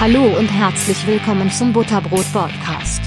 [0.00, 3.02] Hallo und herzlich willkommen zum Butterbrot Podcast.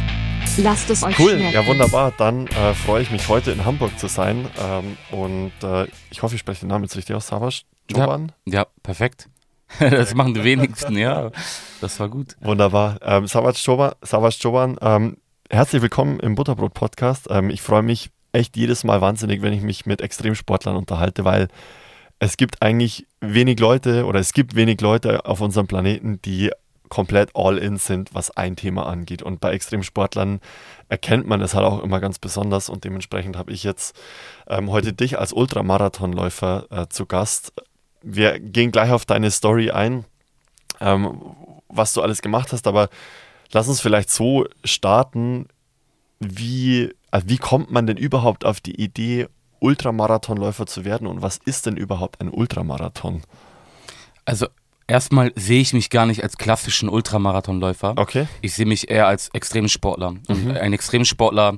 [0.57, 1.53] Lasst es euch Cool, schmecken.
[1.53, 2.11] ja wunderbar.
[2.17, 6.35] Dann äh, freue ich mich heute in Hamburg zu sein ähm, und äh, ich hoffe,
[6.35, 7.27] ich spreche den Namen jetzt richtig aus.
[7.27, 8.31] Savas Joban?
[8.45, 9.27] Ja, perfekt.
[9.79, 11.31] Das machen die wenigsten, ja.
[11.79, 12.35] Das war gut.
[12.41, 12.97] Wunderbar.
[13.01, 15.15] Ähm, Savas Joban, Savas Joban ähm,
[15.49, 17.27] herzlich willkommen im Butterbrot Podcast.
[17.29, 21.47] Ähm, ich freue mich echt jedes Mal wahnsinnig, wenn ich mich mit Extremsportlern unterhalte, weil
[22.19, 26.51] es gibt eigentlich wenig Leute oder es gibt wenig Leute auf unserem Planeten, die
[26.91, 29.23] komplett all in sind, was ein Thema angeht.
[29.23, 30.41] Und bei Extremsportlern
[30.89, 33.95] erkennt man es halt auch immer ganz besonders und dementsprechend habe ich jetzt
[34.47, 37.53] ähm, heute dich als Ultramarathonläufer äh, zu Gast.
[38.03, 40.03] Wir gehen gleich auf deine Story ein,
[40.81, 41.21] ähm,
[41.69, 42.89] was du alles gemacht hast, aber
[43.53, 45.47] lass uns vielleicht so starten,
[46.19, 49.27] wie, also wie kommt man denn überhaupt auf die Idee,
[49.59, 53.21] Ultramarathonläufer zu werden und was ist denn überhaupt ein Ultramarathon?
[54.25, 54.47] Also
[54.91, 57.93] erstmal sehe ich mich gar nicht als klassischen Ultramarathonläufer.
[57.97, 58.27] Okay.
[58.41, 60.15] Ich sehe mich eher als Extremsportler.
[60.27, 61.57] Und ein Extremsportler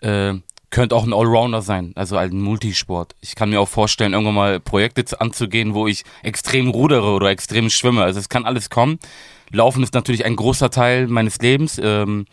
[0.00, 0.34] äh,
[0.70, 3.14] könnte auch ein Allrounder sein, also ein Multisport.
[3.20, 7.28] Ich kann mir auch vorstellen, irgendwann mal Projekte zu- anzugehen, wo ich extrem rudere oder
[7.30, 8.02] extrem schwimme.
[8.02, 8.98] Also es kann alles kommen.
[9.50, 12.26] Laufen ist natürlich ein großer Teil meines Lebens, ähm,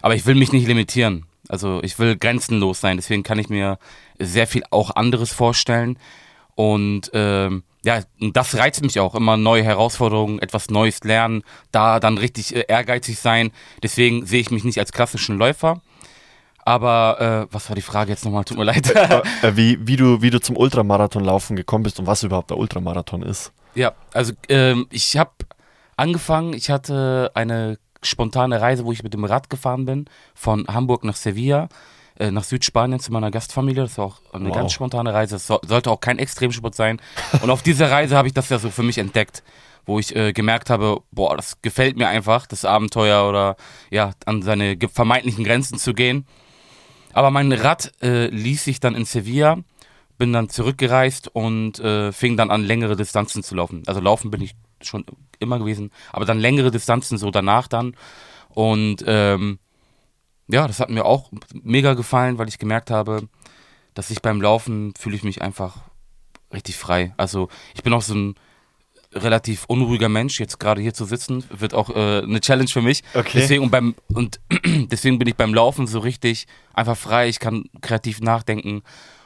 [0.00, 1.26] aber ich will mich nicht limitieren.
[1.48, 3.78] Also ich will grenzenlos sein, deswegen kann ich mir
[4.18, 5.98] sehr viel auch anderes vorstellen.
[6.54, 12.00] Und ähm, ja, und das reizt mich auch, immer neue Herausforderungen, etwas Neues lernen, da
[12.00, 13.50] dann richtig äh, ehrgeizig sein.
[13.82, 15.80] Deswegen sehe ich mich nicht als klassischen Läufer.
[16.64, 18.44] Aber äh, was war die Frage jetzt nochmal?
[18.44, 18.94] Tut mir leid.
[18.94, 19.22] äh,
[19.56, 23.22] wie, wie, du, wie du zum Ultramarathon laufen gekommen bist und was überhaupt der Ultramarathon
[23.22, 23.52] ist.
[23.74, 25.32] Ja, also ähm, ich habe
[25.96, 31.04] angefangen, ich hatte eine spontane Reise, wo ich mit dem Rad gefahren bin, von Hamburg
[31.04, 31.68] nach Sevilla,
[32.22, 33.82] äh, nach Südspanien zu meiner Gastfamilie.
[33.82, 34.56] Das war auch eine Wow.
[34.56, 35.34] ganz spontane Reise.
[35.34, 37.00] Das so, sollte auch kein Extremsport sein.
[37.42, 39.42] Und auf dieser Reise habe ich das ja so für mich entdeckt,
[39.86, 43.56] wo ich äh, gemerkt habe, boah, das gefällt mir einfach, das Abenteuer oder
[43.90, 46.26] ja, an seine vermeintlichen Grenzen zu gehen.
[47.12, 49.58] Aber mein Rad äh, ließ sich dann in Sevilla,
[50.16, 53.82] bin dann zurückgereist und äh, fing dann an, längere Distanzen zu laufen.
[53.86, 55.04] Also laufen bin ich schon
[55.40, 57.96] immer gewesen, aber dann längere Distanzen so danach dann.
[58.48, 59.58] Und ähm,
[60.48, 63.28] ja, das hat mir auch mega gefallen, weil ich gemerkt habe,
[63.94, 65.78] dass ich beim Laufen fühle ich mich einfach
[66.52, 67.14] richtig frei.
[67.16, 68.34] Also ich bin auch so ein
[69.14, 73.02] relativ unruhiger Mensch, jetzt gerade hier zu sitzen, wird auch äh, eine Challenge für mich.
[73.14, 73.40] Okay.
[73.40, 77.64] Deswegen, und beim, und deswegen bin ich beim Laufen so richtig einfach frei, ich kann
[77.80, 78.82] kreativ nachdenken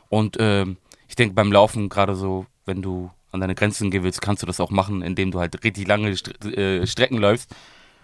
[0.09, 0.77] und ähm,
[1.09, 4.47] ich denke beim Laufen gerade so, wenn du an deine Grenzen gehen willst, kannst du
[4.47, 7.55] das auch machen, indem du halt richtig lange Stre äh, Strecken läufst.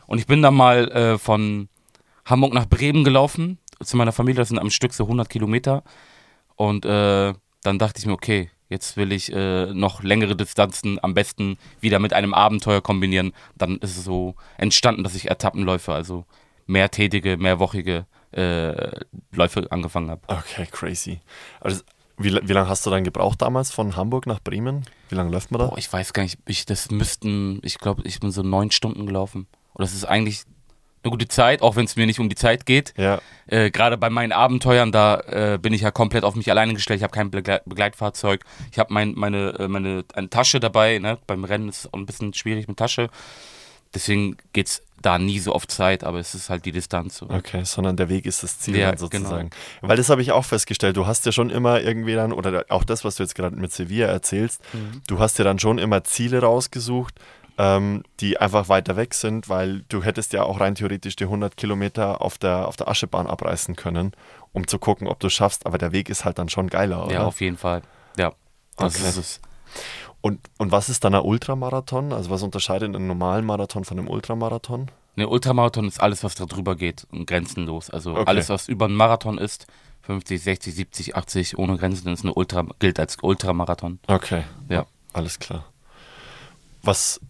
[0.06, 1.68] Und ich bin dann mal äh, von
[2.24, 5.82] Hamburg nach Bremen gelaufen, zu meiner Familie, das sind am Stück so 100 Kilometer.
[6.56, 11.14] Und äh, dann dachte ich mir, okay, jetzt will ich äh, noch längere Distanzen am
[11.14, 13.32] besten wieder mit einem Abenteuer kombinieren.
[13.56, 16.24] Dann ist es so entstanden, dass ich Etappenläufe, also
[16.66, 19.00] mehrtätige, mehrwochige äh,
[19.32, 20.22] Läufe angefangen habe.
[20.26, 21.20] Okay, crazy.
[21.60, 21.82] Also,
[22.18, 24.84] wie, wie lange hast du dann gebraucht damals von Hamburg nach Bremen?
[25.08, 25.66] Wie lange läuft man da?
[25.66, 29.06] Boah, ich weiß gar nicht, ich, das müssten, ich glaube, ich bin so neun Stunden
[29.06, 29.46] gelaufen.
[29.74, 30.42] Und das ist eigentlich
[31.04, 32.94] eine gute Zeit, auch wenn es mir nicht um die Zeit geht.
[32.96, 36.74] Ja, Äh, Gerade bei meinen Abenteuern, da äh, bin ich ja komplett auf mich alleine
[36.74, 36.98] gestellt.
[36.98, 38.44] Ich habe kein Begle Begleitfahrzeug.
[38.70, 40.98] Ich habe mein, meine, äh, meine eine Tasche dabei.
[40.98, 41.18] Ne?
[41.26, 43.08] Beim Rennen ist es auch ein bisschen schwierig mit Tasche.
[43.94, 47.18] Deswegen geht's da nie so oft Zeit, aber es ist halt die Distanz.
[47.18, 47.28] So.
[47.28, 49.50] okay, sondern der Weg ist das Ziel Ja, dann sozusagen.
[49.80, 50.96] Weil das habe ich auch festgestellt.
[50.96, 53.72] Du hast ja schon immer irgendwie dann, oder auch das, was du jetzt gerade mit
[53.72, 55.02] Sevilla erzählst, Mhm.
[55.08, 57.16] du hast ja dann schon immer Ziele rausgesucht,
[57.62, 61.56] ähm, die einfach weiter weg sind, weil du hättest ja auch rein theoretisch die 100
[61.56, 64.12] Kilometer auf der, auf der Aschebahn abreißen können,
[64.52, 65.64] um zu gucken, ob du es schaffst.
[65.64, 67.12] Aber der Weg ist halt dann schon geiler, oder?
[67.14, 67.82] Ja, auf jeden Fall.
[68.16, 68.32] Ja,
[68.76, 69.08] das Okay.
[69.10, 69.40] ist es.
[70.20, 72.12] Und, und was ist dann ein Ultramarathon?
[72.12, 74.90] Also was unterscheidet einen normalen Marathon von einem Ultramarathon?
[75.14, 77.90] Ne, Ultramarathon ist alles, was da drüber geht und grenzenlos.
[77.90, 78.24] Also Okay.
[78.26, 79.66] alles, was über einen Marathon ist,
[80.02, 84.00] 50, 60, 70, 80 ohne Grenzen, ist eine Ultra, gilt als Ultramarathon.
[84.08, 84.42] Okay.
[84.68, 84.86] Ja.
[85.12, 85.64] Alles klar.
[86.82, 87.20] Was,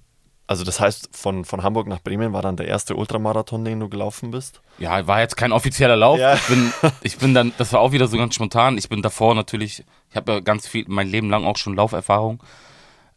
[0.53, 3.89] also das heißt, von, von Hamburg nach Bremen war dann der erste Ultramarathon, den du
[3.89, 4.61] gelaufen bist?
[4.79, 6.19] Ja, war jetzt kein offizieller Lauf.
[6.19, 6.35] Ja.
[6.35, 8.77] Ich, bin, ich bin dann, das war auch wieder so ganz spontan.
[8.77, 12.43] Ich bin davor natürlich, ich habe ja ganz viel, mein Leben lang auch schon Lauferfahrung.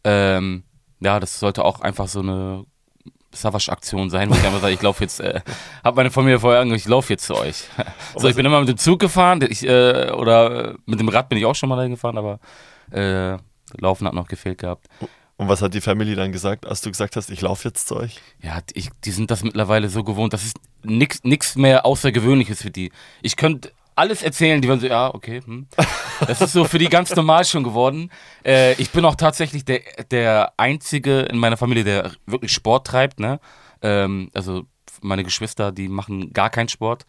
[0.02, 0.62] Ähm,
[1.00, 2.64] ja, das sollte auch einfach so eine
[3.32, 5.42] Savage-Aktion sein, wo ich einfach sage, ich laufe jetzt, äh,
[5.84, 7.64] habe meine Familie vorher angehört, ich laufe jetzt zu euch.
[8.16, 11.36] so, ich bin immer mit dem Zug gefahren, ich, äh, oder mit dem Rad bin
[11.36, 12.40] ich auch schon mal dahin gefahren, aber
[12.92, 13.36] äh,
[13.78, 14.86] Laufen hat noch gefehlt gehabt.
[15.38, 17.96] Und was hat die Family dann gesagt, als du gesagt hast, ich laufe jetzt zu
[17.96, 18.20] euch?
[18.42, 20.32] Ja, ich, die sind das mittlerweile so gewohnt.
[20.32, 22.90] Das ist nix mehr Außergewöhnliches für die.
[23.20, 25.42] Ich könnte alles erzählen, die werden so, ja, okay.
[25.44, 25.66] Hm.
[26.26, 28.10] Das ist so für die ganz normal schon geworden.
[28.44, 29.80] Äh, ich bin auch tatsächlich der,
[30.10, 33.20] der Einzige in meiner Familie, der wirklich Sport treibt.
[33.20, 33.40] Ne?
[33.82, 34.64] Ähm, also
[35.02, 37.04] meine Geschwister, die machen gar keinen Sport.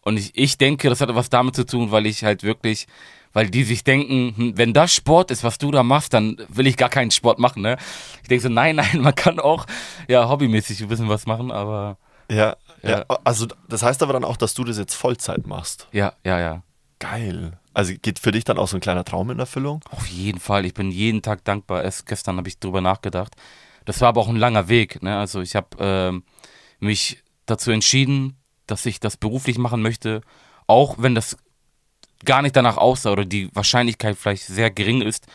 [0.00, 2.86] Und ich, ich denke, das hat was damit zu tun, weil ich halt wirklich,
[3.34, 6.66] weil die sich denken, hm, wenn das Sport ist, was du da machst, dann will
[6.66, 7.60] ich gar keinen Sport machen.
[7.60, 7.76] Ne?
[8.22, 9.66] Ich denke so, nein, nein, man kann auch
[10.08, 11.98] ja hobbymäßig ein bisschen was machen, aber
[12.30, 12.90] Ja, ja.
[12.90, 13.04] Ja.
[13.24, 15.88] Also das heißt aber dann auch, dass du das jetzt Vollzeit machst.
[15.92, 16.62] ja, ja, ja.
[17.00, 17.58] Geil.
[17.74, 19.82] Also geht für dich dann auch so ein kleiner Traum in Erfüllung?
[19.90, 20.64] Auf jeden Fall.
[20.64, 21.82] Ich bin jeden Tag dankbar.
[21.82, 23.34] Erst gestern habe ich drüber nachgedacht.
[23.84, 25.02] Das war aber auch ein langer Weg.
[25.02, 25.18] Ne?
[25.18, 26.22] Also ich habe ähm,
[26.78, 30.22] mich dazu entschieden, dass ich das beruflich machen möchte,
[30.66, 31.36] auch wenn das
[32.24, 35.26] gar nicht danach aussah oder die Wahrscheinlichkeit vielleicht sehr gering ist,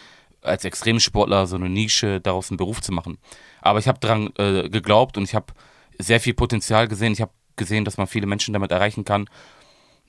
[0.41, 3.17] als Extremsportler so eine Nische daraus einen Beruf zu machen.
[3.61, 5.53] Aber ich habe daran äh, geglaubt und ich habe
[5.97, 7.13] sehr viel Potenzial gesehen.
[7.13, 9.29] Ich habe gesehen, dass man viele Menschen damit erreichen kann.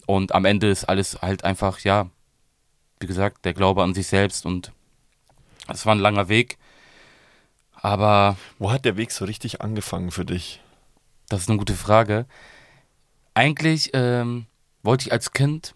[0.07, 2.09] Und am Ende ist alles halt einfach, ja,
[3.01, 4.73] wie gesagt, der Glaube an sich selbst und
[5.69, 6.59] es war ein langer Weg.
[7.75, 10.61] Aber Wo hat der Weg so richtig angefangen für dich?
[11.31, 12.27] das ist eine gute Frage.
[13.35, 14.47] Eigentlich ähm,
[14.83, 15.75] wollte ich als Kind,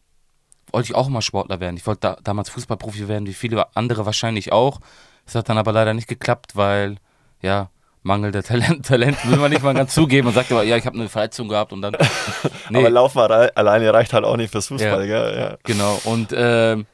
[0.74, 1.76] wollte ich auch mal Sportler werden.
[1.76, 4.80] Ich wollte da, damals Fußballprofi werden, wie viele andere wahrscheinlich auch.
[5.26, 6.96] Es hat dann aber leider nicht geklappt, weil,
[7.40, 7.70] ja,
[8.02, 10.98] mangelnder Talent, Talent will man nicht mal ganz zugeben und sagt aber, ja, ich habe
[10.98, 11.96] eine Verletzung gehabt und dann.
[12.70, 12.78] Nee.
[12.78, 15.36] Aber Laufen alle- alleine reicht halt auch nicht fürs Fußball, gell?
[15.38, 15.56] Ja.
[15.64, 16.86] Genau, und ähm,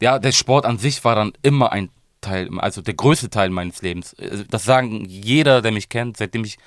[0.00, 1.90] ja, der Sport an sich war dann immer ein
[2.20, 4.14] Teil, also der größte Teil meines Lebens.
[4.20, 6.58] Also Das sagen jeder, der mich kennt, seitdem ich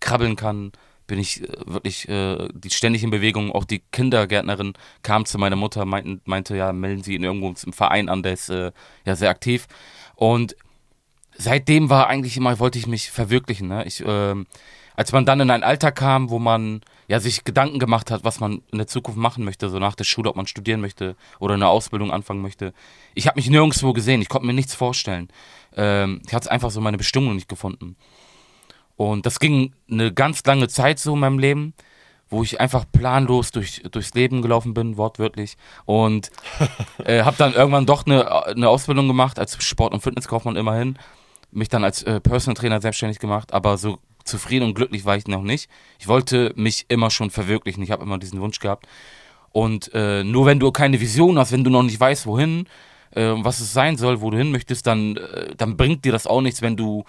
[0.00, 0.72] krabbeln kann,
[1.06, 3.52] bin ich äh, wirklich äh, ständig in Bewegung.
[3.52, 7.72] Auch die Kindergärtnerin kam zu meiner Mutter, meinten, meinte, ja, melden Sie ihn irgendwo im
[7.72, 8.72] Verein an, der ist äh,
[9.04, 9.66] ja sehr aktiv.
[10.14, 10.56] Und
[11.36, 13.68] seitdem war eigentlich immer, wollte ich mich verwirklichen.
[13.68, 13.84] Ne?
[13.84, 14.46] Ich, ähm,
[14.96, 18.40] als man dann in ein Alter kam, wo man ja sich Gedanken gemacht hat, was
[18.40, 21.54] man in der Zukunft machen möchte, so nach der Schule, ob man studieren möchte oder
[21.54, 22.72] eine Ausbildung anfangen möchte.
[23.14, 25.28] Ich habe mich nirgendwo gesehen, ich konnte mir nichts vorstellen.
[25.76, 27.96] Ähm, ich hatte einfach so meine Bestimmung nicht gefunden.
[28.96, 31.74] Und das ging eine ganz lange Zeit so in meinem Leben,
[32.28, 35.56] wo ich einfach planlos durch, durchs Leben gelaufen bin, wortwörtlich.
[35.84, 36.30] Und
[37.04, 40.98] äh, habe dann irgendwann doch eine, eine Ausbildung gemacht, als Sport- und Fitnesskaufmann immerhin.
[41.50, 45.26] Mich dann als äh, Personal Trainer selbstständig gemacht, aber so zufrieden und glücklich war ich
[45.26, 45.68] noch nicht.
[45.98, 47.82] Ich wollte mich immer schon verwirklichen.
[47.82, 48.86] Ich habe immer diesen Wunsch gehabt.
[49.50, 52.66] Und äh, nur wenn du keine Vision hast, wenn du noch nicht weißt, wohin,
[53.12, 56.26] äh, was es sein soll, wo du hin möchtest, dann, äh, dann bringt dir das
[56.26, 57.04] auch nichts, wenn du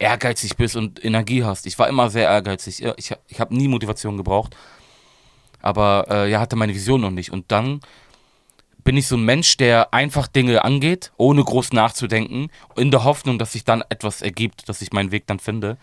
[0.00, 1.66] ehrgeizig bist und Energie hast.
[1.66, 2.82] Ich war immer sehr ehrgeizig.
[2.96, 4.56] Ich, ich habe nie Motivation gebraucht.
[5.62, 7.30] Aber äh, ja, hatte meine Vision noch nicht.
[7.30, 7.80] Und dann
[8.82, 13.38] bin ich so ein Mensch, der einfach Dinge angeht, ohne groß nachzudenken, in der Hoffnung,
[13.38, 15.76] dass sich dann etwas ergibt, dass ich meinen Weg dann finde.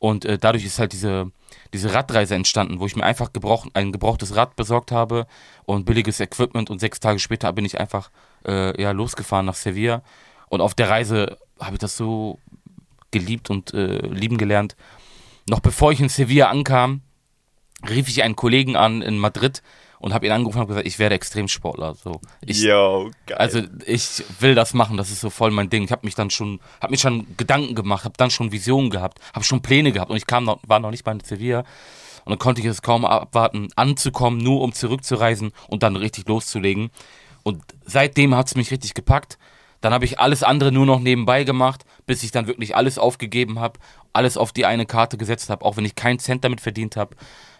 [0.00, 1.30] Und äh, dadurch ist halt diese,
[1.72, 5.28] diese Radreise entstanden, wo ich mir einfach gebrauch, ein gebrauchtes Rad besorgt habe
[5.64, 8.10] und billiges Equipment und sechs Tage später bin ich einfach
[8.44, 10.02] äh, ja, losgefahren nach Sevilla.
[10.48, 12.40] Und auf der Reise habe ich das so
[13.12, 14.76] geliebt und äh, lieben gelernt.
[15.48, 17.02] Noch bevor ich in Sevilla ankam,
[17.88, 19.62] rief ich einen Kollegen an in Madrid
[19.98, 21.94] und habe ihn angerufen und gesagt, ich werde Extremsportler.
[21.94, 23.38] So, ich, Yo, geil.
[23.38, 25.84] also ich will das machen, das ist so voll mein Ding.
[25.84, 29.20] Ich habe mich dann schon, habe mir schon Gedanken gemacht, habe dann schon Visionen gehabt,
[29.32, 31.64] habe schon Pläne gehabt und ich kam noch, war noch nicht bei Sevilla
[32.24, 36.90] und dann konnte ich es kaum abwarten, anzukommen, nur um zurückzureisen und dann richtig loszulegen.
[37.42, 39.38] Und seitdem hat es mich richtig gepackt.
[39.80, 43.60] Dann habe ich alles andere nur noch nebenbei gemacht, bis ich dann wirklich alles aufgegeben
[43.60, 43.78] habe,
[44.12, 47.16] alles auf die eine Karte gesetzt habe, auch wenn ich keinen Cent damit verdient habe.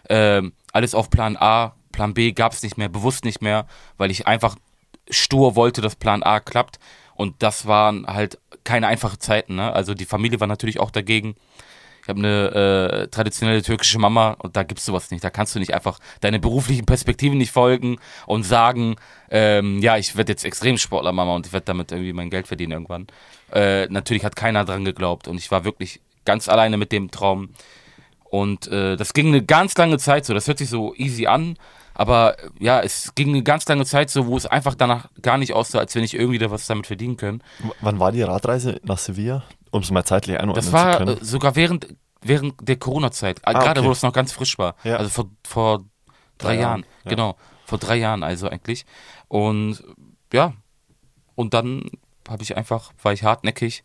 [0.09, 3.65] Ähm, alles auf Plan A, Plan B gab es nicht mehr, bewusst nicht mehr,
[3.97, 4.55] weil ich einfach
[5.09, 6.79] stur wollte, dass Plan A klappt.
[7.15, 9.55] Und das waren halt keine einfachen Zeiten.
[9.55, 9.71] Ne?
[9.71, 11.35] Also die Familie war natürlich auch dagegen.
[12.01, 15.23] Ich habe eine äh, traditionelle türkische Mama und da gibt's sowas nicht.
[15.23, 18.97] Da kannst du nicht einfach deine beruflichen Perspektiven nicht folgen und sagen,
[19.31, 22.73] ähm, ja, ich werde jetzt Extremsportler, Mama, und ich werde damit irgendwie mein Geld verdienen
[22.73, 23.07] irgendwann.
[23.53, 27.49] Äh, natürlich hat keiner dran geglaubt und ich war wirklich ganz alleine mit dem Traum.
[28.23, 30.33] Und äh, das ging eine ganz lange Zeit so.
[30.33, 31.55] Das hört sich so easy an,
[31.93, 35.37] aber äh, ja, es ging eine ganz lange Zeit so, wo es einfach danach gar
[35.37, 37.43] nicht aussah, als wenn ich irgendwie da was damit verdienen können.
[37.59, 39.43] W- Wann war die Radreise nach Sevilla?
[39.69, 41.17] Um es mal zeitlich einordnen Das war zu können.
[41.21, 41.87] äh, sogar während,
[42.21, 43.87] während der Corona-Zeit, Ah, gerade okay.
[43.89, 44.75] wo es noch ganz frisch war.
[44.83, 44.97] Ja.
[44.97, 45.77] Also vor, vor
[46.39, 46.61] drei, Drei Jahren.
[46.61, 47.09] Jahren, ja.
[47.11, 48.85] Genau, vor drei Jahren also eigentlich.
[49.27, 49.83] Und
[50.31, 50.53] ja,
[51.35, 51.83] und dann
[52.29, 53.83] habe ich einfach, war ich hartnäckig.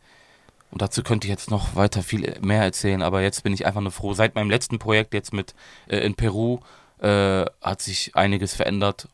[0.70, 3.80] Und dazu könnte ich jetzt noch weiter viel mehr erzählen, aber jetzt bin ich einfach
[3.80, 4.12] nur froh.
[4.12, 5.54] Seit meinem letzten Projekt jetzt mit
[5.88, 6.60] äh, in Peru
[7.00, 9.08] äh, hat sich einiges verändert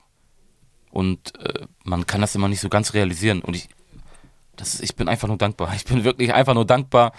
[0.91, 3.41] und äh, man kann das immer nicht so ganz realisieren.
[3.41, 3.69] Und ich,
[4.57, 5.73] das ich bin einfach nur dankbar.
[5.77, 7.13] Ich bin wirklich einfach nur dankbar.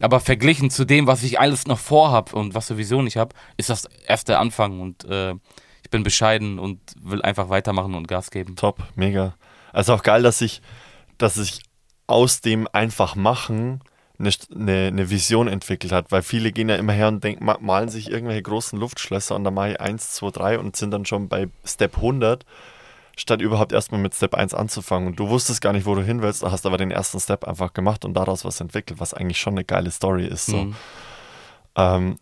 [0.00, 3.68] Aber verglichen zu dem, was ich alles noch vorhab und was Vision ich habe, ist
[3.68, 4.80] das erst der Anfang.
[4.80, 5.34] Und äh,
[5.82, 8.56] ich bin bescheiden und will einfach weitermachen und Gas geben.
[8.56, 9.34] Top, mega.
[9.72, 10.62] Also auch geil, dass sich,
[11.18, 11.62] dass sich
[12.06, 13.80] aus dem einfach machen
[14.18, 14.30] eine,
[14.88, 18.10] eine, Vision entwickelt hat, weil viele gehen ja immer her und denken, ma- malen sich
[18.10, 21.48] irgendwelche großen Luftschlösser und dann mache ich 1, 2, 3 und sind dann schon bei
[21.64, 22.44] Step 100,
[23.16, 25.08] statt überhaupt erstmal mit Step 1 anzufangen.
[25.08, 27.72] Und du wusstest gar nicht, wo du hin willst, hast aber den ersten Step einfach
[27.72, 30.46] gemacht und daraus was entwickelt, was eigentlich schon eine geile Story ist.
[30.46, 30.56] So.
[30.56, 30.76] Mhm.
[31.76, 32.18] Ähm,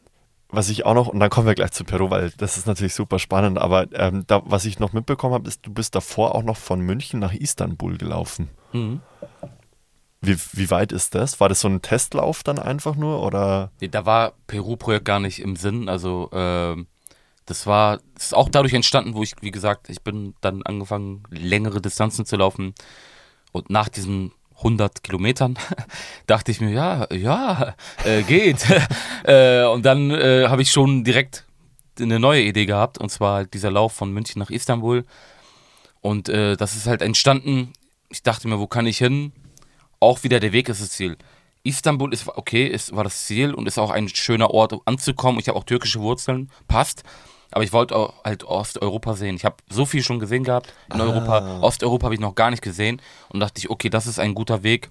[0.49, 2.95] was ich auch noch, und dann kommen wir gleich zu Peru, weil das ist natürlich
[2.95, 6.43] super spannend, aber ähm, da, was ich noch mitbekommen habe, ist, du bist davor auch
[6.43, 8.49] noch von München nach Istanbul gelaufen.
[8.77, 9.01] Mhm.
[10.21, 11.41] Wie, wie weit ist das?
[11.41, 13.71] War das so ein Testlauf dann einfach nur oder?
[13.81, 15.89] Nee, Da war Peru-Projekt gar nicht im Sinn.
[15.89, 16.87] Also ähm,
[17.45, 21.23] das war das ist auch dadurch entstanden, wo ich, wie gesagt, ich bin dann angefangen,
[21.31, 22.75] längere Distanzen zu laufen.
[23.53, 25.59] Und nach diesen 100 Kilometern
[26.27, 28.67] dachte ich mir, ja, ja, äh, geht.
[29.25, 31.45] äh, und dann äh, habe ich schon direkt
[32.01, 32.99] eine neue Idee gehabt.
[32.99, 35.05] Und zwar dieser Lauf von München nach Istanbul.
[36.01, 37.73] Und äh, das ist halt entstanden.
[38.09, 39.33] Ich dachte mir, wo kann ich hin?
[40.01, 41.17] Auch wieder der Weg ist das Ziel.
[41.63, 45.41] Istanbul ist okay, ist, war das Ziel und ist auch ein schöner Ort, um anzukommen.
[45.41, 47.03] Ich habe auch türkische Wurzeln, passt.
[47.51, 49.37] Aber ich wollte auch halt Osteuropa sehen.
[49.37, 51.61] Ich habe so viel schon gesehen gehabt in Europa.
[51.61, 53.01] Osteuropa habe ich noch gar nicht gesehen.
[53.29, 54.91] Und dachte ich, okay, das ist ein guter Weg.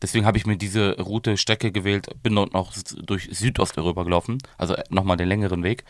[0.00, 2.08] Deswegen habe ich mir diese Route, Strecke gewählt.
[2.22, 2.72] Bin dort noch
[3.04, 4.38] durch Südosteuropa gelaufen.
[4.56, 5.84] Also nochmal den längeren Weg.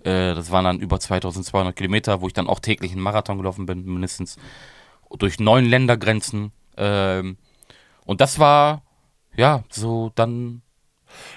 [0.00, 3.66] Äh, das waren dann über 2200 Kilometer, wo ich dann auch täglich einen Marathon gelaufen
[3.66, 4.36] bin, mindestens.
[5.18, 6.52] Durch neun Ländergrenzen.
[6.76, 7.36] Ähm,
[8.04, 8.82] und das war,
[9.36, 10.62] ja, so dann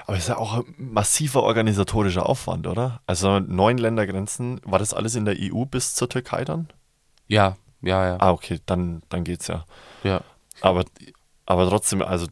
[0.06, 3.02] Aber ist ja auch ein massiver organisatorischer Aufwand, oder?
[3.06, 6.70] Also neun Ländergrenzen, war das alles in der EU bis zur Türkei dann?
[7.28, 8.18] Ja, ja, ja.
[8.20, 9.66] Ah, okay, dann, dann geht's ja.
[10.04, 10.22] ja.
[10.62, 10.86] Aber,
[11.46, 12.28] aber trotzdem, also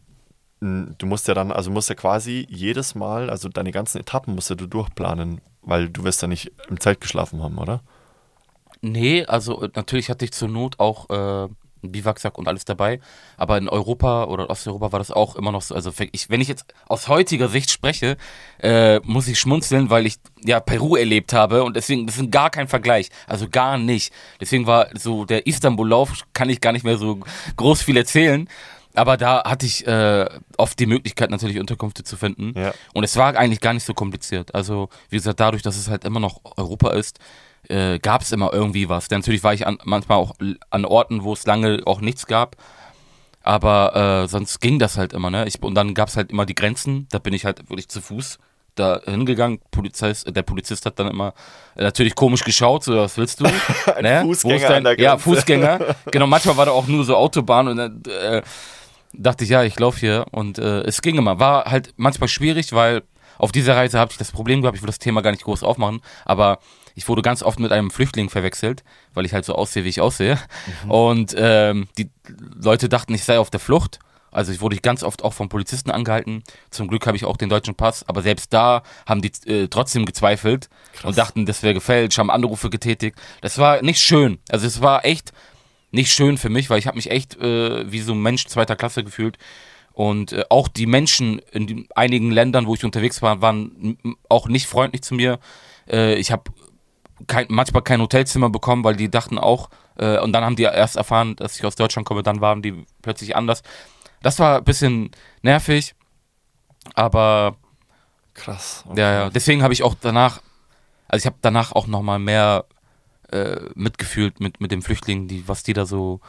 [0.62, 4.50] du musst ja dann, also musst ja quasi jedes Mal, also deine ganzen Etappen musst
[4.50, 7.82] ja du durchplanen, weil du wirst ja nicht im Zelt geschlafen haben, oder?
[8.84, 13.00] Nee, also äh, natürlich hatte ich zur Not auch äh, einen Biwaksack und alles dabei.
[13.38, 15.74] Aber in Europa oder Osteuropa war das auch immer noch so.
[15.74, 18.18] Also ich, wenn ich jetzt aus heutiger Sicht spreche,
[18.60, 22.50] äh, muss ich schmunzeln, weil ich ja Peru erlebt habe und deswegen das ist gar
[22.50, 23.10] kein Vergleich.
[23.26, 24.14] Also gar nicht.
[24.42, 27.22] Deswegen war so der Istanbul-Lauf, kann ich gar nicht mehr so
[27.56, 28.50] groß viel erzählen.
[28.96, 32.54] Aber da hatte ich äh, oft die Möglichkeit, natürlich Unterkünfte zu finden.
[32.56, 32.74] Ja.
[32.94, 34.54] Und es war eigentlich gar nicht so kompliziert.
[34.54, 37.18] Also, wie gesagt, dadurch, dass es halt immer noch Europa ist,
[37.70, 39.08] äh, gab es immer irgendwie was.
[39.08, 40.36] Denn natürlich war ich an, manchmal auch
[40.70, 42.56] an Orten, wo es lange auch nichts gab.
[43.42, 45.46] Aber äh, sonst ging das halt immer, ne?
[45.48, 47.08] Ich, und dann gab es halt immer die Grenzen.
[47.12, 48.40] Da bin ich halt wirklich zu Fuß
[48.76, 49.60] da hingegangen.
[49.70, 51.34] Polizist, der Polizist hat dann immer
[51.76, 53.44] äh, natürlich komisch geschaut, so, was willst du?
[54.02, 54.22] Ne?
[54.24, 55.18] Fußgänger dein- Ja.
[55.18, 55.80] Fußgänger.
[56.12, 58.42] genau, manchmal war da auch nur so Autobahn und dann äh,
[59.14, 60.26] dachte ich, ja, ich laufe hier.
[60.32, 61.38] Und äh, es ging immer.
[61.40, 63.04] War halt manchmal schwierig, weil
[63.38, 65.64] auf dieser Reise habe ich das Problem gehabt, ich will das Thema gar nicht groß
[65.64, 66.60] aufmachen, aber
[66.96, 68.84] ich wurde ganz oft mit einem Flüchtling verwechselt,
[69.14, 70.38] weil ich halt so aussehe, wie ich aussehe.
[70.88, 72.10] Und ähm, die
[72.62, 74.00] Leute dachten, ich sei auf der Flucht.
[74.32, 76.44] Also ich wurde ganz oft auch vom Polizisten angehalten.
[76.72, 80.08] Zum Glück habe ich auch den deutschen Pass, aber selbst da haben die äh, trotzdem
[80.08, 80.70] gezweifelt
[81.04, 83.16] und dachten, das wäre gefälscht, haben Anrufe getätigt.
[83.42, 84.40] Das war nicht schön.
[84.50, 85.34] Also es war echt
[85.92, 88.76] nicht schön für mich, weil ich habe mich echt äh, wie so ein Mensch zweiter
[88.76, 89.38] Klasse gefühlt.
[89.94, 93.98] Und äh, auch die Menschen in einigen Ländern, wo ich unterwegs war, waren
[94.28, 95.40] auch nicht freundlich zu mir.
[95.88, 96.52] Äh, ich habe
[97.28, 100.96] kein, manchmal kein Hotelzimmer bekommen, weil die dachten auch, äh, und dann haben die erst
[100.96, 103.64] erfahren, dass ich aus Deutschland komme, dann waren die plötzlich anders.
[104.22, 105.12] Das war ein bisschen
[105.42, 105.96] nervig,
[106.96, 107.58] aber
[108.34, 108.84] Krass.
[108.96, 109.30] ja, ja.
[109.30, 110.42] Deswegen habe ich auch danach,
[111.08, 112.66] also ich habe danach auch nochmal mehr
[113.32, 116.22] äh, mitgefühlt mit, mit den Flüchtlingen, die, was die da so,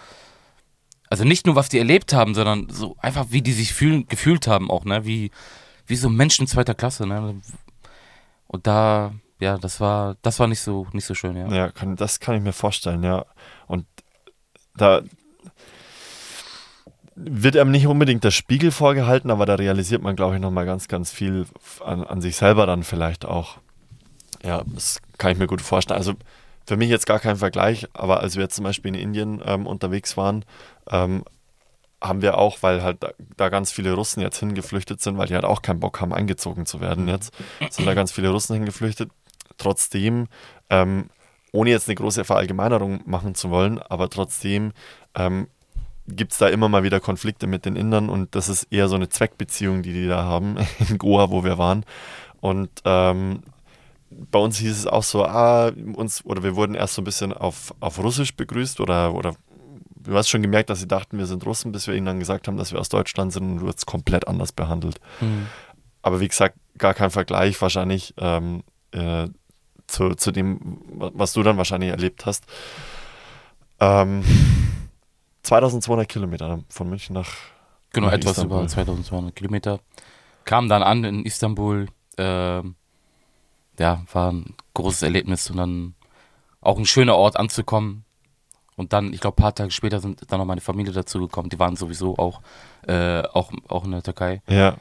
[1.08, 4.46] also nicht nur was die erlebt haben, sondern so einfach wie die sich fühlen, gefühlt
[4.46, 5.30] haben auch, ne, wie,
[5.86, 7.40] wie so Menschen zweiter Klasse, ne.
[8.46, 11.48] Und da, ja, das war, das war nicht so, nicht so schön, ja.
[11.48, 13.24] Ja, kann, das kann ich mir vorstellen, ja.
[13.66, 13.86] Und
[14.76, 15.02] da
[17.16, 20.88] wird einem nicht unbedingt der Spiegel vorgehalten, aber da realisiert man, glaube ich, nochmal ganz,
[20.88, 21.46] ganz viel
[21.84, 23.58] an, an sich selber dann vielleicht auch.
[24.42, 25.98] Ja, das kann ich mir gut vorstellen.
[25.98, 26.14] Also
[26.66, 29.66] für mich jetzt gar kein Vergleich, aber als wir jetzt zum Beispiel in Indien ähm,
[29.66, 30.44] unterwegs waren,
[30.90, 31.24] ähm,
[32.02, 35.34] haben wir auch, weil halt da, da ganz viele Russen jetzt hingeflüchtet sind, weil die
[35.34, 37.32] halt auch keinen Bock haben, eingezogen zu werden jetzt,
[37.70, 39.10] sind da ganz viele Russen hingeflüchtet.
[39.56, 40.28] Trotzdem,
[40.70, 41.10] ähm,
[41.52, 44.72] ohne jetzt eine große Verallgemeinerung machen zu wollen, aber trotzdem
[45.14, 45.48] ähm,
[46.06, 48.96] gibt es da immer mal wieder Konflikte mit den Indern und das ist eher so
[48.96, 50.56] eine Zweckbeziehung, die die da haben
[50.88, 51.84] in Goa, wo wir waren.
[52.40, 53.42] Und ähm,
[54.10, 57.32] bei uns hieß es auch so, ah, uns, oder wir wurden erst so ein bisschen
[57.32, 59.34] auf, auf Russisch begrüßt oder, oder
[59.96, 62.46] du hast schon gemerkt, dass sie dachten, wir sind Russen, bis wir ihnen dann gesagt
[62.46, 65.00] haben, dass wir aus Deutschland sind und du wirst komplett anders behandelt.
[65.20, 65.46] Mhm.
[66.02, 69.28] Aber wie gesagt, gar kein Vergleich wahrscheinlich ähm, äh,
[69.86, 72.44] zu, zu dem, was du dann wahrscheinlich erlebt hast.
[73.80, 74.22] Ähm,
[75.42, 77.30] 2200 Kilometer von München nach
[77.92, 78.58] Genau, Nach etwas Istanbul.
[78.58, 79.78] über 2200 Kilometer.
[80.44, 81.86] Kam dann an in Istanbul.
[82.18, 82.74] ähm,
[83.78, 85.94] ja, war ein großes Erlebnis und dann
[86.60, 88.04] auch ein schöner Ort anzukommen.
[88.76, 91.50] Und dann, ich glaube, ein paar Tage später sind dann noch meine Familie dazugekommen.
[91.50, 92.40] Die waren sowieso auch,
[92.88, 94.42] äh, auch, auch in der Türkei.
[94.48, 94.76] Ja.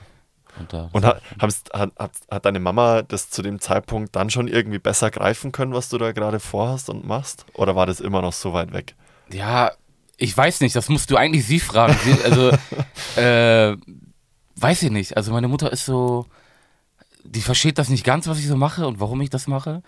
[0.59, 4.47] Und, da, Und hat, hat, hat, hat deine Mama das zu dem Zeitpunkt dann schon
[4.47, 7.45] irgendwie besser greifen können, was du da gerade vorhast und machst?
[7.53, 8.95] Oder war das immer noch so weit weg?
[9.31, 9.71] Ja,
[10.17, 11.97] ich weiß nicht, das musst du eigentlich sie fragen.
[12.03, 12.51] Sie, also,
[13.19, 13.75] äh,
[14.55, 15.17] weiß ich nicht.
[15.17, 16.27] Also meine Mutter ist so,
[17.23, 19.81] die versteht das nicht ganz, was ich so mache und warum ich das mache.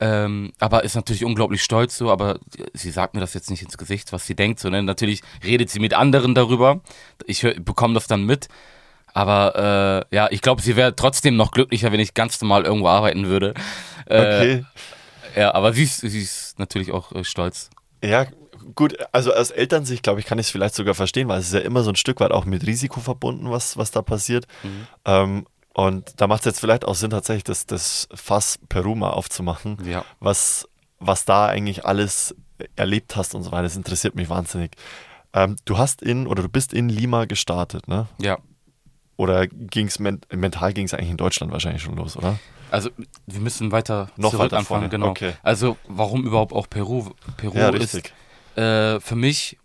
[0.00, 2.40] Ähm, aber ist natürlich unglaublich stolz so, aber
[2.72, 5.78] sie sagt mir das jetzt nicht ins Gesicht, was sie denkt, sondern natürlich redet sie
[5.78, 6.80] mit anderen darüber.
[7.26, 8.48] Ich hör- bekomme das dann mit.
[9.14, 12.88] Aber äh, ja, ich glaube, sie wäre trotzdem noch glücklicher, wenn ich ganz normal irgendwo
[12.88, 13.54] arbeiten würde.
[14.06, 14.64] Äh, Okay.
[15.36, 17.70] Ja, aber sie ist, sie ist natürlich auch äh, stolz.
[18.04, 18.26] Ja,
[18.74, 21.54] gut, also aus Elternsicht, glaube ich, kann ich es vielleicht sogar verstehen, weil es ist
[21.54, 24.46] ja immer so ein Stück weit auch mit Risiko verbunden, was, was da passiert.
[24.62, 24.86] Mhm.
[25.04, 29.10] Ähm, und da macht es jetzt vielleicht auch Sinn, tatsächlich das, das Fass Peru mal
[29.10, 30.04] aufzumachen, Ja.
[30.20, 30.68] was,
[31.00, 32.34] was da eigentlich alles
[32.76, 33.64] erlebt hast und so weiter.
[33.64, 34.72] Das interessiert mich wahnsinnig.
[35.32, 38.06] Ähm, du hast in oder du bist in Lima gestartet, ne?
[38.20, 38.38] Ja.
[39.16, 42.38] Oder ging's men mental ging es eigentlich in Deutschland wahrscheinlich schon los, oder?
[42.70, 42.90] Also
[43.26, 45.08] wir müssen weiter Noch zurück weiter anfangen, vorne, genau.
[45.08, 45.34] okay.
[45.42, 47.10] Also warum überhaupt auch Peru?
[47.36, 48.12] Peru Ja, ist
[48.56, 49.58] äh, für mich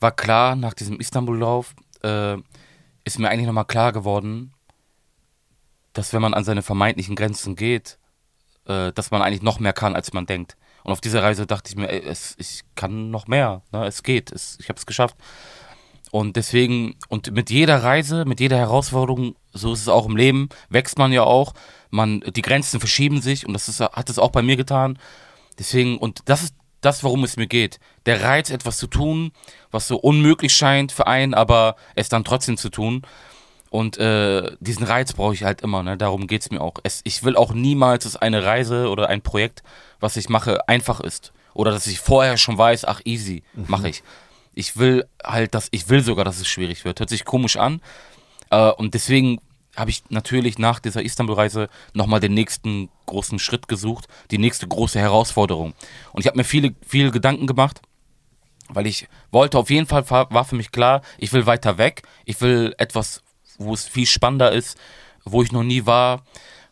[0.00, 2.36] war klar nach diesem Istanbul-Lauf äh,
[3.04, 4.52] ist mir eigentlich nochmal klar geworden,
[5.94, 7.98] dass wenn man an seine vermeintlichen Grenzen geht,
[8.66, 10.56] äh, dass man eigentlich noch mehr kann, als man denkt.
[10.84, 13.86] Und auf dieser Reise dachte ich mir, ey, es, ich kann noch mehr, ne?
[13.86, 15.16] es geht, es, ich habe es geschafft.
[16.10, 20.48] Und deswegen, und mit jeder Reise, mit jeder Herausforderung, so ist es auch im Leben,
[20.70, 21.54] wächst man ja auch.
[21.90, 24.98] Man, die Grenzen verschieben sich und das ist, hat es auch bei mir getan.
[25.58, 27.80] Deswegen, und das ist das, worum es mir geht.
[28.06, 29.32] Der Reiz, etwas zu tun,
[29.70, 33.02] was so unmöglich scheint für einen, aber es dann trotzdem zu tun.
[33.70, 35.96] Und äh, diesen Reiz brauche ich halt immer, ne?
[35.96, 36.74] darum geht's mir auch.
[36.84, 39.62] Es, ich will auch niemals, dass eine Reise oder ein Projekt,
[40.00, 41.32] was ich mache, einfach ist.
[41.52, 44.02] Oder dass ich vorher schon weiß, ach easy, mache ich.
[44.58, 46.98] Ich will halt, dass ich will sogar, dass es schwierig wird.
[46.98, 47.80] Hört sich komisch an.
[48.50, 49.38] Äh, und deswegen
[49.76, 54.98] habe ich natürlich nach dieser Istanbul-Reise nochmal den nächsten großen Schritt gesucht, die nächste große
[54.98, 55.74] Herausforderung.
[56.12, 57.80] Und ich habe mir viele, viele Gedanken gemacht,
[58.68, 62.40] weil ich wollte auf jeden Fall, war für mich klar, ich will weiter weg, ich
[62.40, 63.22] will etwas,
[63.58, 64.76] wo es viel spannender ist,
[65.24, 66.24] wo ich noch nie war.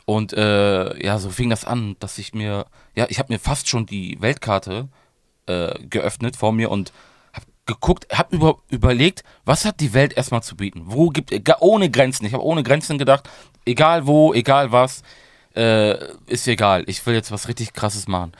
[0.07, 3.69] Und äh, ja, so fing das an, dass ich mir, ja, ich habe mir fast
[3.69, 4.89] schon die Weltkarte
[5.47, 6.93] äh, geöffnet vor mir und
[7.67, 10.83] geguckt, habe über, überlegt, was hat die Welt erstmal zu bieten?
[10.87, 12.25] Wo gibt egal, ohne Grenzen?
[12.25, 13.29] Ich habe ohne Grenzen gedacht,
[13.65, 15.03] egal wo, egal was,
[15.55, 16.85] äh, ist egal.
[16.87, 18.33] Ich will jetzt was richtig Krasses machen.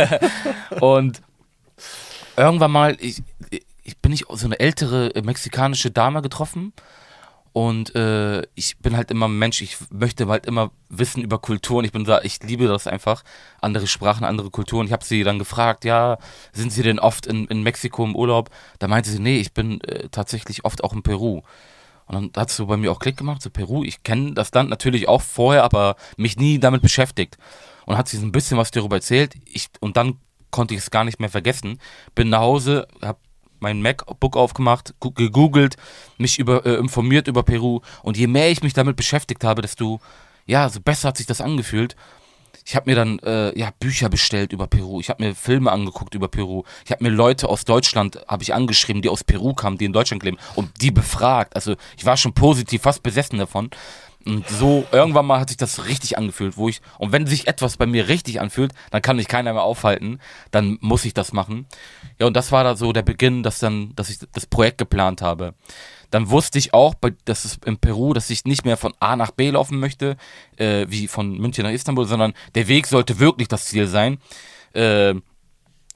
[0.80, 1.22] und
[2.36, 3.22] irgendwann mal, ich,
[3.82, 6.72] ich bin ich so eine ältere mexikanische Dame getroffen
[7.52, 11.84] und äh, ich bin halt immer Mensch, ich möchte halt immer wissen über Kulturen.
[11.84, 13.24] Ich bin da, ich liebe das einfach,
[13.60, 14.86] andere Sprachen, andere Kulturen.
[14.86, 16.18] Ich habe sie dann gefragt, ja,
[16.52, 18.50] sind Sie denn oft in, in Mexiko im Urlaub?
[18.78, 21.42] Da meinte sie, nee, ich bin äh, tatsächlich oft auch in Peru.
[22.06, 23.82] Und dann hat so bei mir auch Klick gemacht, so Peru.
[23.82, 27.36] Ich kenne das Land natürlich auch vorher, aber mich nie damit beschäftigt.
[27.84, 29.34] Und hat sie so ein bisschen was darüber erzählt.
[29.44, 30.18] Ich, und dann
[30.52, 31.80] konnte ich es gar nicht mehr vergessen.
[32.14, 33.18] Bin nach Hause, habe
[33.60, 35.76] mein MacBook aufgemacht, gegoogelt,
[36.18, 37.80] mich über, äh, informiert über Peru.
[38.02, 40.00] Und je mehr ich mich damit beschäftigt habe, desto,
[40.46, 41.96] ja, so besser hat sich das angefühlt.
[42.64, 45.00] Ich habe mir dann äh, ja Bücher bestellt über Peru.
[45.00, 46.64] Ich habe mir Filme angeguckt über Peru.
[46.84, 49.92] Ich habe mir Leute aus Deutschland habe ich angeschrieben, die aus Peru kamen, die in
[49.92, 51.56] Deutschland leben und die befragt.
[51.56, 53.70] Also ich war schon positiv, fast besessen davon.
[54.26, 57.78] Und so irgendwann mal hat sich das richtig angefühlt, wo ich und wenn sich etwas
[57.78, 60.18] bei mir richtig anfühlt, dann kann mich keiner mehr aufhalten.
[60.50, 61.66] Dann muss ich das machen.
[62.18, 65.22] Ja und das war da so der Beginn, dass dann, dass ich das Projekt geplant
[65.22, 65.54] habe
[66.10, 69.30] dann wusste ich auch, dass es in Peru, dass ich nicht mehr von A nach
[69.30, 70.16] B laufen möchte,
[70.56, 74.18] äh, wie von München nach Istanbul, sondern der Weg sollte wirklich das Ziel sein.
[74.72, 75.14] Äh,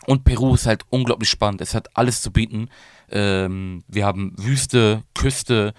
[0.07, 1.61] und Peru ist halt unglaublich spannend.
[1.61, 2.69] Es hat alles zu bieten.
[3.11, 5.75] Ähm, wir haben Wüste, Küste,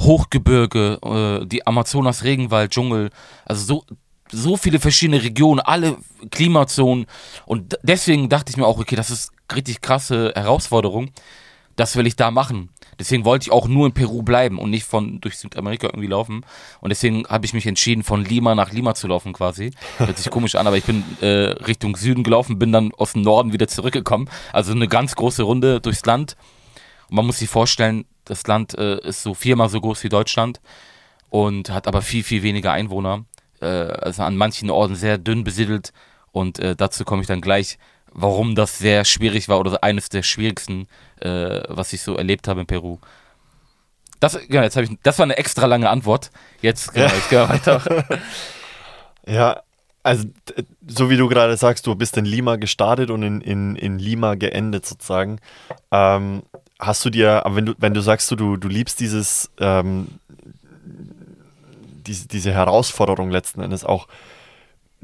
[0.00, 0.98] Hochgebirge,
[1.42, 3.10] äh, die Amazonas, Regenwald, Dschungel.
[3.44, 3.84] Also so,
[4.30, 5.96] so viele verschiedene Regionen, alle
[6.30, 7.06] Klimazonen.
[7.46, 11.10] Und deswegen dachte ich mir auch, okay, das ist richtig krasse Herausforderung.
[11.76, 12.70] Das will ich da machen.
[12.98, 16.44] Deswegen wollte ich auch nur in Peru bleiben und nicht von durch Südamerika irgendwie laufen.
[16.80, 19.70] Und deswegen habe ich mich entschieden, von Lima nach Lima zu laufen quasi.
[19.98, 23.22] Hört sich komisch an, aber ich bin äh, Richtung Süden gelaufen, bin dann aus dem
[23.22, 24.28] Norden wieder zurückgekommen.
[24.52, 26.36] Also eine ganz große Runde durchs Land.
[27.08, 30.60] Und man muss sich vorstellen, das Land äh, ist so viermal so groß wie Deutschland
[31.30, 33.24] und hat aber viel, viel weniger Einwohner.
[33.60, 35.92] Äh, also an manchen Orten sehr dünn besiedelt.
[36.32, 37.78] Und äh, dazu komme ich dann gleich,
[38.12, 40.88] warum das sehr schwierig war oder eines der schwierigsten,
[41.20, 42.98] äh, was ich so erlebt habe in Peru.
[44.20, 46.30] Das, ja, jetzt ich, das war eine extra lange Antwort.
[46.60, 48.04] Jetzt, genau, ich gehe weiter.
[49.26, 49.60] Ja,
[50.08, 50.24] also
[50.86, 54.36] so wie du gerade sagst, du bist in Lima gestartet und in, in, in Lima
[54.36, 55.38] geendet sozusagen.
[55.90, 56.42] Ähm,
[56.78, 60.08] hast du dir, wenn du, wenn du sagst, du, du, du liebst dieses, ähm,
[62.06, 64.08] diese, diese Herausforderung letzten Endes auch,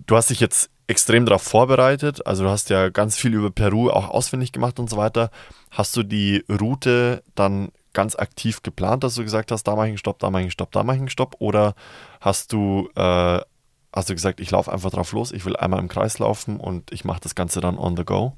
[0.07, 3.90] du hast dich jetzt extrem darauf vorbereitet, also du hast ja ganz viel über Peru
[3.90, 5.31] auch ausfindig gemacht und so weiter.
[5.71, 9.90] Hast du die Route dann ganz aktiv geplant, dass du gesagt hast, da mache ich
[9.90, 11.37] einen Stopp, da mache ich einen Stopp, da mache ich einen Stopp?
[11.40, 11.75] Oder
[12.21, 13.40] hast du, äh,
[13.95, 16.93] hast du gesagt, ich laufe einfach drauf los, ich will einmal im Kreis laufen und
[16.93, 18.37] ich mache das Ganze dann on the go?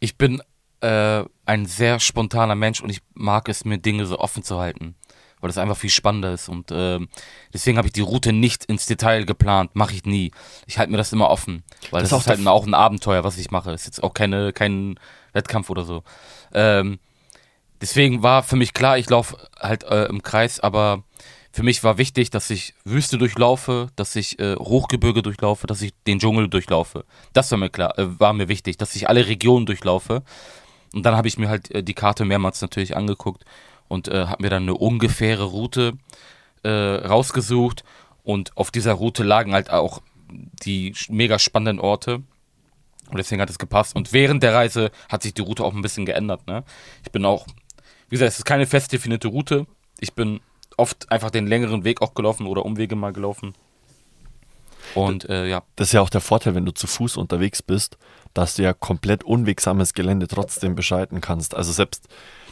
[0.00, 0.42] Ich bin
[0.80, 4.94] äh, ein sehr spontaner Mensch und ich mag es, mir Dinge so offen zu halten,
[5.40, 6.48] weil das einfach viel spannender ist.
[6.48, 7.08] Und ähm,
[7.52, 10.30] deswegen habe ich die Route nicht ins Detail geplant, mache ich nie.
[10.66, 13.38] Ich halte mir das immer offen, weil Das das, ist halt auch ein Abenteuer, was
[13.38, 13.70] ich mache.
[13.70, 14.98] Das ist jetzt auch keine, kein
[15.32, 16.02] Wettkampf oder so.
[16.54, 16.98] Ähm,
[17.80, 21.02] deswegen war für mich klar, ich laufe halt äh, im Kreis, aber
[21.58, 25.92] für mich war wichtig, dass ich Wüste durchlaufe, dass ich äh, Hochgebirge durchlaufe, dass ich
[26.06, 27.04] den Dschungel durchlaufe.
[27.32, 30.22] Das war mir klar, äh, war mir wichtig, dass ich alle Regionen durchlaufe.
[30.94, 33.44] Und dann habe ich mir halt äh, die Karte mehrmals natürlich angeguckt
[33.88, 35.94] und äh, habe mir dann eine ungefähre Route
[36.62, 37.82] äh, rausgesucht.
[38.22, 42.22] Und auf dieser Route lagen halt auch die mega spannenden Orte.
[43.10, 43.96] Und deswegen hat es gepasst.
[43.96, 46.46] Und während der Reise hat sich die Route auch ein bisschen geändert.
[46.46, 46.62] Ne?
[47.02, 47.48] Ich bin auch,
[48.10, 49.66] wie gesagt, es ist keine fest definierte Route.
[49.98, 50.38] Ich bin
[50.78, 53.54] oft einfach den längeren Weg auch gelaufen oder Umwege mal gelaufen.
[54.94, 57.98] Und äh, ja, Das ist ja auch der Vorteil, wenn du zu Fuß unterwegs bist,
[58.34, 61.54] dass du ja komplett unwegsames Gelände trotzdem beschreiten kannst.
[61.54, 62.08] Also selbst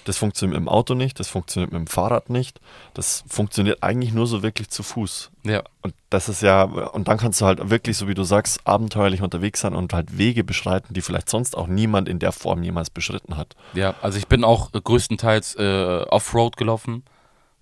[0.07, 2.61] das funktioniert mit dem Auto nicht, das funktioniert mit dem Fahrrad nicht,
[2.95, 5.33] das funktioniert eigentlich nur so wirklich zu Fuß.
[5.43, 8.61] ja, Und das ist ja, und dann kannst du halt wirklich, so wie du sagst,
[8.65, 12.63] abenteuerlich unterwegs sein und halt Wege beschreiten, die vielleicht sonst auch niemand in der Form
[12.63, 13.57] jemals beschritten hat.
[13.75, 13.95] ja.
[14.01, 17.03] Also ich bin auch größtenteils äh, Offroad gelaufen.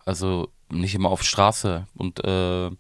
[0.05, 1.87] Also nicht immer auf Straße.
[1.95, 2.71] Und äh,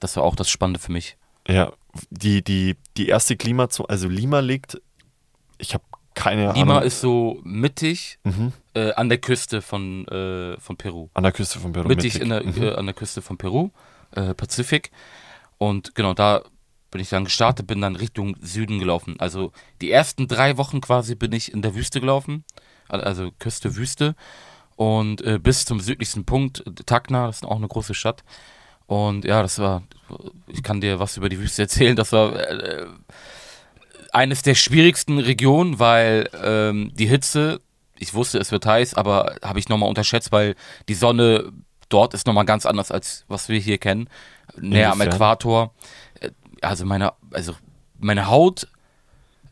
[0.00, 1.16] das war auch das Spannende für mich.
[1.46, 1.72] Ja,
[2.10, 4.80] die, die, die erste Klimazone, also Lima liegt,
[5.58, 6.82] ich habe keine Lima Ahnung.
[6.86, 8.52] ist so mittig Mhm.
[8.74, 11.08] äh, an der Küste von, äh, von Peru.
[11.14, 11.88] An der Küste von Peru.
[11.88, 12.62] mittig in der, Mhm.
[12.62, 13.70] äh, an der Küste von Peru,
[14.12, 14.90] äh, Pazifik.
[15.58, 16.42] Und genau da
[16.90, 19.16] bin ich dann gestartet, bin dann Richtung Süden gelaufen.
[19.18, 22.44] Also die ersten drei Wochen quasi bin ich in der Wüste gelaufen,
[22.88, 24.14] Al- also Küste Wüste.
[24.78, 28.22] Und äh, bis zum südlichsten Punkt, Tacna, das ist auch eine große Stadt.
[28.86, 29.82] Und ja, das war,
[30.46, 32.86] ich kann dir was über die Wüste erzählen, das war äh,
[34.12, 37.60] eines der schwierigsten Regionen, weil ähm, die Hitze,
[37.98, 40.54] ich wusste, es wird heiß, aber habe ich nochmal unterschätzt, weil
[40.88, 41.50] die Sonne
[41.88, 44.08] dort ist nochmal ganz anders, als was wir hier kennen.
[44.56, 45.00] Näher am?
[45.00, 45.74] Äquator.
[46.20, 46.30] Äh,
[46.62, 47.56] Also meine, also
[47.98, 48.68] meine Haut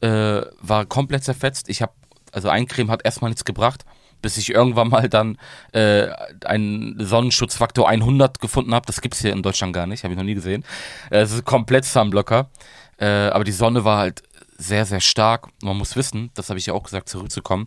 [0.02, 1.68] äh, war komplett zerfetzt.
[1.68, 1.92] Ich habe,
[2.30, 3.84] also Eincreme hat erstmal nichts gebracht,
[4.22, 5.38] bis ich irgendwann mal dann
[5.72, 6.08] äh,
[6.44, 8.86] einen Sonnenschutzfaktor 100 gefunden habe.
[8.86, 10.64] Das gibt's hier in Deutschland gar nicht, habe ich noch nie gesehen.
[11.10, 12.50] Äh, Es ist komplett Sunblocker.
[12.98, 14.22] Äh, aber die Sonne war halt
[14.58, 15.48] sehr, sehr stark.
[15.62, 17.66] Man muss wissen, das habe ich ja auch gesagt, zurückzukommen.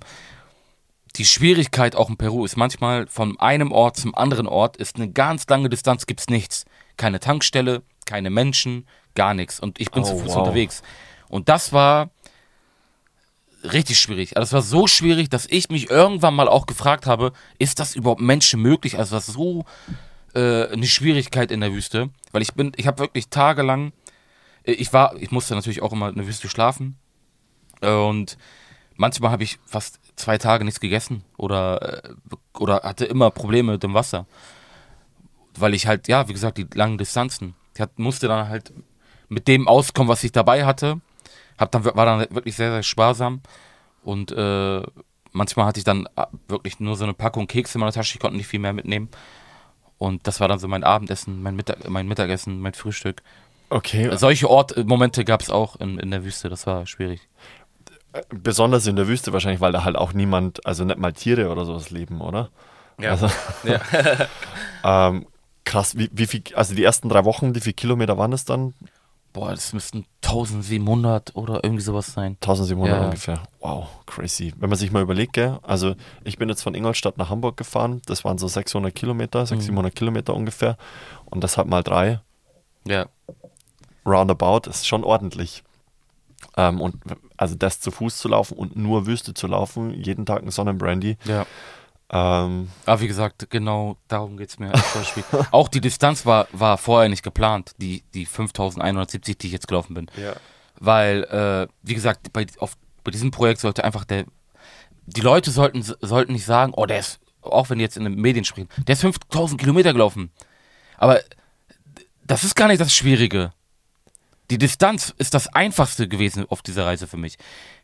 [1.16, 5.10] Die Schwierigkeit auch in Peru ist manchmal von einem Ort zum anderen Ort ist eine
[5.12, 6.66] ganz lange Distanz, gibt's nichts.
[6.98, 9.60] Keine Tankstelle, keine Menschen, gar nichts.
[9.60, 10.38] Und ich bin Oh, zu Fuß wow.
[10.38, 10.82] unterwegs.
[11.28, 12.10] Und das war
[13.63, 14.38] richtig schwierig.
[14.38, 17.95] Also es war so schwierig, dass ich mich irgendwann mal auch gefragt habe, ist das
[17.95, 18.98] überhaupt Menschen möglich?
[18.98, 19.65] Also das ist so
[20.34, 23.91] äh, eine Schwierigkeit in der Wüste, weil ich bin, ich habe wirklich tagelang,
[24.63, 26.98] äh, ich war, ich musste natürlich auch immer in der Wüste schlafen
[27.82, 28.38] und
[28.95, 32.13] manchmal habe ich fast zwei Tage nichts gegessen oder äh,
[32.58, 34.26] oder hatte immer Probleme mit dem Wasser,
[35.56, 38.74] weil ich halt ja, wie gesagt, die langen Distanzen, ich musste dann halt
[39.30, 41.00] mit dem auskommen, was ich dabei hatte
[41.60, 43.41] hab dann, war dann wirklich sehr, sehr sparsam.
[44.04, 44.82] Und äh,
[45.32, 48.19] manchmal hatte ich dann äh, wirklich nur so eine Packung Kekse in meiner Tasche, ich
[48.19, 49.10] konnte nicht viel mehr mitnehmen.
[49.98, 53.22] Und das war dann so mein Abendessen, mein, Mittag, mein Mittagessen, mein Frühstück.
[53.69, 57.28] Okay, Solche Ort, äh, Momente gab es auch in, in der Wüste, das war schwierig.
[58.30, 61.65] besonders in der Wüste wahrscheinlich, weil da halt auch niemand, also nicht mal Tiere oder
[61.65, 62.50] sowas leben, oder?
[62.98, 63.30] Also,
[63.63, 63.80] ja.
[65.10, 65.28] ähm,
[65.65, 68.74] krass, wie, wie viel, also die ersten drei Wochen, wie viele Kilometer waren es dann?
[69.32, 72.38] Boah, das müssten 1700 oder irgendwie sowas sein.
[72.42, 73.06] 1700 Ja.
[73.06, 73.44] ungefähr.
[73.60, 74.54] Wow, crazy.
[74.58, 75.60] Wenn man sich mal überlegt, gell?
[75.62, 79.60] also ich bin jetzt von Ingolstadt nach Hamburg gefahren, das waren so 600 Kilometer, 600,
[79.62, 79.65] Mhm.
[79.65, 80.78] 700 Kilometer ungefähr
[81.26, 82.22] und das hat mal drei,
[82.88, 83.06] Ja,
[84.06, 85.63] roundabout, ist schon ordentlich.
[86.58, 86.96] Ähm, und
[87.38, 91.18] also das zu Fuß zu laufen und nur Wüste zu laufen, jeden Tag ein Sonnenbrandy,
[91.26, 91.46] ja.
[92.12, 95.24] Ähm, Aber wie gesagt, genau darum geht es mir als Beispiel.
[95.52, 99.93] auch die Distanz war, war vorher nicht geplant, die, die 5170, die ich jetzt gelaufen
[99.93, 100.12] bin.
[100.17, 100.34] ja.
[100.82, 104.24] Weil, äh, wie gesagt, bei, auf, bei diesem Projekt sollte einfach der.
[105.08, 108.15] Die Leute sollten, sollten nicht sagen, oh, der ist auch wenn die jetzt in den
[108.15, 110.32] Medien sprechen, der ist 5000 Kilometer gelaufen.
[110.98, 111.22] Aber
[112.26, 113.54] das ist gar nicht das Schwierige.
[114.52, 117.38] Die Distanz ist das Einfachste gewesen auf dieser Reise für mich.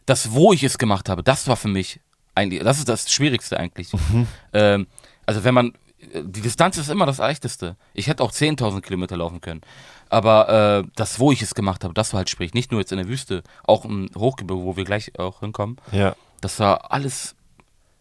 [0.05, 1.99] Das, wo ich es gemacht habe, das war für mich
[2.35, 3.89] eigentlich, das ist das Schwierigste eigentlich.
[4.53, 4.87] Ähm,
[5.25, 5.73] also wenn man,
[6.13, 7.75] die Distanz ist immer das Leichteste.
[7.93, 9.61] Ich hätte auch 10.000 Kilometer laufen können.
[10.09, 12.53] Aber äh, das, wo ich es gemacht habe, das war halt schwierig.
[12.53, 15.77] Nicht nur jetzt in der Wüste, auch im Hochgebirge, wo wir gleich auch hinkommen.
[15.91, 16.15] Ja.
[16.41, 17.35] Das war alles,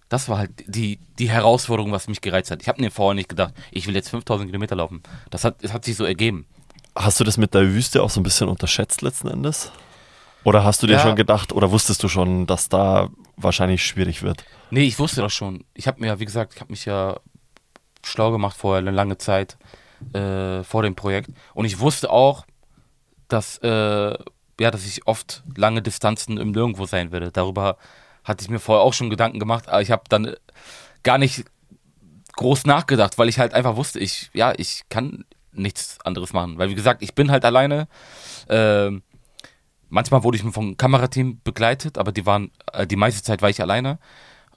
[0.09, 2.61] das war halt die, die Herausforderung, was mich gereizt hat.
[2.63, 5.03] Ich habe mir vorher nicht gedacht, ich will jetzt 5000 Kilometer laufen.
[5.31, 6.47] Das hat, das hat sich so ergeben.
[6.95, 9.73] Hast du das mit der Wüste auch so ein bisschen unterschätzt letzten Endes?
[10.45, 10.99] Oder hast du dir Ja.
[11.01, 14.45] schon gedacht, oder wusstest du schon, dass da wahrscheinlich schwierig wird?
[14.71, 15.65] Nee, ich wusste das schon.
[15.75, 17.19] Ich habe mir ja, wie gesagt, ich habe mich ja
[18.05, 19.57] schlau gemacht vorher, eine lange Zeit
[20.13, 21.31] äh, vor dem Projekt.
[21.55, 22.45] Und ich wusste auch,
[23.29, 23.69] dass, äh,
[24.61, 27.33] ja, dass ich oft lange Distanzen im Nirgendwo sein werde.
[27.33, 27.79] Darüber
[28.23, 30.37] hatte ich mir vorher auch schon Gedanken gemacht, aber ich habe dann äh,
[31.03, 31.45] gar nicht
[32.37, 36.59] groß nachgedacht, weil ich halt einfach wusste, ich, ja, ich kann nichts anderes machen.
[36.59, 37.89] Weil, wie gesagt, ich bin halt alleine.
[38.49, 39.03] Ähm,
[39.95, 43.63] manchmal wurde ich vom Kamerateam begleitet, aber die waren, äh, die meiste Zeit war ich
[43.63, 43.99] alleine.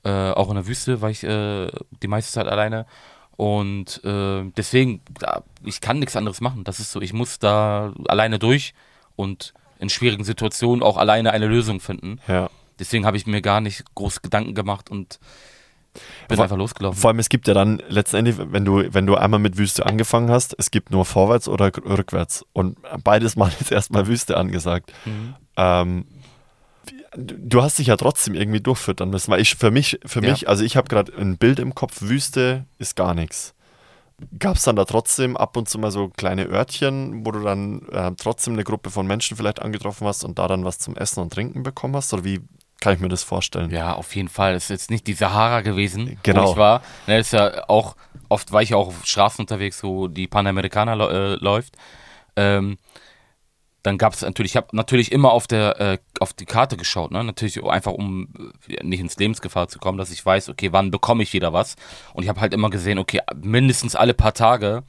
[0.04, 1.70] Äh, auch in der Wüste war ich äh,
[2.02, 2.86] die meiste Zeit alleine.
[3.38, 5.02] Und äh, deswegen,
[5.64, 6.64] ich kann nichts anderes machen.
[6.64, 8.74] Das ist so, ich muss da alleine durch
[9.16, 12.20] und in schwierigen Situationen auch alleine eine Lösung finden.
[12.28, 12.50] Ja.
[12.80, 15.20] Deswegen habe ich mir gar nicht groß Gedanken gemacht und
[16.28, 17.00] bin Vor- einfach losgelaufen.
[17.00, 20.30] Vor allem, es gibt ja dann letztendlich, wenn du, wenn du einmal mit Wüste angefangen
[20.32, 22.46] hast, es gibt nur vorwärts oder rückwärts.
[22.54, 24.92] Und beides Mal ist erstmal Wüste angesagt.
[25.06, 25.36] Mhm.
[25.58, 26.06] Ähm,
[27.16, 30.32] du hast dich ja trotzdem irgendwie durchfüttern müssen, weil ich für mich, für Ja.
[30.32, 33.54] mich, also ich habe gerade ein Bild im Kopf, Wüste ist gar nichts.
[34.40, 37.84] Gab es dann da trotzdem ab und zu mal so kleine Örtchen, wo du dann
[37.92, 41.20] äh, trotzdem eine Gruppe von Menschen vielleicht angetroffen hast und da dann was zum Essen
[41.22, 42.12] und Trinken bekommen hast?
[42.14, 42.42] Oder wie
[42.80, 43.72] kann ich mir das vorstellen?
[43.72, 44.54] Ja, auf jeden Fall.
[44.56, 46.48] Es ist jetzt nicht die Sahara gewesen, Genau.
[46.48, 46.82] wo ich war.
[47.08, 47.96] Ne, ist ja auch,
[48.30, 51.76] oft war ich ja auch auf Straßen unterwegs, wo die Panamericana lo- äh, läuft.
[52.36, 52.78] Ähm,
[53.84, 57.12] dann gab es natürlich, ich habe natürlich immer auf der äh, auf die Karte geschaut,
[57.12, 57.24] ne?
[57.24, 61.24] Natürlich einfach um äh, nicht ins Lebensgefahr zu kommen, dass ich weiß, okay, wann bekomme
[61.24, 61.78] ich wieder was?
[62.14, 64.84] Und ich habe halt immer gesehen, okay, mindestens alle paar Tage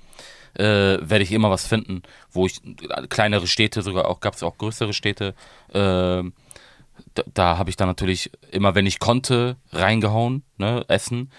[0.55, 0.65] äh,
[1.01, 4.59] werde ich immer was finden, wo ich äh, kleinere Städte, sogar auch gab es auch
[4.59, 5.35] größere Städte,
[5.73, 6.23] äh,
[7.19, 11.31] da, da habe ich dann natürlich immer, wenn ich konnte, reingehauen, ne, essen.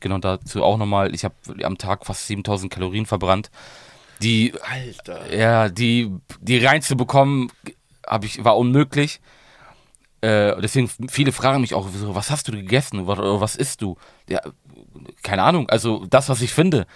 [0.00, 3.50] Genau dazu auch nochmal, ich habe am Tag fast 7000 Kalorien verbrannt.
[4.22, 5.34] Die, Alter.
[5.34, 7.50] ja, die, die reinzubekommen,
[8.06, 9.20] habe ich, war unmöglich.
[10.20, 13.96] Äh, deswegen, viele fragen mich auch, was hast du gegessen oder, oder was isst du?
[14.28, 14.40] Ja,
[15.22, 16.86] keine Ahnung, also das, was ich finde.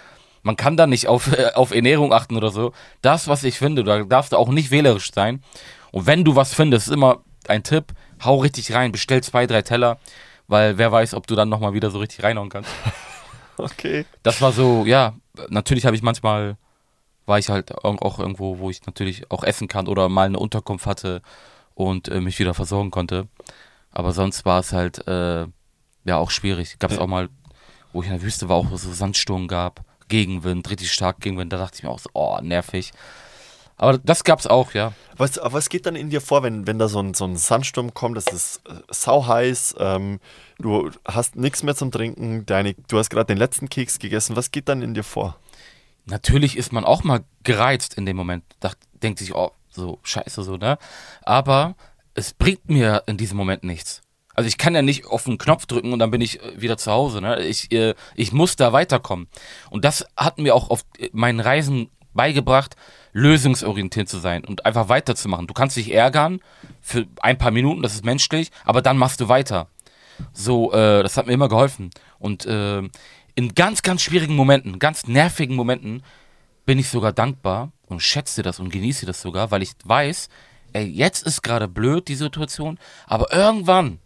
[0.41, 2.73] Man kann da nicht auf, auf Ernährung achten oder so.
[3.01, 5.43] Das, was ich finde, da darfst du auch nicht wählerisch sein.
[5.91, 9.61] Und wenn du was findest, ist immer ein Tipp, hau richtig rein, bestell zwei, drei
[9.61, 9.99] Teller,
[10.47, 12.69] weil wer weiß, ob du dann nochmal wieder so richtig reinhauen kannst.
[13.57, 14.05] Okay.
[14.23, 15.15] Das war so, ja,
[15.49, 16.55] natürlich habe ich manchmal,
[17.25, 20.85] war ich halt auch irgendwo, wo ich natürlich auch essen kann oder mal eine Unterkunft
[20.85, 21.21] hatte
[21.75, 23.27] und äh, mich wieder versorgen konnte.
[23.91, 25.45] Aber sonst war es halt, äh,
[26.05, 26.79] ja, auch schwierig.
[26.79, 27.03] Gab es Ja.
[27.03, 27.27] auch mal,
[27.91, 31.19] wo ich in der Wüste war, auch wo es so Sandsturm gab, Gegenwind, richtig stark
[31.19, 32.93] Gegenwind, da dachte ich mir auch so, oh, nervig.
[33.79, 34.91] Aber das gab's auch, ja.
[35.15, 37.37] Was, aber was geht dann in dir vor, wenn, wenn da so ein, so ein
[37.37, 40.19] Sandsturm kommt, das ist äh, sauheiß, ähm,
[40.59, 44.51] du hast nichts mehr zum Trinken, deine, du hast gerade den letzten Keks gegessen, was
[44.51, 45.37] geht dann in dir vor?
[46.05, 48.43] Natürlich ist man auch mal gereizt in dem Moment.
[48.59, 50.77] Dacht, denkt sich, oh, so scheiße, so, ne?
[51.21, 51.75] Aber
[52.15, 54.01] es bringt mir in diesem Moment nichts.
[54.35, 56.77] Also ich kann ja nicht auf den Knopf drücken und dann bin ich äh, wieder
[56.77, 57.21] zu Hause.
[57.21, 57.45] Ne?
[57.45, 59.27] Ich, äh, ich muss da weiterkommen.
[59.69, 62.75] Und das hat mir auch auf äh, meinen Reisen beigebracht,
[63.11, 65.47] lösungsorientiert zu sein und einfach weiterzumachen.
[65.47, 66.39] Du kannst dich ärgern
[66.81, 69.67] für ein paar Minuten, das ist menschlich, aber dann machst du weiter.
[70.33, 71.91] So, äh, das hat mir immer geholfen.
[72.19, 72.81] Und äh,
[73.35, 76.03] in ganz, ganz schwierigen Momenten, ganz nervigen Momenten,
[76.65, 80.29] bin ich sogar dankbar und schätze das und genieße das sogar, weil ich weiß,
[80.73, 83.99] ey, jetzt ist gerade blöd die Situation, aber irgendwann,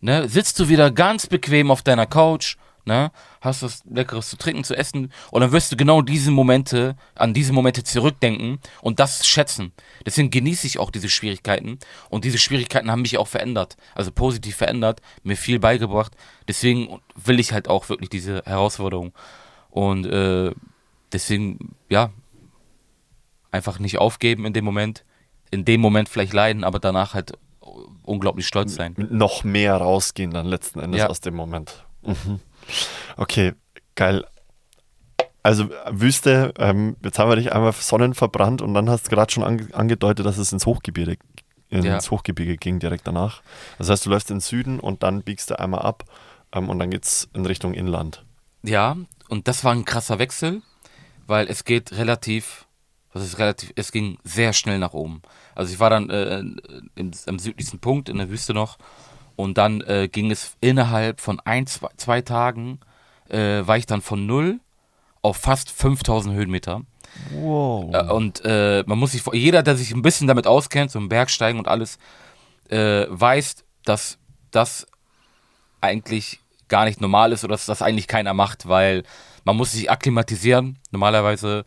[0.00, 3.12] ne, sitzt du wieder ganz bequem auf deiner Couch, ne,
[3.42, 7.34] hast was Leckeres zu trinken, zu essen und dann wirst du genau diese Momente, an
[7.34, 9.72] diese Momente zurückdenken und das schätzen.
[10.06, 11.78] Deswegen genieße ich auch diese Schwierigkeiten
[12.08, 16.12] und diese Schwierigkeiten haben mich auch verändert, also positiv verändert, mir viel beigebracht.
[16.48, 19.12] Deswegen will ich halt auch wirklich diese Herausforderung
[19.70, 20.52] und äh,
[21.12, 22.10] deswegen, ja,
[23.50, 25.04] einfach nicht aufgeben in dem Moment,
[25.50, 27.32] in dem Moment vielleicht leiden, aber danach halt
[28.04, 28.94] unglaublich stolz sein.
[28.96, 31.08] Noch mehr rausgehen dann letzten Endes Ja.
[31.08, 31.84] aus dem Moment.
[32.04, 32.40] Mhm.
[33.16, 33.52] Okay,
[33.94, 34.24] geil.
[35.42, 39.32] Also Wüste, ähm, jetzt haben wir dich einmal Sonnen verbrannt und dann hast du gerade
[39.32, 41.16] schon ange angedeutet, dass es ins Hochgebirge,
[41.68, 42.00] ins Ja.
[42.10, 43.42] Hochgebirge ging direkt danach.
[43.78, 46.04] Das heißt, du läufst in den Süden und dann biegst du einmal ab
[46.52, 48.24] ähm, und dann geht es in Richtung Inland.
[48.62, 48.96] Ja,
[49.28, 50.62] und das war ein krasser Wechsel,
[51.26, 52.66] weil es geht relativ,
[53.12, 55.22] was ist relativ, es ging sehr schnell nach oben.
[55.56, 56.38] Also ich war dann äh,
[56.94, 58.78] im, am südlichsten Punkt in der Wüste noch
[59.36, 62.80] und dann äh, ging es innerhalb von ein, zwei, zwei Tagen,
[63.28, 64.60] äh, war ich dann von null
[65.22, 66.82] auf fast 5000 Höhenmeter.
[67.32, 67.94] Wow.
[67.94, 70.98] Äh, und äh, man muss sich, vor- jeder, der sich ein bisschen damit auskennt, so
[70.98, 71.98] im Bergsteigen und alles,
[72.68, 74.18] äh, weiß, dass
[74.50, 74.86] das
[75.80, 79.02] eigentlich gar nicht normal ist oder dass das eigentlich keiner macht, weil
[79.44, 80.78] man muss sich akklimatisieren.
[80.90, 81.64] Normalerweise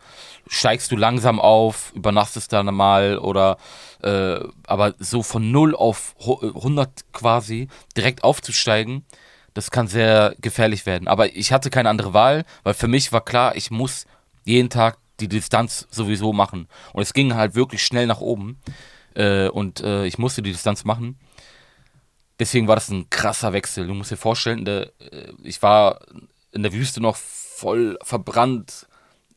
[0.48, 3.58] steigst du langsam auf, übernachtest dann mal oder
[4.04, 9.06] äh, aber so von 0 auf hu- 100 quasi direkt aufzusteigen,
[9.54, 11.08] das kann sehr gefährlich werden.
[11.08, 14.06] Aber ich hatte keine andere Wahl, weil für mich war klar, ich muss
[14.44, 16.68] jeden Tag die Distanz sowieso machen.
[16.94, 18.60] Und es ging halt wirklich schnell nach oben.
[19.16, 21.18] Äh, und äh, ich musste die Distanz machen.
[22.38, 23.88] Deswegen war das ein krasser Wechsel.
[23.88, 26.02] Du musst dir vorstellen, der, äh, ich war
[26.52, 27.16] in der Wüste noch
[27.56, 28.88] voll verbrannt,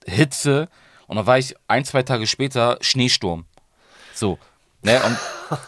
[0.04, 0.68] Hitze.
[1.07, 3.46] Und dann war ich ein, zwei Tage später Schneesturm.
[4.14, 4.38] So.
[4.83, 5.00] Ne?
[5.02, 5.18] Und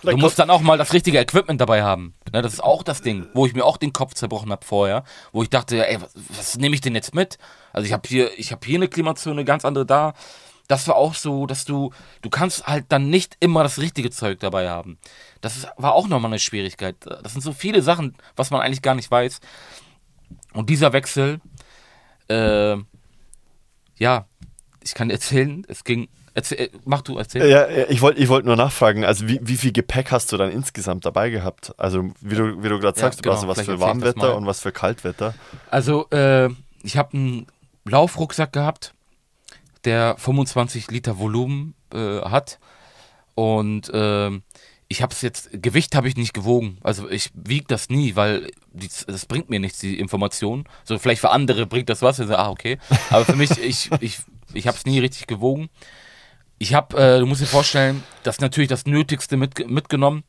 [0.11, 2.15] du musst dann auch mal das richtige Equipment dabei haben.
[2.33, 2.43] Ne?
[2.43, 5.05] Das ist auch das Ding, wo ich mir auch den Kopf zerbrochen habe vorher.
[5.33, 7.39] Wo ich dachte, ey, was, was nehme ich denn jetzt mit?
[7.73, 10.15] Also ich habe hier, ich habe hier eine Klimazone, ganz andere da.
[10.69, 14.39] Das war auch so, dass du, du kannst halt dann nicht immer das richtige Zeug
[14.39, 14.99] dabei haben.
[15.41, 16.95] Das ist, war auch nochmal eine Schwierigkeit.
[17.05, 19.41] Das sind so viele Sachen, was man eigentlich gar nicht weiß.
[20.53, 21.41] Und dieser Wechsel,
[22.31, 22.77] äh,
[23.99, 24.27] ja,
[24.83, 27.47] ich kann erzählen, es ging, erzähl, äh, mach du, erzähl.
[27.47, 30.37] Ja, ja, ich wollte ich wollt nur nachfragen, also wie, wie viel Gepäck hast du
[30.37, 31.75] dann insgesamt dabei gehabt?
[31.77, 34.47] Also wie du, wie du gerade Ja, sagst, genau, also was vielleicht für Warmwetter und
[34.47, 35.35] was für Kaltwetter.
[35.71, 36.49] Also, äh,
[36.83, 37.47] ich habe einen
[37.85, 38.95] Laufrucksack gehabt,
[39.85, 42.59] der 25 Liter Volumen äh, hat.
[43.35, 44.43] Und ähm,
[44.92, 46.79] ich habe es jetzt, Gewicht habe ich nicht gewogen.
[46.83, 50.64] Also ich wiege das nie, weil die, das bringt mir nichts, die Information.
[50.83, 52.18] So vielleicht für andere bringt das was.
[52.18, 52.76] Also, ah, okay.
[53.09, 54.18] Aber für mich, ich, ich,
[54.53, 55.68] ich habe es nie richtig gewogen.
[56.59, 60.24] Ich habe, äh, du musst dir vorstellen, das natürlich das Nötigste mit, mitgenommen.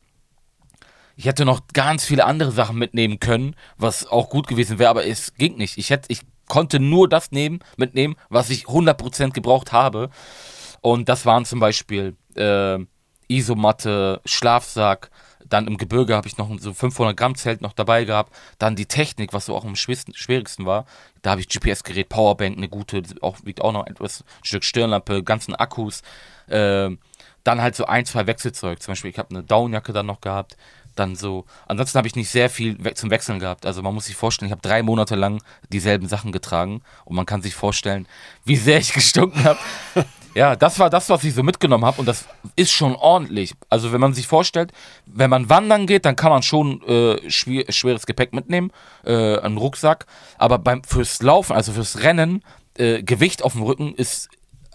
[1.16, 5.04] Ich hätte noch ganz viele andere Sachen mitnehmen können, was auch gut gewesen wäre, aber
[5.04, 5.76] es ging nicht.
[5.76, 10.08] Ich hätte, ich konnte nur das nehmen, mitnehmen, was ich 100% gebraucht habe.
[10.82, 12.78] Und das waren zum Beispiel äh,
[13.36, 15.10] Isomatte, Schlafsack.
[15.44, 18.32] Dann im Gebirge habe ich noch so 500 Gramm Zelt noch dabei gehabt.
[18.58, 20.86] Dann die Technik, was so auch am schwierigsten war.
[21.20, 25.22] Da habe ich GPS-Gerät, Powerbank, eine gute, auch, wiegt auch noch etwas, ein Stück Stirnlampe,
[25.22, 26.02] ganzen Akkus.
[26.48, 26.90] Äh,
[27.44, 28.80] dann halt so ein, zwei Wechselzeug.
[28.82, 30.56] Zum Beispiel, ich habe eine Downjacke dann noch gehabt.
[30.94, 31.46] Dann so.
[31.66, 33.66] Ansonsten habe ich nicht sehr viel zum Wechseln gehabt.
[33.66, 37.26] Also man muss sich vorstellen, ich habe drei Monate lang dieselben Sachen getragen und man
[37.26, 38.06] kann sich vorstellen,
[38.44, 39.58] wie sehr ich gestunken habe.
[40.34, 42.24] ja, das war das, was ich so mitgenommen habe und das
[42.56, 43.54] ist schon ordentlich.
[43.68, 44.72] Also wenn man sich vorstellt,
[45.06, 48.70] wenn man wandern geht, dann kann man schon äh, schwer, schweres Gepäck mitnehmen,
[49.04, 50.06] äh, einen Rucksack.
[50.38, 52.42] Aber beim fürs Laufen, also fürs Rennen,
[52.78, 54.28] äh, Gewicht auf dem Rücken ist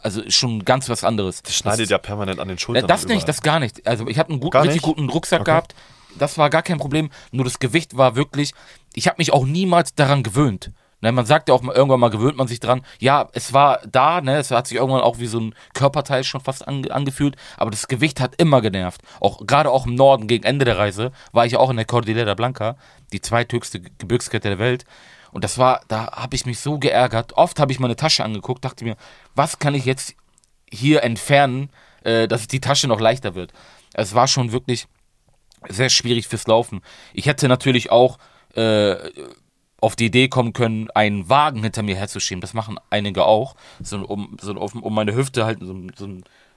[0.04, 1.42] also ist schon ganz was anderes.
[1.42, 2.88] Das schneidet ist- ja permanent an den äh, Schultern.
[2.88, 3.26] Das nicht, überall.
[3.26, 3.86] das gar nicht.
[3.88, 5.52] Also ich habe einen gut, richtig guten Rucksack Okay.
[5.52, 5.76] gehabt.
[6.18, 7.10] Das war gar kein Problem.
[7.32, 8.54] Nur das Gewicht war wirklich.
[8.94, 10.72] Ich habe mich auch niemals daran gewöhnt.
[11.00, 12.82] Ne, man sagt ja auch mal, irgendwann mal gewöhnt man sich dran.
[13.00, 16.42] Ja, es war da, ne, es hat sich irgendwann auch wie so ein Körperteil schon
[16.42, 19.02] fast ange angefühlt, aber das Gewicht hat immer genervt.
[19.20, 22.34] Auch gerade auch im Norden gegen Ende der Reise war ich auch in der Cordillera
[22.34, 22.78] Blanca,
[23.14, 24.86] die zweithöchste Gebirgskette der Welt.
[25.32, 27.34] Und das war, da habe ich mich so geärgert.
[27.34, 28.96] Oft habe ich meine Tasche angeguckt, dachte mir,
[29.36, 30.16] was kann ich jetzt
[30.72, 31.70] hier entfernen,
[32.04, 33.54] äh, dass die Tasche noch leichter wird.
[33.94, 34.88] Es war schon wirklich
[35.70, 36.82] sehr schwierig fürs Laufen.
[37.14, 38.18] Ich hätte natürlich auch
[38.56, 38.96] äh,
[39.80, 42.42] auf die Idee kommen können, einen Wagen hinter mir herzuschieben.
[42.42, 43.56] Das machen einige auch.
[43.82, 46.08] So, um, so, um, meine Hüfte halt so, ein- so,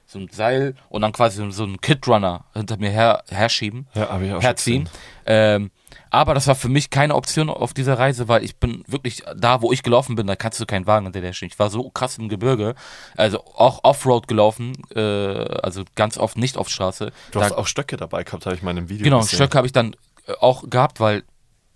[0.07, 4.23] so ein Seil und dann quasi so, einen Kid-Runner hinter mir her, herschieben Ja, hab
[4.23, 4.89] ich auch herziehen.
[5.27, 5.71] Ähm,
[6.09, 9.63] aber das war für mich keine Option auf dieser Reise, weil ich bin wirklich da,
[9.63, 11.51] wo ich gelaufen bin, da kannst du keinen Wagen hinter dir stehen.
[11.53, 12.75] Ich war so krass im Gebirge,
[13.17, 17.13] also auch Offroad gelaufen, äh, also ganz oft nicht auf Straße.
[17.31, 19.37] Du da, hast auch Stöcke dabei gehabt, habe ich mal in einem Video genau, gesehen.
[19.37, 19.95] Stöcke habe ich dann
[20.27, 21.23] äh, auch gehabt, weil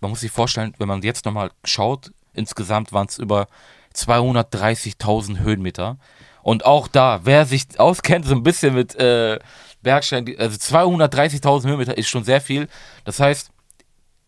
[0.00, 3.46] man muss sich vorstellen, wenn man jetzt nochmal schaut, insgesamt waren es über
[3.94, 5.98] 230.000 Höhenmeter.
[6.42, 9.38] Und auch da, wer sich auskennt, so ein bisschen mit äh,
[9.82, 12.68] Bergsteigen, also 230.000 Höhenmeter ist schon sehr viel.
[13.04, 13.50] Das heißt,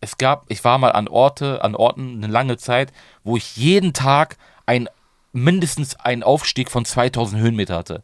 [0.01, 2.91] es gab, ich war mal an Orte, an Orten eine lange Zeit,
[3.23, 4.89] wo ich jeden Tag ein,
[5.31, 8.03] mindestens einen Aufstieg von 2000 Höhenmeter hatte.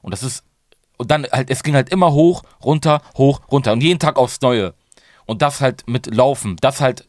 [0.00, 0.44] Und das ist,
[0.96, 3.72] und dann halt, es ging halt immer hoch, runter, hoch, runter.
[3.72, 4.74] Und jeden Tag aufs Neue.
[5.26, 6.56] Und das halt mit Laufen.
[6.60, 7.06] Das halt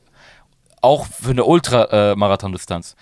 [0.82, 2.96] auch für eine Ultramarathon-Distanz.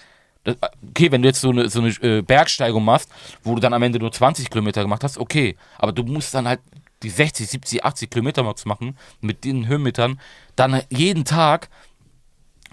[0.89, 3.09] Okay, wenn du jetzt so eine, so eine äh, Bergsteigung machst,
[3.43, 5.55] wo du dann am Ende nur 20 Kilometer gemacht hast, okay.
[5.77, 6.61] Aber du musst dann halt
[7.03, 10.19] die 60, 70, 80 Kilometer Max machen mit den Höhenmetern,
[10.55, 11.69] dann jeden Tag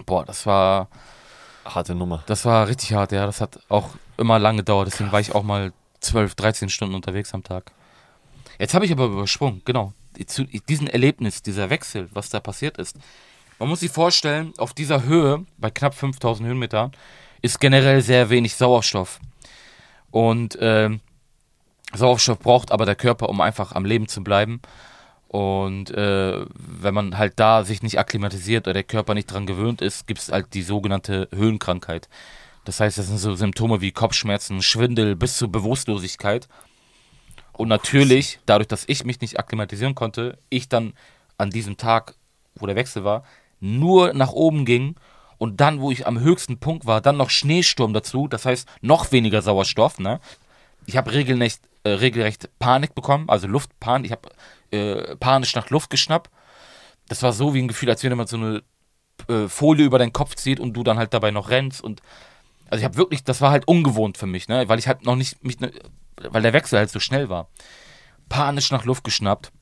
[0.07, 0.89] Boah, das war,
[1.64, 2.22] Harte Nummer.
[2.26, 3.26] das war richtig hart, ja.
[3.26, 4.86] Das hat auch immer lange gedauert.
[4.86, 7.72] Deswegen war ich auch mal 12, 13 Stunden unterwegs am Tag.
[8.59, 9.93] Jetzt habe ich aber übersprungen, genau.
[10.27, 12.97] Zu diesem Erlebnis, dieser Wechsel, was da passiert ist.
[13.59, 16.93] Man muss sich vorstellen, auf dieser Höhe, bei knapp 5000 Höhenmetern,
[17.43, 19.21] ist generell sehr wenig Sauerstoff.
[20.11, 21.01] Und ähm,
[21.95, 24.61] Sauerstoff braucht aber der Körper, um einfach am Leben zu bleiben.
[25.29, 29.83] Und äh, wenn man halt da sich nicht akklimatisiert oder der Körper nicht dran gewöhnt
[29.83, 32.09] ist, gibt es halt die sogenannte Höhenkrankheit.
[32.64, 36.49] Das heißt, das sind so Symptome wie Kopfschmerzen, Schwindel bis zur Bewusstlosigkeit.
[37.59, 40.95] Und natürlich, dadurch, dass ich mich nicht akklimatisieren konnte, ich dann
[41.39, 42.15] an diesem Tag,
[42.55, 43.25] wo der Wechsel war,
[43.59, 44.95] nur nach oben ging
[45.39, 49.11] und dann, wo ich am höchsten Punkt war, dann noch Schneesturm dazu, das heißt noch
[49.11, 49.99] weniger Sauerstoff.
[49.99, 50.21] Ne?
[50.87, 54.07] Ich habe regelrecht, äh, regelrecht Panik bekommen, also Luftpanik.
[54.07, 54.29] Ich habe
[54.71, 56.31] äh, panisch nach Luft geschnappt.
[57.09, 58.63] Das war so wie ein Gefühl, als wenn man so eine
[59.29, 62.03] äh, Folie über deinen Kopf zieht und du dann halt dabei noch rennst und
[62.71, 65.17] also ich habe wirklich, das war halt ungewohnt für mich, ne, weil ich halt noch
[65.17, 65.73] nicht mich, ne,
[66.31, 67.49] weil der Wechsel halt so schnell war.
[68.29, 69.53] Panisch nach Luft geschnappt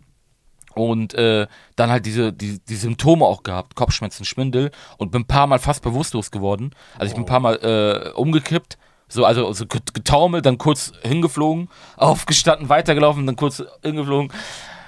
[0.77, 5.27] und äh, dann halt diese die, die Symptome auch gehabt, Kopfschmerzen, Schwindel und bin ein
[5.27, 6.75] paar Mal fast bewusstlos geworden.
[6.99, 8.77] Also ich bin ein paar Mal äh, umgekippt,
[9.09, 14.31] so also so getaumelt, dann kurz hingeflogen, aufgestanden, weitergelaufen, dann kurz hingeflogen.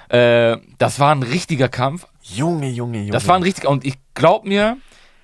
[0.09, 2.05] Äh, das war ein richtiger Kampf.
[2.21, 3.11] Junge, Junge, Junge.
[3.11, 4.77] Das war ein richtiger und ich glaub mir,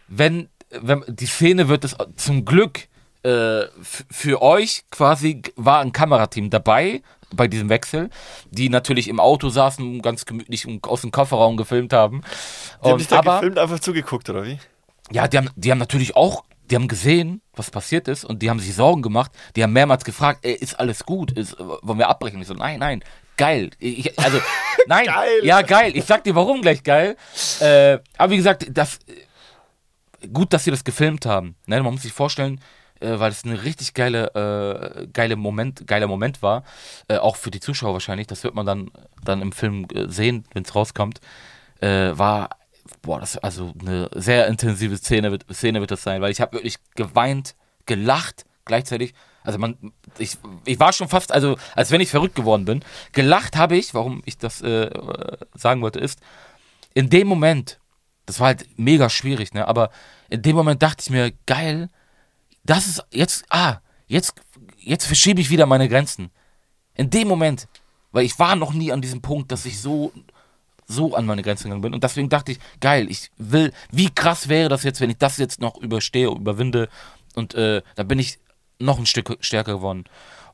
[0.07, 2.87] wenn wenn die Szene wird es zum Glück
[3.25, 3.69] äh,
[4.11, 7.01] für euch quasi war ein Kamerateam dabei
[7.33, 8.11] bei diesem Wechsel,
[8.51, 12.21] die natürlich im Auto saßen, ganz gemütlich aus dem Kofferraum gefilmt haben.
[12.83, 14.59] Die haben dich da aber, gefilmt, einfach zugeguckt, oder wie?
[15.11, 18.49] Ja, die haben, die haben natürlich auch, die haben gesehen, was passiert ist und die
[18.49, 19.31] haben sich Sorgen gemacht.
[19.55, 21.31] Die haben mehrmals gefragt, ey, ist alles gut?
[21.31, 22.39] Ist, wollen wir abbrechen?
[22.41, 23.03] Ich so, nein, nein,
[23.37, 23.71] geil.
[23.79, 24.39] Ich, also,
[24.87, 25.39] nein, geil.
[25.41, 25.93] ja, geil.
[25.95, 27.17] Ich sag dir, warum gleich geil.
[27.59, 28.99] Äh, aber wie gesagt, das,
[30.31, 31.55] gut, dass sie das gefilmt haben.
[31.65, 31.81] Ne?
[31.81, 32.61] Man muss sich vorstellen,
[32.99, 36.63] äh, weil es eine richtig geile, äh, geile Moment, geiler Moment war,
[37.07, 38.27] äh, auch für die Zuschauer wahrscheinlich.
[38.27, 38.91] Das wird man dann,
[39.23, 41.19] dann im Film äh, sehen, wenn es rauskommt.
[41.81, 42.49] Äh, war,
[43.01, 46.53] boah, das also eine sehr intensive Szene wird, Szene wird das sein, weil ich habe
[46.53, 49.13] wirklich geweint, gelacht gleichzeitig.
[49.43, 49.77] Also man,
[50.17, 52.83] ich, ich war schon fast, also als wenn ich verrückt geworden bin.
[53.11, 54.89] Gelacht habe ich, warum ich das äh,
[55.53, 56.19] sagen wollte, ist,
[56.93, 57.79] in dem Moment,
[58.25, 59.67] das war halt mega schwierig, ne?
[59.67, 59.91] Aber
[60.29, 61.89] in dem Moment dachte ich mir, geil,
[62.65, 64.33] das ist jetzt, ah, jetzt,
[64.79, 66.31] jetzt verschiebe ich wieder meine Grenzen.
[66.95, 67.67] In dem Moment,
[68.11, 70.11] weil ich war noch nie an diesem Punkt, dass ich so,
[70.87, 71.93] so an meine Grenzen gegangen bin.
[71.93, 75.37] Und deswegen dachte ich, geil, ich will, wie krass wäre das jetzt, wenn ich das
[75.37, 76.89] jetzt noch überstehe, überwinde.
[77.35, 78.39] Und äh, da bin ich
[78.79, 80.05] noch ein Stück stärker geworden.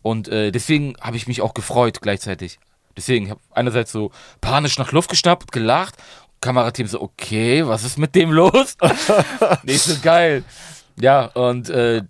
[0.02, 2.60] Und äh, deswegen habe ich mich auch gefreut gleichzeitig.
[2.98, 5.96] Deswegen, ich habe einerseits so panisch nach Luft geschnappt, gelacht.
[6.42, 8.76] Kamerateam so, okay, was ist mit dem los?
[9.64, 10.44] Nicht so geil.
[11.02, 12.04] Ja, und äh,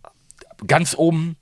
[0.67, 1.37] ganz oben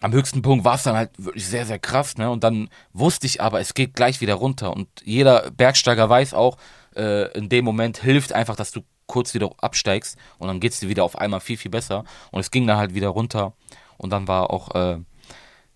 [0.00, 2.28] am höchsten Punkt war es dann halt wirklich sehr, sehr krass, ne?
[2.30, 4.74] Und dann wusste ich aber, es geht gleich wieder runter.
[4.74, 6.56] Und jeder Bergsteiger weiß auch,
[6.96, 10.80] äh, in dem Moment hilft einfach, dass du kurz wieder absteigst und dann geht es
[10.80, 12.04] dir wieder auf einmal viel, viel besser.
[12.30, 13.52] Und es ging dann halt wieder runter
[13.96, 14.98] und dann war auch, äh,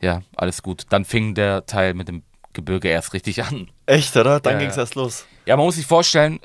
[0.01, 0.87] ja, alles gut.
[0.91, 2.23] Dann fing der Teil mit dem
[2.53, 3.71] Gebirge erst richtig an.
[3.87, 4.41] Echt, oder?
[4.41, 5.27] Dann ja, ging es erst los.
[5.45, 6.41] Ja, man muss sich vorstellen,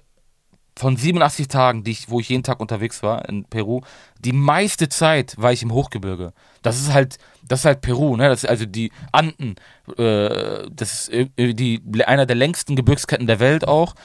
[0.78, 3.82] von 87 Tagen, die ich, wo ich jeden Tag unterwegs war in Peru,
[4.20, 6.34] die meiste Zeit war ich im Hochgebirge.
[6.62, 7.18] Das ist halt,
[7.48, 8.30] das ist halt Peru, ne?
[8.30, 9.56] Das ist also die Anden.
[9.98, 13.96] Äh, das ist die, einer der längsten Gebirgsketten der Welt auch.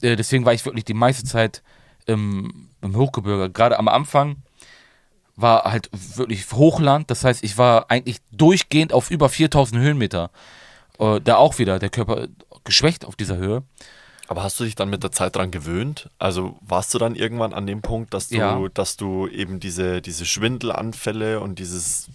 [0.00, 1.62] Äh, deswegen war ich wirklich die meiste Zeit
[2.06, 3.50] im, im Hochgebirge.
[3.50, 4.36] Gerade am Anfang
[5.36, 7.10] war halt wirklich Hochland.
[7.10, 10.30] Das heißt, ich war eigentlich durchgehend auf über 4000 Höhenmeter.
[10.98, 12.28] Äh, da auch wieder der Körper
[12.64, 13.62] geschwächt auf dieser Höhe.
[14.28, 16.08] Aber hast du dich dann mit der Zeit dran gewöhnt?
[16.18, 18.68] Also warst du dann irgendwann an dem Punkt, dass du, ja.
[18.72, 22.08] dass du eben diese, diese Schwindelanfälle und dieses,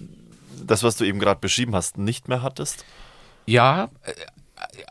[0.66, 2.84] das, was du eben gerade beschrieben hast, nicht mehr hattest?
[3.45, 4.14] Ja, äh,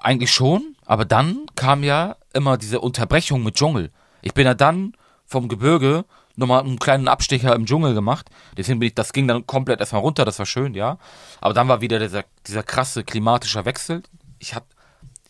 [0.01, 0.77] eigentlich schon.
[0.87, 3.91] Aber dann kam ja immer diese Unterbrechung mit Dschungel.
[4.23, 4.95] Ich bin ja dann
[5.27, 6.05] vom Gebirge
[6.37, 8.31] nochmal einen kleinen Abstecher im Dschungel gemacht.
[8.57, 10.99] Deswegen bin ich, das ging dann komplett erstmal runter, das war schön, ja.
[11.41, 14.03] Aber dann war wieder dieser, dieser krasse klimatische Wechsel.
[14.39, 14.67] Ich hatte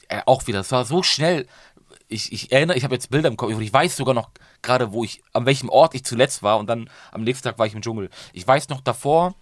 [0.09, 1.47] äh, auch wieder, es war so schnell,
[2.09, 4.31] ich, ich erinnere, ich habe jetzt Bilder im Kopf und ich weiß sogar noch
[4.63, 7.67] gerade, wo ich, an welchem Ort ich zuletzt war und dann am nächsten Tag war
[7.67, 8.09] ich im Dschungel.
[8.33, 9.35] Ich weiß noch davor,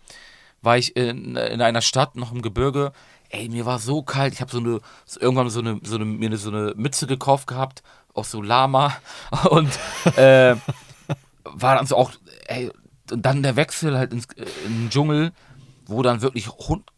[0.63, 2.93] war ich in, in einer Stadt, noch im Gebirge.
[3.31, 4.35] Ey, mir war so kalt.
[4.35, 4.81] Ich habe so eine,
[5.21, 7.83] irgendwann so eine, so eine, mir so eine Mütze gekauft gehabt,
[8.15, 8.97] aus so Lama
[9.51, 9.71] und
[10.17, 10.57] äh,
[11.45, 12.13] war dann so auch,
[12.47, 12.71] ey,
[13.11, 14.27] und dann der Wechsel halt ins,
[14.67, 15.33] in den Dschungel,
[15.87, 16.49] wo dann wirklich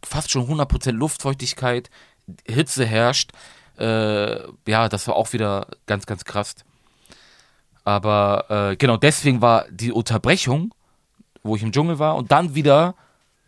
[0.03, 1.91] fast schon 100% Luftfeuchtigkeit,
[2.47, 3.31] Hitze herrscht
[3.79, 6.55] äh, ja, das war auch wieder ganz, ganz krass.
[7.83, 10.73] Aber äh, genau deswegen war die Unterbrechung,
[11.43, 12.95] wo ich im Dschungel war, und dann wieder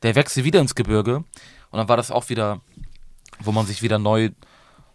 [0.03, 1.17] der Wechsel wieder ins Gebirge.
[1.17, 2.61] Und dann war das auch wieder,
[3.39, 4.29] wo man sich wieder neu,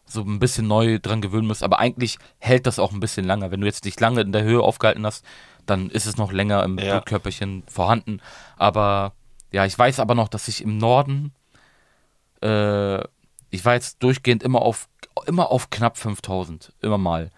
[0.06, 1.62] so ein bisschen neu dran gewöhnen muss.
[1.62, 3.50] Aber eigentlich hält das auch ein bisschen länger.
[3.50, 5.24] Wenn du jetzt nicht lange in der Höhe aufgehalten hast,
[5.66, 6.94] dann ist es noch länger im Ja.
[6.94, 8.20] Blutkörperchen vorhanden.
[8.56, 9.12] Aber
[9.52, 11.32] ja, ich weiß aber noch, dass ich im Norden,
[12.42, 13.02] äh,
[13.50, 14.88] ich war jetzt durchgehend immer auf,
[15.26, 17.30] immer auf knapp 5000, immer mal.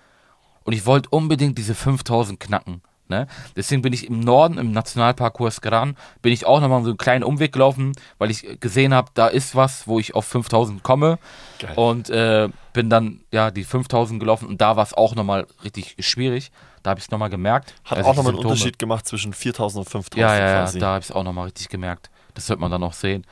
[0.64, 2.82] Und ich wollte unbedingt diese 5000 knacken.
[3.08, 3.26] Ne?
[3.56, 7.24] Deswegen bin ich im Norden, im Nationalpark Huascaran, bin ich auch nochmal so einen kleinen
[7.24, 11.18] Umweg gelaufen, weil ich gesehen habe, da ist was, wo ich auf 5000 komme.
[11.58, 11.72] Geil.
[11.74, 15.96] Und äh, bin dann ja die 5000 gelaufen und da war es auch nochmal richtig
[16.00, 16.52] schwierig.
[16.82, 17.74] Da habe ich es nochmal gemerkt.
[17.84, 18.44] Hat auch nochmal einen.
[18.44, 20.78] Unterschied gemacht zwischen 4000 und 5000 Ja, ja, ja, quasi.
[20.78, 22.10] da habe ich es auch nochmal richtig gemerkt.
[22.34, 23.26] Das wird man dann auch sehen.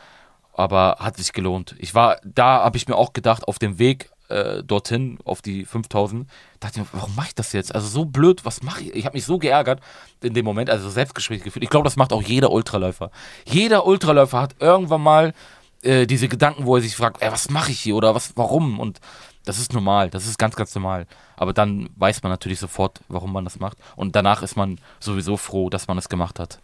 [0.54, 1.74] Aber hat sich gelohnt.
[1.78, 5.64] Ich war, da habe ich mir auch gedacht, auf dem Weg äh, dorthin, auf die
[5.64, 6.28] 5000,
[6.60, 7.74] dachte ich mir, warum mache ich das jetzt?
[7.74, 8.94] Also so blöd, was mache ich?
[8.94, 9.80] Ich habe mich so geärgert
[10.22, 11.62] in dem Moment, also selbstgespräch gefühlt.
[11.62, 13.10] Ich glaube, das macht auch jeder Ultraläufer.
[13.44, 15.34] Jeder Ultraläufer hat irgendwann mal
[15.82, 18.80] äh, diese Gedanken, wo er sich fragt, ey, was mache ich hier oder was, warum?
[18.80, 19.00] Und
[19.44, 21.06] das ist normal, das ist ganz, ganz normal.
[21.36, 23.78] Aber dann weiß man natürlich sofort, warum man das macht.
[23.94, 26.58] Und danach ist man sowieso froh, dass man es gemacht hat.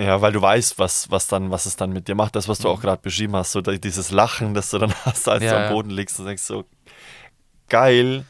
[0.00, 2.36] Ja, weil du weißt, was, was, dann, was es dann mit dir macht.
[2.36, 5.40] Das, was du auch gerade beschrieben hast, so dieses Lachen, das du dann hast, als
[5.40, 5.46] Mhm.
[5.46, 5.72] Ja, du am ja.
[5.72, 6.64] Boden liegst und denkst so,
[7.68, 8.24] geil,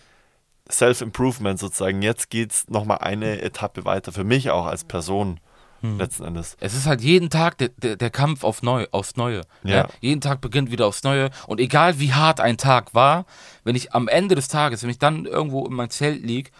[0.70, 2.02] Self-Improvement sozusagen.
[2.02, 4.12] Jetzt geht's nochmal eine Etappe weiter.
[4.12, 5.40] Für mich auch als Person
[5.82, 5.98] Mhm.
[5.98, 6.56] letzten Endes.
[6.60, 9.42] Es ist halt jeden Tag der, der, der Kampf auf neu, aufs Neue.
[9.64, 9.84] Ja.
[9.84, 9.88] Ne?
[10.00, 11.30] Jeden Tag beginnt wieder aufs Neue.
[11.46, 13.24] Und egal wie hart ein Tag war,
[13.64, 16.52] wenn ich am Ende des Tages, wenn ich dann irgendwo in mein Zelt lieg,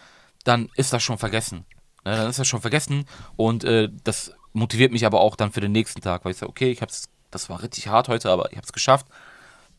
[0.43, 1.65] dann ist das schon vergessen.
[2.03, 2.15] Ne?
[2.15, 3.05] Dann ist das schon vergessen.
[3.35, 6.49] Und äh, das motiviert mich aber auch dann für den nächsten Tag, weil ich sage,
[6.49, 9.07] okay, ich hab's, das war richtig hart heute, aber ich habe es geschafft.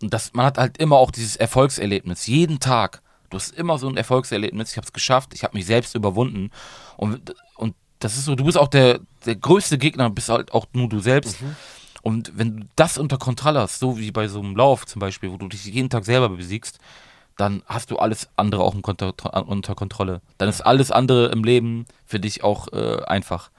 [0.00, 2.26] Und das, man hat halt immer auch dieses Erfolgserlebnis.
[2.26, 3.02] Jeden Tag.
[3.30, 4.72] Du hast immer so ein Erfolgserlebnis.
[4.72, 5.32] Ich habe es geschafft.
[5.34, 6.50] Ich habe mich selbst überwunden.
[6.96, 10.66] Und, und das ist so, du bist auch der, der größte Gegner, bist halt auch
[10.72, 11.38] nur du selbst.
[12.02, 15.30] Und wenn du das unter Kontrolle hast, so wie bei so einem Lauf zum Beispiel,
[15.30, 16.80] wo du dich jeden Tag selber besiegst,
[17.36, 20.20] dann hast du alles andere auch unter Kontrolle.
[20.38, 23.50] Dann ist alles andere im Leben für dich auch äh, einfach.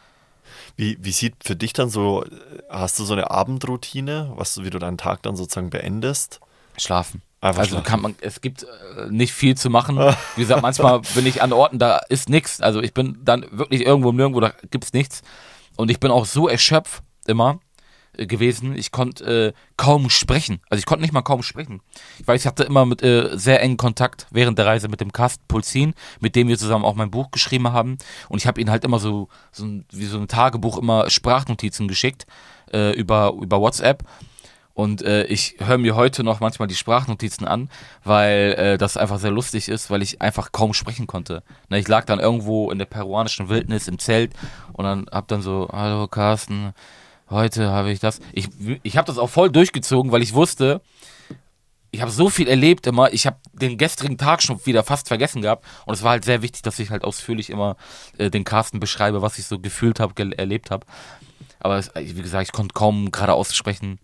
[0.75, 2.25] Wie, wie sieht für dich dann so,
[2.69, 6.39] hast du so eine Abendroutine, was du, wie du deinen Tag dann sozusagen beendest?
[6.77, 7.21] Schlafen.
[7.41, 7.85] Einfach also schlafen.
[7.85, 9.97] kann man, es gibt äh, nicht viel zu machen.
[10.35, 12.61] Wie gesagt, manchmal bin ich an Orten, da ist nichts.
[12.61, 15.21] Also ich bin dann wirklich irgendwo nirgendwo, da gibt's nichts.
[15.75, 17.59] Und ich bin auch so erschöpft immer
[18.17, 18.75] gewesen.
[18.75, 20.61] Ich konnte äh, kaum sprechen.
[20.69, 21.81] Also ich konnte nicht mal kaum sprechen.
[22.19, 25.11] Ich weiß, ich hatte immer mit äh, sehr engen Kontakt während der Reise mit dem
[25.11, 27.97] Carsten Pulzin, mit dem wir zusammen auch mein Buch geschrieben haben.
[28.29, 31.87] Und ich habe ihn halt immer so, so ein, wie so ein Tagebuch immer Sprachnotizen
[31.87, 32.25] geschickt
[32.71, 34.03] äh, über, über WhatsApp.
[34.75, 37.69] Und äh, ich höre mir heute noch manchmal die Sprachnotizen an,
[38.03, 41.43] weil äh, das einfach sehr lustig ist, weil ich einfach kaum sprechen konnte.
[41.69, 44.33] Ne, ich lag dann irgendwo in der peruanischen Wildnis im Zelt
[44.73, 46.73] und dann hab dann so, hallo Carsten,
[47.33, 48.19] heute habe ich das.
[48.31, 48.47] Ich,
[48.83, 50.81] ich habe das auch voll durchgezogen, weil ich wusste,
[51.91, 55.43] ich habe so viel erlebt immer, ich habe den gestrigen Tag schon wieder fast vergessen
[55.43, 57.77] gehabt und es war halt sehr wichtig, dass ich halt ausführlich immer
[58.17, 60.87] äh, den Carsten beschreibe, was ich so gefühlt habe, erlebt habe.
[61.59, 63.99] Aber es, wie gesagt, ich konnte kaum gerade aussprechen.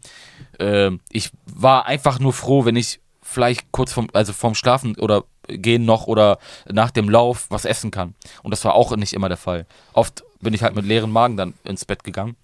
[0.60, 5.24] Ähm, ich war einfach nur froh, wenn ich vielleicht kurz vom, also vorm Schlafen oder
[5.48, 6.38] gehen noch oder
[6.72, 8.14] nach dem Lauf was essen kann.
[8.44, 9.66] Und das war auch nicht immer der Fall.
[9.94, 12.36] Oft bin ich halt mit leeren Magen dann ins Bett gegangen.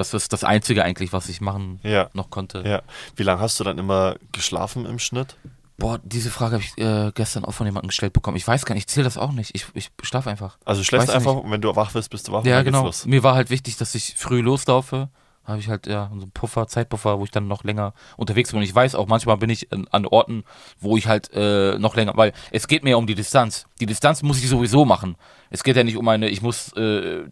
[0.00, 2.08] Das ist das Einzige eigentlich, was ich machen Ja.
[2.14, 2.62] noch konnte.
[2.66, 2.80] Ja.
[3.16, 5.36] Wie lange hast du dann immer geschlafen im Schnitt?
[5.76, 8.36] Boah, diese Frage habe ich äh, gestern auch von jemandem gestellt bekommen.
[8.36, 9.54] Ich weiß gar nicht, ich zähle das auch nicht.
[9.54, 10.58] Ich, ich schlafe einfach.
[10.64, 12.44] Also du schläfst Weiß einfach und wenn du wach wirst, bist du wach.
[12.44, 12.90] Ja, genau.
[13.06, 15.08] Mir war halt wichtig, dass ich früh loslaufe.
[15.44, 18.58] Habe ich halt ja so einen Puffer, Zeitpuffer, wo ich dann noch länger unterwegs bin.
[18.58, 20.44] Und ich weiß auch, manchmal bin ich an, an Orten,
[20.80, 23.66] wo ich halt äh, noch länger, weil es geht mir ja um die Distanz.
[23.80, 25.16] Die Distanz muss ich sowieso machen.
[25.50, 27.24] Es geht ja nicht um eine, ich muss äh,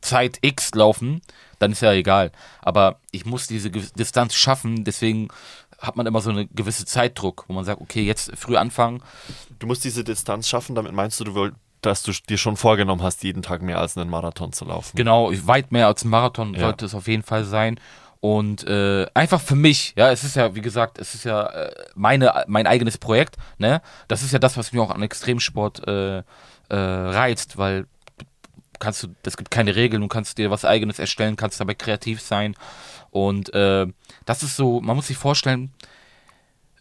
[0.00, 1.22] Zeit X laufen,
[1.64, 2.30] dann ist ja egal.
[2.62, 5.28] Aber ich muss diese Distanz schaffen, deswegen
[5.80, 9.02] hat man immer so einen gewissen Zeitdruck, wo man sagt, okay, jetzt früh anfangen.
[9.58, 13.02] Du musst diese Distanz schaffen, damit meinst du, du wollt, dass du dir schon vorgenommen
[13.02, 14.96] hast, jeden Tag mehr als einen Marathon zu laufen.
[14.96, 16.60] Genau, weit mehr als ein Marathon Ja.
[16.60, 17.78] sollte es auf jeden Fall sein.
[18.20, 21.74] Und äh, einfach für mich, ja, es ist ja, wie gesagt, es ist ja äh,
[21.94, 23.82] meine, mein eigenes Projekt, ne?
[24.08, 26.22] Das ist ja das, was mich auch an Extremsport äh, äh,
[26.70, 27.86] reizt, weil
[28.84, 32.20] kannst du, es gibt keine Regeln, du kannst dir was eigenes erstellen, kannst dabei kreativ
[32.20, 32.54] sein.
[33.10, 33.86] Und äh,
[34.24, 35.72] das ist so, man muss sich vorstellen,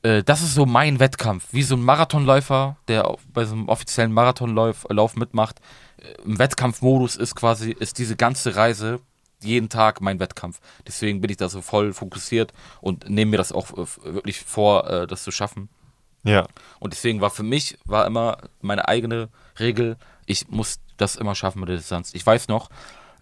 [0.03, 4.11] äh, das ist so mein Wettkampf, wie so ein Marathonläufer, der bei so einem offiziellen
[4.11, 5.59] Marathonlauf Lauf mitmacht.
[5.97, 8.99] Äh, Im Wettkampfmodus ist quasi, ist diese ganze Reise
[9.41, 10.59] jeden Tag mein Wettkampf.
[10.87, 14.89] Deswegen bin ich da so voll fokussiert und nehme mir das auch äh, wirklich vor,
[14.89, 15.69] äh, das zu schaffen.
[16.23, 16.47] Ja.
[16.79, 19.29] Und deswegen war für mich, war immer meine eigene
[19.59, 22.13] Regel, ich muss das immer schaffen mit der Distanz.
[22.13, 22.69] Ich weiß noch,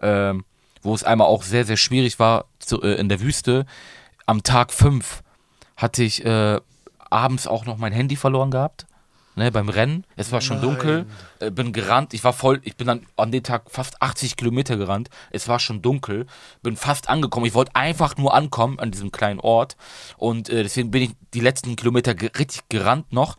[0.01, 0.45] ähm,
[0.81, 3.65] wo es einmal auch sehr, sehr schwierig war zu, äh, in der Wüste,
[4.25, 5.23] am Tag 5
[5.77, 6.59] hatte ich äh,
[7.09, 8.85] abends auch noch mein Handy verloren gehabt.
[9.33, 10.65] Ne, beim Rennen, es war schon Nein.
[10.65, 11.05] dunkel,
[11.39, 14.75] äh, bin gerannt, ich war voll, ich bin dann an dem Tag fast 80 Kilometer
[14.75, 16.25] gerannt, es war schon dunkel,
[16.63, 19.77] bin fast angekommen, ich wollte einfach nur ankommen an diesem kleinen Ort.
[20.17, 23.37] Und äh, deswegen bin ich die letzten Kilometer ge richtig gerannt noch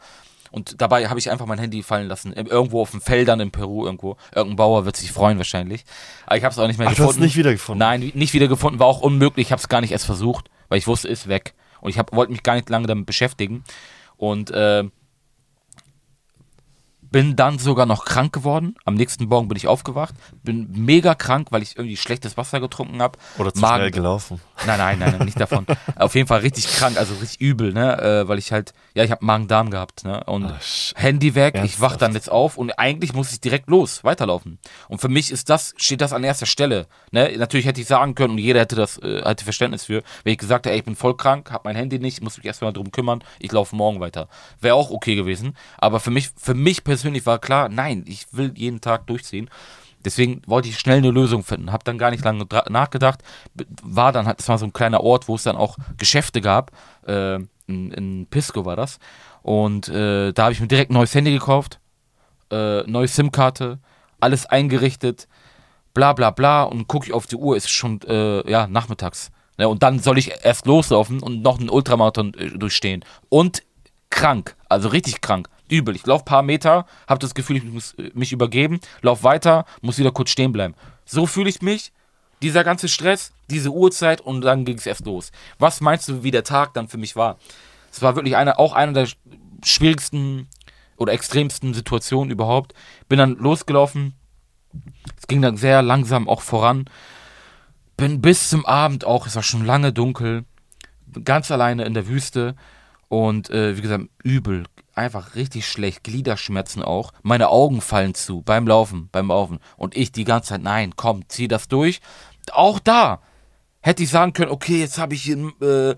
[0.52, 3.84] und dabei habe ich einfach mein Handy fallen lassen, irgendwo auf den Feldern in Peru
[3.84, 5.84] irgendwo, irgendein Bauer wird sich freuen wahrscheinlich,
[6.26, 7.22] aber ich habe es auch nicht mehr Ach, du hast gefunden.
[7.22, 7.78] es nicht wiedergefunden?
[7.80, 10.86] Nein, nicht wiedergefunden, war auch unmöglich, ich habe es gar nicht erst versucht, weil ich
[10.86, 11.54] wusste, ist weg.
[11.80, 13.64] Und ich hab- wollte mich gar nicht lange damit beschäftigen.
[14.16, 14.84] Und äh,
[17.12, 18.74] bin dann sogar noch krank geworden.
[18.84, 23.00] Am nächsten Morgen bin ich aufgewacht, bin mega krank, weil ich irgendwie schlechtes Wasser getrunken
[23.02, 23.18] habe.
[23.38, 24.40] Oder zu schnell gelaufen.
[24.66, 25.66] Nein, nein, nein, nein, nicht davon.
[25.96, 28.00] Auf jeden Fall richtig krank, also richtig übel, ne?
[28.00, 30.24] Äh, weil ich halt, ja, ich habe Magen-Darm gehabt, ne?
[30.24, 32.02] Und Ah, sch- Handy weg, ich wach Ernsthaft?
[32.02, 34.58] dann jetzt auf und eigentlich muss ich direkt los, weiterlaufen.
[34.88, 36.86] Und für mich ist das, steht das an erster Stelle.
[37.10, 37.34] Ne?
[37.36, 40.38] Natürlich hätte ich sagen können und jeder hätte das, äh, hätte Verständnis für, wenn ich
[40.38, 42.90] gesagt hätte, ey, ich bin voll krank, habe mein Handy nicht, muss mich erstmal drum
[42.90, 44.28] kümmern, ich laufe morgen weiter.
[44.60, 45.56] Wäre auch okay gewesen.
[45.78, 49.48] Aber für mich, für mich persönlich war klar, nein, ich will jeden Tag durchziehen.
[50.04, 51.70] Deswegen wollte ich schnell eine Lösung finden.
[51.70, 53.20] Habe dann gar nicht lange nachgedacht.
[53.82, 56.72] War dann, halt- das war so ein kleiner Ort, wo es dann auch Geschäfte gab.
[57.06, 57.36] Äh,
[57.66, 58.98] in, in Pisco war das.
[59.42, 61.78] Und äh, da habe ich mir direkt ein neues Handy gekauft,
[62.50, 63.78] äh, neue SIM-Karte,
[64.20, 65.28] alles eingerichtet,
[65.94, 66.64] bla bla bla.
[66.64, 69.30] Und gucke ich auf die Uhr, ist schon äh, ja, nachmittags.
[69.58, 73.04] Ne, und dann soll ich erst loslaufen und noch einen Ultramarathon äh, durchstehen.
[73.28, 73.62] Und
[74.10, 75.96] krank, also richtig krank, übel.
[75.96, 79.98] Ich laufe paar Meter, habe das Gefühl, ich muss äh, mich übergeben, lauf weiter, muss
[79.98, 80.74] wieder kurz stehen bleiben.
[81.04, 81.92] So fühle ich mich.
[82.42, 85.30] Dieser ganze Stress, diese Uhrzeit und dann ging es erst los.
[85.60, 87.38] Was meinst du, wie der Tag dann für mich war?
[87.92, 89.16] Es war wirklich eine, auch eine der sch-
[89.64, 90.48] schwierigsten
[90.96, 92.74] oder extremsten Situationen überhaupt.
[93.08, 94.14] Bin dann losgelaufen.
[95.16, 96.86] Es ging dann sehr langsam auch voran.
[97.96, 100.44] Bin bis zum Abend auch, es war schon lange dunkel,
[101.22, 102.56] ganz alleine in der Wüste
[103.08, 104.64] und äh, wie gesagt, übel,
[104.94, 107.12] einfach richtig schlecht, Gliederschmerzen auch.
[107.22, 109.58] Meine Augen fallen zu beim Laufen, beim Laufen.
[109.76, 112.00] Und ich die ganze Zeit, nein, komm, zieh das durch.
[112.52, 113.20] Auch da
[113.80, 115.94] hätte ich sagen können, okay, jetzt habe ich äh,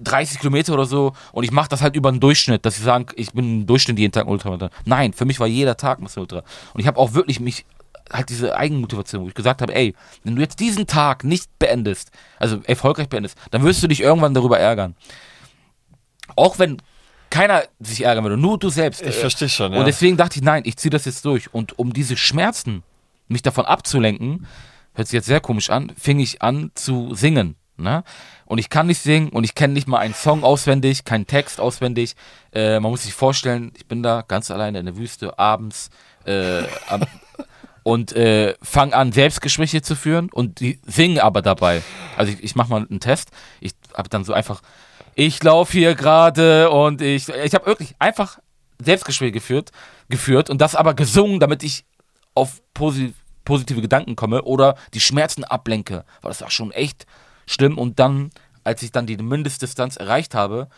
[0.00, 3.06] 30 Kilometer oder so und ich mache das halt über den Durchschnitt, dass ich sagen,
[3.16, 4.70] ich bin im Durchschnitt jeden Tag ein Ultramarathon.
[4.84, 6.42] Nein, für mich war jeder Tag ein Ultra.
[6.72, 7.64] Und ich habe auch wirklich mich
[8.12, 9.94] halt diese Eigenmotivation, wo ich gesagt habe, ey,
[10.24, 14.34] wenn du jetzt diesen Tag nicht beendest, also erfolgreich beendest, dann wirst du dich irgendwann
[14.34, 14.94] darüber ärgern.
[16.36, 16.78] Auch wenn
[17.34, 19.02] keiner sich ärgern würde, nur du selbst.
[19.02, 19.80] Ich verstehe schon, ja.
[19.80, 21.52] und deswegen dachte ich, nein, ich ziehe das jetzt durch.
[21.52, 22.84] Und um diese Schmerzen,
[23.26, 24.46] mich davon abzulenken,
[24.94, 27.56] hört sich jetzt sehr komisch an, fing ich an zu singen.
[27.76, 28.04] Ne?
[28.46, 31.60] Und ich kann nicht singen und ich kenne nicht mal einen Song auswendig, keinen Text
[31.60, 32.14] auswendig.
[32.52, 35.90] Äh, man muss sich vorstellen, ich bin da ganz alleine in der Wüste, abends
[36.26, 37.02] äh, am,
[37.82, 41.82] und äh, fange an, Selbstgespräche zu führen und die singen aber dabei.
[42.16, 43.30] Also ich, ich mache mal einen Test.
[43.58, 44.62] Ich habe dann so einfach,
[45.14, 48.38] ich laufe hier gerade und ich, ich habe wirklich einfach
[48.78, 49.70] Selbstgespräche geführt,
[50.08, 51.84] geführt und das aber gesungen, damit ich
[52.34, 56.04] auf posi positive Gedanken komme oder die Schmerzen ablenke.
[56.22, 57.06] Weil das war schon echt
[57.46, 57.76] schlimm.
[57.76, 58.30] Und dann,
[58.64, 60.68] als ich dann die Mindestdistanz erreicht habe,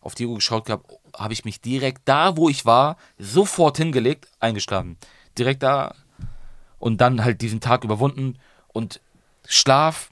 [0.00, 0.82] auf die Uhr geschaut habe,
[1.16, 4.98] habe ich mich direkt da, wo ich war, sofort hingelegt, eingeschlafen.
[5.38, 5.94] Direkt da
[6.78, 8.38] und dann halt diesen Tag überwunden.
[8.68, 9.00] Und
[9.46, 10.10] Schlaf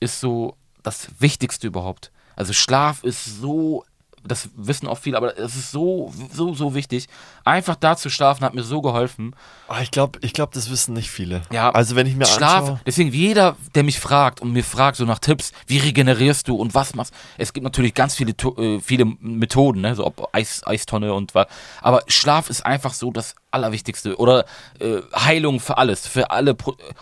[0.00, 2.10] ist so das Wichtigste überhaupt.
[2.36, 3.84] Also Schlaf ist so,
[4.24, 7.08] das wissen auch viele, aber es ist so, so, so wichtig.
[7.44, 9.34] Einfach da zu schlafen hat mir so geholfen.
[9.68, 11.42] Ah, ich glaube, ich glaub, das wissen nicht viele.
[11.50, 14.96] Ja, also wenn ich mir Schlaf, anschaue, deswegen jeder, der mich fragt und mir fragt
[14.96, 18.80] so nach Tipps, wie regenerierst du und was machst, es gibt natürlich ganz viele, äh,
[18.80, 21.46] viele Methoden, ne, so ob Eis, Eistonne und was,
[21.80, 24.44] aber Schlaf ist einfach so das Allerwichtigste oder
[24.80, 26.56] äh, Heilung für alles, für alle,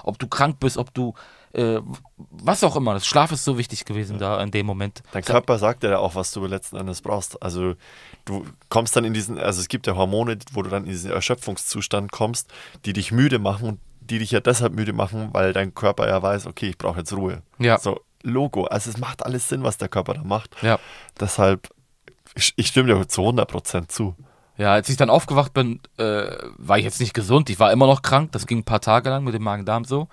[0.05, 1.14] ob du krank bist, ob du
[1.59, 1.81] äh,
[2.17, 5.03] was auch immer, das Schlaf ist so wichtig gewesen da in dem Moment.
[5.13, 7.43] dein Körper sagt ja auch, was du letzten Endes brauchst.
[7.43, 7.75] Also
[8.25, 11.11] du kommst dann in diesen, also es gibt ja Hormone, wo du dann in diesen
[11.11, 12.51] Erschöpfungszustand kommst,
[12.85, 16.23] die dich müde machen und die dich ja deshalb müde machen, weil dein Körper ja
[16.23, 17.43] weiß, okay, ich brauche jetzt Ruhe.
[17.59, 17.79] Ja.
[17.79, 18.65] So, Logo.
[18.65, 20.57] Also es macht alles Sinn, was der Körper da macht.
[20.63, 20.79] Ja.
[21.19, 21.69] Deshalb,
[22.35, 24.15] ich, ich stimme dir zu 100% zu.
[24.57, 27.49] Ja, als ich dann aufgewacht bin, äh, war ich jetzt nicht gesund.
[27.49, 28.33] Ich war immer noch krank.
[28.33, 30.09] Das ging ein paar Tage lang mit dem Magen-Darm so.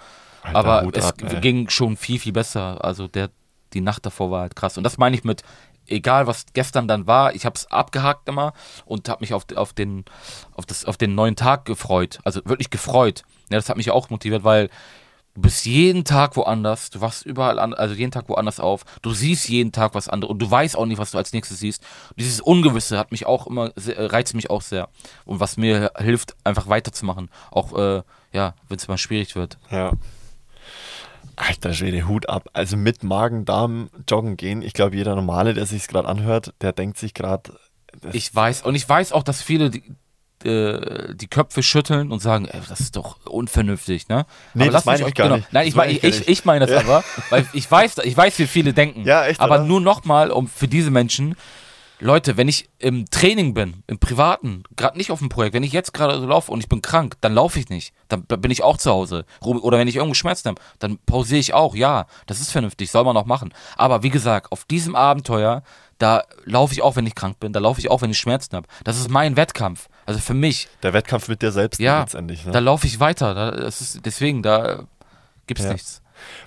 [0.45, 2.83] Alter, Aber Hut es ab, ging schon viel, viel besser.
[2.83, 3.29] Also der,
[3.73, 4.77] die Nacht davor war halt krass.
[4.77, 5.43] Und das meine ich mit,
[5.87, 8.53] egal was gestern dann war, ich habe es abgehakt immer
[8.85, 10.05] und habe mich auf, auf, den,
[10.53, 12.19] auf, das, auf den neuen Tag gefreut.
[12.23, 13.23] Also wirklich gefreut.
[13.49, 14.69] Ja, das hat mich auch motiviert, weil
[15.35, 19.11] Du bist jeden Tag woanders, du wachst überall an, also jeden Tag woanders auf, du
[19.11, 21.83] siehst jeden Tag was anderes und du weißt auch nicht, was du als nächstes siehst.
[22.11, 24.87] Und dieses Ungewisse hat mich auch immer, sehr, äh, reizt mich auch sehr.
[25.25, 27.29] Und was mir hilft, einfach weiterzumachen.
[27.51, 29.57] Auch, äh, ja, wenn es mal schwierig wird.
[29.69, 29.91] Ja.
[31.35, 32.49] Alter Schwede, Hut ab.
[32.53, 34.61] Also mit Magen-Darm joggen gehen.
[34.61, 37.57] Ich glaube, jeder Normale, der sich gerade anhört, der denkt sich gerade.
[38.11, 39.83] Ich weiß, und ich weiß auch, dass viele die,
[40.47, 44.25] äh, die Köpfe schütteln und sagen, ey, das ist doch unvernünftig, ne?
[44.53, 45.53] Nee, aber das meine ich gar genau, nicht.
[45.53, 48.47] Nein, ich meine ich ich, ich meine das aber, weil ich weiß, ich weiß, wie
[48.47, 49.03] viele denken.
[49.05, 49.63] Ja, echt, Aber oder?
[49.65, 51.35] nur nochmal, um für diese Menschen,
[51.99, 55.71] Leute, wenn ich im Training bin, im Privaten, gerade nicht auf dem Projekt, wenn ich
[55.71, 57.93] jetzt gerade so laufe und ich bin krank, dann laufe ich nicht.
[58.09, 59.25] Dann bin ich auch zu Hause.
[59.41, 61.73] Oder wenn ich irgendwo Schmerzen habe, dann pausiere ich auch.
[61.75, 63.53] Ja, das ist vernünftig, soll man auch machen.
[63.77, 65.63] Aber wie gesagt, auf diesem Abenteuer,
[65.97, 68.55] da laufe ich auch, wenn ich krank bin, da laufe ich auch, wenn ich Schmerzen
[68.57, 68.67] habe.
[68.83, 69.87] Das ist mein Wettkampf.
[70.05, 72.45] Also für mich, Der Wettkampf mit dir selbst ja, letztendlich.
[72.45, 72.51] Ne?
[72.51, 73.33] da laufe ich weiter.
[73.33, 74.83] Da, das ist, deswegen, da
[75.47, 75.71] gibt's Ja.
[75.71, 76.01] nichts.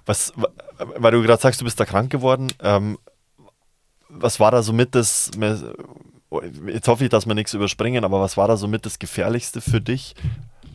[0.07, 0.33] Was,
[0.79, 2.49] weil du gerade sagst, du bist da krank geworden.
[2.63, 2.99] Ähm,
[4.09, 5.31] was war da so mit das,
[6.67, 9.61] jetzt hoffe ich, dass wir nichts überspringen, aber was war da so mit das Gefährlichste
[9.61, 10.15] für dich?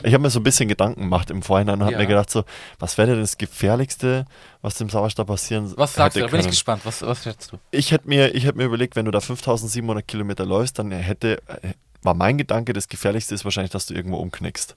[0.06, 1.98] Ich habe mir so ein bisschen Gedanken gemacht im Vorhinein und habe Ja.
[2.00, 2.44] mir gedacht, so,
[2.78, 4.26] was wäre denn das Gefährlichste,
[4.62, 6.22] was dem Sauerstoff passieren Was sagst du?
[6.22, 6.82] Da bin ich gespannt.
[6.86, 7.58] Was, was schätzt du?
[7.72, 11.42] Ich hätte mir, ich hätte mir überlegt, wenn du da 5700 Kilometer läufst, dann hätte,
[12.02, 14.76] war mein Gedanke, das Gefährlichste ist wahrscheinlich, dass du irgendwo umknickst.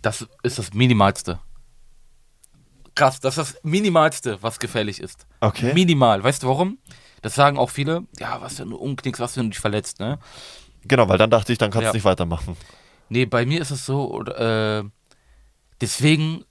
[0.00, 1.40] Das ist das Minimalste.
[2.94, 5.26] Krass, das ist das Minimalste, was gefährlich ist.
[5.40, 5.72] Okay.
[5.74, 6.22] Minimal.
[6.22, 6.78] Weißt du warum?
[7.22, 8.04] Das sagen auch viele.
[8.18, 10.18] Ja, was wenn du umknickst, was wenn du dich verletzt, ne?
[10.84, 11.90] Genau, weil dann dachte ich, dann kannst Ja.
[11.92, 12.56] du nicht weitermachen.
[13.10, 14.84] Nee, bei mir ist es so, äh,
[15.80, 16.44] deswegen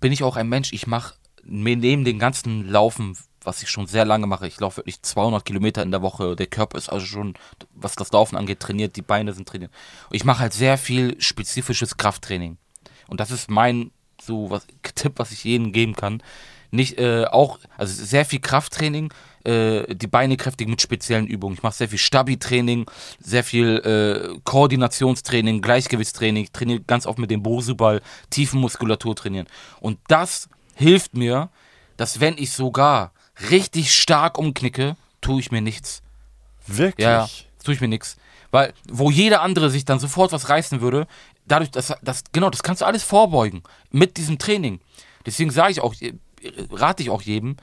[0.00, 1.14] bin ich auch ein Mensch, ich mache
[1.44, 5.82] neben den ganzen Laufen, was ich schon sehr lange mache, ich laufe wirklich 200 Kilometer
[5.82, 7.34] in der Woche, der Körper ist also schon,
[7.74, 9.70] was das Laufen angeht, trainiert, die Beine sind trainiert.
[10.10, 12.56] Und ich mache halt sehr viel spezifisches Krafttraining.
[13.06, 14.66] Und das ist mein so was,
[14.96, 16.22] Tipp, was ich jedem geben kann.
[16.72, 19.12] Nicht äh, auch, also sehr viel Krafttraining,
[19.46, 21.54] äh, die Beine kräftig mit speziellen Übungen.
[21.54, 22.90] Ich mache sehr viel Stabi-Training,
[23.20, 29.46] sehr viel äh, Koordinationstraining, Gleichgewichtstraining, ich trainiere ganz oft mit dem Bosuball, Tiefenmuskulatur trainieren.
[29.80, 31.50] Und das hilft mir,
[31.96, 33.12] dass wenn ich sogar
[33.50, 36.02] richtig stark umknicke, tue ich mir nichts.
[36.66, 37.04] Wirklich?
[37.04, 37.28] Ja, ja,
[37.62, 38.16] tue ich mir nichts.
[38.50, 41.06] Weil, wo jeder andere sich dann sofort was reißen würde,
[41.46, 44.80] dadurch, dass das, genau, das kannst du alles vorbeugen mit diesem Training.
[45.24, 46.14] Deswegen sage ich auch, äh,
[46.70, 47.56] rate ich auch jedem,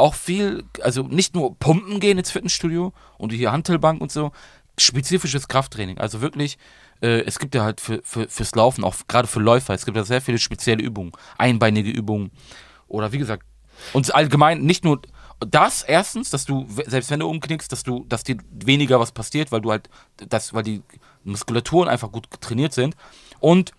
[0.00, 4.32] auch viel, also nicht nur pumpen gehen ins Fitnessstudio und hier Hantelbank und so,
[4.78, 5.98] spezifisches Krafttraining.
[5.98, 6.58] Also wirklich,
[7.02, 9.96] äh, es gibt ja halt für, für, fürs Laufen, auch gerade für Läufer, es gibt
[9.96, 12.30] ja sehr viele spezielle Übungen, einbeinige Übungen
[12.88, 13.44] oder wie gesagt,
[13.92, 15.00] und allgemein nicht nur
[15.40, 19.52] das erstens, dass du, selbst wenn du umknickst, dass du, dass dir weniger was passiert,
[19.52, 19.88] weil du halt,
[20.28, 20.82] das, weil die
[21.24, 22.94] Muskulaturen einfach gut trainiert sind.
[23.38, 23.72] Und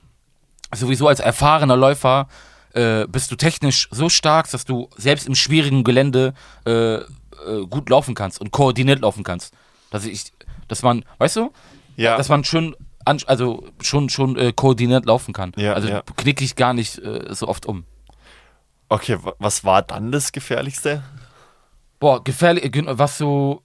[0.73, 2.27] sowieso als erfahrener Läufer
[2.73, 6.33] äh, bist du technisch so stark, dass du selbst im schwierigen Gelände
[6.65, 7.03] äh, äh,
[7.69, 9.53] gut laufen kannst und koordiniert laufen kannst.
[9.89, 10.31] Dass ich,
[10.67, 11.51] dass man, weißt du,
[11.97, 12.17] Ja.
[12.17, 15.51] dass man schön, also schon, schon äh, koordiniert laufen kann.
[15.57, 16.01] Ja, also ja.
[16.15, 17.83] knicke ich gar nicht äh, so oft um.
[18.89, 21.03] Okay, wa- was war dann das Gefährlichste?
[21.99, 23.63] Boah, gefährlich, gen- was so,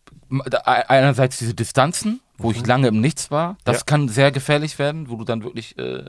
[0.65, 3.79] einerseits diese Distanzen, wo ich lange im Nichts war, das Mhm.
[3.79, 3.85] Ja.
[3.87, 6.05] kann sehr gefährlich werden, wo du dann wirklich, äh,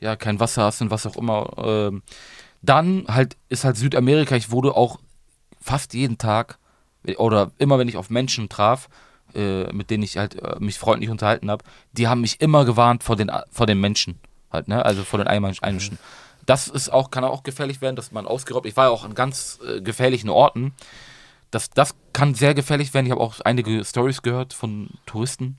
[0.00, 1.52] ja, kein Wasser hast und was auch immer.
[1.58, 2.02] Ähm,
[2.62, 4.98] dann halt, ist halt Südamerika, ich wurde auch
[5.60, 6.58] fast jeden Tag,
[7.16, 8.88] oder immer wenn ich auf Menschen traf,
[9.34, 13.04] äh, mit denen ich halt äh, mich freundlich unterhalten habe, die haben mich immer gewarnt
[13.04, 14.18] vor den, vor den Menschen,
[14.50, 15.98] halt, ne, also vor den Einheimischen.
[16.46, 19.14] Das ist auch, kann auch gefährlich werden, dass man ausgeraubt, ich war ja auch an
[19.14, 20.74] ganz äh, gefährlichen Orten,
[21.50, 23.06] das, das kann sehr gefährlich werden.
[23.06, 25.56] Ich habe auch einige Stories gehört von Touristen.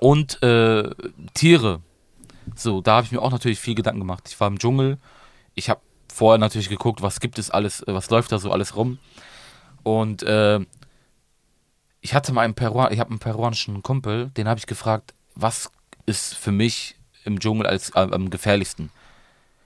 [0.00, 0.90] Und äh,
[1.32, 1.80] Tiere.
[2.54, 4.24] So, da habe ich mir auch natürlich viel Gedanken gemacht.
[4.28, 4.98] Ich war im Dschungel.
[5.54, 5.80] Ich habe
[6.12, 8.98] vorher natürlich geguckt, was gibt es alles, äh, was läuft da so alles rum.
[9.82, 10.60] Und äh,
[12.00, 15.70] ich hatte mal einen Peruan, ich habe einen peruanischen Kumpel, den habe ich gefragt, was
[16.06, 18.90] ist für mich im Dschungel als äh, am gefährlichsten?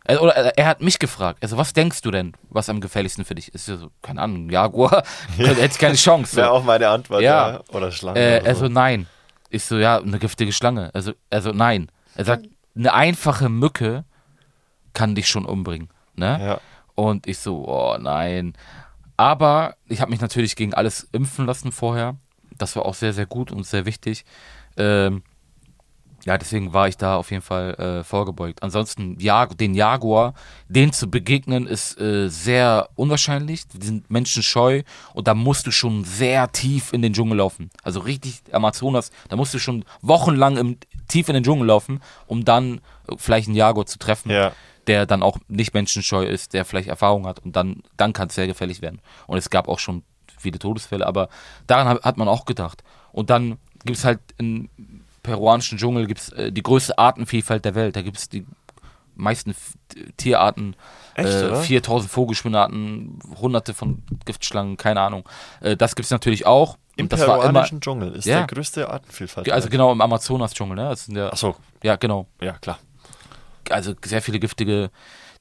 [0.05, 3.24] Er, oder er, er hat mich gefragt, also was denkst du denn, was am gefährlichsten
[3.24, 3.68] für dich ist?
[3.68, 5.03] Ja so, keine Ahnung, Jaguar,
[5.37, 6.31] hätte ich keine Chance.
[6.33, 6.37] So.
[6.39, 7.51] Wäre auch meine Antwort, Ja.
[7.51, 7.61] ja.
[7.72, 8.18] Oder Schlange.
[8.18, 8.49] Äh, oder so.
[8.49, 9.07] also nein.
[9.51, 10.91] Ich so, ja, eine giftige Schlange.
[10.95, 11.91] Also, also nein.
[12.14, 12.47] Er sagt,
[12.77, 14.05] eine einfache Mücke
[14.93, 15.89] kann dich schon umbringen.
[16.14, 16.39] Ne?
[16.41, 16.61] ja.
[16.95, 18.55] Und ich so, oh nein.
[19.16, 22.16] Aber ich habe mich natürlich gegen alles impfen lassen vorher.
[22.57, 24.25] Das war auch sehr, sehr gut und sehr wichtig.
[24.77, 25.23] Ähm,
[26.25, 28.62] ja, deswegen war ich da auf jeden Fall äh, vorgebeugt.
[28.62, 30.35] Ansonsten, Jag den Jaguar,
[30.69, 33.69] den zu begegnen, ist äh, sehr unwahrscheinlich.
[33.69, 34.83] Die sind menschenscheu
[35.14, 37.71] und da musst du schon sehr tief in den Dschungel laufen.
[37.83, 40.77] Also richtig Amazonas, da musst du schon wochenlang im,
[41.09, 44.30] tief in den Dschungel laufen, um dann äh, vielleicht einen Jaguar zu treffen.
[44.30, 44.52] ja.
[44.86, 48.34] der dann auch nicht menschenscheu ist, der vielleicht Erfahrung hat und dann, dann kann es
[48.34, 49.02] sehr gefährlich werden.
[49.26, 50.02] Und es gab auch schon
[50.38, 51.28] viele Todesfälle, aber
[51.66, 52.82] daran hat, hat man auch gedacht.
[53.12, 54.70] Und dann gibt es halt im
[55.22, 57.96] peruanischen Dschungel gibt's, äh, die größte Artenvielfalt der Welt.
[57.96, 58.46] Da gibt es die
[59.19, 59.55] meisten
[60.16, 60.75] Tierarten,
[61.14, 61.61] Echt, äh, oder?
[61.61, 65.29] 4000 Vogelspinarten, hunderte von Giftschlangen, keine Ahnung.
[65.61, 66.79] Äh, das gibt es natürlich auch.
[66.97, 68.39] Im das war immer, peruanischen Dschungel ist Ja.
[68.39, 69.51] der größte Artenvielfalt.
[69.53, 70.97] also genau im Amazonas-Dschungel, ne?
[70.97, 72.27] Sind ja, Achso, ja, genau.
[72.41, 72.79] ja, klar.
[73.71, 74.91] also sehr viele giftige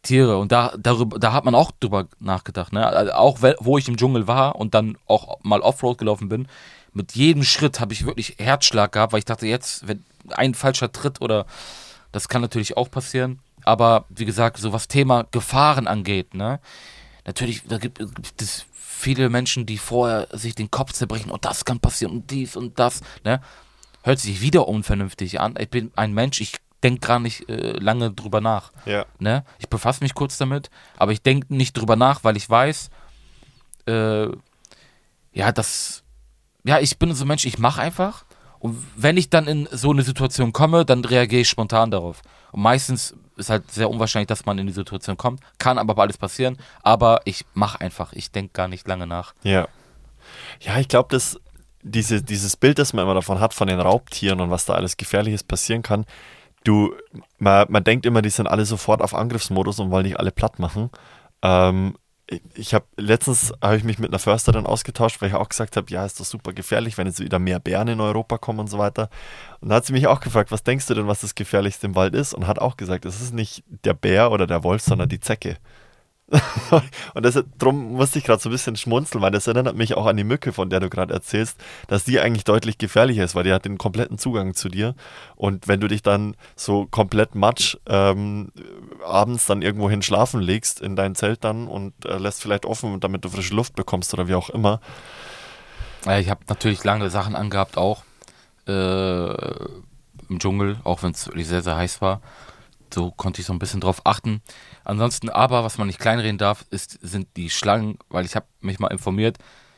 [0.04, 3.88] Tiere und da darüber da hat man auch drüber nachgedacht ne also auch wo ich
[3.88, 6.48] im Dschungel war und dann auch mal Offroad gelaufen bin
[6.94, 10.92] mit jedem Schritt habe ich wirklich Herzschlag gehabt weil ich dachte jetzt wenn ein falscher
[10.92, 11.46] Tritt oder
[12.12, 16.60] das kann natürlich auch passieren aber wie gesagt so was Thema Gefahren angeht ne
[17.26, 21.66] natürlich da gibt, gibt es viele Menschen die vorher sich den Kopf zerbrechen und das
[21.66, 23.42] kann passieren und dies und das ne
[24.04, 28.12] hört sich wieder unvernünftig an ich bin ein Mensch ich denke gar nicht äh, lange
[28.12, 29.06] drüber nach Ja.
[29.20, 29.44] Ne?
[29.60, 32.90] Ich befasse mich kurz damit, aber ich denke nicht drüber nach, weil ich weiß,
[33.88, 34.28] äh,
[35.34, 36.04] ja, das,
[36.64, 38.26] ja, ich bin so ein Mensch, ich mache einfach.
[38.60, 42.22] Und wenn ich dann in so eine Situation komme, dann reagiere ich spontan darauf.
[42.52, 45.42] Und meistens ist halt sehr unwahrscheinlich, dass man in die Situation kommt.
[45.58, 46.58] Kann aber alles passieren.
[46.82, 48.14] Aber ich mache einfach.
[48.14, 49.34] Ich denke gar nicht lange nach.
[49.44, 49.68] Ja.
[50.60, 51.40] Ja, ich glaube, dass
[51.82, 54.98] diese, dieses Bild, das man immer davon hat, von den Raubtieren und was da alles
[54.98, 56.06] Gefährliches passieren kann,
[56.64, 56.94] du,
[57.38, 60.60] man, man denkt immer, die sind alle sofort auf Angriffsmodus und wollen dich alle platt
[60.60, 60.90] machen.
[61.42, 61.96] Ähm,
[62.56, 65.90] ich- habe letztens habe ich mich mit einer Försterin ausgetauscht, weil ich auch gesagt habe,
[65.92, 68.78] ja, ist doch super gefährlich, wenn jetzt wieder mehr Bären in Europa kommen und so
[68.78, 69.10] weiter.
[69.62, 71.96] Und da hat sie mich auch gefragt, was denkst du denn, was das Gefährlichste im
[71.96, 72.34] Wald ist?
[72.34, 75.58] Und hat auch gesagt, es ist nicht der Bär oder der Wolf, sondern die Zecke.
[77.14, 80.06] und das, drum musste ich gerade so ein bisschen schmunzeln, weil das erinnert mich auch
[80.06, 81.58] an die Mücke, von der du gerade erzählst,
[81.88, 84.96] dass die eigentlich deutlich gefährlicher ist, weil die hat den kompletten Zugang zu dir.
[85.38, 88.52] Und wenn du dich dann so komplett matsch ähm,
[89.06, 93.00] abends dann irgendwo hin schlafen legst in dein Zelt dann und äh, lässt vielleicht offen,
[93.00, 94.82] damit du frische Luft bekommst oder wie auch immer.
[96.06, 98.04] Ja, ich habe natürlich lange Sachen angehabt auch
[98.68, 99.32] äh,
[100.30, 102.22] im Dschungel, auch wenn es sehr, sehr heiß war.
[102.94, 104.42] So konnte ich so ein bisschen drauf achten.
[104.84, 108.80] Ansonsten aber, was man nicht kleinreden darf, ist, sind die Schlangen, weil ich habe mich
[108.80, 109.38] mal informiert.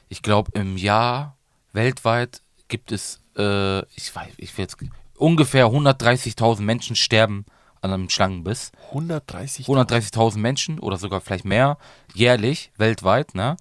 [0.10, 1.38] Ich glaube, im Jahr
[1.74, 4.78] weltweit gibt es, äh, ich weiß, ich will jetzt,
[5.18, 7.46] ungefähr 130.000 Menschen sterben
[7.82, 8.72] an einem Schlangenbiss.
[8.90, 9.68] 130.
[9.68, 11.78] 130.000 Menschen oder sogar vielleicht mehr
[12.14, 13.58] jährlich weltweit, ne?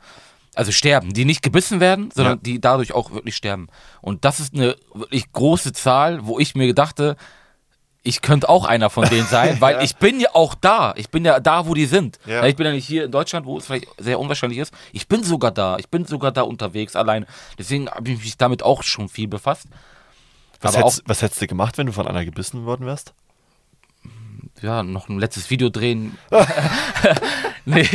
[0.55, 2.43] Also sterben, die nicht gebissen werden, sondern Ja.
[2.43, 3.69] die dadurch auch wirklich sterben.
[4.01, 7.17] Und das ist eine wirklich große Zahl, wo ich mir dachte,
[8.09, 9.83] ich könnte auch einer von denen sein, weil Ja.
[9.83, 10.95] ich bin ja auch da.
[10.97, 12.19] Ich bin ja da, wo die sind.
[12.25, 12.47] Ja.
[12.47, 14.73] Ich bin ja nicht hier in Deutschland, wo es vielleicht sehr unwahrscheinlich ist.
[14.93, 15.77] Ich bin sogar da.
[15.79, 17.27] Ich bin sogar da unterwegs allein.
[17.59, 19.67] Deswegen habe ich mich damit auch schon viel befasst.
[20.61, 23.13] Was, aber hättest, was hättest du gemacht, wenn du von einer gebissen worden wärst?
[24.63, 26.19] ja, noch ein letztes Video drehen.
[27.65, 27.89] nee,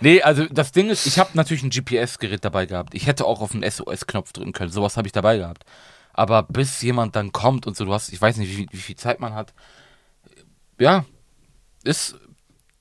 [0.00, 2.94] nee, also das Ding ist, ich habe natürlich ein GPS-Gerät dabei gehabt.
[2.94, 4.70] Ich hätte auch auf den SOS-Knopf drücken können.
[4.70, 5.64] Sowas habe ich dabei gehabt.
[6.14, 8.96] Aber bis jemand dann kommt und so, du hast, ich weiß nicht, wie, wie viel
[8.96, 9.52] Zeit man hat.
[10.78, 11.04] Ja,
[11.84, 12.16] ist,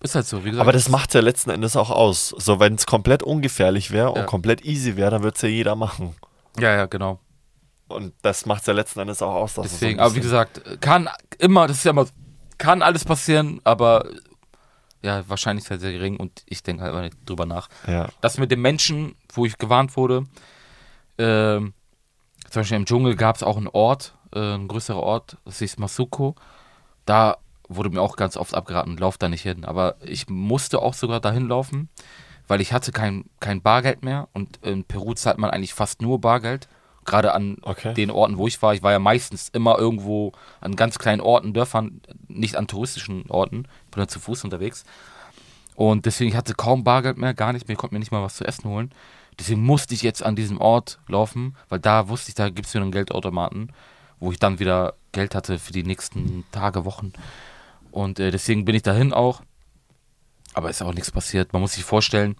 [0.01, 0.43] ist halt so.
[0.45, 2.29] Wie gesagt, Aber das macht ja letzten Endes auch aus.
[2.38, 4.25] So, wenn es komplett ungefährlich wäre und Ja.
[4.25, 6.15] komplett easy wäre, dann würde es ja jeder machen.
[6.59, 7.19] Ja, ja, genau.
[7.88, 9.55] Und das macht ja letzten Endes auch aus.
[9.55, 11.09] dass es so Deswegen, aber wie gesagt, kann
[11.39, 12.07] immer, das ist ja immer,
[12.57, 14.07] kann alles passieren, aber
[15.01, 17.67] ja, wahrscheinlich sehr, sehr gering und ich denke halt immer nicht drüber nach.
[17.88, 18.09] Ja.
[18.21, 20.25] Das mit dem Menschen, wo ich gewarnt wurde,
[21.17, 21.73] ähm,
[22.53, 25.79] zum Beispiel im Dschungel gab es auch einen Ort, äh, ein größerer Ort, das hieß
[25.79, 26.35] Masuko.
[27.07, 27.37] Da
[27.67, 29.65] wurde mir auch ganz oft abgeraten, lauf da nicht hin.
[29.65, 31.89] Aber ich musste auch sogar dahin laufen,
[32.47, 36.21] weil ich hatte kein, kein Bargeld mehr und in Peru zahlt man eigentlich fast nur
[36.21, 36.67] Bargeld.
[37.05, 37.95] Gerade an Okay.
[37.95, 38.75] den Orten, wo ich war.
[38.75, 40.31] Ich war ja meistens immer irgendwo
[40.61, 43.67] an ganz kleinen Orten, Dörfern, nicht an touristischen Orten.
[43.85, 44.85] Ich bin da zu Fuß unterwegs.
[45.75, 48.35] Und deswegen, ich hatte kaum Bargeld mehr, gar nicht mehr, konnte mir nicht mal was
[48.35, 48.91] zu essen holen.
[49.39, 52.73] Deswegen musste ich jetzt an diesem Ort laufen, weil da wusste ich, da gibt es
[52.73, 53.71] wieder einen Geldautomaten,
[54.19, 57.13] wo ich dann wieder Geld hatte für die nächsten Tage, Wochen.
[57.91, 59.41] Und äh, deswegen bin ich dahin auch.
[60.53, 61.53] Aber ist auch nichts passiert.
[61.53, 62.36] Man muss sich vorstellen,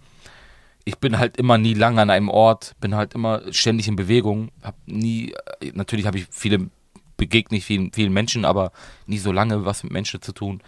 [0.86, 4.50] ich bin halt immer nie lange an einem Ort, bin halt immer ständig in Bewegung,
[4.62, 6.70] hab nie, äh, natürlich habe ich viele,
[7.18, 8.72] begegne ich vielen, vielen Menschen, aber
[9.06, 10.62] nie so lange was mit Menschen zu tun.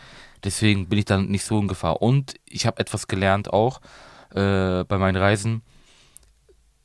[0.44, 2.02] Deswegen bin ich dann nicht so in Gefahr.
[2.02, 3.82] Und ich habe etwas gelernt auch
[4.30, 5.64] äh, bei meinen Reisen,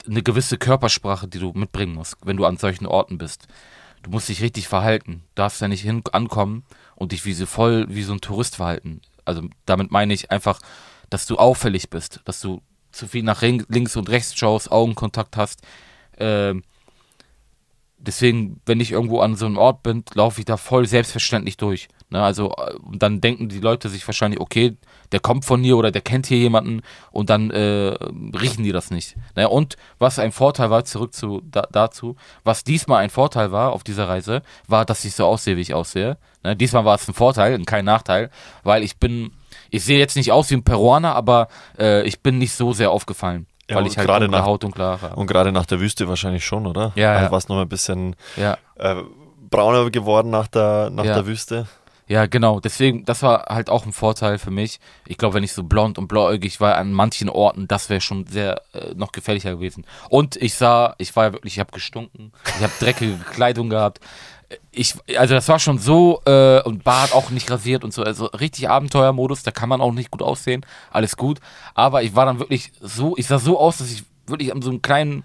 [0.07, 3.47] eine gewisse Körpersprache, die du mitbringen musst, wenn du an solchen Orten bist.
[4.03, 6.65] Du musst dich richtig verhalten, darfst ja nicht hin ankommen
[6.97, 9.03] und dich wie so voll wie so ein Tourist verhalten.
[9.25, 10.61] Also damit meine ich einfach,
[11.11, 15.63] dass du auffällig bist, dass du zu viel nach links und rechts schaust, Augenkontakt hast.
[16.19, 16.65] Ähm,
[17.99, 21.89] deswegen, wenn ich irgendwo an so einem Ort bin, laufe ich da voll selbstverständlich durch.
[22.13, 24.77] Ne, also äh, dann denken die Leute sich wahrscheinlich, okay,
[25.13, 26.83] der kommt von hier oder der kennt hier jemanden
[27.13, 27.95] und dann äh,
[28.37, 29.15] riechen die das nicht.
[29.37, 33.73] Ne, und was ein Vorteil war, zurück zu, da, dazu, was diesmal ein Vorteil war
[33.73, 36.17] auf dieser Reise, war, dass ich so aussehe, wie ich aussehe.
[36.43, 38.31] Ne, diesmal war es ein Vorteil und kein Nachteil,
[38.65, 39.31] weil ich bin,
[39.71, 41.47] ich sehe jetzt nicht aus wie ein Peruaner, aber
[41.79, 43.47] äh, ich bin nicht so sehr aufgefallen.
[43.69, 45.15] Ja, weil ich halt gerade nach- Haut und Haare.
[45.15, 46.91] Und gerade nach der Wüste wahrscheinlich schon, oder?
[46.97, 47.31] Ja, also ja.
[47.31, 48.59] war es nochmal ein bisschen Ja.
[48.75, 48.97] äh,
[49.49, 51.15] brauner geworden nach der, nach Ja.
[51.15, 51.69] der Wüste.
[52.11, 52.59] Ja, genau.
[52.59, 54.81] Deswegen, das war halt auch ein Vorteil für mich.
[55.07, 58.27] Ich glaube, wenn ich so blond und blauäugig war an manchen Orten, das wäre schon
[58.27, 59.87] sehr äh, noch gefährlicher gewesen.
[60.09, 64.01] Und ich sah, ich war ja wirklich, ich habe gestunken, ich habe dreckige Kleidung gehabt.
[64.73, 68.25] Ich, also das war schon so äh, und Bart auch nicht rasiert und so, also
[68.27, 71.39] richtig Abenteuermodus, da kann man auch nicht gut aussehen, alles gut.
[71.75, 74.71] Aber ich war dann wirklich so, ich sah so aus, dass ich wirklich an so
[74.71, 75.23] einem kleinen,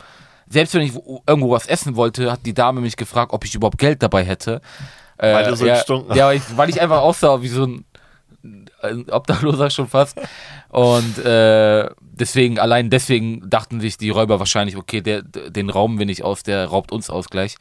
[0.47, 3.55] selbst wenn ich wo- irgendwo was essen wollte, hat die Dame mich gefragt, ob ich
[3.55, 4.61] überhaupt Geld dabei hätte.
[5.17, 6.15] Äh, Weil du so ja, gestunken.
[6.15, 7.85] Ja, weil ich, weil ich einfach aussah wie so ein,
[8.81, 10.19] ein Obdachloser schon fast.
[10.69, 16.05] Und äh, deswegen, allein deswegen dachten sich die Räuber wahrscheinlich, okay, der, den rauben wir
[16.05, 17.55] nicht aus, der raubt uns aus gleich.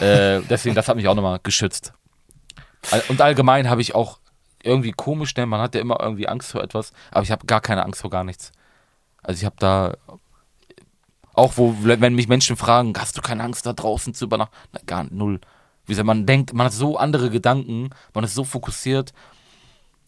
[0.00, 1.92] Äh, deswegen, das hat mich auch nochmal geschützt.
[3.08, 4.18] Und allgemein habe ich auch
[4.62, 7.60] irgendwie komisch, denn man hat ja immer irgendwie Angst vor etwas, aber ich habe gar
[7.60, 8.52] keine Angst vor gar nichts.
[9.22, 9.94] Also ich habe da
[11.32, 14.56] auch wo, wenn mich Menschen fragen, hast du keine Angst da draußen zu übernachten?
[14.72, 15.40] Na, gar null.
[15.86, 19.12] Wie gesagt, man denkt, man hat so andere Gedanken, man ist so fokussiert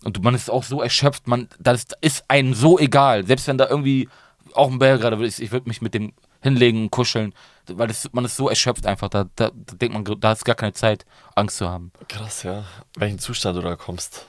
[0.04, 3.26] und man ist auch so erschöpft, man, das ist einem so egal.
[3.26, 4.08] Selbst wenn da irgendwie
[4.54, 7.34] auch ein Bär gerade ist, ich würde mich mit dem hinlegen kuscheln,
[7.66, 10.54] weil das, man ist so erschöpft einfach, da, da, da denkt man, da ist gar
[10.54, 11.04] keine Zeit,
[11.34, 11.92] Angst zu haben.
[12.08, 12.64] Krass, ja.
[12.96, 14.26] Welchen Zustand du da kommst.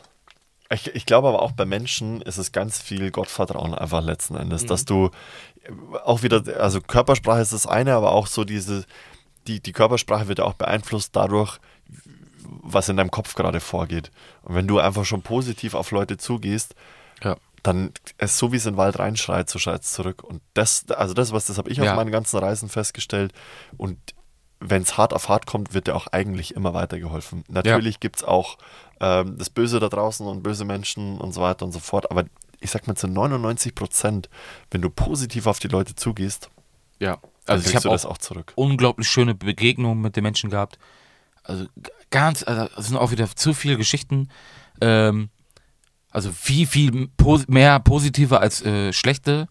[0.72, 4.66] Ich, ich glaube aber auch bei Menschen ist es ganz viel Gottvertrauen einfach letzten Endes,
[4.66, 5.10] dass du
[6.04, 8.86] auch wieder, also Körpersprache ist das eine, aber auch so diese,
[9.50, 11.58] die, die Körpersprache wird ja auch beeinflusst dadurch,
[12.62, 14.12] was in deinem Kopf gerade vorgeht.
[14.43, 16.76] Und wenn du einfach schon positiv auf Leute zugehst,
[17.24, 17.36] Ja.
[17.64, 20.24] dann ist so wie es in den Wald reinschreit, so schreit es zurück.
[20.24, 21.89] Und das, also das, was das habe ich Ja.
[21.91, 23.34] auf meinen ganzen Reisen festgestellt.
[23.78, 23.97] Und
[24.62, 27.43] wenn es hart auf hart kommt, wird dir auch eigentlich immer weitergeholfen.
[27.47, 28.58] Natürlich gibt es auch
[29.02, 32.12] ähm, das Böse da draußen und böse Menschen und so weiter und so fort.
[32.12, 32.26] Aber
[32.60, 34.30] ich sag mal zu 99 Prozent,
[34.72, 36.50] wenn du positiv auf die Leute zugehst,
[37.00, 37.18] Ja.
[37.50, 38.54] Dann Also ich habe auch das auch zurück.
[38.56, 40.78] unglaublich schöne Begegnungen mit den Menschen gehabt.
[41.43, 41.66] Also
[42.10, 44.30] ganz, also es sind auch wieder zu viele Geschichten.
[44.82, 45.30] Ähm,
[46.12, 49.47] also viel, viel pos mehr positive als äh, schlechte.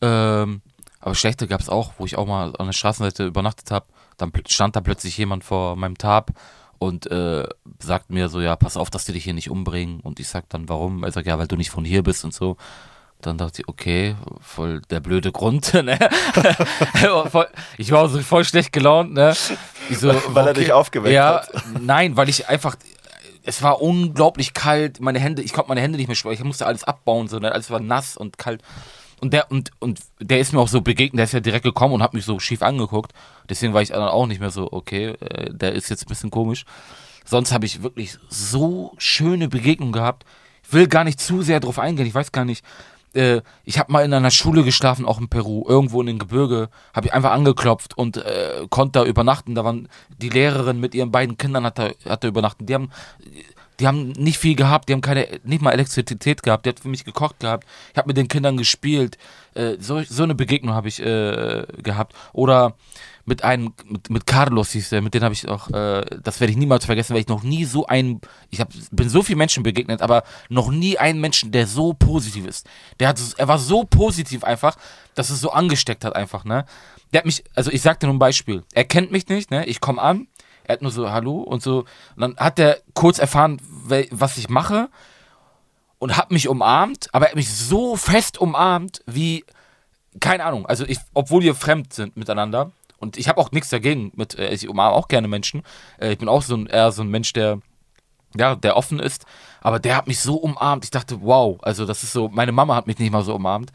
[0.00, 0.62] Ähm,
[1.00, 3.86] aber schlechte gab es auch, wo ich auch mal an der Straßenseite übernachtet habe.
[4.16, 6.32] Dann stand da plötzlich jemand vor meinem Tab
[6.78, 7.46] und äh,
[7.78, 10.00] sagt mir so, ja, pass auf, dass die dich hier nicht umbringen.
[10.00, 11.04] Und ich sag dann, warum?
[11.04, 12.56] Er sagt, ja, weil du nicht von hier bist und so.
[13.20, 15.98] Dann dachte ich, okay, voll der blöde Grund, ne?
[17.78, 19.34] ich war so voll schlecht gelaunt, ne?
[19.90, 21.64] So, Weil er dich aufgeweckt ja, hat.
[21.80, 22.76] Nein, weil ich einfach,
[23.42, 26.66] es war unglaublich kalt, meine Hände, ich konnte meine Hände nicht mehr spüren, ich musste
[26.66, 27.52] alles abbauen, so, ne?
[27.52, 28.62] alles war nass und kalt.
[29.20, 31.94] Und der, und, und der ist mir auch so begegnet, der ist ja direkt gekommen
[31.94, 33.12] und hat mich so schief angeguckt.
[33.48, 36.30] Deswegen war ich dann auch nicht mehr so, okay, äh, der ist jetzt ein bisschen
[36.30, 36.64] komisch.
[37.24, 40.26] Sonst habe ich wirklich so schöne Begegnungen gehabt.
[40.62, 42.64] Ich will gar nicht zu sehr drauf eingehen, ich weiß gar nicht.
[43.14, 46.68] Äh, ich habe mal in einer Schule geschlafen, auch in Peru, irgendwo in den Gebirge,
[46.92, 49.54] habe ich einfach angeklopft und äh, konnte da übernachten.
[49.54, 49.88] Da waren
[50.18, 52.66] die Lehrerin mit ihren beiden Kindern hat da, hat da übernachten.
[52.66, 52.90] Die haben,
[53.80, 56.64] die haben nicht viel gehabt, die haben keine, nicht mal Elektrizität gehabt.
[56.64, 57.66] Die hat für mich gekocht gehabt.
[57.92, 59.18] Ich habe mit den Kindern gespielt.
[59.54, 62.14] Äh, so, so eine Begegnung habe ich äh, gehabt.
[62.32, 62.76] Oder
[63.24, 66.52] mit einem, mit, mit Carlos hieß der, mit dem habe ich auch, äh, das werde
[66.52, 68.20] ich niemals vergessen, weil ich noch nie so einen,
[68.50, 72.46] ich hab, bin so vielen Menschen begegnet, aber noch nie einen Menschen, der so positiv
[72.46, 72.66] ist.
[73.00, 74.76] Der hat, er war so positiv einfach,
[75.14, 76.66] dass es so angesteckt hat einfach, ne.
[77.12, 78.64] Der hat mich, also ich sag dir nur ein Beispiel.
[78.72, 80.26] Er kennt mich nicht, ne, ich komme an,
[80.64, 81.80] er hat nur so Hallo und so,
[82.16, 83.60] und dann hat er kurz erfahren,
[84.10, 84.88] was ich mache
[85.98, 89.44] und hat mich umarmt, aber er hat mich so fest umarmt, wie,
[90.20, 94.12] keine Ahnung, also ich, obwohl wir fremd sind miteinander und ich habe auch nichts dagegen
[94.14, 95.62] mit, äh, ich umarme auch gerne Menschen,
[95.98, 97.60] äh, ich bin auch so ein, eher so ein Mensch, der,
[98.36, 99.26] ja, der offen ist,
[99.60, 102.74] aber der hat mich so umarmt, ich dachte, wow, also das ist so, meine Mama
[102.74, 103.72] hat mich nicht mal so umarmt.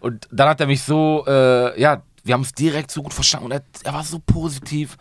[0.00, 3.46] Und dann hat er mich so, äh, ja, wir haben es direkt so gut verstanden
[3.46, 4.96] und er, er war so positiv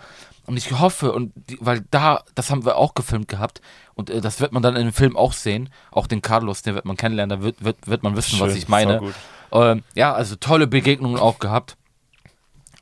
[0.48, 3.62] und ich hoffe, und die, weil da, das haben wir auch gefilmt gehabt
[3.96, 6.74] und äh, das wird man dann in dem Film auch sehen, auch den Carlos, den
[6.74, 9.14] wird man kennenlernen, da wird, wird, wird man wissen, was Schön, ich meine.
[9.52, 11.78] Ähm, ja, also tolle Begegnungen auch gehabt.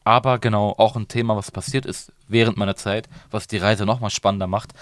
[0.03, 4.11] Aber genau, auch ein Thema, was passiert ist während meiner Zeit, was die Reise nochmal
[4.11, 4.73] spannender macht.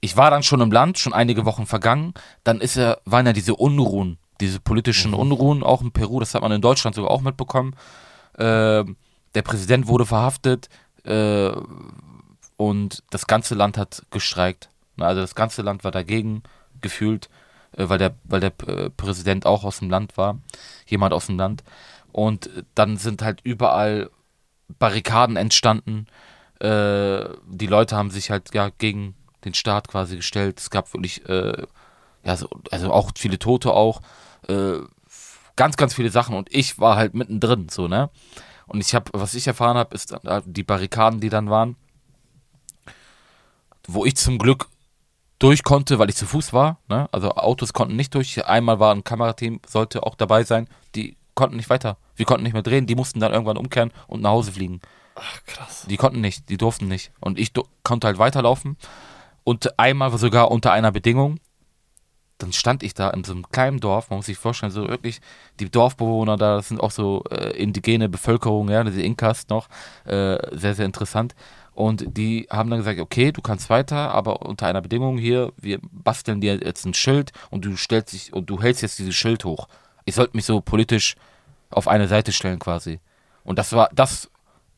[0.00, 2.14] Ich war dann schon im Land, schon einige Wochen vergangen.
[2.44, 6.42] Dann ist ja, waren ja diese Unruhen, diese politischen Unruhen auch in Peru, das hat
[6.42, 7.74] man in Deutschland sogar auch mitbekommen.
[8.38, 8.96] Ähm,
[9.34, 10.68] der Präsident wurde verhaftet
[11.04, 11.52] äh,
[12.56, 14.68] und das ganze Land hat gestreikt.
[14.96, 16.42] Ne, Also das ganze Land war dagegen
[16.80, 17.28] gefühlt,
[17.76, 20.38] äh, weil der, weil der äh, Präsident auch aus dem Land war,
[20.86, 21.64] jemand aus dem Land.
[22.12, 24.10] Und dann sind halt überall
[24.78, 26.06] Barrikaden entstanden.
[26.60, 30.60] Äh, die Leute haben sich halt ja gegen den Staat quasi gestellt.
[30.60, 31.66] Es gab wirklich, äh,
[32.24, 34.00] ja, so, also auch viele Tote auch.
[34.48, 34.78] Äh,
[35.56, 36.36] ganz, ganz viele Sachen.
[36.36, 38.10] Und ich war halt mittendrin, so, ne?
[38.66, 41.76] Und ich habe, was ich erfahren habe, ist äh, die Barrikaden, die dann waren,
[43.86, 44.68] wo ich zum Glück
[45.38, 46.78] durch konnte, weil ich zu Fuß war.
[46.88, 47.08] Ne?
[47.12, 48.44] Also Autos konnten nicht durch.
[48.46, 50.68] Einmal war ein Kamerateam, sollte auch dabei sein.
[50.94, 51.98] Die konnten nicht weiter.
[52.16, 52.86] Wir konnten nicht mehr drehen.
[52.86, 54.80] Die mussten dann irgendwann umkehren und nach Hause fliegen.
[55.16, 55.86] Ach, krass.
[55.88, 57.12] Die konnten nicht, die durften nicht.
[57.20, 57.52] Und ich
[57.82, 58.76] konnte halt weiterlaufen.
[59.44, 61.38] Und einmal sogar unter einer Bedingung.
[62.44, 65.22] Dann stand ich da in so einem kleinen Dorf, man muss sich vorstellen, so wirklich,
[65.60, 69.68] die Dorfbewohner da, das sind auch so äh, indigene Bevölkerung, ja, die Inkas noch,
[70.04, 71.34] äh, sehr, sehr interessant.
[71.72, 75.78] Und die haben dann gesagt, okay, du kannst weiter, aber unter einer Bedingung hier, wir
[75.90, 79.46] basteln dir jetzt ein Schild und du stellst dich und du hältst jetzt dieses Schild
[79.46, 79.66] hoch.
[80.04, 81.16] Ich sollte mich so politisch
[81.70, 83.00] auf eine Seite stellen quasi.
[83.42, 84.30] Und das war, das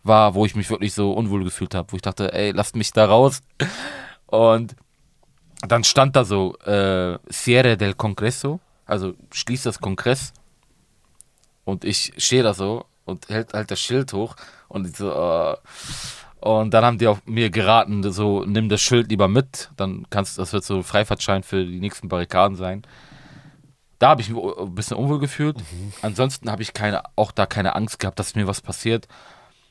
[0.04, 2.92] war, wo ich mich wirklich so unwohl gefühlt habe, wo ich dachte, ey, lasst mich
[2.92, 3.42] da raus.
[4.26, 4.76] Und
[5.72, 10.32] dann stand da so, äh, Cierre del Congreso, also schließ das Kongress.
[11.64, 14.36] Und ich stehe da so und hält halt das Schild hoch
[14.68, 15.56] und ich so, äh,
[16.40, 20.38] und dann haben die auch mir geraten, so, nimm das Schild lieber mit, dann kannst
[20.38, 22.82] das wird so ein Freifahrtschein für die nächsten Barrikaden sein.
[23.98, 25.56] Da habe ich mich ein bisschen unwohl gefühlt.
[26.02, 29.08] Ansonsten habe ich keine, auch da keine Angst gehabt, dass mir was passiert.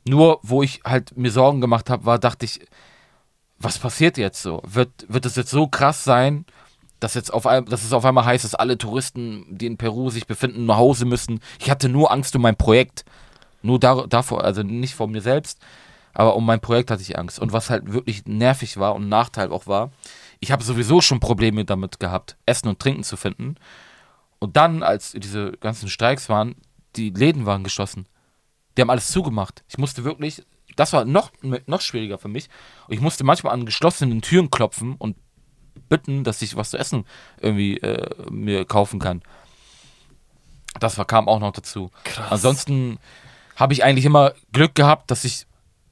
[0.07, 2.59] Nur, wo ich halt mir Sorgen gemacht habe, war, dachte ich,
[3.57, 4.61] was passiert jetzt so?
[4.65, 6.45] Wird, wird es jetzt so krass sein,
[6.99, 10.09] dass, jetzt auf einmal, dass es auf einmal heißt, dass alle Touristen, die in Peru
[10.09, 11.39] sich befinden, nach Hause müssen?
[11.59, 13.05] Ich hatte nur Angst um mein Projekt.
[13.61, 15.59] Nur da, davor, also nicht vor mir selbst,
[16.13, 17.39] aber um mein Projekt hatte ich Angst.
[17.39, 19.91] Und was halt wirklich nervig war und Nachteil auch war,
[20.39, 23.55] ich habe sowieso schon Probleme damit gehabt, Essen und Trinken zu finden.
[24.37, 26.55] Und dann, als diese ganzen Streiks waren,
[26.95, 28.05] die Läden waren geschlossen.
[28.77, 29.63] Die haben alles zugemacht.
[29.67, 30.43] Ich musste wirklich,
[30.75, 32.49] das war noch, noch schwieriger für mich.
[32.89, 35.15] Ich musste manchmal an geschlossenen Türen klopfen und
[35.89, 37.05] bitten, dass ich was zu essen
[37.39, 39.21] irgendwie äh, mir kaufen kann.
[40.79, 41.91] Das kam auch noch dazu.
[42.03, 42.31] Krass.
[42.31, 42.99] Ansonsten
[43.55, 45.45] habe ich eigentlich immer Glück gehabt, dass ich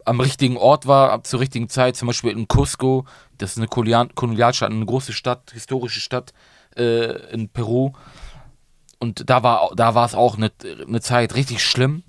[0.05, 3.05] am richtigen Ort war, ab zur richtigen Zeit, zum Beispiel in Cusco,
[3.37, 6.33] das ist eine Kolonial Kolonialstadt, eine große Stadt, historische Stadt
[6.75, 7.93] äh, in Peru.
[8.99, 10.51] Und da war, da war es auch eine,
[10.87, 12.03] eine Zeit richtig schlimm.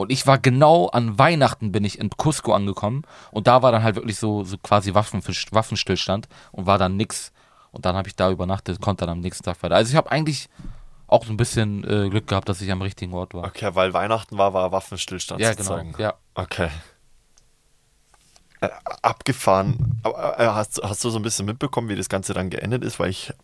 [0.00, 3.82] Und ich war genau an Weihnachten bin ich in Cusco angekommen und da war dann
[3.82, 7.32] halt wirklich so, so quasi Waffen, Waffenstillstand und war dann nix.
[7.70, 9.74] Und dann habe ich da übernachtet, konnte dann am nächsten Tag weiter.
[9.74, 10.48] Also ich habe eigentlich
[11.06, 13.44] auch so ein bisschen äh, Glück gehabt, dass ich am richtigen Ort war.
[13.44, 15.82] Okay, weil Weihnachten war, war Waffenstillstand ja, genau.
[15.98, 16.14] Ja.
[16.34, 16.70] Okay.
[18.62, 18.70] Äh,
[19.02, 20.00] abgefahren.
[20.02, 23.00] Äh, hast, hast du so ein bisschen mitbekommen, wie das Ganze dann geendet ist?
[23.00, 23.34] Weil ich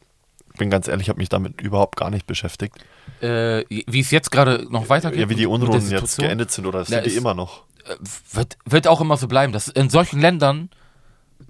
[0.56, 2.76] bin ganz ehrlich, habe mich damit überhaupt gar nicht beschäftigt.
[3.20, 5.20] Äh, wie es jetzt gerade noch weitergeht.
[5.20, 7.64] Ja, wie die Unruhen jetzt geendet sind oder sind die immer noch?
[7.84, 7.94] äh,
[8.32, 9.52] Wird, wird auch immer so bleiben.
[9.52, 10.70] Das in solchen Ländern,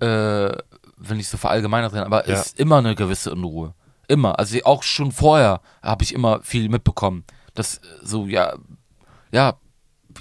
[0.01, 0.05] äh,
[0.99, 2.41] will nicht so verallgemeinert sein, aber Ja.
[2.41, 3.75] ist immer eine gewisse Unruhe.
[4.09, 4.39] Immer.
[4.39, 7.25] Also auch schon vorher habe ich immer viel mitbekommen.
[7.55, 8.55] Dass äh, so, ja,
[9.33, 9.55] ja,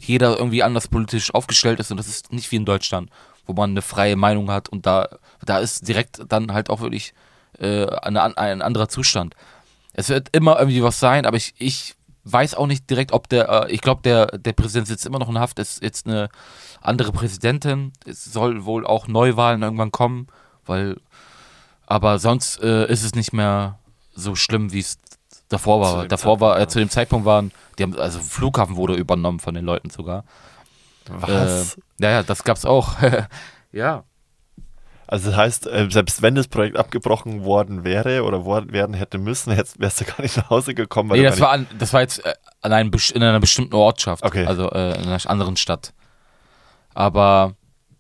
[0.01, 3.09] jeder irgendwie anders politisch aufgestellt ist und das ist nicht wie in Deutschland,
[3.45, 5.07] wo man eine freie Meinung hat und da,
[5.45, 7.13] da ist direkt dann halt auch wirklich
[7.59, 9.35] äh, eine, ein anderer Zustand.
[9.93, 11.95] Es wird immer irgendwie was sein, aber ich, ich
[12.25, 15.29] weiß auch nicht direkt, ob der, äh, ich glaube, der, der Präsident sitzt immer noch
[15.29, 16.29] in Haft, ist jetzt eine
[16.81, 17.93] andere Präsidentin.
[18.05, 20.27] Es soll wohl auch Neuwahlen irgendwann kommen,
[20.65, 20.97] weil,
[21.85, 23.79] aber sonst äh, ist es nicht mehr
[24.13, 24.97] so schlimm, wie es
[25.49, 26.07] davor war.
[26.07, 29.53] Davor war, äh, Zeitpunkt, zu dem Zeitpunkt waren, die haben, also Flughafen wurde übernommen von
[29.53, 30.25] den Leuten sogar.
[31.07, 31.77] Was?
[31.77, 32.95] Äh, ja, ja, das gab's auch.
[33.71, 34.03] ja.
[35.07, 39.55] Also das heißt, äh, selbst wenn das Projekt abgebrochen worden wäre oder werden hätte müssen,
[39.55, 41.09] wärst du gar nicht nach Hause gekommen.
[41.09, 44.23] weil Nee, das war, an, das war jetzt äh, an einem, in einer bestimmten Ortschaft.
[44.23, 44.45] Okay.
[44.45, 45.93] Also äh, in einer anderen Stadt.
[46.93, 47.53] Aber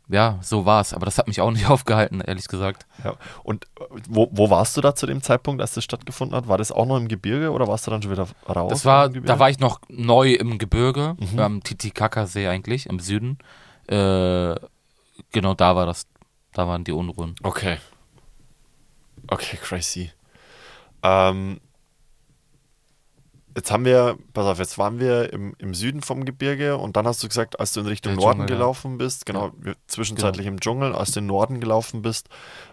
[0.07, 0.93] ja, so war's.
[0.93, 2.85] Aber das hat mich auch nicht aufgehalten, ehrlich gesagt.
[3.03, 3.13] ja.
[3.43, 3.65] Und
[4.07, 6.47] wo, wo warst du da zu dem Zeitpunkt, als das stattgefunden hat?
[6.47, 8.69] War das auch noch im Gebirge oder warst du dann schon wieder raus?
[8.69, 11.39] Das war, da war ich noch neu im Gebirge, Mhm.
[11.39, 13.37] am Titicacasee eigentlich, im Süden.
[13.87, 14.55] Äh,
[15.31, 16.05] genau da war das,
[16.55, 17.35] da waren die Unruhen.
[17.43, 17.77] Okay.
[19.27, 20.11] Okay, crazy.
[21.03, 21.59] Ähm,
[23.55, 27.07] jetzt haben wir, pass auf, jetzt waren wir im, im Süden vom Gebirge und dann
[27.07, 28.55] hast du gesagt, als du in Richtung Der Norden Dschungel, ja.
[28.57, 32.29] gelaufen bist, genau, wir- zwischenzeitlich im Dschungel, als du in den Norden gelaufen bist,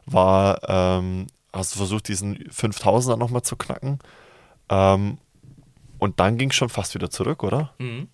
[0.07, 3.99] war, ähm, hast du versucht, diesen 5000er nochmal zu knacken.
[4.69, 5.19] Ähm,
[5.99, 7.75] und dann ging es schon fast wieder zurück, oder?
[7.79, 8.09] Mhm.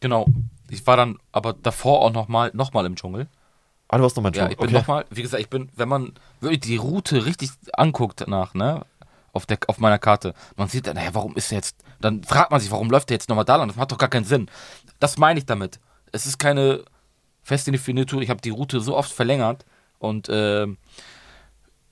[0.00, 0.26] Genau.
[0.68, 3.28] Ich war dann aber davor auch nochmal noch mal im Dschungel.
[3.88, 4.74] Ah, du warst nochmal in Ja, ich bin okay.
[4.74, 8.84] nochmal, wie gesagt, ich bin, wenn man wirklich die Route richtig anguckt danach, ne,
[9.32, 12.50] auf, der, auf meiner Karte, man sieht dann, naja, warum ist er jetzt, dann fragt
[12.50, 13.68] man sich, warum läuft er jetzt nochmal da lang?
[13.68, 14.48] Das macht doch gar keinen Sinn.
[14.98, 15.78] Das meine ich damit.
[16.10, 16.84] Es ist keine
[17.46, 19.64] fest definierte Tour, ich habe die Route so oft verlängert
[20.00, 20.78] und ähm,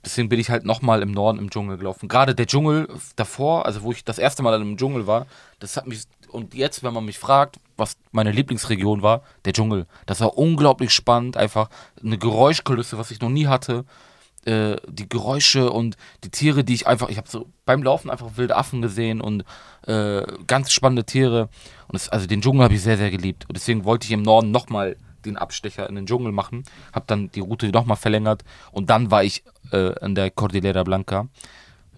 [0.05, 2.09] deswegen bin ich halt nochmal im Norden im Dschungel gelaufen.
[2.09, 5.27] Gerade der Dschungel davor, also wo ich das erste Mal im Dschungel war,
[5.61, 6.03] das hat mich,
[6.35, 9.87] und jetzt, wenn man mich fragt, was meine Lieblingsregion war, der Dschungel.
[10.07, 11.71] Das war unglaublich spannend, einfach
[12.03, 13.85] eine Geräuschkulisse, was ich noch nie hatte.
[14.45, 18.37] Äh, die Geräusche und die Tiere, die ich einfach, ich habe so beim Laufen einfach
[18.37, 19.45] wilde Affen gesehen und
[19.87, 21.49] äh, ganz spannende Tiere.
[21.89, 23.47] Und das, also den Dschungel habe ich sehr, sehr geliebt.
[23.49, 27.31] Und deswegen wollte ich im Norden nochmal den Abstecher in den Dschungel machen, habe dann
[27.31, 29.43] die Route nochmal verlängert und dann war ich
[29.73, 31.29] äh, an der Cordillera Blanca.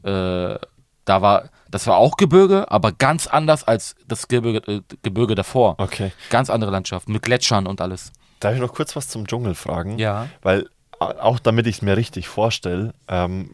[0.04, 0.58] Äh,
[1.04, 5.76] da war, das war auch Gebirge, aber ganz anders als das Gebirge, äh, Gebirge davor.
[5.78, 6.12] Okay.
[6.30, 8.12] Ganz andere Landschaft mit Gletschern und alles.
[8.40, 9.98] Darf ich noch kurz was zum Dschungel fragen?
[9.98, 10.28] Ja.
[10.42, 10.68] Weil,
[10.98, 13.50] auch damit ich es mir richtig vorstelle, ähm,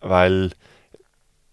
[0.00, 0.52] weil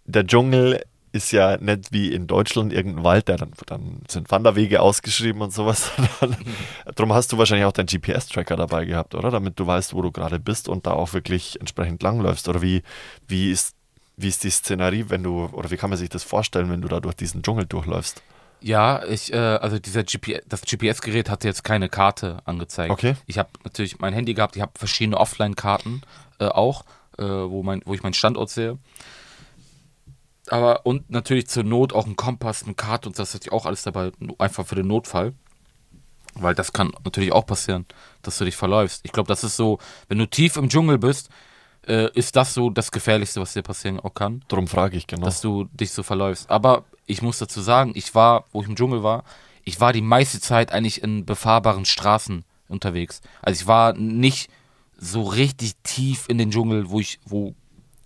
[0.05, 0.83] der Dschungel
[1.13, 5.53] ist ja nicht wie in Deutschland irgendein Wald, der dann, dann sind Wanderwege ausgeschrieben und
[5.53, 5.91] sowas.
[6.95, 9.29] Darum hast du wahrscheinlich auch deinen GPS-Tracker dabei gehabt, oder?
[9.29, 12.49] Damit du weißt, wo du gerade bist und da auch wirklich entsprechend langläufst.
[12.49, 12.81] Oder wie,
[13.27, 13.75] wie ist
[14.17, 16.87] wie ist die Szenerie, wenn du, oder wie kann man sich das vorstellen, wenn du
[16.87, 18.21] da durch diesen Dschungel durchläufst?
[18.61, 22.91] Ja, ich, äh, also dieser GPS, das GPS-Gerät hatte jetzt keine Karte angezeigt.
[22.91, 23.15] Okay.
[23.25, 26.01] Ich habe natürlich mein Handy gehabt, ich habe verschiedene Offline-Karten
[26.39, 26.85] äh, auch,
[27.17, 28.77] äh, wo, mein, wo ich meinen Standort sehe.
[30.47, 33.65] Aber und natürlich zur Not auch ein Kompass, eine Karte und das hatte ich auch
[33.65, 35.33] alles dabei, einfach für den Notfall.
[36.35, 37.85] Weil das kann natürlich auch passieren,
[38.23, 39.01] dass du dich verläufst.
[39.03, 39.77] Ich glaube, das ist so,
[40.07, 41.29] wenn du tief im Dschungel bist,
[41.87, 45.25] äh, ist das so das Gefährlichste, was dir passieren auch kann Darum frage ich genau.
[45.25, 46.49] dass du dich so verläufst.
[46.49, 49.23] Aber ich muss dazu sagen, ich war, wo ich im Dschungel war,
[49.65, 53.21] ich war die meiste Zeit eigentlich in befahrbaren Straßen unterwegs.
[53.41, 54.49] Also ich war nicht
[54.97, 57.53] so richtig tief in den Dschungel, wo ich, wo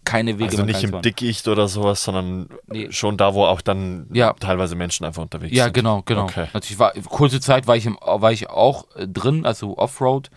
[0.04, 1.02] keine Wege also nicht im waren.
[1.02, 2.88] Dickicht oder sowas, sondern Nee.
[2.92, 4.34] schon da, wo auch dann Ja.
[4.34, 5.74] teilweise Menschen einfach unterwegs Ja, sind.
[5.74, 6.24] genau, genau.
[6.24, 6.48] Okay.
[6.54, 10.30] Natürlich war kurze Zeit war ich im, war ich auch äh, drin, also Offroad,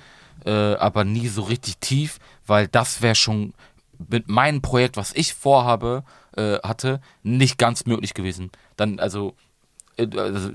[0.44, 2.18] äh, aber nie so richtig tief,
[2.50, 3.54] weil das wäre schon
[4.08, 6.02] mit meinem Projekt, was ich vorhabe,
[6.36, 8.50] äh, hatte, nicht ganz möglich gewesen.
[8.76, 9.34] Dann also,
[9.96, 10.50] äh, also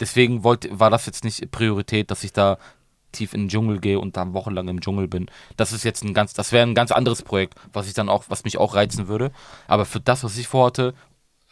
[0.00, 2.56] deswegen wollte war das jetzt nicht Priorität, dass ich da
[3.12, 5.26] tief in den Dschungel gehe und dann wochenlang im Dschungel bin.
[5.56, 8.24] Das ist jetzt ein ganz, das wäre ein ganz anderes Projekt, was ich dann auch,
[8.28, 9.30] was mich auch reizen würde.
[9.66, 10.94] Aber für das, was ich vorhatte,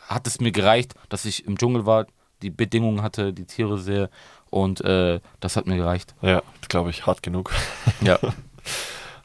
[0.00, 2.06] hat es mir gereicht, dass ich im Dschungel war,
[2.40, 4.08] die Bedingungen hatte, die Tiere sehe
[4.48, 6.14] und äh, das hat mir gereicht.
[6.22, 7.52] Ja, glaube ich, hart genug.
[8.00, 8.18] Ja.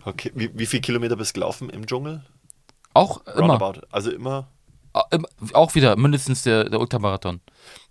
[0.06, 2.22] Okay, wie, wie viele Kilometer bist du gelaufen im Dschungel?
[2.94, 3.82] Auch immer, Roundabout.
[3.92, 4.48] Also immer.
[4.94, 7.40] Au- immer- auch wieder mindestens der, der Ultramarathon.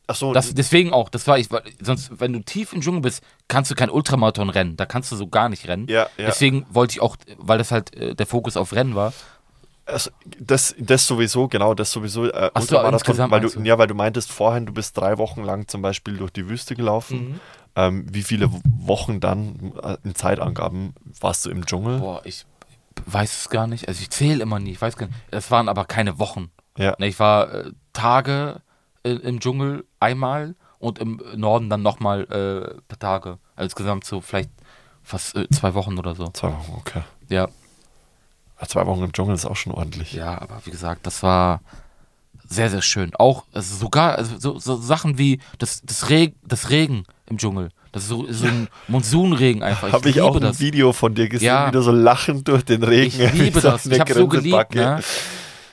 [0.06, 3.22] Achso, Das, deswegen auch, das war ich, weil sonst, wenn du tief im Dschungel bist,
[3.48, 4.76] kannst du kein Ultramarathon rennen.
[4.76, 5.86] Da kannst du so gar nicht rennen.
[5.88, 6.26] Ja, ja.
[6.26, 9.12] Deswegen wollte ich auch, weil das halt äh, der Fokus auf Rennen war.
[9.86, 12.26] also, das, das sowieso, genau, das sowieso.
[12.26, 13.60] Äh, Ach so, Ultramarathon, weil du?
[13.62, 16.74] Ja, weil du meintest vorhin, du bist drei Wochen lang zum Beispiel durch die Wüste
[16.74, 17.30] gelaufen.
[17.30, 17.40] Mhm.
[17.76, 22.00] Ähm, wie viele Wochen dann äh, in Zeitangaben warst du im Dschungel?
[22.00, 22.46] Boah, ich
[23.06, 23.88] weiß es gar nicht.
[23.88, 25.18] Also ich zähle immer nie, ich weiß gar nicht.
[25.30, 26.50] Es waren aber keine Wochen.
[26.76, 26.94] Ja.
[26.98, 28.62] Ne, ich war äh, Tage
[29.02, 33.38] äh, im Dschungel einmal und im Norden dann nochmal äh, ein paar Tage.
[33.54, 34.50] Also insgesamt so vielleicht
[35.02, 36.28] fast äh, zwei Wochen oder so.
[36.28, 37.02] Zwei Wochen, okay.
[37.28, 37.48] Ja.
[38.60, 40.12] Ja, Zwei Wochen im Dschungel ist auch schon ordentlich.
[40.12, 41.60] Ja, aber wie gesagt, das war
[42.46, 43.14] sehr, sehr schön.
[43.14, 47.70] Auch also sogar also so, so Sachen wie das, das, Reg, das Regen im Dschungel.
[47.92, 49.92] Das ist so, so ein Monsunregen einfach.
[49.92, 50.60] Habe ich auch ein das.
[50.60, 51.68] Video von dir gesehen, Ja.
[51.68, 53.20] wie du so lachend durch den Regen.
[53.20, 53.86] Ich liebe das.
[53.86, 55.00] Ich habe so geliebt, ne?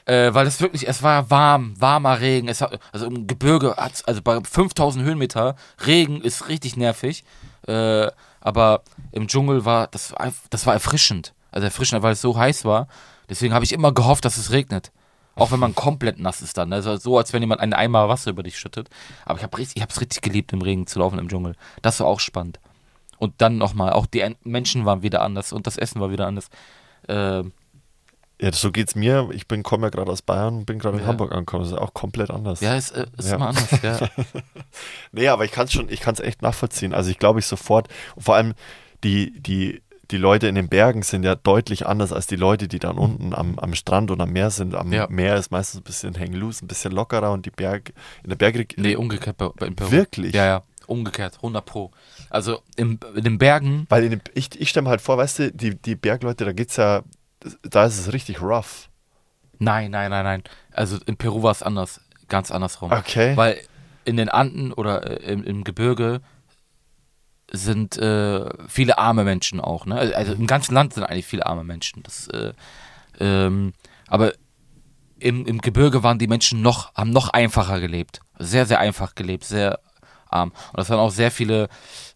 [0.06, 2.48] Äh, weil es wirklich, es war warm, warmer Regen.
[2.48, 5.56] Es hat, also im Gebirge, also bei 5000 Höhenmeter,
[5.86, 7.26] Regen ist richtig nervig.
[7.68, 8.08] Äh,
[8.40, 10.14] aber im Dschungel war das,
[10.50, 11.34] das war erfrischend.
[11.52, 12.88] Also erfrischend, weil es so heiß war.
[13.30, 14.92] Deswegen habe ich immer gehofft, dass es regnet.
[15.38, 16.74] Auch wenn man komplett nass ist dann.
[16.74, 18.90] Also so, als wenn jemand einen Eimer Wasser über dich schüttet.
[19.26, 21.56] Aber ich habe ich es richtig geliebt, im Regen zu laufen im Dschungel.
[21.82, 22.60] Das war auch spannend.
[23.20, 26.28] Und dann nochmal, auch die En- Menschen waren wieder anders und das Essen war wieder
[26.28, 26.50] anders.
[27.08, 27.52] Ähm,
[28.40, 29.30] Ja, so geht's mir.
[29.34, 31.10] Ich bin komme ja gerade aus Bayern und bin gerade in Ja.
[31.10, 31.64] Hamburg angekommen.
[31.64, 32.62] Das ist auch komplett anders.
[32.62, 33.36] Ja, ist, äh, ist Ja.
[33.38, 33.98] immer anders, ja.
[35.12, 36.94] Nee, aber ich kann es schon, ich kann es echt nachvollziehen.
[36.94, 37.88] Also ich glaube ich sofort,
[38.18, 38.54] vor allem
[39.04, 39.82] die, die,
[40.12, 43.34] die Leute in den Bergen sind ja deutlich anders als die Leute, die dann unten
[43.34, 44.74] am, am Strand oder am Meer sind.
[44.76, 45.08] Am Ja.
[45.10, 47.92] Meer ist meistens ein bisschen hang loose, ein bisschen lockerer und die Berg,
[48.24, 48.84] in der Bergregion.
[48.86, 49.92] Nee, umgekehrt in Peru.
[49.92, 50.34] Wirklich?
[50.34, 51.92] Ja, ja, umgekehrt, 100 pro.
[52.30, 55.40] Also im, in den Bergen, Weil in den, ich, ich stelle mir halt vor, weißt
[55.40, 57.04] du, die, die Bergleute, da geht's ja,
[57.64, 58.90] da ist es richtig rough.
[59.60, 60.44] nein, nein, nein, nein.
[60.72, 62.92] Also in Peru war es anders, ganz andersrum.
[62.92, 63.36] Okay.
[63.36, 63.60] Weil
[64.06, 66.22] in den Anden oder äh, im, im Gebirge
[67.52, 69.86] sind äh, viele arme Menschen auch.
[69.86, 69.96] Ne?
[70.16, 72.04] Also im ganzen Land sind eigentlich viele arme Menschen.
[72.04, 72.54] Das, äh,
[73.20, 73.74] ähm,
[74.08, 74.34] aber
[75.20, 78.20] im, im Gebirge waren die Menschen noch, haben noch einfacher gelebt.
[78.38, 79.80] Sehr, sehr einfach gelebt, sehr
[80.30, 80.50] arm.
[80.50, 81.70] Und das waren auch sehr viele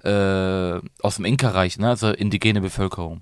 [0.03, 1.89] äh, aus dem Inka-Reich, ne?
[1.89, 3.21] also indigene Bevölkerung.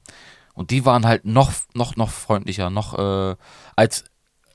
[0.54, 3.36] Und die waren halt noch, noch, noch freundlicher, noch äh,
[3.76, 4.06] als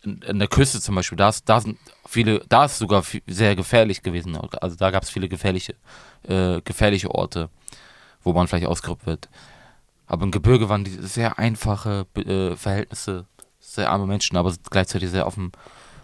[0.05, 1.16] in, der Küste zum Beispiel.
[1.16, 4.36] Da, ist, da sind viele, da ist sogar viel, sehr gefährlich gewesen.
[4.36, 5.74] Also da gab es viele gefährliche,
[6.28, 7.51] äh, gefährliche Orte,
[8.22, 9.28] wo man vielleicht ausgerückt wird.
[10.06, 13.26] Aber im Gebirge waren die sehr einfache äh, Verhältnisse,
[13.59, 15.52] sehr arme Menschen, aber gleichzeitig sehr offen.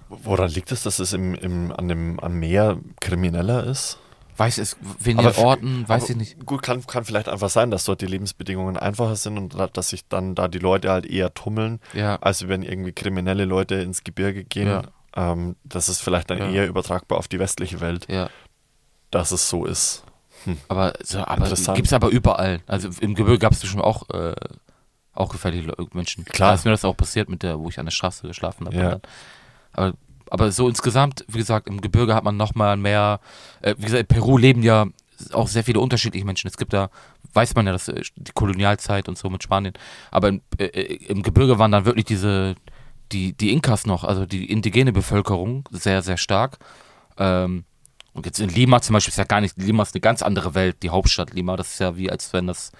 [0.09, 3.99] Woran liegt es, dass es im, im, an dem, am Meer krimineller ist?
[4.41, 6.47] Weiß es, weniger Aber Orten, weiß ich nicht.
[6.47, 9.91] Gut, kann, kann vielleicht einfach sein, dass dort die Lebensbedingungen einfacher sind und da- dass
[9.91, 14.03] sich dann da die Leute halt eher tummeln, Ja, als wenn irgendwie kriminelle Leute ins
[14.03, 14.67] Gebirge gehen.
[14.69, 14.83] Ja.
[15.15, 16.49] Ähm, das ist vielleicht dann Ja.
[16.51, 18.31] eher übertragbar auf die westliche Welt, ja.
[19.11, 20.05] dass es so ist.
[20.69, 21.77] Aber, so, aber Interessant.
[21.77, 22.61] gibt's aber überall.
[22.67, 24.35] Also im Gebirge gab es bestimmt auch, äh,
[25.13, 26.25] auch gefährliche Menschen.
[26.25, 26.51] Klar.
[26.51, 28.77] Da ist mir das auch passiert mit der, wo ich an der Straße geschlafen habe.
[28.77, 29.01] Ja.
[29.73, 29.93] Aber,
[30.31, 33.21] aber so insgesamt, wie gesagt, im Gebirge hat man nochmal mehr,
[33.63, 34.87] äh, wie gesagt, in Peru leben ja
[35.33, 36.49] auch sehr viele unterschiedliche Menschen.
[36.49, 36.91] Es gibt da,
[37.35, 39.75] weiß man ja, dass äh, die Kolonialzeit und so mit Spanien.
[40.11, 42.55] Aber im, äh, äh, im Gebirge waren dann wirklich diese,
[43.13, 46.59] die, die Inkas noch, also die indigene Bevölkerung, sehr, sehr stark.
[47.19, 47.65] Ähm,
[48.13, 50.55] und jetzt in Lima zum Beispiel ist ja gar nicht, Lima ist eine ganz andere
[50.55, 51.57] Welt, die Hauptstadt Lima.
[51.57, 52.73] Das ist ja wie, als wenn das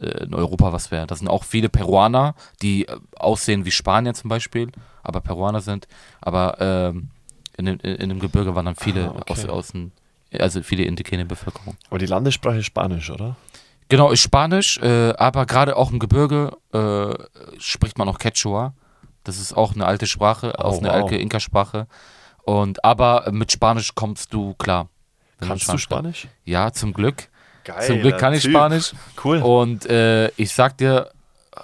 [0.00, 1.06] in Europa was wäre.
[1.06, 4.70] Das sind auch viele Peruaner, die äh, aussehen wie Spanier zum Beispiel,
[5.02, 5.88] aber Peruaner sind.
[6.20, 7.10] Aber ähm,
[7.56, 9.32] in, dem, in dem Gebirge waren dann viele Ah, okay.
[9.32, 9.90] aus, aus dem,
[10.38, 11.76] also viele indigene Bevölkerung.
[11.90, 13.36] Aber die Landessprache ist Spanisch, oder?
[13.88, 17.14] Genau, ist Spanisch, äh, aber gerade auch im Gebirge äh,
[17.58, 18.74] spricht man auch Quechua.
[19.24, 20.96] Das ist auch eine alte Sprache, aus Oh, einer wow.
[21.02, 21.86] alten Inka-Sprache.
[22.44, 24.88] Und aber mit Spanisch kommst du klar.
[25.40, 26.28] Kannst du Spanisch?
[26.44, 27.28] Ja, zum Glück.
[27.68, 27.86] Geil.
[27.86, 28.94] zum Glück kann ich Spanisch.
[29.22, 29.42] Cool.
[29.42, 31.10] Und äh, ich sag dir,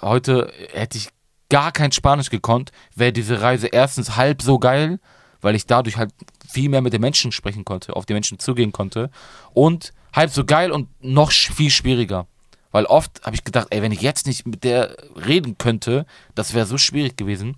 [0.01, 1.09] heute hätte ich
[1.49, 4.99] gar kein Spanisch gekonnt, wäre diese Reise erstens halb so geil,
[5.41, 6.11] weil ich dadurch halt
[6.47, 9.09] viel mehr mit den Menschen sprechen konnte, auf die Menschen zugehen konnte.
[9.53, 12.27] Und halb so geil und noch viel schwieriger.
[12.71, 16.05] Weil oft habe ich gedacht, ey, wenn ich jetzt nicht mit der reden könnte,
[16.35, 17.57] das wäre so schwierig gewesen.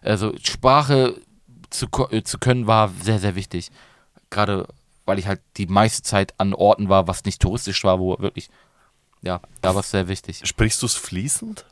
[0.00, 1.16] Also Sprache
[1.68, 3.70] zu, äh, zu können war sehr, sehr wichtig.
[4.30, 4.66] Gerade
[5.06, 8.48] weil ich halt die meiste Zeit an Orten war, was nicht touristisch war, wo wirklich,
[9.22, 10.40] ja, da war es sehr wichtig.
[10.44, 11.64] Sprichst du es fließend?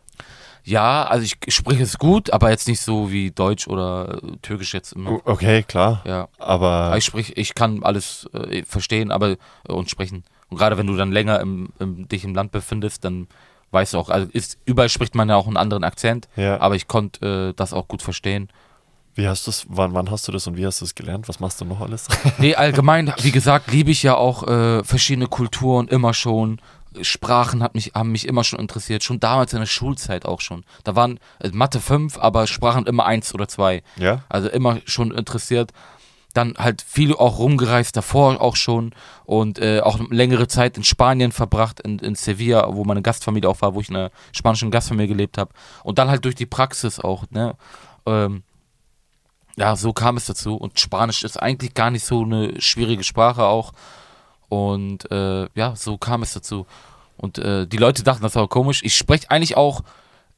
[0.62, 4.92] Ja, also ich spreche es gut, aber jetzt nicht so wie Deutsch oder Türkisch jetzt
[4.92, 5.20] immer.
[5.24, 6.02] Okay, klar.
[6.04, 6.28] Ja.
[6.38, 9.36] Aber Aber ich sprich, ich kann alles äh, verstehen, aber äh,
[9.68, 10.24] und sprechen.
[10.50, 13.26] Und gerade wenn du dann länger im, im, dich im Land befindest, dann
[13.70, 16.60] weißt du auch, also ist, überall spricht man ja auch einen anderen Akzent, Ja.
[16.60, 18.48] aber ich konnte äh, das auch gut verstehen.
[19.20, 21.28] Wie hast du wann, wann hast du das und wie hast du es gelernt?
[21.28, 22.08] Was machst du noch alles?
[22.38, 26.60] Nee, allgemein, wie gesagt, liebe ich ja auch äh, verschiedene Kulturen immer schon.
[27.02, 30.64] Sprachen hat mich, haben mich immer schon interessiert, schon damals in der Schulzeit auch schon.
[30.84, 33.82] Da waren äh, Mathe 5, aber Sprachen immer 1 oder 2.
[33.96, 34.22] ja?
[34.28, 35.72] Also immer schon interessiert.
[36.32, 38.94] Dann halt viel auch rumgereist davor auch schon
[39.24, 43.60] und äh, auch längere Zeit in Spanien verbracht, in, in Sevilla, wo meine Gastfamilie auch
[43.60, 45.52] war, wo ich in einer spanischen Gastfamilie gelebt habe.
[45.82, 47.56] Und dann halt durch die Praxis auch, ne?
[48.06, 48.44] Ähm,
[49.56, 50.56] ja, so kam es dazu.
[50.56, 53.72] Und Spanisch ist eigentlich gar nicht so eine schwierige Sprache auch.
[54.48, 56.66] Und äh, ja, so kam es dazu.
[57.16, 58.80] Und äh, die Leute dachten, das war komisch.
[58.82, 59.82] Ich spreche eigentlich auch,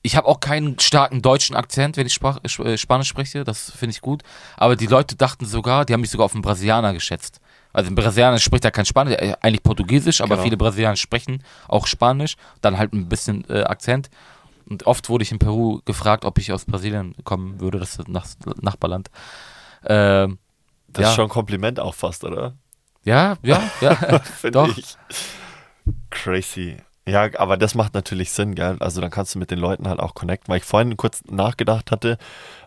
[0.03, 3.45] ich habe auch keinen starken deutschen Akzent, wenn ich Sprach, äh, Spanisch spreche.
[3.45, 4.23] Das finde ich gut.
[4.57, 7.41] Aber die Leute dachten sogar, die haben mich sogar auf einen Brasilianer geschätzt.
[7.73, 10.43] Also ein Brasilianer spricht ja kein Spanisch, äh, eigentlich Portugiesisch, aber Genau.
[10.43, 14.11] viele Brasilianer sprechen auch Spanisch, dann halt ein bisschen äh, Akzent.
[14.73, 18.27] Und oft wurde ich in Peru gefragt, ob ich aus Brasilien kommen würde, das Nach
[18.63, 19.11] Nachbarland.
[19.85, 20.39] Ähm,
[20.89, 21.09] Das Ja.
[21.11, 22.55] ist schon ein Kompliment auch fast, oder?
[23.05, 23.95] ja, ja, ja.
[24.41, 24.79] Finde Doch.
[24.79, 24.97] ich.
[26.09, 26.79] Crazy.
[27.05, 28.77] Ja, aber das macht natürlich Sinn, gell?
[28.79, 31.91] Also dann kannst du mit den Leuten halt auch connecten, weil ich vorhin kurz nachgedacht
[31.91, 32.17] hatte,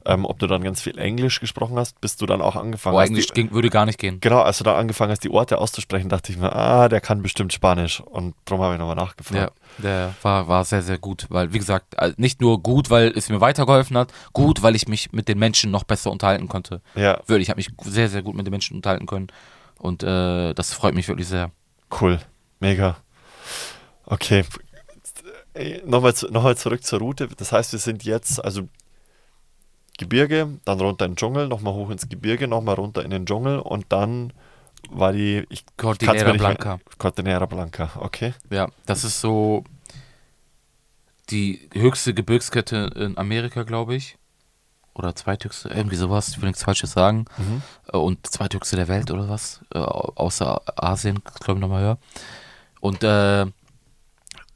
[0.05, 3.01] ähm, ob du dann ganz viel Englisch gesprochen hast, bis du dann auch angefangen Boah,
[3.03, 3.07] hast.
[3.09, 4.19] Englisch die, ging, würde gar nicht gehen.
[4.19, 7.21] genau, als du dann angefangen hast, die Orte auszusprechen, dachte ich mir, ah, der kann
[7.21, 8.01] bestimmt Spanisch.
[8.01, 9.53] Und darum habe ich nochmal Ja, nachgefragt.
[9.77, 13.29] der war, war sehr, sehr gut, weil, wie gesagt, also nicht nur gut, weil es
[13.29, 16.81] mir weitergeholfen hat, gut, weil ich mich mit den Menschen noch besser unterhalten konnte.
[16.95, 19.27] Ja, Wirklich, ich habe mich sehr, sehr gut mit den Menschen unterhalten können.
[19.79, 21.51] Und äh, das freut mich wirklich sehr.
[22.01, 22.19] cool.
[22.59, 22.97] Mega.
[24.05, 24.43] Okay.
[25.85, 27.27] Nochmal, nochmal zurück zur Route.
[27.37, 28.67] Das heißt, wir sind jetzt, also
[29.97, 33.59] Gebirge, dann runter in den Dschungel, nochmal hoch ins Gebirge, nochmal runter in den Dschungel
[33.59, 34.33] und dann
[34.89, 36.79] war die, ich Cordillera mehr- Blanca.
[36.97, 38.33] Cordillera Blanca, okay.
[38.49, 39.63] Ja, das ist so
[41.29, 44.17] die höchste Gebirgskette in Amerika, glaube ich.
[44.93, 47.25] Oder zweithöchste, irgendwie sowas, ich will nichts Falsches sagen.
[47.37, 47.61] Mhm.
[47.91, 49.61] Äh, Und zweithöchste der Welt oder was?
[49.73, 51.97] Äh, Außer Asien, glaube ich, nochmal höher.
[52.79, 53.45] Und äh,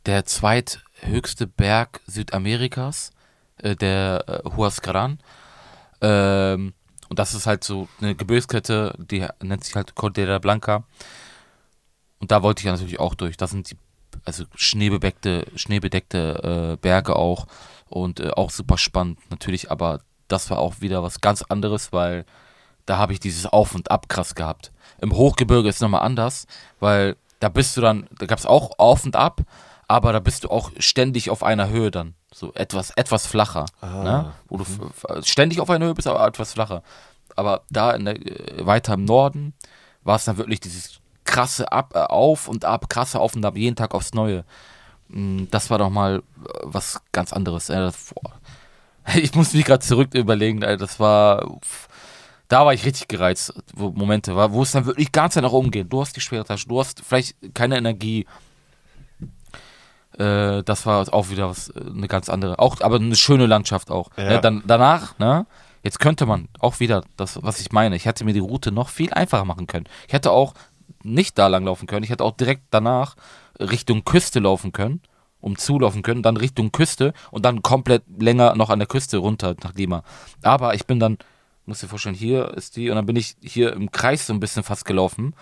[0.10, 3.12] der zweithöchste Berg Südamerikas,
[3.58, 5.20] äh, der äh, Huascaran,
[6.02, 6.74] ähm,
[7.10, 10.84] und das ist halt so eine Gebirgskette, die nennt sich halt Cordillera Blanca.
[12.20, 13.38] Und da wollte ich ja natürlich auch durch.
[13.38, 13.78] Das sind die,
[14.26, 17.46] also schneebedeckte, schneebedeckte äh, Berge auch
[17.88, 22.26] und äh, auch super spannend natürlich, aber das war auch wieder was ganz anderes, weil
[22.88, 24.72] da habe ich dieses Auf und Ab krass gehabt.
[25.02, 26.48] Im Hochgebirge ist es nochmal anders,
[26.80, 29.42] weil da bist du dann, da gab es auch Auf und Ab,
[29.90, 32.14] aber da bist du auch ständig auf einer Höhe dann.
[32.32, 33.66] So etwas, etwas flacher.
[33.82, 34.34] Ah, Ne?
[34.48, 34.66] Wo du
[35.24, 36.84] ständig auf einer Höhe bist, aber etwas flacher.
[37.36, 39.54] Aber da in der, äh, weiter im Norden
[40.04, 43.58] war es dann wirklich dieses krasse Ab, äh, Auf und Ab, krasse Auf und Ab,
[43.58, 44.46] jeden Tag aufs Neue.
[45.08, 47.72] Mm, Das war doch mal äh, was ganz anderes.
[49.16, 51.50] Ich muss mich gerade zurück überlegen, das war.
[52.48, 55.72] Da war ich richtig gereizt, wo Momente war, wo es dann wirklich ganz nach oben
[55.72, 55.92] geht.
[55.92, 58.28] Du hast die schwere Tasche, du hast vielleicht keine Energie.
[60.20, 62.60] Äh, das war auch wieder was, äh, eine ganz andere.
[62.60, 64.10] Auch, aber eine schöne Landschaft auch.
[64.18, 64.26] Ja.
[64.26, 65.46] Ne, dann, danach, ne?
[65.82, 67.96] Jetzt könnte man auch wieder das, was ich meine.
[67.96, 69.86] Ich hätte mir die Route noch viel einfacher machen können.
[70.08, 70.54] Ich hätte auch
[71.04, 72.04] nicht da lang laufen können.
[72.04, 73.16] Ich hätte auch direkt danach
[73.58, 75.02] Richtung Küste laufen können,
[75.40, 79.56] um zulaufen können, dann Richtung Küste und dann komplett länger noch an der Küste runter
[79.64, 80.04] nach Lima.
[80.42, 81.18] Aber ich bin dann,
[81.66, 84.42] muss dir vorstellen, hier ist die und dann bin ich hier im Kreis so ein
[84.42, 85.34] bisschen fast gelaufen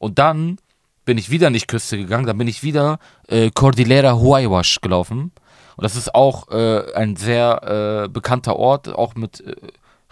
[0.00, 0.58] und dann
[1.06, 5.32] bin ich wieder nicht Küste gegangen, dann bin ich wieder äh, Cordillera Huayhuash gelaufen.
[5.76, 9.54] Und das ist auch äh, ein sehr äh, bekannter Ort, auch mit äh,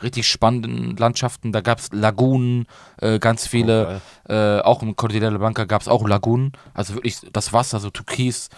[0.03, 1.53] richtig spannenden Landschaften.
[1.53, 2.67] Da gab es Lagunen,
[3.01, 4.01] äh, ganz viele.
[4.29, 6.53] äh, auch im Cordillera Blanca gab es auch Lagunen.
[6.75, 8.49] Also wirklich das Wasser, so türkis,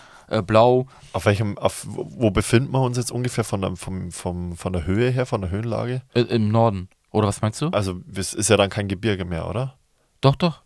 [0.44, 0.88] blau.
[1.12, 4.84] Auf welchem, auf, wo befinden wir uns jetzt ungefähr von der, vom, vom, von der
[4.84, 6.02] Höhe her, von der Höhenlage?
[6.14, 6.88] Im Norden.
[7.12, 7.68] Oder was meinst du?
[7.68, 9.78] Also es ist ja dann kein Gebirge mehr, oder?
[10.20, 10.62] Doch, doch.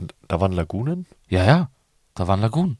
[0.00, 1.06] Und da waren Lagunen?
[1.28, 1.70] Ja, ja.
[2.14, 2.78] Da waren Lagunen.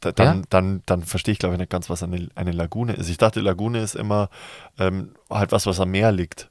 [0.00, 0.42] Da, dann, Ja.
[0.50, 3.08] dann, dann verstehe ich, glaube ich, nicht ganz, was eine, eine Lagune ist.
[3.08, 4.28] Ich dachte, Lagune ist immer
[4.78, 6.50] ähm, halt was, was am Meer liegt.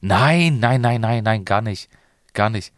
[0.00, 1.88] Nein, nein, nein, nein, nein, gar nicht.
[2.34, 2.72] Gar nicht.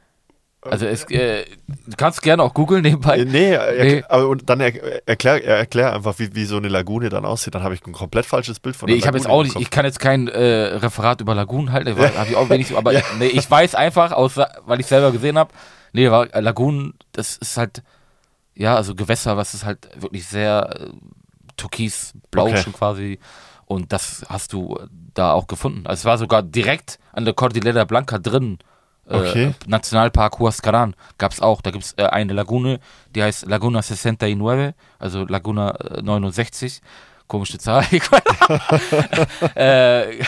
[0.71, 3.19] Also es, äh, du kannst gerne auch googeln nebenbei.
[3.19, 4.05] Äh, nee, er, Nee.
[4.09, 7.55] aber und dann er, erklär, er, erklär einfach, wie, wie so eine Lagune dann aussieht.
[7.55, 9.45] Dann habe ich ein komplett falsches Bild von Nee, der ich habe jetzt Lagune auch
[9.45, 12.93] nicht, ich kann jetzt kein äh, Referat über Lagunen halten, habe ich auch wenig, aber
[13.19, 15.53] nee, ich weiß einfach, aus, weil ich selber gesehen habe,
[15.93, 17.83] nee, war, äh, Lagunen, das ist halt,
[18.55, 20.89] ja, also Gewässer, was ist halt wirklich sehr äh,
[21.57, 22.63] türkisblau Okay.
[22.63, 23.19] schon quasi
[23.67, 24.79] und das hast du
[25.15, 25.87] da auch gefunden.
[25.87, 28.59] Also es war sogar direkt an der Cordillera Blanca drin.
[29.09, 29.55] Äh, Okay.
[29.67, 31.61] Nationalpark Huascaran gab es auch.
[31.61, 32.81] Da gibt es äh, eine Lagune,
[33.15, 36.81] die heißt Laguna 69, also Laguna äh, 69.
[37.27, 37.85] Komische Zahl.
[39.55, 40.23] Äh,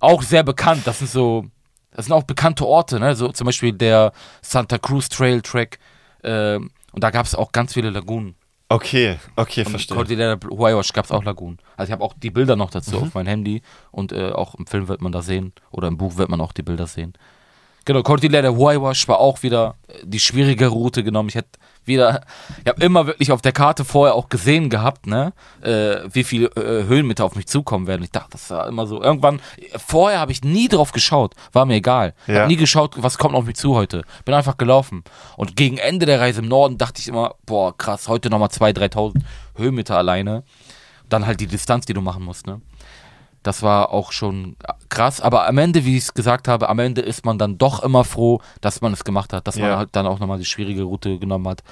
[0.00, 0.82] auch sehr bekannt.
[0.86, 1.46] Das sind so,
[1.92, 3.14] das sind auch bekannte Orte, ne?
[3.16, 5.78] So zum Beispiel der Santa Cruz Trail Track.
[6.24, 8.34] ähm, und da gab es auch ganz viele Lagunen.
[8.70, 9.96] Okay, okay, Am verstehe.
[9.96, 11.58] Cordillera Huayhuash gab es auch Lagunen.
[11.76, 13.02] Also ich habe auch die Bilder noch dazu Mhm.
[13.02, 16.16] auf mein Handy und äh, auch im Film wird man da sehen oder im Buch
[16.16, 17.12] wird man auch die Bilder sehen.
[17.88, 21.30] Genau, Cordillera Huayhuash war auch wieder äh, die schwierige Route genommen.
[21.30, 22.20] Ich hätte wieder,
[22.62, 25.32] ich habe immer wirklich auf der Karte vorher auch gesehen gehabt, ne,
[25.62, 28.02] äh, wie viele äh, Höhenmeter auf mich zukommen werden.
[28.02, 29.02] Ich dachte, das war immer so.
[29.02, 29.40] Irgendwann,
[29.78, 32.12] vorher habe ich nie drauf geschaut, war mir egal.
[32.26, 32.40] Ich Ja.
[32.40, 34.02] habe nie geschaut, was kommt auf mich zu heute.
[34.26, 35.02] Bin einfach gelaufen.
[35.38, 38.92] Und gegen Ende der Reise im Norden dachte ich immer, boah, krass, heute nochmal 2.000,
[38.92, 39.22] 3.000
[39.56, 40.42] Höhenmeter alleine.
[41.08, 42.60] Dann halt die Distanz, die du machen musst, ne.
[43.42, 44.56] Das war auch schon
[44.88, 45.20] krass.
[45.20, 48.04] Aber am Ende, wie ich es gesagt habe, am Ende ist man dann doch immer
[48.04, 49.76] froh, dass man es gemacht hat, dass man Ja.
[49.78, 51.62] halt dann auch nochmal die schwierige Route genommen hat.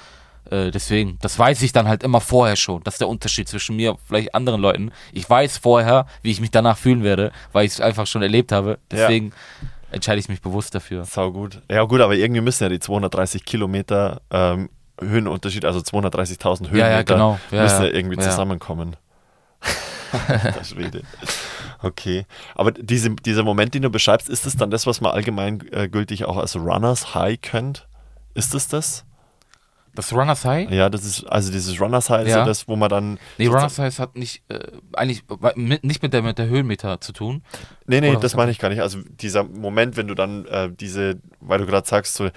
[0.49, 2.81] Äh, deswegen, das weiß ich dann halt immer vorher schon.
[2.85, 4.91] Das ist der Unterschied zwischen mir und vielleicht anderen Leuten.
[5.11, 8.53] Ich weiß vorher, wie ich mich danach fühlen werde, weil ich es einfach schon erlebt
[8.53, 8.79] habe.
[8.89, 9.33] Deswegen
[9.91, 11.03] entscheide ich mich bewusst dafür.
[11.03, 11.61] Sau gut.
[11.69, 14.69] Ja gut, aber irgendwie müssen ja die 230 Kilometer ähm,
[15.01, 17.39] Höhenunterschied, also 230.000 Höhenmeter, Ja, ja, genau.
[17.51, 17.93] Ja, müssen ja ja.
[17.93, 18.29] irgendwie Ja.
[18.29, 18.95] zusammenkommen.
[20.29, 21.01] Der Schwede.
[21.81, 22.25] Okay.
[22.55, 25.87] Aber diese, dieser Moment, den du beschreibst, ist das dann das, was man allgemein äh,
[25.87, 27.87] gültig auch als Runners High kennt?
[28.33, 29.03] Ist es das?
[29.95, 30.69] Das Runners High?
[30.69, 32.45] Ja, das ist, also dieses Runners High ist ja Ja.
[32.45, 33.19] das, wo man dann.
[33.39, 34.59] Nee, Runners High hat nicht, äh,
[34.93, 35.23] eigentlich
[35.55, 37.41] mit, nicht mit der, mit der Höhenmeter zu tun.
[37.87, 38.81] Nee, nee, Oder das meine ich gar nicht.
[38.81, 42.29] Also dieser Moment, wenn du dann äh, diese, weil du gerade sagst, so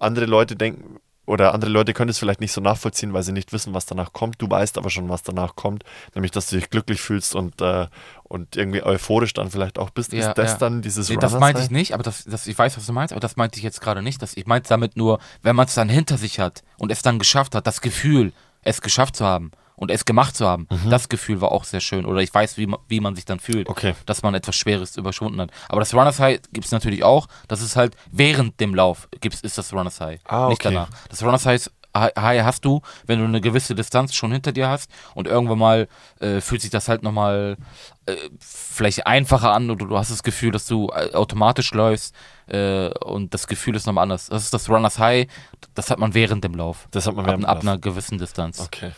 [0.00, 0.96] andere Leute denken
[1.26, 4.12] oder andere Leute können es vielleicht nicht so nachvollziehen, weil sie nicht wissen, was danach
[4.12, 4.40] kommt.
[4.40, 5.84] Du weißt aber schon, was danach kommt,
[6.14, 7.88] nämlich dass du dich glücklich fühlst und, äh,
[8.22, 10.12] und irgendwie euphorisch dann vielleicht auch bist.
[10.12, 10.58] Ja, ist das ja.
[10.58, 13.12] dann dieses Nee, das meinte ich nicht, aber das, das, ich weiß, was du meinst,
[13.12, 14.22] aber das meinte ich jetzt gerade nicht.
[14.22, 17.18] Das, ich meinte damit nur, wenn man es dann hinter sich hat und es dann
[17.18, 18.32] geschafft hat, das Gefühl,
[18.62, 22.04] es geschafft zu haben und es gemacht zu haben, das Gefühl war auch sehr schön.
[22.06, 23.72] Oder ich weiß, wie man, wie man sich dann fühlt, Mhm.
[23.72, 23.94] Okay.
[24.06, 25.50] dass man etwas Schweres überschwunden hat.
[25.68, 27.26] Aber das Runners High gibt es natürlich auch.
[27.48, 30.74] Das ist halt während dem Lauf gibt's, ist das Runners High, Ah, nicht okay.
[30.74, 30.88] danach.
[31.08, 34.90] Das Runners High High hast du, wenn du eine gewisse Distanz schon hinter dir hast
[35.14, 35.88] und irgendwann mal
[36.20, 37.56] äh, fühlt sich das halt nochmal
[38.04, 42.14] äh, vielleicht einfacher an oder du hast das Gefühl, dass du äh, automatisch läufst
[42.48, 44.26] äh, und das Gefühl ist nochmal anders.
[44.26, 45.26] Das ist das Runners High,
[45.74, 46.86] das hat man während dem Lauf.
[46.90, 47.62] Das hat man ab, während ab Lauf.
[47.66, 48.60] einer gewissen Distanz.
[48.60, 48.92] Okay.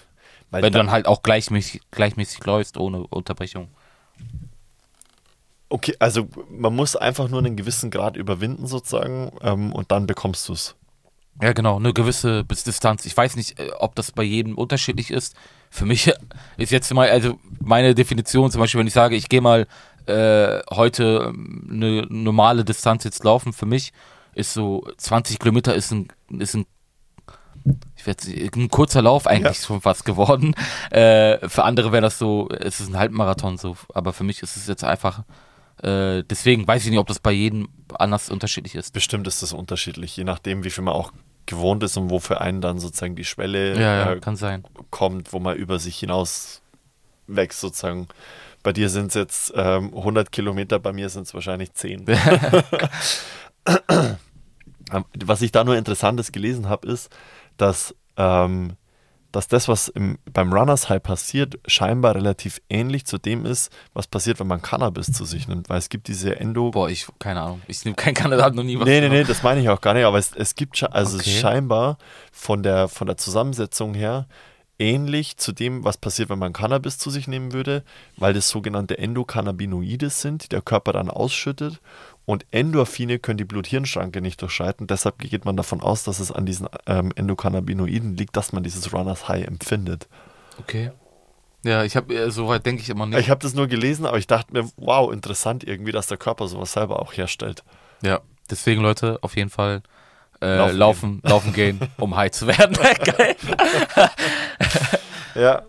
[0.50, 3.68] Weil Wenn du dann- halt auch gleichmäßig, gleichmäßig läufst, ohne Unterbrechung.
[5.70, 10.48] Okay, also man muss einfach nur einen gewissen Grad überwinden sozusagen ähm, und dann bekommst
[10.48, 10.74] du es.
[11.42, 13.04] Ja, genau, eine gewisse Distanz.
[13.04, 15.36] Ich weiß nicht, äh, ob das bei jedem unterschiedlich ist.
[15.70, 16.10] Für mich
[16.56, 19.66] ist jetzt mal, also meine Definition zum Beispiel, wenn ich sage, ich gehe mal
[20.06, 23.92] äh, heute ähm, eine normale Distanz jetzt laufen, für mich
[24.34, 26.08] ist so 20 Kilometer ist ein,
[26.38, 26.64] ist ein
[27.98, 28.24] ich werd,
[28.56, 29.66] ein kurzer Lauf eigentlich Ja.
[29.66, 30.54] schon fast geworden.
[30.90, 34.56] Äh, für andere wäre das so, es ist ein Halbmarathon so, aber für mich ist
[34.56, 35.24] es jetzt einfach,
[35.82, 37.68] äh, deswegen weiß ich nicht, ob das bei jedem
[37.98, 38.92] anders unterschiedlich ist.
[38.92, 41.12] Bestimmt ist das unterschiedlich, je nachdem, wie viel man auch
[41.46, 44.64] gewohnt ist und wo für einen dann sozusagen die Schwelle Ja, ja, äh, kann sein.
[44.90, 46.62] kommt, wo man über sich hinaus
[47.26, 48.06] wächst sozusagen.
[48.62, 52.04] Bei dir sind es jetzt ähm, 100 Kilometer, bei mir sind es wahrscheinlich 10.
[52.08, 52.62] Ähm,
[55.24, 57.10] Was ich da nur Interessantes gelesen habe, ist,
[57.58, 58.72] dass, ähm,
[59.32, 64.06] dass das, was im, beim Runners High passiert, scheinbar relativ ähnlich zu dem ist, was
[64.06, 65.68] passiert, wenn man Cannabis zu sich nimmt.
[65.68, 66.70] Weil es gibt diese Endo...
[66.70, 67.62] Boah, ich, keine Ahnung.
[67.68, 68.86] Ich nehme kein Kandidat noch nie was.
[68.86, 71.30] Nee, nee, nee, das meine ich auch gar nicht, aber es, es gibt also Okay.
[71.30, 71.98] scheinbar
[72.32, 74.26] von der, von der Zusammensetzung her
[74.78, 77.82] ähnlich zu dem, was passiert, wenn man Cannabis zu sich nehmen würde,
[78.16, 81.80] weil das sogenannte Endokannabinoide sind, die der Körper dann ausschüttet
[82.28, 84.86] und Endorphine können die Blut-Hirn-Schranke nicht durchschreiten.
[84.86, 88.92] Deshalb geht man davon aus, dass es an diesen ähm, Endokannabinoiden liegt, dass man dieses
[88.92, 90.08] Runners High empfindet.
[90.58, 90.90] Okay.
[91.64, 93.18] Ja, ich habe, äh, soweit denke ich immer nicht.
[93.18, 96.48] Ich habe das nur gelesen, aber ich dachte mir, wow, interessant irgendwie, dass der Körper
[96.48, 97.64] sowas selber auch herstellt.
[98.02, 99.80] ja, deswegen Leute, auf jeden Fall
[100.42, 102.76] äh, Laufen laufen, laufen, gehen, um high zu werden.
[103.04, 103.36] Geil.
[105.38, 105.62] Ja,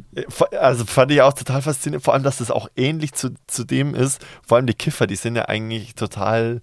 [0.59, 3.93] also fand ich auch total faszinierend, vor allem, dass das auch ähnlich zu, zu dem
[3.93, 4.25] ist.
[4.47, 6.61] Vor allem die Kiffer, die sind ja eigentlich total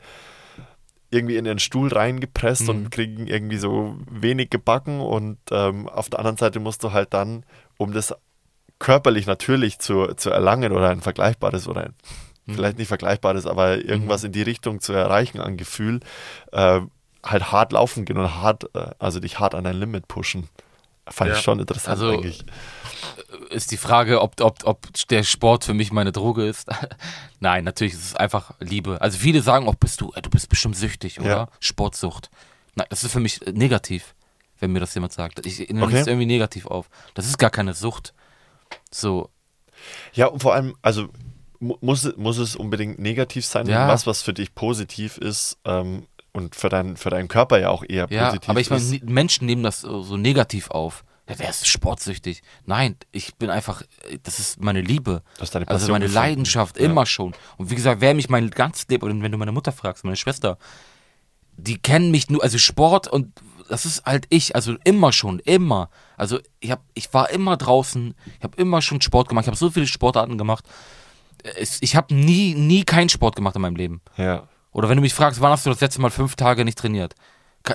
[1.11, 2.69] irgendwie in den Stuhl reingepresst Mhm.
[2.69, 7.15] und kriegen irgendwie so wenig gebacken und ähm, auf der anderen Seite musst du halt
[7.15, 7.45] dann,
[7.79, 8.13] um das
[8.79, 11.95] körperlich natürlich zu, zu erlangen oder ein vergleichbares oder ein,
[12.47, 12.55] Mhm.
[12.55, 16.01] vielleicht nicht vergleichbares, aber irgendwas in die Richtung zu erreichen an Gefühl,
[16.53, 16.81] äh,
[17.25, 20.49] halt hart laufen gehen und hart, äh, also dich hart an dein Limit pushen.
[21.09, 21.37] Fand Ja.
[21.37, 22.45] ich schon interessant Also, eigentlich.
[23.51, 26.67] Ist die Frage, ob, ob, ob der Sport für mich meine Droge ist.
[27.41, 29.01] Nein, natürlich ist es einfach Liebe.
[29.01, 31.29] Also viele sagen auch, bist du, äh, du bist bestimmt süchtig, oder?
[31.29, 31.49] Ja.
[31.61, 32.31] Sportsucht.
[32.75, 34.15] Nein, das ist für mich äh, negativ,
[34.59, 35.47] wenn mir das jemand sagt.
[35.47, 35.99] Ich nehme Okay.
[36.01, 36.89] es irgendwie negativ auf.
[37.15, 38.13] Das ist gar keine Sucht.
[38.91, 39.31] So,
[40.15, 41.09] Ja, und vor allem, also
[41.61, 43.87] mu- muss, es- muss es unbedingt negativ sein, Ja.
[43.89, 47.83] was, was für dich positiv ist ähm, und für, dein, für deinen Körper ja auch
[47.83, 49.05] eher Ja, positiv aber ich meine, ist.
[49.05, 51.05] Menschen nehmen das so, so negativ auf.
[51.29, 52.43] Ja, wer ist sportsüchtig?
[52.67, 55.23] Nein, ich bin einfach, äh, das ist meine Liebe.
[55.37, 56.15] Du hast deine Also Passion meine gefunden.
[56.29, 56.85] Leidenschaft, Ja.
[56.85, 57.33] immer schon.
[57.57, 60.17] Und wie gesagt, wer mich mein ganzes Leben, und wenn du meine Mutter fragst, meine
[60.17, 60.57] Schwester,
[61.57, 63.33] die kennen mich nur, also Sport und
[63.69, 65.89] das ist halt ich, also immer schon, immer.
[66.17, 69.57] Also ich hab, ich war immer draußen, ich habe immer schon Sport gemacht, ich habe
[69.57, 70.65] so viele Sportarten gemacht.
[71.59, 74.01] Es, ich habe nie, nie keinen Sport gemacht in meinem Leben.
[74.17, 74.47] Ja.
[74.77, 77.15] Oder wenn du mich fragst, wann hast du das letzte Mal fünf Tage nicht trainiert?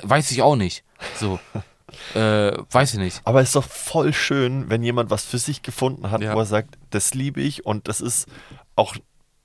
[0.03, 0.83] Weiß ich auch nicht.
[1.19, 1.39] So.
[2.13, 3.21] äh, weiß ich nicht.
[3.23, 6.35] Aber es ist doch voll schön, wenn jemand was für sich gefunden hat, Ja.
[6.35, 8.27] wo er sagt, das liebe ich und das ist
[8.75, 8.95] auch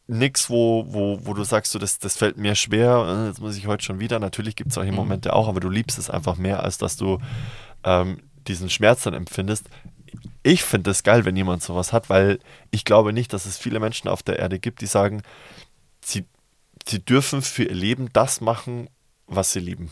[0.07, 3.57] nichts, wo, wo, wo du sagst, so, das, das fällt mir schwer, äh, jetzt muss
[3.57, 4.19] ich heute schon wieder.
[4.19, 4.99] Natürlich gibt es solche Mhm.
[4.99, 7.19] Momente auch, aber du liebst es einfach mehr, als dass du
[7.85, 9.65] ähm, diesen Schmerz dann empfindest.
[10.43, 12.39] Ich finde es geil, wenn jemand sowas hat, weil
[12.71, 15.23] ich glaube nicht, dass es viele Menschen auf der Erde gibt, die sagen,
[16.05, 16.27] sie,
[16.89, 18.89] sie dürfen für ihr Leben das machen,
[19.27, 19.91] was sie lieben.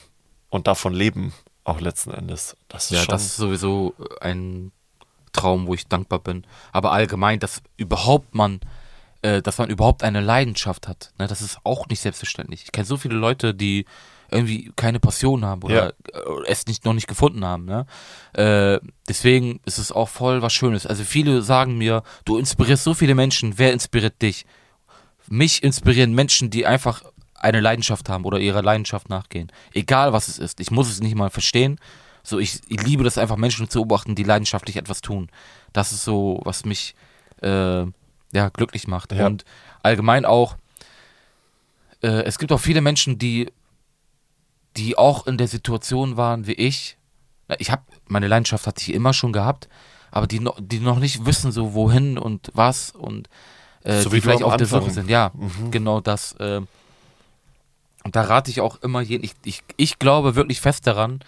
[0.48, 1.32] Und davon leben,
[1.64, 2.56] auch letzten Endes.
[2.68, 4.70] Das ist Ja, das ist sowieso ein
[5.32, 6.46] Traum, wo ich dankbar bin.
[6.72, 8.60] Aber allgemein, dass überhaupt man,
[9.22, 12.64] äh, dass man überhaupt eine Leidenschaft hat, ne, das ist auch nicht selbstverständlich.
[12.64, 13.86] Ich kenne so viele Leute, die
[14.30, 17.64] irgendwie keine Passion haben oder äh, es nicht, noch nicht gefunden haben.
[17.66, 17.86] Ne?
[18.32, 20.86] Äh, deswegen ist es auch voll was Schönes.
[20.86, 24.46] Also viele sagen mir, du inspirierst so viele Menschen, wer inspiriert dich?
[25.28, 27.02] Mich inspirieren Menschen, die einfach
[27.34, 29.52] eine Leidenschaft haben oder ihrer Leidenschaft nachgehen.
[29.72, 30.60] Egal was es ist.
[30.60, 31.78] Ich muss es nicht mal verstehen.
[32.22, 35.28] So, ich, ich liebe das einfach, Menschen zu beobachten, die leidenschaftlich etwas tun.
[35.74, 36.94] Das ist so, was mich
[37.42, 37.84] äh,
[38.32, 39.12] ja, glücklich macht.
[39.12, 39.26] Ja.
[39.26, 39.44] Und
[39.82, 40.56] allgemein auch,
[42.02, 43.52] äh, es gibt auch viele Menschen, die,
[44.76, 46.96] die auch in der Situation waren wie ich.
[47.58, 49.68] Ich habe meine Leidenschaft hatte ich immer schon gehabt,
[50.10, 53.28] aber die, noch, die noch nicht wissen, so wohin und was und
[53.84, 54.66] äh, So wie die vielleicht auf der.
[54.66, 55.08] Suche sind.
[55.08, 55.70] Ja, Mhm.
[55.70, 56.32] genau das.
[56.34, 56.60] Äh,
[58.04, 59.24] und da rate ich auch immer jeden.
[59.24, 61.20] Ich, ich, ich glaube wirklich fest daran,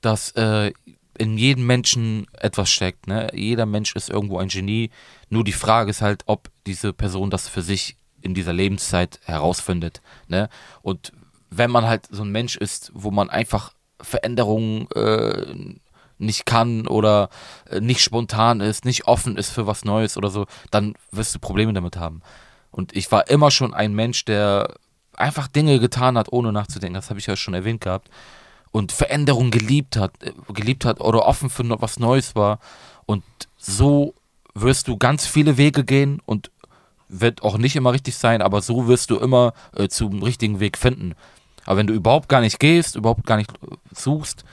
[0.00, 0.72] dass äh,
[1.18, 3.06] in jedem Menschen etwas steckt.
[3.06, 3.28] Ne?
[3.34, 4.90] Jeder Mensch ist irgendwo ein Genie.
[5.30, 10.00] Nur die Frage ist halt, ob diese Person das für sich in dieser Lebenszeit herausfindet.
[10.28, 10.48] Ne?
[10.82, 11.12] Und
[11.50, 15.74] wenn man halt so ein Mensch ist, wo man einfach Veränderungen äh,
[16.18, 17.28] nicht kann oder
[17.70, 21.38] äh, nicht spontan ist, nicht offen ist für was Neues oder so, dann wirst du
[21.38, 22.22] Probleme damit haben.
[22.70, 24.74] Und ich war immer schon ein Mensch, der
[25.16, 26.94] einfach Dinge getan hat, ohne nachzudenken.
[26.94, 28.10] Das habe ich ja schon erwähnt gehabt.
[28.70, 32.58] Und Veränderungen geliebt hat, äh, geliebt hat oder offen für was Neues war.
[33.06, 33.24] Und
[33.56, 34.14] so
[34.54, 36.50] wirst du ganz viele Wege gehen und
[37.08, 40.76] wird auch nicht immer richtig sein, aber so wirst du immer äh, zum richtigen Weg
[40.76, 41.14] finden.
[41.64, 44.44] Aber wenn du überhaupt gar nicht gehst, überhaupt gar nicht äh, suchst,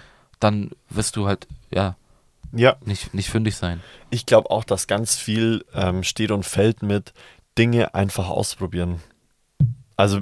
[0.43, 1.95] dann wirst du halt, ja,
[2.51, 3.81] Ja, nicht, nicht fündig sein.
[4.09, 7.13] ich glaube auch, dass ganz viel ähm, steht und fällt mit
[7.57, 9.01] Dinge einfach ausprobieren.
[9.95, 10.21] Also,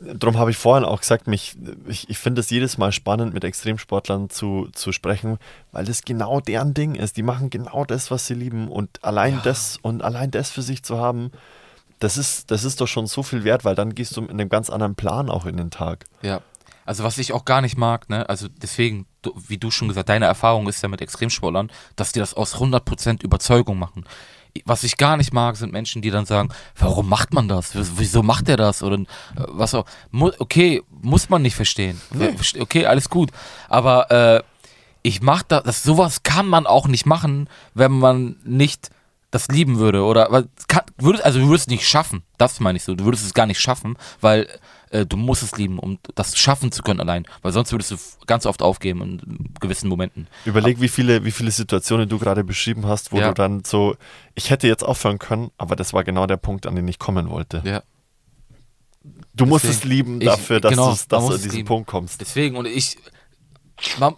[0.00, 1.56] darum habe ich vorhin auch gesagt, mich,
[1.86, 5.38] ich, ich finde es jedes Mal spannend, mit Extremsportlern zu, zu sprechen,
[5.70, 7.16] weil das genau deren Ding ist.
[7.16, 10.82] Die machen genau das, was sie lieben und allein das und allein das für sich
[10.82, 11.30] zu haben,
[11.98, 14.48] das ist, das ist doch schon so viel wert, weil dann gehst du mit einem
[14.48, 16.06] ganz anderen Plan auch in den Tag.
[16.22, 16.40] Ja.
[16.84, 20.08] Also was ich auch gar nicht mag, ne, also deswegen, du, wie du schon gesagt,
[20.08, 24.04] deine Erfahrung ist ja mit Extremsportlern, dass die das aus 100% Überzeugung machen.
[24.66, 27.70] Was ich gar nicht mag, sind Menschen, die dann sagen, warum macht man das?
[27.74, 28.82] Wieso- macht er das?
[28.82, 29.04] Oder äh,
[29.48, 29.86] was auch.
[30.10, 31.98] Mu okay, muss man nicht verstehen.
[32.14, 33.30] Verste- Okay, alles gut.
[33.70, 34.42] Aber äh,
[35.02, 38.90] ich mach da, das, sowas kann man auch nicht machen, wenn man nicht
[39.30, 40.02] das lieben würde.
[40.04, 42.22] Oder kann, würdest, also du würdest es nicht schaffen.
[42.36, 42.94] Das meine ich so.
[42.94, 44.46] Du würdest es gar nicht schaffen, weil
[44.92, 47.24] äh, du musst es lieben, um das schaffen zu können allein.
[47.42, 47.96] Weil sonst würdest du
[48.26, 50.28] ganz oft aufgeben in gewissen Momenten.
[50.44, 53.28] Überleg, wie viele, wie viele Situationen du gerade beschrieben hast, wo Ja.
[53.28, 53.96] du dann so,
[54.34, 57.28] ich hätte jetzt aufhören können, aber das war genau der Punkt, an den ich kommen
[57.30, 57.62] wollte.
[57.64, 57.82] Ja.
[59.34, 61.64] Du musst es lieben ich- dafür, dass, genau, dass man du an es diesen.
[61.64, 62.20] Punkt kommst.
[62.20, 62.96] Deswegen, und ich,
[63.98, 64.14] man,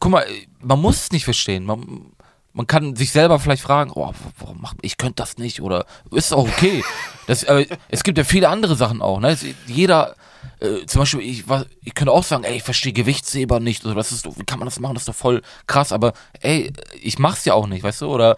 [0.00, 0.24] guck mal,
[0.60, 1.64] man muss es nicht verstehen.
[1.64, 2.12] Man,
[2.54, 6.32] man kann sich selber vielleicht fragen, oh, warum macht, ich könnte das nicht oder ist
[6.32, 6.82] auch okay.
[7.26, 9.18] Das, aber es gibt ja viele andere Sachen auch.
[9.18, 9.30] Ne?
[9.30, 10.14] Es- Jeder,
[10.60, 13.82] äh, zum Beispiel, ich, was, ich könnte auch sagen, ey, ich verstehe Gewichtsheber nicht.
[13.86, 14.92] Oder das ist, wie kann man das machen?
[14.92, 15.90] Das ist doch voll krass.
[15.92, 16.70] Aber ey,
[17.00, 18.08] ich mach's ja auch nicht, weißt du?
[18.12, 18.36] Oder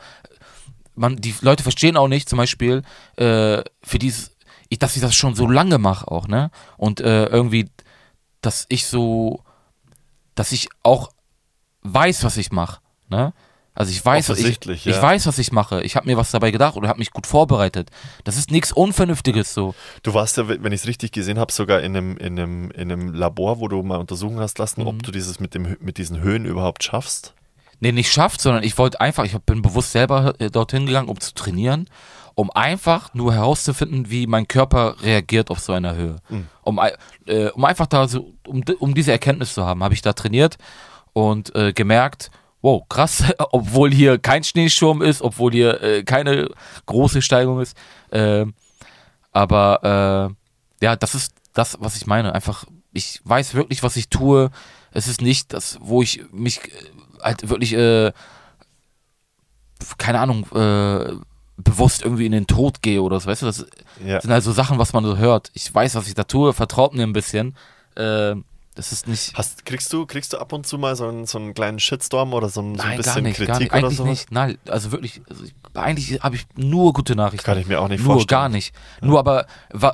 [0.95, 2.83] man, die Leute verstehen auch nicht, zum Beispiel,
[3.17, 4.37] äh, für dieses,
[4.69, 6.53] ich, dass ich das schon so lange mache auch, ne?
[6.77, 7.69] Und äh, irgendwie,
[8.41, 9.43] dass ich so,
[10.37, 11.11] dass ich auch
[11.83, 13.33] weiß, was ich mache, ne?
[13.77, 15.01] Also ich weiß, was ich, ich ja.
[15.03, 15.83] weiß, was ich mache.
[15.83, 17.91] Ich habe mir was dabei gedacht oder habe mich gut vorbereitet.
[18.25, 19.75] Das ist nichts Unvernünftiges so.
[20.03, 22.91] Du warst ja, wenn ich es richtig gesehen habe, sogar in einem, in, einem, in
[22.91, 24.87] einem Labor, wo du mal untersuchen hast lassen, Mhm.
[24.89, 27.35] ob du dieses mit, dem, mit diesen Höhen überhaupt schaffst.
[27.79, 31.21] Nee, nicht schafft, sondern ich wollte einfach, ich bin bewusst selber äh, dorthin gegangen, um
[31.21, 31.91] zu trainieren,
[32.35, 36.17] um einfach nur herauszufinden, wie mein Körper reagiert auf so einer Höhe.
[36.63, 36.95] Um, ei-
[37.27, 40.57] äh, um einfach da so, um, um diese Erkenntnis zu haben, habe ich da trainiert
[41.13, 42.31] und äh, gemerkt,
[42.67, 43.23] wow, krass,
[43.53, 46.49] obwohl hier kein Schneesturm ist, obwohl hier äh, keine
[46.87, 47.77] große Steigung ist.
[48.11, 48.47] Äh,
[49.33, 50.35] aber
[50.81, 52.35] äh, ja, das ist das, was ich meine.
[52.35, 54.51] Einfach, ich weiß wirklich, was ich tue.
[54.91, 56.71] Es ist nicht das, wo ich mich äh,
[57.23, 58.13] halt wirklich, äh,
[59.99, 61.13] keine Ahnung, äh,
[61.59, 63.47] bewusst irgendwie in den Tod gehe oder so, weißt du?
[63.47, 63.65] Das
[64.05, 64.21] Ja.
[64.21, 65.51] sind halt so Sachen, was man so hört.
[65.55, 67.57] Ich weiß, was ich da tue, vertraut mir ein bisschen.
[67.95, 68.35] Äh,
[68.77, 69.33] das ist nicht.
[69.35, 72.35] Hast, kriegst, du, kriegst du ab und zu mal so einen, so einen kleinen Shitstorm
[72.35, 73.73] oder so ein, so ein Nein, bisschen gar nicht, Kritik gar nicht.
[73.73, 74.05] oder Eigentlich so?
[74.05, 74.31] nicht.
[74.31, 77.45] Nein, also wirklich, also ich, eigentlich habe ich nur gute Nachrichten.
[77.45, 78.39] Kann ich mir auch nicht Nur vorstellen.
[78.41, 78.75] gar nicht.
[79.01, 79.47] Nur aber,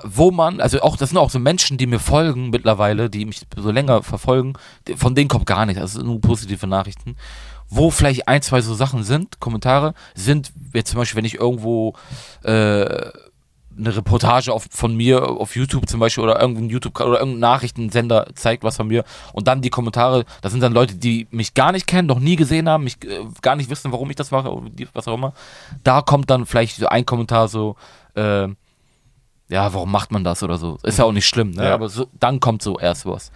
[0.04, 3.42] wo man, also auch, das sind auch so Menschen, die mir folgen mittlerweile, die mich
[3.56, 4.54] so länger verfolgen,
[4.96, 7.16] von denen kommt gar nichts, also nur positive Nachrichten.
[7.68, 11.94] Wo vielleicht ein, zwei so Sachen sind, Kommentare, sind jetzt zum Beispiel, wenn ich irgendwo
[12.42, 13.10] äh,
[13.78, 18.26] eine Reportage auf, von mir auf YouTube zum Beispiel oder irgendein YouTube oder irgendein Nachrichtensender
[18.34, 21.72] zeigt was von mir und dann die Kommentare, das sind dann Leute, die mich gar
[21.72, 24.50] nicht kennen, noch nie gesehen haben, mich äh, gar nicht wissen, warum ich das mache
[24.94, 25.32] was auch immer.
[25.84, 27.76] Da kommt dann vielleicht so ein Kommentar so,
[28.14, 28.48] äh,
[29.48, 30.78] ja, warum macht man das oder so.
[30.82, 31.64] Ist ja auch nicht schlimm, ne?
[31.64, 31.74] Ja.
[31.74, 33.32] aber so, dann kommt so erst was.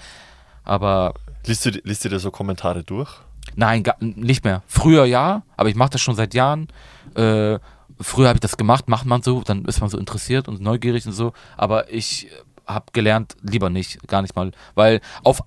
[0.65, 1.15] Aber
[1.47, 3.11] Liest du, liest du dir so Kommentare durch?
[3.55, 4.63] Nein, gar, nicht mehr.
[4.67, 6.69] Früher ja, aber ich mache das schon seit Jahren.
[7.15, 7.59] Äh,
[8.01, 11.07] früher habe ich das gemacht, macht man so, dann ist man so interessiert und neugierig
[11.07, 11.33] und so.
[11.57, 12.29] Aber ich
[12.67, 14.53] habe gelernt, lieber nicht, gar nicht mal.
[14.75, 15.43] Weil auf,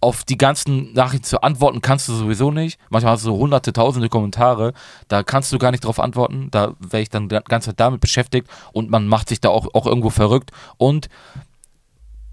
[0.00, 2.78] auf die ganzen Nachrichten zu antworten kannst du sowieso nicht.
[2.90, 4.72] Manchmal hast du so hunderte, tausende Kommentare.
[5.08, 6.48] Da kannst du gar nicht drauf antworten.
[6.50, 9.68] Da wäre ich dann die ganze Zeit damit beschäftigt und man macht sich da auch,
[9.74, 10.50] auch irgendwo verrückt.
[10.76, 11.08] Und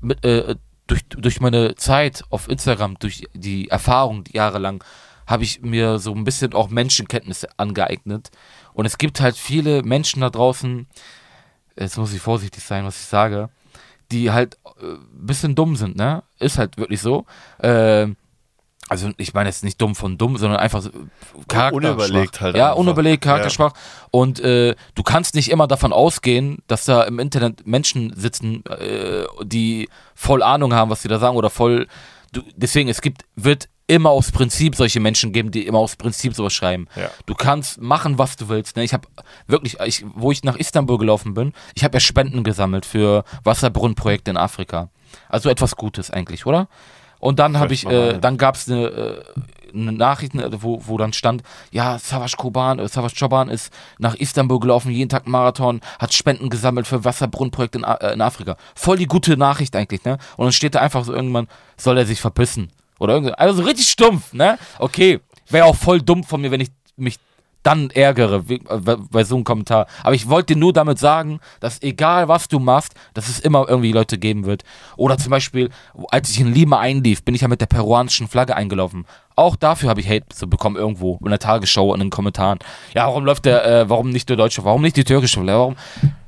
[0.01, 0.55] mit, äh,
[0.87, 4.83] durch, durch meine Zeit auf Instagram, durch die Erfahrung die jahrelang,
[5.27, 8.31] habe ich mir so ein bisschen auch Menschenkenntnisse angeeignet.
[8.73, 10.87] Und es gibt halt viele Menschen da draußen,
[11.77, 13.49] jetzt muss ich vorsichtig sein, was ich sage,
[14.11, 16.23] die halt äh, ein bisschen dumm sind, ne?
[16.39, 17.25] Ist halt wirklich so.
[17.59, 18.07] Äh,
[18.87, 20.89] also ich meine jetzt nicht dumm von dumm, sondern einfach so
[21.47, 21.73] charakterschwach.
[21.73, 22.79] Unüberlegt halt Ja, einfach.
[22.79, 23.73] unüberlegt, charakterschwach.
[24.09, 29.25] Und äh, du kannst nicht immer davon ausgehen, dass da im Internet Menschen sitzen, äh,
[29.43, 31.87] die voll Ahnung haben, was sie da sagen oder voll.
[32.31, 36.35] Du, deswegen, es gibt, wird immer aus Prinzip solche Menschen geben, die immer aus Prinzip
[36.35, 36.87] sowas schreiben.
[36.95, 37.09] Ja.
[37.25, 38.77] Du kannst machen, was du willst.
[38.77, 38.83] Ne?
[38.83, 39.07] Ich habe
[39.47, 44.29] wirklich, ich, wo ich nach Istanbul gelaufen bin, ich habe ja Spenden gesammelt für Wasserbrunnenprojekte
[44.29, 44.89] in Afrika.
[45.27, 46.67] Also etwas Gutes eigentlich, oder?
[47.19, 49.23] Und dann habe ich, äh, dann gab es eine, äh,
[49.73, 51.41] eine Nachricht, ne, wo, wo dann stand,
[51.71, 56.49] ja, Savas Koban, äh, Savas Choban ist nach Istanbul gelaufen, jeden Tag Marathon, hat Spenden
[56.49, 58.55] gesammelt für Wasserbrunnenprojekte in, äh, in Afrika.
[58.75, 60.19] Voll die gute Nachricht eigentlich, ne?
[60.37, 62.71] Und dann steht da einfach so irgendwann, soll er sich verpissen.
[62.99, 64.57] Oder irgendwie, also so richtig stumpf, ne?
[64.77, 65.19] Okay,
[65.49, 67.17] wäre auch voll dumm von mir, wenn ich mich
[67.63, 68.59] dann ärgere äh,
[69.11, 69.87] bei so einem Kommentar.
[70.03, 73.91] Aber ich wollte nur damit sagen, dass egal was du machst, dass es immer irgendwie
[73.91, 74.63] Leute geben wird.
[74.95, 75.69] Oder zum Beispiel,
[76.09, 79.05] als ich in Lima einlief, bin ich ja mit der peruanischen Flagge eingelaufen.
[79.35, 82.59] Auch dafür habe ich Hate bekommen irgendwo in der Tagesschau in den Kommentaren.
[82.93, 85.59] Ja, warum läuft der, äh, warum nicht der deutsche, warum nicht die türkische Flagge?
[85.59, 85.75] Warum?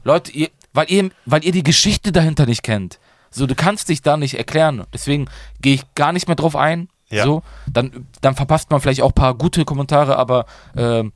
[0.04, 3.00] Leute, ihr, weil ihr, weil ihr die Geschichte dahinter nicht kennt.
[3.32, 4.84] So, du kannst dich da nicht erklären.
[4.94, 5.28] Deswegen
[5.62, 6.90] gehe ich gar nicht mehr drauf ein.
[7.10, 7.24] Ja.
[7.26, 10.46] So, dann, dann verpasst man vielleicht auch ein paar gute Kommentare, aber
[10.78, 11.12] ähm,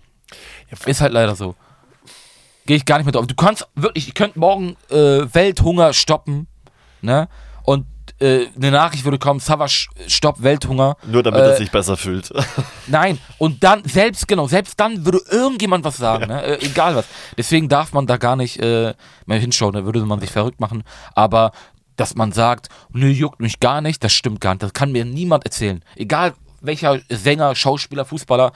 [0.85, 1.55] ist halt leider so.
[2.65, 3.27] Gehe ich gar nicht mehr drauf.
[3.27, 4.95] Du kannst wirklich, ich könnte morgen äh,
[5.33, 6.47] Welthunger stoppen,
[7.01, 7.29] ne?
[7.63, 7.85] Und
[8.19, 10.97] äh, eine Nachricht würde kommen, Savas stopp Welthunger.
[11.05, 12.31] Nur damit er Äh, sich besser fühlt.
[12.87, 16.43] Nein, und dann, selbst, genau, selbst dann würde irgendjemand was sagen, ne?
[16.43, 17.05] Äh, egal was.
[17.37, 18.93] Deswegen darf man da gar nicht äh,
[19.25, 20.83] mehr hinschauen, da würde man sich verrückt machen.
[21.13, 21.51] Aber,
[21.95, 24.63] dass man sagt, nö, juckt mich gar nicht, das stimmt gar nicht.
[24.63, 25.83] Das kann mir niemand erzählen.
[25.95, 28.51] Egal welcher Sänger, Schauspieler, Fußballer,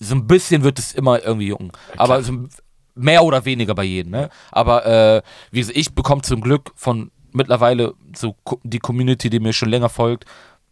[0.00, 1.72] so ein bisschen wird es immer irgendwie jucken.
[1.96, 2.48] Aber so
[2.94, 4.30] mehr oder weniger bei jedem, ne?
[4.50, 9.52] Aber äh, wie gesagt, ich bekomme zum Glück von mittlerweile so die Community, die mir
[9.52, 10.24] schon länger folgt,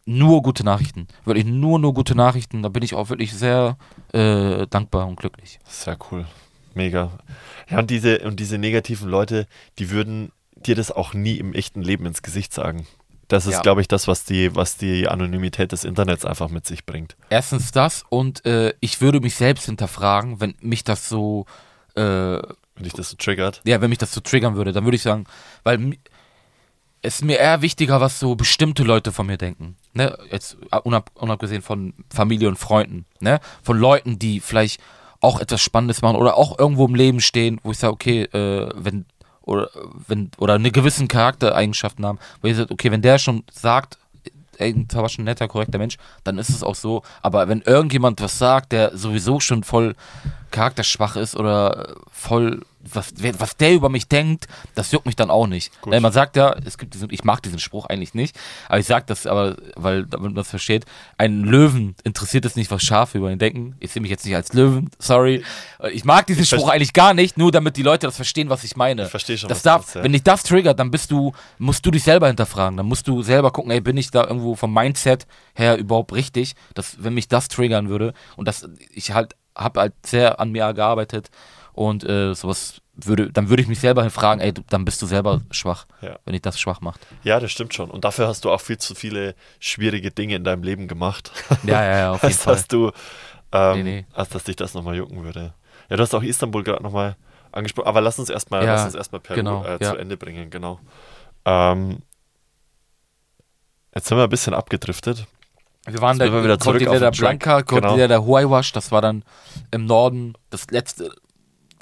[0.07, 1.09] nur gute Nachrichten.
[1.25, 2.63] Wirklich nur, nur gute Nachrichten.
[2.63, 3.77] Da bin ich auch wirklich sehr
[4.13, 5.59] äh, dankbar und glücklich.
[5.67, 6.27] Sehr cool.
[6.75, 7.11] Mega.
[7.71, 9.47] Ja, und diese, und diese negativen Leute,
[9.79, 10.33] die würden
[10.66, 12.86] dir das auch nie im echten Leben ins Gesicht sagen.
[13.28, 13.61] Das ist, Ja.
[13.62, 17.16] glaube ich, das, was die, was die Anonymität des Internets einfach mit sich bringt.
[17.31, 21.47] Erstens das und äh, ich würde mich selbst hinterfragen, wenn mich das so
[21.97, 22.43] äh, Wenn
[22.82, 23.62] dich das so triggert.
[23.65, 25.24] ja, wenn mich das so triggern würde, dann würde ich sagen,
[25.62, 25.97] weil
[27.01, 29.77] es ist mir eher wichtiger, was so bestimmte Leute von mir denken.
[29.93, 30.16] Ne?
[30.31, 33.41] Jetzt äh, unab, unabgesehen von Familie und Freunden, ne?
[33.62, 34.81] Von Leuten, die vielleicht
[35.20, 38.69] auch etwas Spannendes machen oder auch irgendwo im Leben stehen, wo ich sage, okay, äh,
[38.74, 39.07] wenn
[39.45, 39.71] oder
[40.09, 43.99] wenn oder eine gewissen Charaktereigenschaften haben, wo ich sage, okay, wenn der schon sagt,
[44.59, 47.03] ey, schon ein netter, korrekter Mensch, dann ist es auch so.
[47.23, 49.95] Aber wenn irgendjemand was sagt, der sowieso schon voll
[50.51, 52.62] charakterschwach ist oder voll,
[52.93, 55.73] was, wer- was der über mich denkt, das juckt mich dann auch nicht.
[55.81, 55.93] Gut.
[55.93, 58.36] Weil man sagt ja, es gibt diesen, ich mag diesen Spruch eigentlich nicht,
[58.69, 60.85] aber ich sag das aber, weil damit man das versteht,
[61.19, 63.77] einen Löwen interessiert es nicht, was Schafe über ihn denken.
[63.81, 65.44] Ich sehe mich jetzt nicht als Löwen, sorry.
[65.81, 68.48] Äh, Ich mag diesen Spruch verste- eigentlich gar nicht, nur damit die Leute das verstehen,
[68.51, 69.05] was ich meine.
[69.05, 70.02] Ich verstehe schon, das darf, meinst, ja.
[70.05, 72.77] Wenn dich das triggert, dann bist du, musst du dich selber hinterfragen.
[72.77, 76.55] Dann musst du selber gucken, ey, bin ich da irgendwo vom Mindset her überhaupt richtig,
[76.74, 80.73] dass wenn mich das triggern würde und das, ich halt, habe halt sehr an mir
[80.74, 81.31] gearbeitet
[81.75, 85.07] und äh, sowas würde, dann würde ich mich selber fragen, ey, du, dann bist du
[85.07, 86.19] selber schwach, Ja.
[86.25, 87.01] wenn dich das schwach macht.
[87.25, 87.91] Ja, das stimmt schon.
[87.91, 91.33] Und dafür hast du auch viel zu viele schwierige Dinge in deinem Leben gemacht.
[91.65, 92.55] Ja, ja, ja, auf jeden als Fall.
[92.55, 92.93] dass du,
[93.53, 94.07] ähm, Nee, nee.
[94.15, 95.55] als dass dich das nochmal jucken würde.
[95.91, 97.17] Ja, du hast auch Istanbul gerade nochmal
[97.51, 99.91] angesprochen, aber lass uns erstmal, Ja, lass uns erstmal Peru genau, äh, ja.
[99.91, 100.79] zu Ende bringen, genau.
[101.45, 101.99] Ähm,
[103.95, 105.27] jetzt sind wir ein bisschen abgedriftet.
[105.87, 107.17] Wir waren wir wieder zurück Cordillera auf.
[107.19, 107.89] Blanca, Genau.
[107.89, 109.23] Cordillera Huayhuash, das war dann
[109.71, 111.11] im Norden das letzte,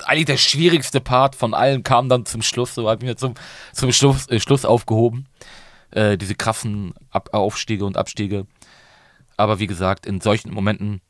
[0.02, 3.34] eigentlich der schwierigste Part von allen kam dann zum Schluss, so habe ich mir zum,
[3.72, 5.26] zum Schluss, äh, Schluss aufgehoben.
[5.90, 8.46] Äh, diese krassen Ab Aufstiege und Abstiege.
[9.36, 11.00] Aber wie gesagt, in solchen Momenten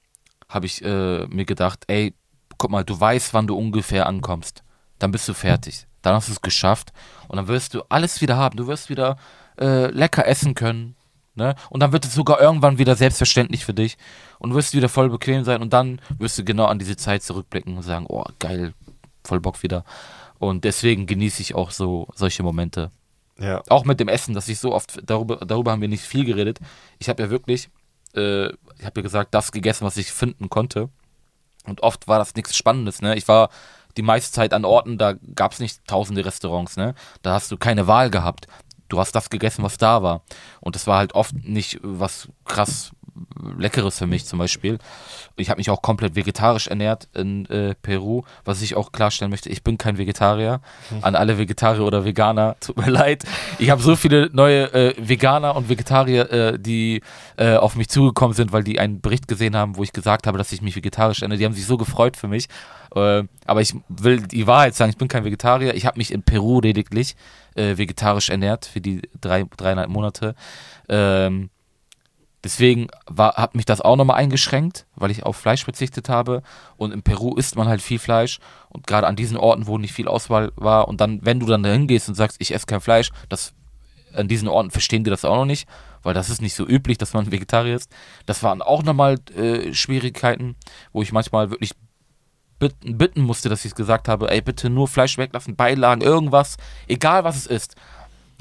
[0.49, 2.15] habe ich äh, mir gedacht, ey,
[2.59, 4.63] guck mal, du weißt, wann du ungefähr ankommst.
[4.99, 5.87] Dann bist du fertig.
[6.03, 6.93] Dann hast du es geschafft
[7.29, 8.57] und dann wirst du alles wieder haben.
[8.57, 9.17] Du wirst wieder
[9.59, 10.97] äh, lecker essen können.
[11.35, 11.55] Ne?
[11.71, 13.97] Und dann wird es sogar irgendwann wieder selbstverständlich für dich
[14.39, 17.23] und du wirst wieder voll bequem sein und dann wirst du genau an diese Zeit
[17.23, 18.75] zurückblicken und sagen, oh geil,
[19.25, 19.85] voll Bock wieder.
[20.39, 22.91] Und deswegen genieße ich auch so solche Momente.
[23.39, 26.25] Ja, Auch mit dem Essen, dass ich so oft, darüber, darüber haben wir nicht viel
[26.25, 26.59] geredet.
[26.99, 27.71] Ich habe ja wirklich,
[28.15, 30.89] äh, ich habe ja gesagt, das gegessen, was ich finden konnte.
[31.65, 33.17] Und oft war das nichts Spannendes, ne?
[33.17, 33.51] Ich war
[33.97, 36.95] die meiste Zeit an Orten, da gab es nicht tausende Restaurants, ne?
[37.23, 38.47] Da hast du keine Wahl gehabt.
[38.89, 40.23] Du hast das gegessen, was da war.
[40.61, 42.93] Und das war halt oft nicht was krass
[43.59, 44.79] Leckeres für mich zum Beispiel.
[45.37, 49.49] Ich habe mich auch komplett vegetarisch ernährt in äh, Peru, was ich auch klarstellen möchte.
[49.51, 50.61] Ich bin kein Vegetarier.
[51.03, 53.25] An alle Vegetarier oder Veganer, tut mir leid.
[53.59, 57.03] Ich habe so viele neue äh, Veganer und Vegetarier, äh, die
[57.37, 60.39] äh, auf mich zugekommen sind, weil die einen Bericht gesehen haben, wo ich gesagt habe,
[60.39, 61.39] dass ich mich vegetarisch ernähre.
[61.39, 62.49] Die haben sich so gefreut für mich.
[62.95, 65.75] Äh, aber ich will die Wahrheit sagen, ich bin kein Vegetarier.
[65.75, 67.17] Ich habe mich in Peru lediglich
[67.55, 70.35] äh, vegetarisch ernährt für die drei, dreieinhalb Monate.
[70.89, 71.51] Ähm,
[72.45, 76.43] deswegen hat mich das auch nochmal eingeschränkt, weil ich auf Fleisch verzichtet habe.
[76.77, 78.39] Und in Peru isst man halt viel Fleisch.
[78.69, 80.89] Und gerade an diesen Orten, wo nicht viel Auswahl war.
[80.89, 83.55] Und dann, wenn du dann dahin gehst und sagst, ich esse kein Fleisch, das
[84.15, 85.67] an diesen Orten verstehen die das auch noch nicht,
[86.03, 87.91] weil das ist nicht so üblich, dass man Vegetarier ist.
[88.27, 90.57] Das waren auch nochmal äh, Schwierigkeiten,
[90.93, 91.73] wo ich manchmal wirklich
[92.59, 96.57] bitten, bitten musste, dass ich gesagt habe, ey, bitte nur Fleisch weglassen, Beilagen, irgendwas,
[96.87, 97.75] egal was es ist.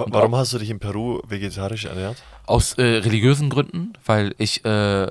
[0.01, 2.17] Wa- Warum hast du dich in Peru vegetarisch ernährt?
[2.45, 5.07] Aus äh, religiösen Gründen, weil ich äh,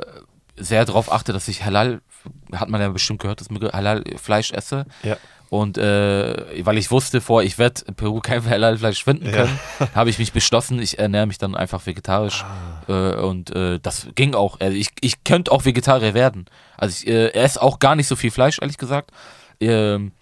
[0.57, 2.01] sehr darauf achte, dass ich Halal,
[2.55, 4.85] hat man ja bestimmt gehört, dass ich Halal Fleisch esse.
[5.03, 5.17] Ja.
[5.49, 9.33] Und äh, weil ich wusste vor, ich werde in Peru kein Halal-Fleisch finden Ja.
[9.33, 9.59] können,
[9.97, 12.45] habe ich mich beschlossen, ich ernähre mich dann einfach vegetarisch.
[12.89, 14.61] Äh, und äh, das ging auch.
[14.61, 16.47] Also ich, ich könnte auch Vegetarier werden.
[16.77, 19.11] Also ich äh, esse auch gar nicht so viel Fleisch, ehrlich gesagt.
[19.61, 20.13] Ähm,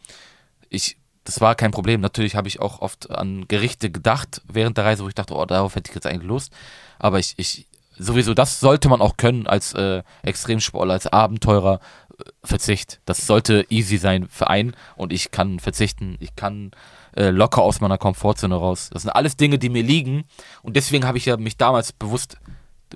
[0.70, 0.96] ich,
[1.28, 2.00] das war kein Problem.
[2.00, 5.44] Natürlich habe ich auch oft an Gerichte gedacht während der Reise, wo ich dachte, oh,
[5.44, 6.52] darauf hätte ich jetzt eigentlich Lust.
[6.98, 7.66] Aber ich, ich
[7.98, 11.80] sowieso, das sollte man auch können als äh, Extremsportler, als Abenteurer.
[12.18, 13.00] äh, Verzicht.
[13.04, 16.16] Das sollte easy sein für einen und ich kann verzichten.
[16.20, 16.70] Ich kann
[17.14, 18.90] äh, locker aus meiner Komfortzone raus.
[18.92, 20.24] Das sind alles Dinge, die mir liegen
[20.62, 22.38] und deswegen habe ich ja mich damals bewusst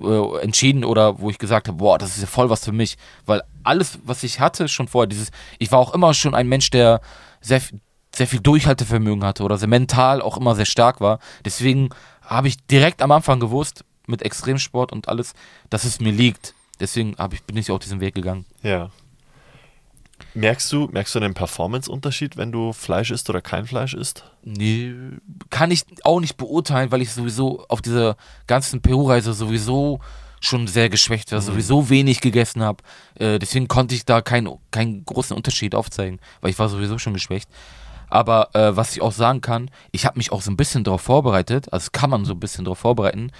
[0.01, 2.97] äh, entschieden oder wo ich gesagt habe, boah, das ist ja voll was für mich,
[3.25, 5.29] weil alles, was ich hatte schon vorher, dieses,
[5.59, 6.99] ich war auch immer schon ein Mensch, der
[7.41, 7.73] sehr, f-
[8.15, 11.19] sehr viel Durchhaltevermögen hatte oder sehr mental auch immer sehr stark war.
[11.45, 11.89] Deswegen
[12.21, 15.33] habe ich direkt am Anfang gewusst, mit Extremsport und alles,
[15.69, 16.53] dass es mir liegt.
[16.79, 18.45] Deswegen ich, bin ich auch diesen Weg gegangen.
[18.61, 18.89] Ja.
[20.33, 24.25] Merkst du, merkst du einen Performance-Unterschied, wenn du Fleisch isst oder kein Fleisch isst?
[24.43, 24.93] Nee,
[25.49, 28.15] kann ich auch nicht beurteilen, weil ich sowieso auf dieser
[28.47, 29.99] ganzen Peru-Reise sowieso
[30.39, 32.83] schon sehr geschwächt war, sowieso wenig gegessen habe.
[33.15, 37.13] Äh, deswegen konnte ich da keinen keinen großen Unterschied aufzeigen, weil ich war sowieso schon
[37.13, 37.49] geschwächt.
[38.13, 41.01] Aber äh, was ich auch sagen kann, ich habe mich auch so ein bisschen darauf
[41.01, 43.31] vorbereitet, also kann man so ein bisschen darauf vorbereiten,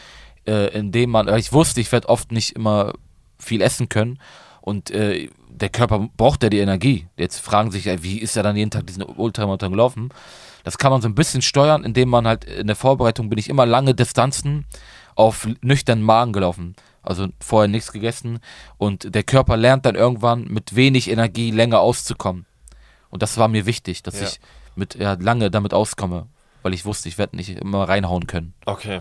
[0.48, 2.94] äh, indem man, weil ich wusste, ich werde oft nicht immer
[3.38, 4.18] viel essen können
[4.62, 7.06] und äh, der Körper braucht ja die Energie.
[7.18, 10.10] Jetzt fragen sich, wie ist er dann jeden Tag diesen Ultramarathon gelaufen?
[10.64, 13.50] Das kann man so ein bisschen steuern, indem man halt in der Vorbereitung bin ich
[13.50, 14.66] immer lange Distanzen
[15.14, 16.76] auf nüchternen Magen gelaufen.
[17.04, 18.40] Also vorher nichts gegessen
[18.80, 22.48] und der Körper lernt dann irgendwann mit wenig Energie länger auszukommen.
[23.12, 24.26] Und das war mir wichtig, dass Ja.
[24.28, 24.40] ich
[24.76, 26.28] mit ja, lange damit auskomme,
[26.62, 28.54] weil ich wusste, ich werde nicht immer reinhauen können.
[28.66, 29.00] Okay.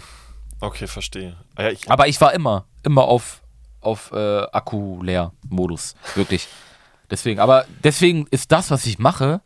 [0.61, 1.36] Okay, verstehe.
[1.59, 3.43] Ja, ich, Aber ich war immer, immer auf,
[3.81, 6.47] auf äh, Akku leer Modus, wirklich.
[7.11, 9.40] Deswegen, aber deswegen ist das, was ich mache,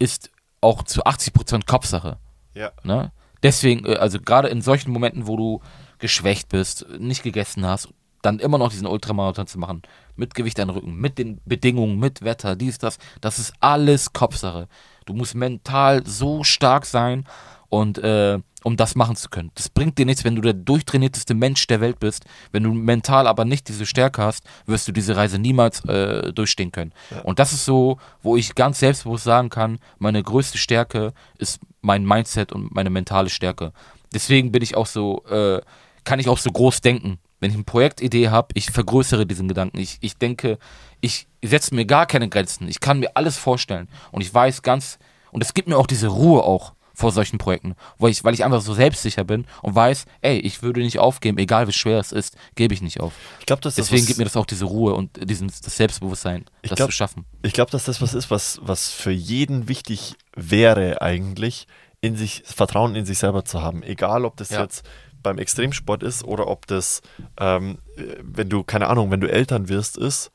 [0.00, 0.30] ist
[0.60, 2.18] auch zu 80% Kopfsache.
[2.54, 2.72] ja.
[2.82, 3.12] Ne?
[3.42, 5.60] Deswegen, äh, also gerade in solchen Momenten, wo du
[5.98, 7.88] geschwächt bist, nicht gegessen hast,
[8.22, 9.82] dann immer noch diesen Ultramarathon zu machen,
[10.16, 14.12] mit Gewicht an den Rücken, mit den Bedingungen, mit Wetter, dies, das, das ist alles
[14.12, 14.68] Kopfsache.
[15.08, 17.24] Du musst mental so stark sein
[17.70, 19.50] und äh, um das machen zu können.
[19.54, 22.24] Das bringt dir nichts, wenn du der durchtrainierteste Mensch der Welt bist.
[22.52, 26.72] Wenn du mental aber nicht diese Stärke hast, wirst du diese Reise niemals äh, durchstehen
[26.72, 26.92] können.
[27.22, 32.04] Und das ist so, wo ich ganz selbstbewusst sagen kann, meine größte Stärke ist mein
[32.04, 33.72] Mindset und meine mentale Stärke.
[34.12, 35.60] Deswegen bin ich auch so, äh,
[36.04, 37.18] kann ich auch so groß denken.
[37.40, 39.78] Wenn ich eine Projektidee habe, ich vergrößere diesen Gedanken.
[39.78, 40.58] Ich, ich denke,
[41.00, 42.68] ich setze mir gar keine Grenzen.
[42.68, 43.88] Ich kann mir alles vorstellen.
[44.10, 44.98] Und ich weiß ganz,
[45.30, 48.44] und es gibt mir auch diese Ruhe auch vor solchen Projekten, weil ich, weil ich
[48.44, 52.10] einfach so selbstsicher bin und weiß, ey, ich würde nicht aufgeben, egal wie schwer es
[52.10, 53.12] ist, gebe ich nicht auf.
[53.38, 56.70] Ich glaube, das Deswegen gibt mir das auch diese Ruhe und diesen, das Selbstbewusstsein, Ich
[56.70, 57.24] das glaub- zu schaffen.
[57.42, 61.68] Ich glaube, dass das was ist, was, was für jeden wichtig wäre eigentlich,
[62.00, 63.84] in sich, Vertrauen in sich selber zu haben.
[63.84, 64.62] Egal, ob das Ja.
[64.62, 64.84] jetzt
[65.22, 67.02] beim Extremsport ist oder ob das,
[67.38, 70.32] ähm, äh, wenn du, keine Ahnung, wenn du Eltern wirst, ist,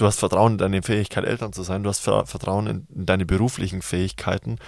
[0.00, 3.06] du hast Vertrauen in deine Fähigkeit, Eltern zu sein, du hast Ver Vertrauen in, in
[3.06, 4.58] deine beruflichen Fähigkeiten,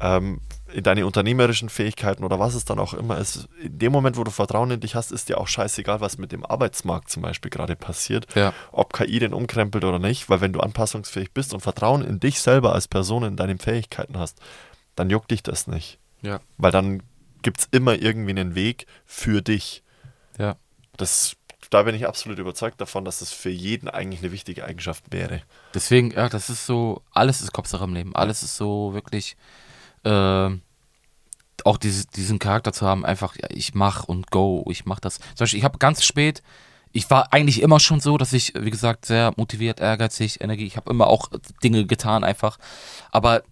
[0.00, 0.40] ähm,
[0.72, 3.48] in deine unternehmerischen Fähigkeiten oder was es dann auch immer ist.
[3.62, 6.32] In dem Moment, wo du Vertrauen in dich hast, ist dir auch scheißegal, was mit
[6.32, 8.52] dem Arbeitsmarkt zum Beispiel gerade passiert Ja.
[8.72, 12.40] ob KI den umkrempelt oder nicht, weil wenn du anpassungsfähig bist und Vertrauen in dich
[12.40, 14.40] selber als Person, in deinen Fähigkeiten hast,
[14.96, 15.98] dann juckt dich das nicht.
[16.22, 16.40] Ja.
[16.58, 17.02] Weil dann
[17.42, 19.82] gibt es immer irgendwie einen Weg für dich.
[20.38, 20.56] Ja.
[20.96, 21.34] Das,
[21.72, 25.42] da bin ich absolut überzeugt davon, dass das für jeden eigentlich eine wichtige Eigenschaft wäre.
[25.74, 28.14] Deswegen, ja, das ist so, alles ist Kopfsache im Leben.
[28.14, 29.36] Alles ist so wirklich,
[30.04, 30.62] ähm,
[31.64, 35.18] auch diese, diesen Charakter zu haben, einfach, ja, ich mach und go, ich mach das.
[35.18, 36.42] Zum Beispiel, ich habe ganz spät
[36.92, 40.76] ich war eigentlich immer schon so, dass ich, wie gesagt, sehr motiviert, ehrgeizig, Energie, ich
[40.76, 41.30] habe immer auch
[41.64, 42.58] Dinge getan einfach.
[43.10, 43.42] Aber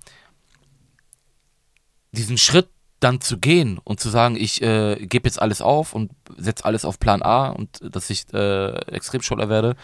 [2.13, 2.69] diesen Schritt
[3.01, 6.85] dann zu gehen und zu sagen, ich äh, gebe jetzt alles auf und setze alles
[6.85, 9.75] auf Plan A und dass ich äh, Extremschüler werde,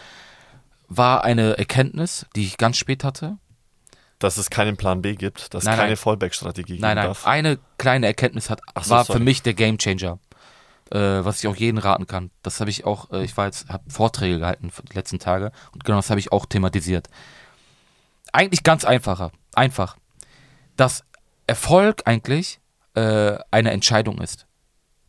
[0.87, 3.37] war eine Erkenntnis, die ich ganz spät hatte.
[4.19, 5.97] Dass es keinen Plan B gibt, dass es keine.
[5.97, 7.27] Fallback-Strategie geben Nein, nein, darf.
[7.27, 9.19] eine kleine Erkenntnis hat, so, war sorry.
[9.19, 10.19] für mich der Gamechanger,
[10.91, 12.31] äh, was ich auch jeden raten kann.
[12.43, 15.51] Das habe ich auch, äh, ich war jetzt, habe Vorträge gehalten für die letzten Tage
[15.73, 17.09] und genau das habe ich auch thematisiert.
[18.31, 19.97] Eigentlich ganz einfacher, einfach,
[20.75, 21.03] dass
[21.47, 22.59] Erfolg eigentlich
[22.97, 24.47] äh, eine Entscheidung ist.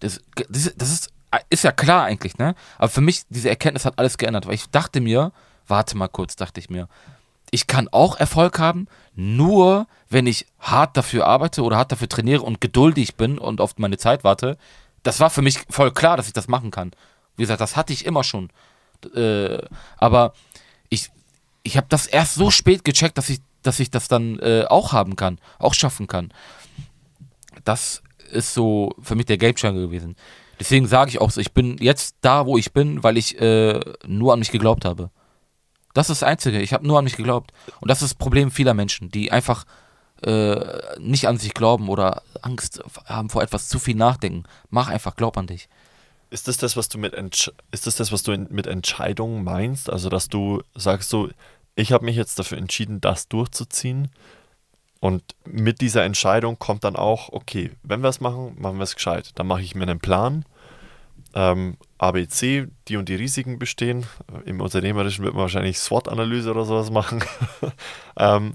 [0.01, 1.13] Das, das, das ist,
[1.49, 2.55] ist ja klar eigentlich, ne?
[2.77, 5.33] Aber für mich, diese Erkenntnis hat alles geändert, weil ich dachte mir,
[5.67, 6.89] warte mal kurz, dachte ich mir,
[7.51, 12.43] ich kann auch Erfolg haben, nur wenn ich hart dafür arbeite oder hart dafür trainiere
[12.43, 14.59] und geduldig bin und auf meine Zeit warte.
[15.03, 16.93] Das war für mich voll klar, dass ich das machen kann.
[17.37, 18.51] Wie gesagt, das hatte ich immer schon.
[19.15, 19.63] Äh,
[19.97, 20.35] aber
[20.91, 21.11] ich,
[21.63, 24.93] ich habe das erst so spät gecheckt, dass ich, dass ich das dann äh, auch
[24.93, 26.33] haben kann, auch schaffen kann.
[27.69, 30.17] Das ist so für mich der Gamechanger gewesen.
[30.59, 33.79] Deswegen sage ich auch so, ich bin jetzt da, wo ich bin, weil ich äh,
[34.07, 35.11] nur an mich geglaubt habe.
[35.93, 36.63] Das ist das Einzige.
[36.63, 37.53] Ich habe nur an mich geglaubt.
[37.81, 39.67] Und das ist das Problem vieler Menschen, die einfach
[40.23, 40.59] äh,
[40.99, 44.45] nicht an sich glauben oder Angst haben vor etwas zu viel nachdenken.
[44.71, 45.69] Mach einfach, glaub an dich.
[46.31, 49.91] Ist das das, was du mit Entsch ist das das, was du mit Entscheidung meinst?
[49.91, 51.29] Also, dass du sagst so,
[51.75, 54.09] ich habe mich jetzt dafür entschieden, das durchzuziehen.
[55.01, 58.97] Und mit dieser Entscheidung kommt dann auch, okay, wenn wir es machen, machen wir es
[58.97, 59.31] gescheit.
[59.37, 60.45] Dann mache ich mir einen Plan.
[61.35, 64.07] Ähm, ABC, die und die Risiken bestehen.
[64.45, 67.23] Im Unternehmerischen wird man wahrscheinlich SWOT-Analyse oder sowas machen.
[68.17, 68.55] ähm,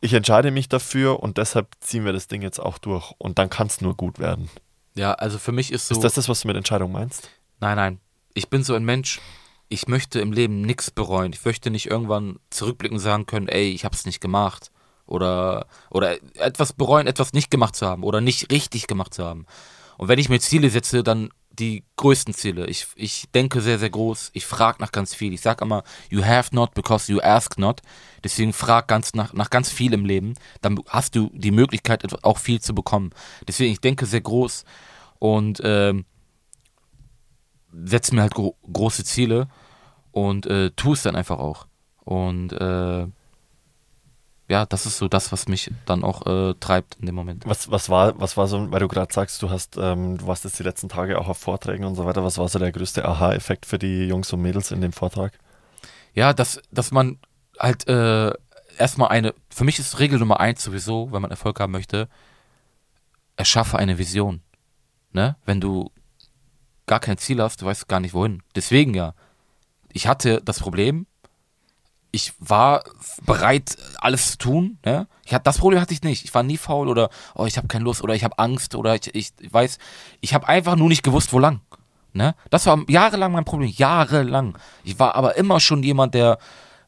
[0.00, 3.12] ich entscheide mich dafür und deshalb ziehen wir das Ding jetzt auch durch.
[3.18, 4.48] Und dann kann es nur gut werden.
[4.94, 5.94] Ja, also für mich ist so.
[5.94, 7.28] Ist das das, was du mit Entscheidung meinst?
[7.60, 8.00] Nein, nein.
[8.32, 9.20] Ich bin so ein Mensch,
[9.70, 11.32] ich möchte im Leben nichts bereuen.
[11.32, 14.70] Ich möchte nicht irgendwann zurückblicken und sagen können, ey, ich hab's nicht gemacht.
[15.06, 19.46] Oder, oder etwas bereuen, etwas nicht gemacht zu haben oder nicht richtig gemacht zu haben.
[19.96, 22.66] Und wenn ich mir Ziele setze, dann die größten Ziele.
[22.66, 24.30] Ich, ich denke sehr, sehr groß.
[24.34, 25.32] Ich frage nach ganz viel.
[25.32, 27.80] Ich sage immer, you have not because you ask not.
[28.24, 30.34] Deswegen frag ganz nach, nach ganz viel im Leben.
[30.62, 33.10] Dann hast du die Möglichkeit, auch viel zu bekommen.
[33.46, 34.64] Deswegen, ich denke sehr groß
[35.18, 36.06] und ähm,
[37.72, 39.48] setze mir halt gro große Ziele
[40.12, 41.66] und äh, tu es dann einfach auch.
[42.04, 43.06] Und äh,
[44.50, 47.46] ja, das ist so das, was mich dann auch äh, treibt in dem Moment.
[47.46, 50.44] Was, was, war, was war so, weil du gerade sagst, du hast, ähm, du warst
[50.44, 53.04] jetzt die letzten Tage auch auf Vorträgen und so weiter, was war so der größte
[53.04, 55.38] Aha-Effekt für die Jungs und Mädels in dem Vortrag?
[56.14, 57.18] Ja, dass, dass man
[57.60, 58.32] halt äh,
[58.76, 62.08] erstmal eine, für mich ist Regel Nummer eins sowieso, wenn man Erfolg haben möchte,
[63.36, 64.42] erschaffe eine Vision.
[65.12, 65.36] Ne?
[65.44, 65.92] Wenn du
[66.86, 68.42] gar kein Ziel hast, du weißt gar nicht wohin.
[68.56, 69.14] Deswegen ja,
[69.92, 71.06] ich hatte das Problem,
[72.12, 72.82] ich war
[73.24, 74.78] bereit, alles zu tun.
[74.84, 75.06] Ne?
[75.24, 76.24] Ich hatte, das Problem hatte ich nicht.
[76.24, 78.94] Ich war nie faul oder oh, ich habe keine Lust oder ich habe Angst oder
[78.94, 79.78] ich, ich weiß,
[80.20, 81.60] ich habe einfach nur nicht gewusst, wo lang.
[82.12, 82.34] Ne?
[82.50, 84.58] Das war jahrelang mein Problem, jahrelang.
[84.82, 86.38] Ich war aber immer schon jemand, der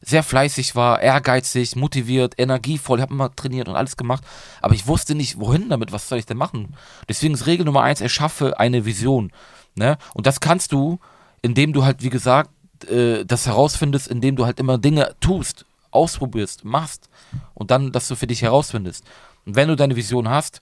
[0.01, 4.23] sehr fleißig war, ehrgeizig, motiviert, energievoll, habe immer trainiert und alles gemacht,
[4.61, 6.75] aber ich wusste nicht, wohin damit, was soll ich denn machen?
[7.07, 9.31] Deswegen ist Regel Nummer eins, erschaffe eine Vision.
[9.75, 9.97] Ne?
[10.13, 10.99] Und das kannst du,
[11.41, 12.49] indem du halt, wie gesagt,
[12.89, 17.09] äh, das herausfindest, indem du halt immer Dinge tust, ausprobierst, machst
[17.53, 19.05] und dann, dass du für dich herausfindest.
[19.45, 20.61] Und wenn du deine Vision hast,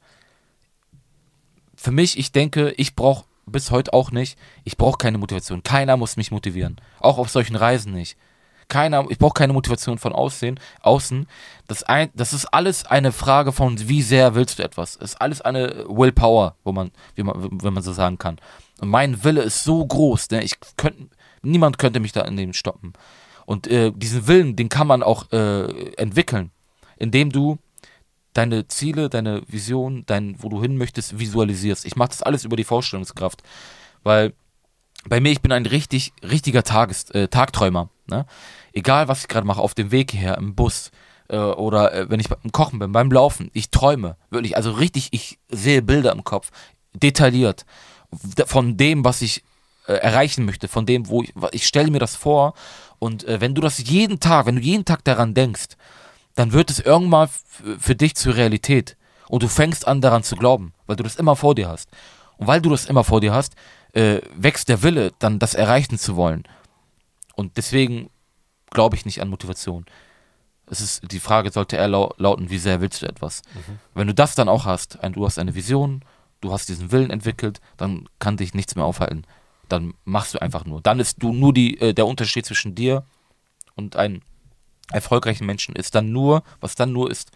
[1.75, 5.63] für mich, ich denke, ich brauche bis heute auch nicht, ich brauche keine Motivation.
[5.63, 6.77] Keiner muss mich motivieren.
[6.99, 8.17] Auch auf solchen Reisen nicht.
[8.67, 11.27] Keiner, ich brauche keine Motivation von aussehen, außen.
[11.67, 14.97] Das, ein, das ist alles eine Frage von, wie sehr willst du etwas.
[14.97, 18.39] Das ist alles eine Willpower, wo man, wie man, wenn man so sagen kann.
[18.79, 20.43] Und mein Wille ist so groß, ne?
[20.43, 21.09] ich könnte,
[21.41, 22.93] niemand könnte mich da in dem stoppen.
[23.45, 26.51] Und äh, diesen Willen, den kann man auch äh, entwickeln,
[26.97, 27.57] indem du
[28.33, 31.85] deine Ziele, deine Vision, dein, wo du hin möchtest, visualisierst.
[31.85, 33.43] Ich mache das alles über die Vorstellungskraft,
[34.03, 34.33] weil
[35.05, 37.89] bei mir, ich bin ein richtig, richtiger Tages, äh, Tagträumer.
[38.07, 38.25] Ne?
[38.71, 40.91] Egal, was ich gerade mache, auf dem Weg hierher, im Bus
[41.27, 44.17] äh, oder äh, wenn ich beim Kochen bin, beim Laufen, ich träume.
[44.29, 46.51] Wirklich, also richtig, ich sehe Bilder im Kopf,
[46.93, 47.65] detailliert,
[48.45, 49.43] von dem, was ich
[49.87, 52.53] äh, erreichen möchte, von dem, wo ich, ich stelle mir das vor
[52.99, 55.69] und äh, wenn du das jeden Tag, wenn du jeden Tag daran denkst,
[56.35, 57.29] dann wird es irgendwann
[57.79, 58.95] für dich zur Realität.
[59.27, 61.89] Und du fängst an daran zu glauben, weil du das immer vor dir hast.
[62.37, 63.55] Und weil du das immer vor dir hast,
[63.93, 66.43] äh, wächst der Wille, dann das erreichen zu wollen.
[67.35, 68.09] Und deswegen
[68.69, 69.85] glaube ich nicht an Motivation.
[70.67, 73.41] Es ist, die Frage sollte eher lau lauten, wie sehr willst du etwas?
[73.93, 76.03] Wenn du das dann auch hast, ein, du hast eine Vision,
[76.39, 79.25] du hast diesen Willen entwickelt, dann kann dich nichts mehr aufhalten.
[79.71, 80.81] Dann machst du einfach nur.
[80.81, 83.03] Dann ist du nur die, äh, der Unterschied zwischen dir
[83.75, 84.21] und einem
[84.91, 87.31] erfolgreichen Menschen ist dann nur, was dann nur ist,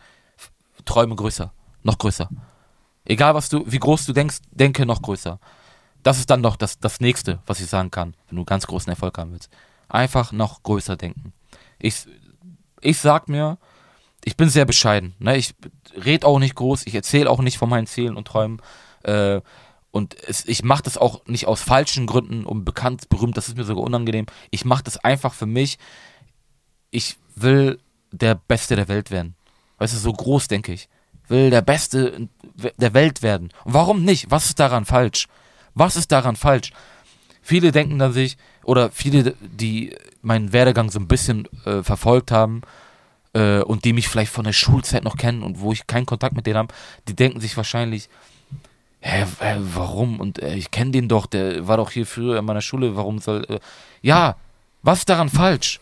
[0.83, 1.53] träume größer,
[1.83, 2.29] noch größer.
[3.05, 5.39] Egal was du, wie groß du denkst, denke noch größer.
[6.03, 8.89] Das ist dann noch das, das nächste, was ich sagen kann, wenn du ganz großen
[8.89, 9.49] Erfolg haben willst.
[9.87, 11.33] Einfach noch größer denken.
[11.79, 12.05] Ich,
[12.81, 13.57] ich sag mir,
[14.23, 15.15] ich bin sehr bescheiden.
[15.19, 15.37] Ne?
[15.37, 15.55] Ich
[16.03, 18.61] rede auch nicht groß, ich erzähle auch nicht von meinen Zielen und Träumen.
[19.03, 19.41] Äh,
[19.95, 23.55] und es, ich mache das auch nicht aus falschen Gründen, um bekannt, berühmt, das ist
[23.55, 24.25] mir sogar unangenehm.
[24.51, 25.77] Ich mache das einfach für mich.
[26.91, 27.79] Ich will
[28.11, 29.35] der Beste der Welt werden.
[29.77, 30.89] Weißt du, so groß denke ich.
[31.29, 32.27] Will der Beste
[32.75, 33.53] der Welt werden.
[33.63, 34.29] Und warum nicht?
[34.29, 35.29] Was ist daran falsch?
[35.75, 36.73] Was ist daran falsch?
[37.41, 38.35] Viele denken dann sich,
[38.65, 42.63] oder viele, die meinen Werdegang so ein bisschen äh, verfolgt haben,
[43.31, 46.35] äh, und die mich vielleicht von der Schulzeit noch kennen und wo ich keinen Kontakt
[46.35, 46.73] mit denen habe,
[47.07, 48.09] die denken sich wahrscheinlich,
[49.05, 50.19] hä, hä warum?
[50.19, 53.19] Und äh, ich kenne den doch, der war doch hier früher in meiner Schule, warum
[53.19, 53.45] soll.
[53.47, 53.59] Äh,
[54.01, 54.35] ja,
[54.81, 55.79] was ist daran falsch?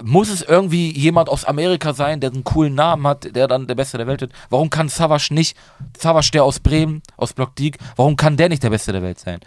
[0.00, 3.74] Muss es irgendwie jemand aus Amerika sein, der einen coolen Namen hat, der dann der
[3.74, 4.32] Beste der Welt wird?
[4.48, 5.56] Warum kann Savage nicht,
[5.98, 9.18] Savage der aus Bremen, aus Block Diek, warum kann der nicht der Beste der Welt
[9.18, 9.40] sein?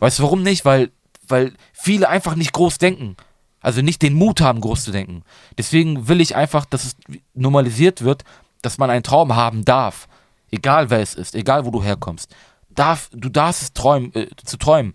[0.00, 0.64] Weißt du, warum nicht?
[0.64, 0.90] Weil,
[1.28, 3.16] weil viele einfach nicht groß denken.
[3.60, 5.22] Also nicht den Mut haben, groß zu denken.
[5.56, 6.96] Deswegen will ich einfach, dass es
[7.34, 8.24] normalisiert wird,
[8.62, 10.08] dass man einen Traum haben darf.
[10.50, 12.34] Egal wer es ist, egal wo du herkommst.
[12.70, 14.92] Darf, du darfst es träumen, äh, zu träumen.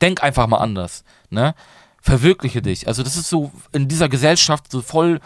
[0.00, 1.04] Denk einfach mal anders.
[1.30, 1.54] Ne?
[2.00, 2.88] Verwirkliche dich.
[2.88, 5.20] Also das ist so in dieser Gesellschaft so voll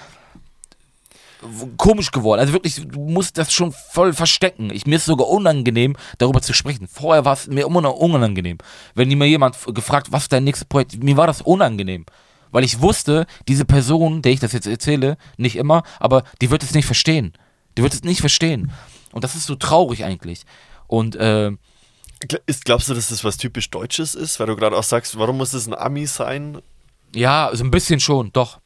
[1.76, 2.40] komisch geworden.
[2.40, 4.70] Also wirklich, du musst das schon voll verstecken.
[4.72, 6.88] Ich, mir ist sogar unangenehm, darüber zu sprechen.
[6.88, 8.58] Vorher war es mir immer unangenehm.
[8.94, 12.06] Wenn mir jemand gefragt, was ist dein nächstes Projekt, mir war das unangenehm.
[12.50, 16.62] Weil ich wusste, diese Person, der ich das jetzt erzähle, nicht immer, aber die wird
[16.62, 17.32] es nicht verstehen.
[17.76, 18.72] Die wird es nicht verstehen.
[19.12, 20.42] Und das ist so traurig eigentlich.
[20.86, 21.52] Und äh,
[22.46, 24.40] Ist, glaubst du, dass das was typisch Deutsches ist?
[24.40, 26.62] Weil du gerade auch sagst, warum muss es ein Ami sein?
[27.14, 28.58] Ja, so ein bisschen schon, doch.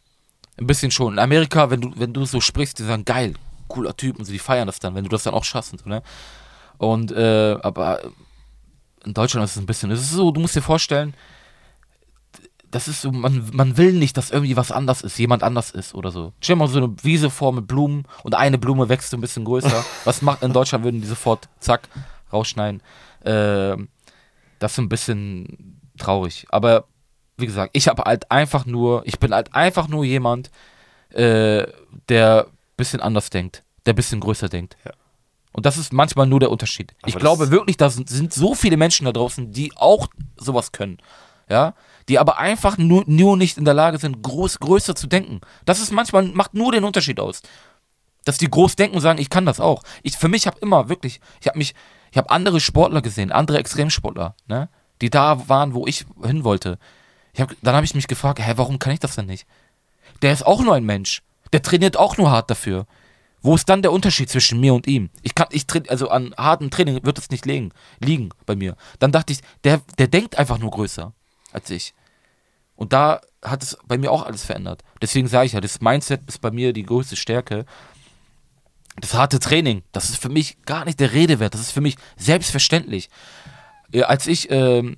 [0.59, 1.15] Ein bisschen schon.
[1.15, 3.35] In Amerika, wenn du, wenn du so sprichst, die sagen, geil,
[3.69, 5.81] cooler Typ und so, die feiern das dann, wenn du das dann auch schaffst und
[5.81, 6.03] so, ne?
[6.79, 8.03] Und, äh, aber
[9.05, 11.15] in Deutschland ist es ein bisschen, es ist so, du musst dir vorstellen,
[12.71, 15.95] das ist so, man, man will nicht, dass irgendwie was anders ist, jemand anders ist
[15.95, 16.33] oder so.
[16.41, 19.21] Stell dir mal so eine Wiese vor mit Blumen und eine Blume wächst so ein
[19.21, 19.85] bisschen größer.
[20.05, 21.89] was macht in Deutschland, würden die sofort, zack,
[22.33, 22.83] rausschneiden.
[23.25, 23.89] Ähm,
[24.59, 26.47] das ist so ein bisschen traurig.
[26.51, 26.85] Aber
[27.37, 30.51] wie gesagt, ich habe halt einfach nur, ich bin halt einfach nur jemand,
[31.11, 31.67] äh,
[32.09, 34.77] der bisschen anders denkt, der bisschen größer denkt.
[34.85, 34.93] Ja.
[35.53, 36.95] Und das ist manchmal nur der Unterschied.
[37.03, 40.07] Aber ich glaube wirklich, da sind, sind so viele Menschen da draußen, die auch
[40.37, 40.99] sowas können.
[41.49, 41.75] Ja,
[42.11, 45.41] die aber einfach nur, nur nicht in der Lage sind, groß, größer zu denken.
[45.65, 47.41] Das ist manchmal, macht nur den Unterschied aus.
[48.25, 49.85] Dass die groß denken und sagen, ich kann das auch.
[50.03, 51.73] Ich, für mich habe immer wirklich, ich habe mich,
[52.11, 54.69] ich habe andere Sportler gesehen, andere Extremsportler, ne,
[55.01, 56.81] die da waren, wo ich hin wollte.
[57.33, 59.47] Ich hab, dann habe ich mich gefragt, hä, warum kann ich das denn nicht?
[60.21, 61.23] Der ist auch nur ein Mensch.
[61.53, 62.87] Der trainiert auch nur hart dafür.
[63.41, 65.11] Wo ist dann der Unterschied zwischen mir und ihm?
[65.23, 67.71] Ich kann, ich also an hartem Training wird es nicht liegen,
[68.01, 68.77] liegen bei mir.
[68.99, 71.13] Dann dachte ich, der, der denkt einfach nur größer
[71.53, 71.95] als ich.
[72.81, 74.83] Und da hat es bei mir auch alles verändert.
[75.03, 77.67] Deswegen sage ich ja, das Mindset ist bei mir die größte Stärke.
[78.97, 81.53] Das harte Training, das ist für mich gar nicht der Rede wert.
[81.53, 83.11] Das ist für mich selbstverständlich.
[84.05, 84.97] Als ich ähm,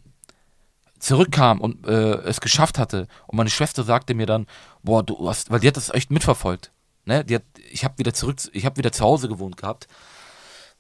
[1.01, 4.47] zurückkam und äh, es geschafft hatte und meine Schwester sagte mir dann,
[4.85, 6.71] boah, du hast, weil die hat das echt mitverfolgt.
[7.05, 7.25] Ne?
[7.25, 9.89] Die hat, ich habe wieder zurück, ich habe wieder zu Hause gewohnt gehabt.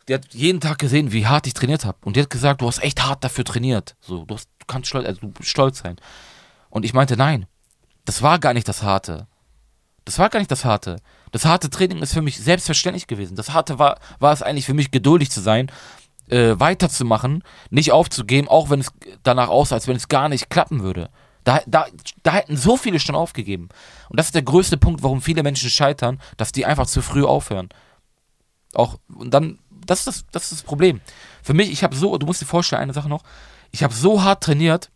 [0.07, 1.99] Die hat jeden Tag gesehen, wie hart ich trainiert habe.
[2.05, 3.97] Und die hat gesagt, du hast echt hart dafür trainiert.
[4.01, 5.97] So, du, hast, du kannst stolz, also du stolz sein.
[6.73, 7.45] Und ich meinte, nein,
[8.07, 9.27] das war gar nicht das Harte.
[10.07, 10.97] Das war gar nicht das Harte.
[11.31, 13.37] Das harte Training ist für mich selbstverständlich gewesen.
[13.37, 15.71] Das Harte war, war es eigentlich für mich, geduldig zu sein,
[16.31, 18.91] äh, weiterzumachen, nicht aufzugeben, auch wenn es
[19.23, 21.11] danach aussah, als wenn es gar nicht klappen würde.
[21.45, 21.87] Da, da,
[22.23, 23.69] da hätten so viele schon aufgegeben.
[24.09, 27.25] Und das ist der größte Punkt, warum viele Menschen scheitern, dass die einfach zu früh
[27.25, 27.69] aufhören.
[28.73, 31.03] Auch, und dann, das ist das, das ist das Problem.
[31.43, 33.25] Für mich, ich habe so, du musst dir vorstellen, eine Sache noch,
[33.73, 34.91] ich habe so hart trainiert,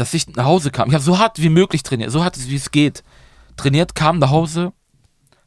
[0.00, 0.88] dass ich nach Hause kam.
[0.88, 3.04] Ich habe so hart wie möglich trainiert, so hart wie es geht.
[3.56, 4.72] Trainiert, kam nach Hause,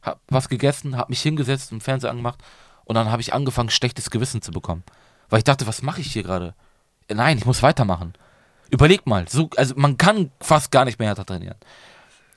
[0.00, 2.38] hab was gegessen, hab mich hingesetzt, im Fernseher angemacht
[2.84, 4.84] und dann habe ich angefangen, schlechtes Gewissen zu bekommen.
[5.28, 6.54] Weil ich dachte, was mache ich hier gerade?
[7.12, 8.12] Nein, ich muss weitermachen.
[8.70, 11.56] Überleg mal, so, also man kann fast gar nicht mehr härter trainieren.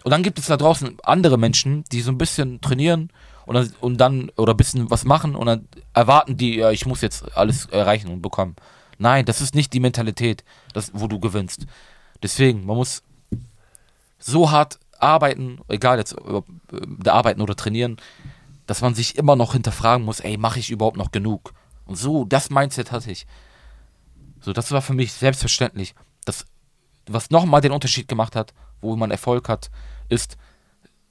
[0.04, 3.12] Und dann gibt es da draußen andere Menschen, die so ein bisschen trainieren
[3.46, 6.88] und dann, und dann oder ein bisschen was machen und dann erwarten die, ja, ich
[6.88, 8.56] muss jetzt alles erreichen und bekommen.
[8.98, 11.68] Nein, das ist nicht die Mentalität, das, wo du gewinnst.
[12.24, 13.04] Deswegen, man muss
[14.20, 17.98] so hart arbeiten, egal jetzt äh, arbeiten oder trainieren,
[18.66, 21.54] dass man sich immer noch hinterfragen muss, ey, mache ich überhaupt noch genug?
[21.86, 23.26] Und so, das Mindset hatte ich.
[24.42, 25.96] So, das war für mich selbstverständlich.
[26.26, 26.46] Das,
[27.08, 29.72] was nochmal den Unterschied gemacht hat, wo man Erfolg hat,
[30.10, 30.38] ist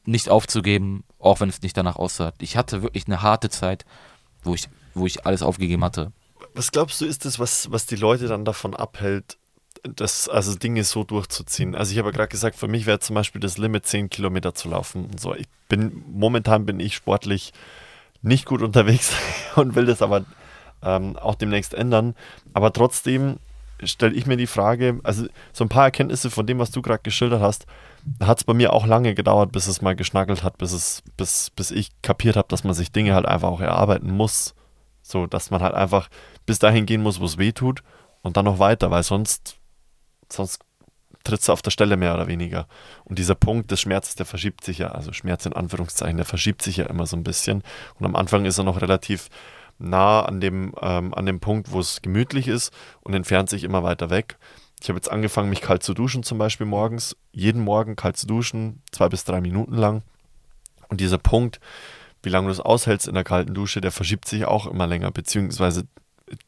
[0.04, 2.32] nicht aufzugeben, auch wenn es nicht danach aussah.
[2.40, 3.84] Ich hatte wirklich eine harte Zeit,
[4.42, 6.12] wo ich, wo ich alles aufgegeben hatte.
[6.54, 9.38] Was glaubst du, ist das, was, was die Leute dann davon abhält,
[9.94, 11.74] das, also Dinge so durchzuziehen?
[11.74, 14.54] Also ich habe ja gerade gesagt, für mich wäre zum Beispiel das Limit 10 Kilometer
[14.54, 15.34] zu laufen und so.
[15.34, 17.52] Ich bin, momentan bin ich sportlich
[18.22, 19.12] nicht gut unterwegs
[19.56, 20.24] und will das aber
[20.82, 22.14] ähm, auch demnächst ändern.
[22.52, 23.38] Aber trotzdem
[23.82, 27.02] stelle ich mir die Frage, also so ein paar Erkenntnisse von dem, was du gerade
[27.02, 27.66] geschildert hast,
[28.20, 31.50] hat es bei mir auch lange gedauert, bis es mal geschnackelt hat, bis es, bis,
[31.50, 34.54] bis ich kapiert habe, dass man sich Dinge halt einfach auch erarbeiten muss.
[35.02, 36.08] So, dass man halt einfach
[36.46, 37.82] bis dahin gehen muss, wo es weh tut
[38.22, 39.56] und dann noch weiter, weil sonst,
[40.32, 40.60] sonst
[41.24, 42.66] trittst du auf der Stelle mehr oder weniger.
[43.04, 46.62] Und dieser Punkt des Schmerzes, der verschiebt sich ja, also Schmerz in Anführungszeichen, der verschiebt
[46.62, 47.62] sich ja immer so ein bisschen.
[47.98, 49.28] Und am Anfang ist er noch relativ
[49.78, 52.72] nah an dem, ähm, an dem Punkt, wo es gemütlich ist
[53.02, 54.38] und entfernt sich immer weiter weg.
[54.80, 57.16] Ich habe jetzt angefangen, mich kalt zu duschen, zum Beispiel morgens.
[57.32, 60.02] Jeden Morgen kalt zu duschen, zwei bis drei Minuten lang.
[60.88, 61.60] Und dieser Punkt,
[62.22, 65.10] wie lange du es aushältst in der kalten Dusche, der verschiebt sich auch immer länger,
[65.10, 65.86] beziehungsweise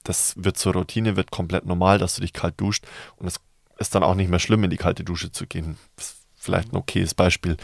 [0.04, 2.84] das wird zur Routine, wird komplett normal, dass du dich kalt duscht
[3.16, 3.40] und es
[3.78, 5.78] ist dann auch nicht mehr schlimm, in die kalte Dusche zu gehen.
[5.96, 7.56] Ist vielleicht ein okayes Beispiel.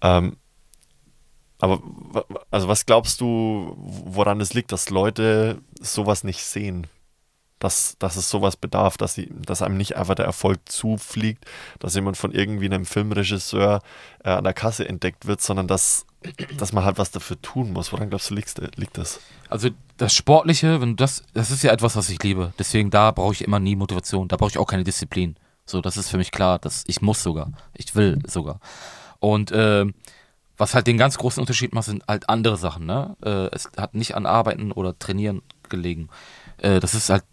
[0.00, 0.36] Ähm,
[1.58, 1.80] aber
[2.50, 6.86] also was glaubst du, woran es liegt, dass Leute sowas nicht sehen?
[7.60, 11.46] Dass, dass es sowas bedarf, dass, sie, dass einem nicht einfach der Erfolg zufliegt,
[11.78, 13.80] dass jemand von irgendwie einem Filmregisseur
[14.22, 16.04] äh, an der Kasse entdeckt wird, sondern dass,
[16.58, 17.92] dass man halt was dafür tun muss.
[17.92, 19.20] Woran glaubst du, liegt, liegt das?
[19.48, 22.52] Also das Sportliche, wenn das, das ist ja etwas, was ich liebe.
[22.58, 25.36] Deswegen da brauche ich immer nie Motivation, da brauche ich auch keine Disziplin.
[25.66, 28.60] So, das ist für mich klar, dass ich muss sogar, ich will sogar.
[29.18, 29.86] Und äh,
[30.56, 32.86] was halt den ganz großen Unterschied macht, sind halt andere Sachen.
[32.86, 33.16] Ne?
[33.24, 36.08] Äh, es hat nicht an Arbeiten oder Trainieren gelegen.
[36.58, 37.24] Äh, das ist halt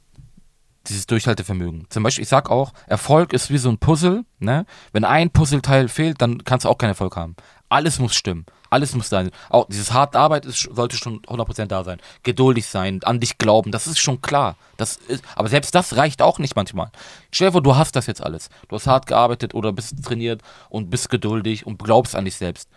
[0.87, 1.85] dieses Durchhaltevermögen.
[1.89, 4.25] Zum Beispiel, ich sag auch, Erfolg ist wie so ein Puzzle.
[4.39, 4.65] Ne?
[4.93, 7.35] Wenn ein Puzzleteil fehlt, dann kannst du auch keinen Erfolg haben.
[7.69, 8.45] Alles muss stimmen.
[8.71, 9.29] Alles muss sein.
[9.49, 11.99] Auch dieses harte Arbeit ist, sollte schon 100% da sein.
[12.23, 14.55] Geduldig sein, an dich glauben, das ist schon klar.
[14.77, 16.89] Das ist, aber selbst das reicht auch nicht manchmal.
[17.31, 18.49] Stell dir du hast das jetzt alles.
[18.69, 22.67] Du hast hart gearbeitet oder bist trainiert und bist geduldig und glaubst an dich selbst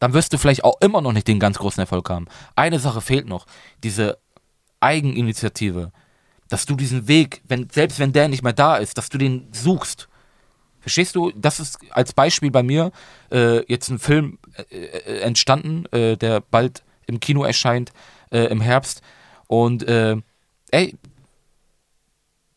[0.00, 2.26] dann wirst du vielleicht auch immer noch nicht den ganz großen Erfolg haben.
[2.56, 3.46] Eine Sache fehlt noch,
[3.84, 4.18] diese
[4.80, 5.92] Eigeninitiative,
[6.48, 9.48] dass du diesen Weg, wenn, selbst wenn der nicht mehr da ist, dass du den
[9.52, 10.08] suchst.
[10.80, 11.30] Verstehst du?
[11.36, 12.90] Das ist als Beispiel bei mir
[13.30, 17.92] äh, jetzt ein Film äh, äh entstanden, äh, der bald im Kino erscheint,
[18.30, 19.02] äh, im Herbst.
[19.46, 20.16] Und äh,
[20.70, 20.96] ey,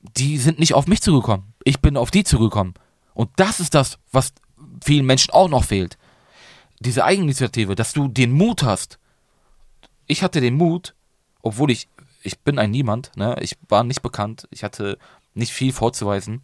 [0.02, 1.54] die sind nicht auf mich zugekommen.
[1.64, 2.74] Ich bin auf die zugekommen.
[3.14, 4.34] Und das ist das, was
[4.84, 5.98] vielen Menschen auch noch fehlt
[6.84, 9.00] diese Eigeninitiative, dass du den Mut hast.
[10.06, 10.94] Ich hatte den Mut,
[11.42, 11.88] obwohl ich,
[12.22, 13.36] ich bin ein Niemand, ne?
[13.42, 14.98] ich war nicht bekannt, ich hatte
[15.34, 16.44] nicht viel vorzuweisen.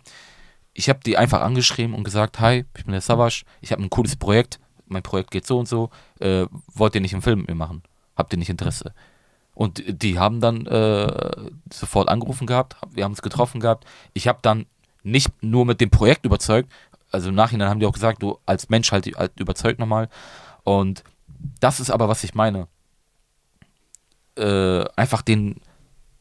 [0.73, 3.89] Ich habe die einfach angeschrieben und gesagt, hi, ich bin der Savage, ich habe ein
[3.89, 4.59] cooles Projekt,
[4.89, 5.89] mein Projekt geht so und so,
[6.19, 7.83] äh, wollt ihr nicht einen Film mit mir machen?
[8.15, 8.93] Habt ihr nicht Interesse?
[9.53, 13.85] Und die haben dann äh, sofort angerufen gehabt, wir haben uns getroffen gehabt.
[14.13, 14.65] Ich habe dann
[15.03, 16.71] nicht nur mit dem Projekt überzeugt,
[17.11, 20.09] also im Nachhinein haben die auch gesagt, du als Mensch halt, halt überzeugt nochmal.
[20.63, 21.03] Und
[21.59, 22.67] das ist aber, was ich meine.
[24.37, 25.59] Äh, einfach den,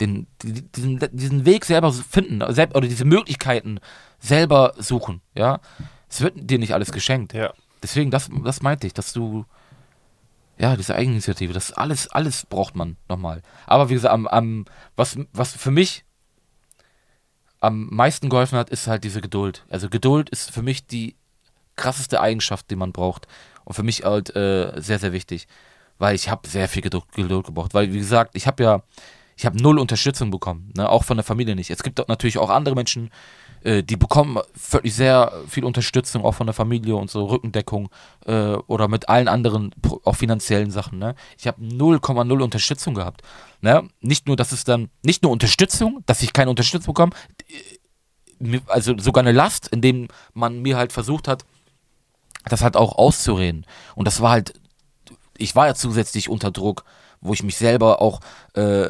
[0.00, 3.80] den, diesen, diesen Weg selber finden, oder diese Möglichkeiten
[4.18, 5.60] selber suchen, ja.
[6.08, 7.34] Es wird dir nicht alles geschenkt.
[7.34, 7.52] Ja.
[7.82, 9.44] Deswegen, das, das meinte ich, dass du,
[10.58, 13.42] ja, diese Eigeninitiative, das alles, alles braucht man nochmal.
[13.66, 14.64] Aber wie gesagt, am, am,
[14.96, 16.04] was, was für mich
[17.60, 19.64] am meisten geholfen hat, ist halt diese Geduld.
[19.68, 21.16] Also Geduld ist für mich die
[21.76, 23.26] krasseste Eigenschaft, die man braucht.
[23.64, 25.46] Und für mich halt äh, sehr, sehr wichtig.
[25.98, 27.74] Weil ich habe sehr viel Geduld, Geduld gebraucht.
[27.74, 28.82] Weil, wie gesagt, ich habe ja,
[29.36, 30.72] ich habe null Unterstützung bekommen.
[30.76, 30.88] Ne?
[30.88, 31.70] Auch von der Familie nicht.
[31.70, 33.10] Es gibt natürlich auch andere Menschen,
[33.62, 34.38] äh, die bekommen
[34.70, 37.88] wirklich sehr viel Unterstützung, auch von der Familie und so Rückendeckung
[38.26, 39.74] äh, oder mit allen anderen,
[40.04, 40.98] auch finanziellen Sachen.
[40.98, 41.14] Ne?
[41.38, 43.22] Ich habe 0,0 Unterstützung gehabt.
[43.60, 43.88] Ne?
[44.00, 47.12] Nicht nur, dass es dann, nicht nur Unterstützung, dass ich keine Unterstützung bekomme,
[48.40, 51.44] äh, also sogar eine Last, indem man mir halt versucht hat,
[52.44, 53.66] das halt auch auszureden.
[53.94, 54.54] Und das war halt,
[55.36, 56.84] ich war ja zusätzlich unter Druck
[57.20, 58.20] wo ich mich selber auch
[58.54, 58.88] äh,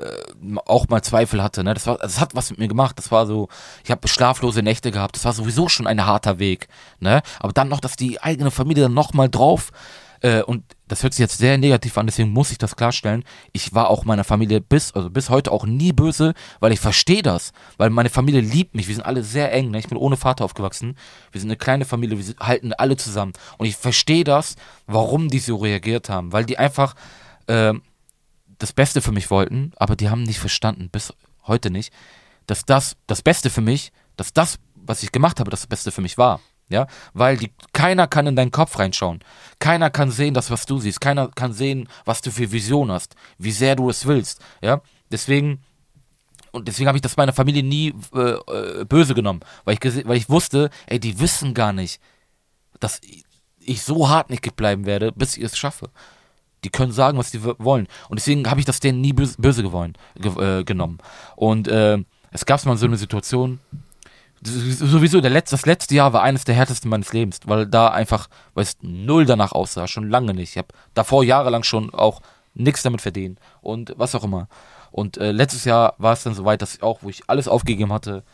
[0.66, 1.64] auch mal Zweifel hatte.
[1.64, 1.74] Ne?
[1.74, 2.98] Das, war, das hat was mit mir gemacht.
[2.98, 3.48] Das war so,
[3.84, 5.16] ich habe schlaflose Nächte gehabt.
[5.16, 6.68] Das war sowieso schon ein harter Weg.
[7.00, 7.22] Ne?
[7.40, 9.72] Aber dann noch, dass die eigene Familie dann noch mal drauf
[10.20, 13.24] äh, und das hört sich jetzt sehr negativ an, deswegen muss ich das klarstellen.
[13.52, 17.22] Ich war auch meiner Familie bis, also bis heute auch nie böse, weil ich verstehe
[17.22, 17.52] das.
[17.76, 18.88] Weil meine Familie liebt mich.
[18.88, 19.70] Wir sind alle sehr eng.
[19.70, 19.78] Ne?
[19.78, 20.96] Ich bin ohne Vater aufgewachsen.
[21.30, 22.18] Wir sind eine kleine Familie.
[22.18, 23.32] Wir halten alle zusammen.
[23.58, 24.56] Und ich verstehe das,
[24.86, 26.32] warum die so reagiert haben.
[26.32, 26.94] Weil die einfach
[27.46, 27.74] äh,
[28.58, 31.12] das Beste für mich wollten, aber die haben nicht verstanden, bis
[31.46, 31.92] heute nicht,
[32.46, 36.00] dass das das Beste für mich, dass das, was ich gemacht habe, das Beste für
[36.00, 36.40] mich war.
[36.70, 39.20] Ja, weil die, keiner kann in deinen Kopf reinschauen.
[39.58, 41.00] Keiner kann sehen, das, was du siehst.
[41.00, 44.42] Keiner kann sehen, was du für Vision hast, wie sehr du es willst.
[44.60, 45.62] Ja, deswegen,
[46.52, 50.18] und deswegen habe ich das meiner Familie nie äh, äh, böse genommen, weil ich, weil
[50.18, 52.02] ich wusste, ey, die wissen gar nicht,
[52.80, 53.00] dass
[53.58, 55.90] ich so hartnäckig bleiben werde, bis ich es schaffe.
[56.64, 57.86] Die können sagen, was sie wollen.
[58.08, 60.98] Und deswegen habe ich das denen nie böse, böse gewollen, ge äh, genommen.
[61.36, 61.98] Und äh,
[62.30, 63.60] es gab mal so eine Situation,
[64.42, 68.64] sowieso letzte, das letzte Jahr war eines der härtesten meines Lebens, weil da einfach, weil
[68.64, 70.50] es null danach aussah, schon lange nicht.
[70.50, 72.20] Ich habe davor jahrelang schon auch
[72.54, 74.48] nichts damit verdient und was auch immer.
[74.90, 77.92] Und äh, letztes Jahr war es dann soweit, dass ich auch, wo ich alles aufgegeben
[77.92, 78.24] hatte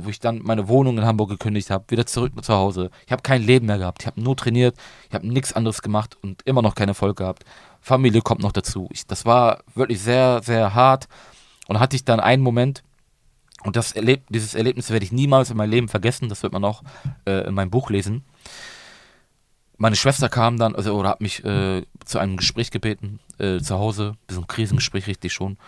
[0.00, 2.90] wo ich dann meine Wohnung in Hamburg gekündigt habe, wieder zurück zu Hause.
[3.06, 4.02] Ich habe kein Leben mehr gehabt.
[4.02, 4.76] Ich habe nur trainiert,
[5.08, 7.44] ich habe nichts anderes gemacht und immer noch keinen Erfolg gehabt.
[7.80, 8.88] Familie kommt noch dazu.
[8.92, 11.08] Ich, das war wirklich sehr, sehr hart.
[11.68, 12.82] Und hatte ich dann einen Moment,
[13.64, 16.64] und das Erleb dieses Erlebnis werde ich niemals in meinem Leben vergessen, das wird man
[16.64, 16.82] auch
[17.26, 18.24] äh, in meinem Buch lesen.
[19.76, 23.78] Meine Schwester kam dann, also, oder hat mich äh, zu einem Gespräch gebeten, äh, zu
[23.78, 25.58] Hause, so ein Krisengespräch richtig schon.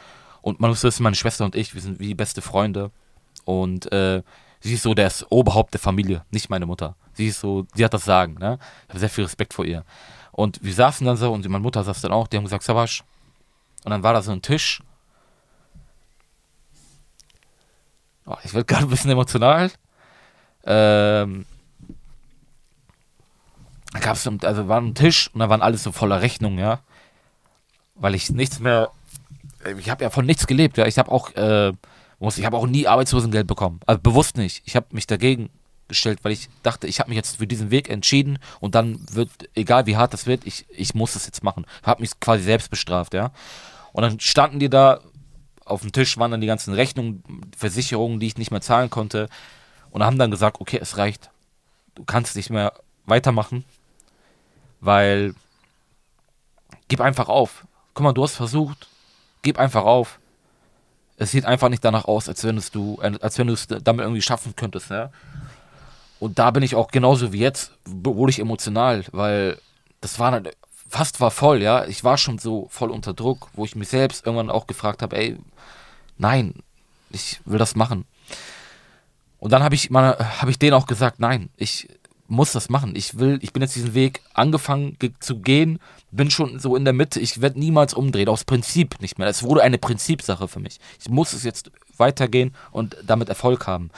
[0.41, 2.91] Und man muss wissen, meine Schwester und ich, wir sind wie beste Freunde.
[3.45, 4.23] Und äh,
[4.61, 6.97] sie ist so das Oberhaupt der Familie, nicht meine Mutter.
[7.13, 8.59] Sie ist so, sie hat das Sagen, ne?
[8.85, 9.85] Ich habe sehr viel Respekt vor ihr.
[10.33, 13.05] Und wir saßen dann so und meine Mutter saß dann auch, die haben gesagt, Savasch.
[13.85, 14.81] Und dann war da so ein Tisch
[18.27, 19.71] Oh, ich werde gerade ein bisschen emotional.
[20.65, 21.45] Ähm,
[23.93, 26.81] da gab es, also war ein Tisch und da waren alles so voller Rechnungen, ja.
[27.95, 28.91] Weil ich nichts mehr,
[29.79, 30.87] ich habe ja von nichts gelebt, ja.
[30.87, 31.73] Ich habe auch, äh,
[32.21, 33.81] ich habe auch nie Arbeitslosengeld bekommen.
[33.87, 34.63] Also bewusst nicht.
[34.65, 35.51] Ich habe mich dagegen
[35.89, 39.31] gestellt, weil ich dachte, ich habe mich jetzt für diesen Weg entschieden und dann wird,
[39.55, 41.67] egal wie hart das wird, ich, ich muss das jetzt machen.
[41.83, 43.33] Habe mich quasi selbst bestraft, ja.
[43.93, 45.01] Und dann standen die da
[45.65, 47.23] auf dem Tisch waren dann die ganzen Rechnungen,
[47.57, 49.29] Versicherungen, die ich nicht mehr zahlen konnte.
[49.91, 51.31] Und haben dann gesagt, okay, es reicht.
[51.95, 52.73] Du kannst nicht mehr
[53.07, 53.65] weitermachen,
[54.81, 55.35] weil
[56.89, 57.67] gib einfach auf.
[57.95, 58.89] Guck mal, du hast versucht,
[59.43, 60.19] gib einfach auf.
[61.17, 64.23] Es sieht einfach nicht danach aus, als wenn du, als wenn du es damit irgendwie
[64.23, 65.11] schaffen könntest, ja.
[66.21, 69.59] Und da bin ich auch genauso wie jetzt, wurde ich emotional, weil
[70.01, 70.43] das war
[70.89, 71.85] fast war voll, ja.
[71.87, 75.17] Ich war schon so voll unter Druck, wo ich mich selbst irgendwann auch gefragt habe,
[75.17, 75.37] ey,
[76.19, 76.55] nein,
[77.11, 78.05] ich will das machen.
[79.39, 81.89] Und dann habe ich habe ich denen auch gesagt, nein, ich
[82.35, 82.95] muss das machen.
[82.97, 85.79] Ich will, ich bin jetzt diesen Weg angefangen ge zu gehen,
[86.11, 87.21] bin schon so in der Mitte.
[87.21, 89.29] Ich werde niemals umdrehen, aus Prinzip nicht mehr.
[89.29, 90.79] Es wurde eine Prinzipsache für mich.
[91.01, 93.91] Ich muss es jetzt weitergehen und damit Erfolg haben.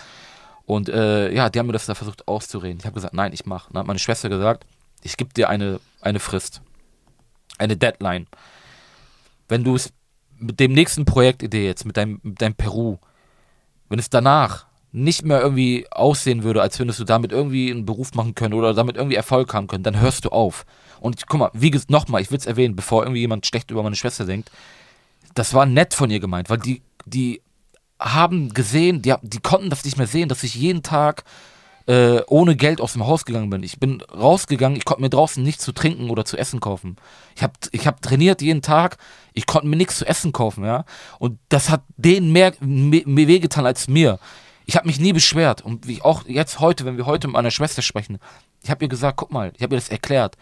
[0.66, 2.78] Und äh, ja, die haben mir das da versucht auszureden.
[2.78, 3.72] Ich habe gesagt, nein, ich mache.
[3.72, 4.66] Dann hat meine Schwester gesagt,
[5.02, 6.60] ich gebe dir eine, eine Frist,
[7.58, 8.26] eine Deadline.
[9.48, 9.92] Wenn du es
[10.38, 12.98] mit dem nächsten Projektidee jetzt, mit deinem, mit deinem Peru,
[13.88, 14.65] wenn es danach
[14.96, 18.72] nicht mehr irgendwie aussehen würde, als würdest du damit irgendwie einen Beruf machen können oder
[18.72, 20.64] damit irgendwie Erfolg haben können, dann hörst du auf.
[21.00, 23.94] Und guck mal, wie nochmal, ich will es erwähnen, bevor irgendwie jemand schlecht über meine
[23.94, 24.50] Schwester denkt,
[25.34, 27.42] das war nett von ihr gemeint, weil die, die
[28.00, 31.24] haben gesehen, die, die konnten das nicht mehr sehen, dass ich jeden Tag
[31.86, 33.62] äh, ohne Geld aus dem Haus gegangen bin.
[33.62, 36.96] Ich bin rausgegangen, ich konnte mir draußen nichts zu trinken oder zu essen kaufen.
[37.36, 38.96] Ich habe ich hab trainiert jeden Tag,
[39.34, 40.86] ich konnte mir nichts zu essen kaufen, ja.
[41.18, 44.18] Und das hat denen mehr, mehr wehgetan als mir.
[44.66, 45.62] Ich habe mich nie beschwert.
[45.62, 48.18] Und wie auch jetzt heute, wenn wir heute mit meiner Schwester sprechen,
[48.62, 50.36] ich habe ihr gesagt, guck mal, ich habe ihr das erklärt.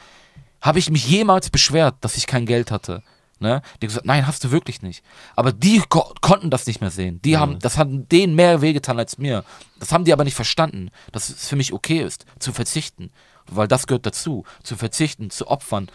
[0.61, 3.03] Habe ich mich jemals beschwert, dass ich kein Geld hatte?
[3.39, 3.61] Ne?
[3.81, 5.05] Die haben gesagt, nein, hast du wirklich nicht.
[5.37, 7.21] Aber die ko konnten das nicht mehr sehen.
[7.23, 7.41] Die mhm.
[7.41, 9.45] haben, das hat denen mehr wehgetan als mir.
[9.79, 13.11] Das haben die aber nicht verstanden, dass es für mich okay ist, zu verzichten.
[13.47, 15.91] Weil das gehört dazu, zu verzichten, zu opfern,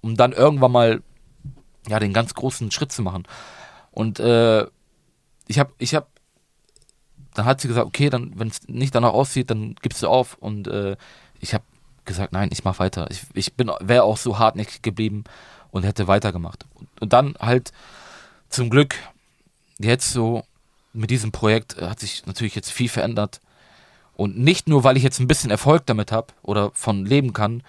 [0.00, 1.02] um dann irgendwann mal
[1.86, 3.28] ja, den ganz großen Schritt zu machen.
[3.92, 4.66] Und äh,
[5.46, 6.08] ich habe, ich habe,
[7.38, 10.36] dann hat sie gesagt, okay, dann, wenn es nicht danach aussieht, dann gibst du auf.
[10.40, 10.96] Und äh,
[11.38, 11.64] ich habe
[12.04, 13.08] gesagt, nein, ich mach weiter.
[13.10, 15.24] Ich, ich bin, wäre auch so hartnäckig geblieben
[15.70, 16.66] und hätte weitergemacht.
[17.00, 17.72] Und dann halt
[18.48, 18.96] zum Glück
[19.78, 20.44] jetzt so
[20.92, 23.40] mit diesem Projekt hat sich natürlich jetzt viel verändert.
[24.16, 27.62] Und nicht nur, weil ich jetzt ein bisschen Erfolg damit habe oder von leben kann.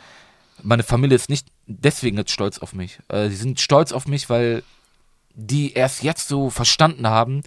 [0.63, 2.97] Meine Familie ist nicht deswegen jetzt stolz auf mich.
[3.07, 4.63] Äh, sie sind stolz auf mich, weil
[5.35, 7.43] die erst jetzt so verstanden haben,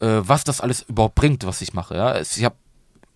[0.00, 1.96] äh, was das alles überhaupt bringt, was ich mache.
[1.96, 2.20] Ja?
[2.20, 2.56] Ich habe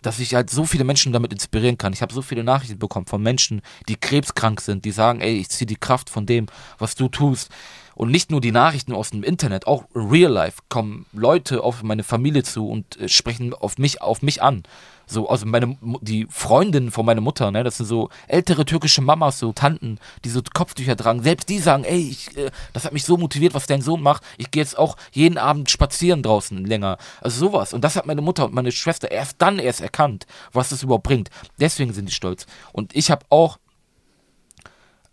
[0.04, 1.92] dass ich halt so viele Menschen damit inspirieren kann.
[1.94, 5.48] Ich habe so viele Nachrichten bekommen von Menschen, die krebskrank sind, die sagen, ey, ich
[5.48, 6.46] ziehe die Kraft von dem,
[6.78, 7.50] was du tust.
[7.94, 12.02] Und nicht nur die Nachrichten aus dem Internet, auch real life kommen Leute auf meine
[12.02, 14.64] Familie zu und äh, sprechen auf mich, auf mich an.
[15.06, 19.38] So, also meine, die Freundinnen von meiner Mutter, ne, das sind so ältere türkische Mamas,
[19.38, 21.22] so Tanten, die so Kopftücher tragen.
[21.22, 24.22] Selbst die sagen, ey, ich, äh, das hat mich so motiviert, was dein Sohn macht.
[24.38, 26.98] Ich gehe jetzt auch jeden Abend spazieren draußen länger.
[27.20, 27.74] Also sowas.
[27.74, 31.04] Und das hat meine Mutter und meine Schwester erst dann erst erkannt, was das überhaupt
[31.04, 31.30] bringt.
[31.60, 32.46] Deswegen sind die stolz.
[32.72, 33.58] Und ich habe auch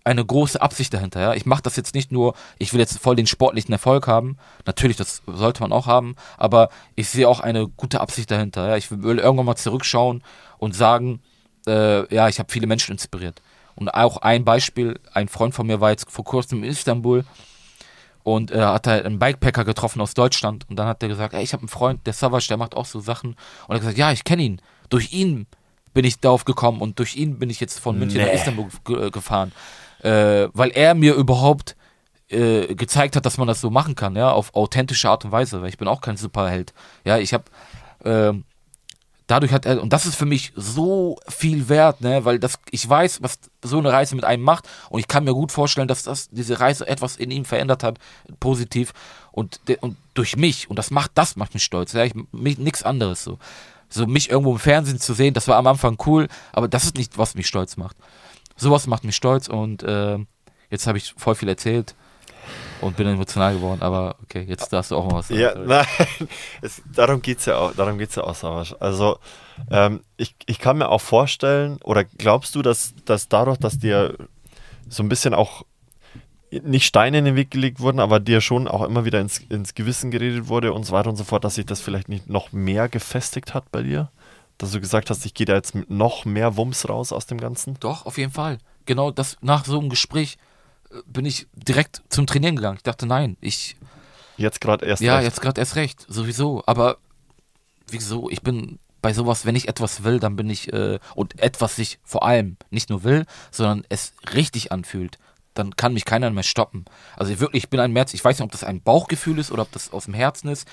[0.03, 1.21] eine große Absicht dahinter.
[1.21, 1.33] Ja?
[1.33, 4.37] Ich mache das jetzt nicht nur, ich will jetzt voll den sportlichen Erfolg haben.
[4.65, 8.67] Natürlich, das sollte man auch haben, aber ich sehe auch eine gute Absicht dahinter.
[8.67, 8.77] Ja?
[8.77, 10.23] Ich will irgendwann mal zurückschauen
[10.57, 11.21] und sagen,
[11.67, 13.41] äh, ja, ich habe viele Menschen inspiriert.
[13.75, 17.23] Und auch ein Beispiel, ein Freund von mir war jetzt vor kurzem in Istanbul
[18.23, 21.43] und äh, hat halt einen Bikepacker getroffen aus Deutschland und dann hat er gesagt, ey,
[21.43, 23.31] ich habe einen Freund, der Savage, der macht auch so Sachen.
[23.31, 24.61] Und er hat gesagt, ja, ich kenne ihn.
[24.89, 25.47] Durch ihn
[25.93, 28.25] bin ich darauf gekommen und durch ihn bin ich jetzt von München nee.
[28.25, 28.69] nach Istanbul
[29.11, 29.51] gefahren
[30.03, 31.75] äh, weil er mir überhaupt
[32.29, 35.61] äh, gezeigt hat, dass man das so machen kann, ja, auf authentische Art und Weise,
[35.61, 36.73] weil ich bin auch kein Superheld.
[37.03, 37.43] Ja, ich habe
[38.03, 38.33] äh,
[39.27, 42.87] dadurch hat er und das ist für mich so viel wert, ne, weil das ich
[42.87, 46.03] weiß, was so eine Reise mit einem macht und ich kann mir gut vorstellen, dass
[46.03, 47.97] das diese Reise etwas in ihm verändert hat,
[48.39, 48.93] positiv
[49.31, 53.39] und und durch mich und das macht das macht mich stolz, ja, nichts anderes so.
[53.93, 56.95] So mich irgendwo im Fernsehen zu sehen, das war am Anfang cool, aber das ist
[56.97, 57.97] nicht was mich stolz macht
[58.61, 60.17] sowas macht mich stolz und äh,
[60.69, 61.95] jetzt habe ich voll viel erzählt
[62.79, 65.39] und bin emotional geworden, aber okay, jetzt darfst du auch mal was sagen.
[65.39, 65.85] Ja, nein,
[66.61, 68.75] es, darum geht es ja auch, darum geht's ja auch, Savasch.
[68.79, 69.19] Also,
[69.69, 74.15] ähm, ich, ich kann mir auch vorstellen, oder glaubst du, dass, dass dadurch, dass dir
[74.87, 75.63] so ein bisschen auch
[76.51, 79.73] nicht Steine in den Weg gelegt wurden, aber dir schon auch immer wieder ins, ins
[79.73, 82.51] Gewissen geredet wurde und so weiter und so fort, dass sich das vielleicht nicht noch
[82.51, 84.11] mehr gefestigt hat bei dir?
[84.61, 87.39] Dass du gesagt hast, ich gehe da jetzt mit noch mehr Wumms raus aus dem
[87.39, 87.77] Ganzen?
[87.79, 88.59] Doch, auf jeden Fall.
[88.85, 90.37] Genau das nach so einem Gespräch
[90.91, 92.77] äh, bin ich direkt zum Trainieren gegangen.
[92.77, 93.75] Ich dachte, nein, ich.
[94.37, 95.23] Jetzt gerade erst ja, recht.
[95.23, 96.63] Ja, jetzt gerade erst recht, sowieso.
[96.67, 96.97] Aber
[97.87, 98.29] wieso?
[98.29, 101.99] Ich bin bei sowas, wenn ich etwas will, dann bin ich, äh, und etwas sich
[102.03, 105.17] vor allem nicht nur will, sondern es richtig anfühlt,
[105.55, 106.85] dann kann mich keiner mehr stoppen.
[107.17, 109.51] Also ich wirklich, ich bin ein März, ich weiß nicht, ob das ein Bauchgefühl ist
[109.51, 110.67] oder ob das aus dem Herzen ist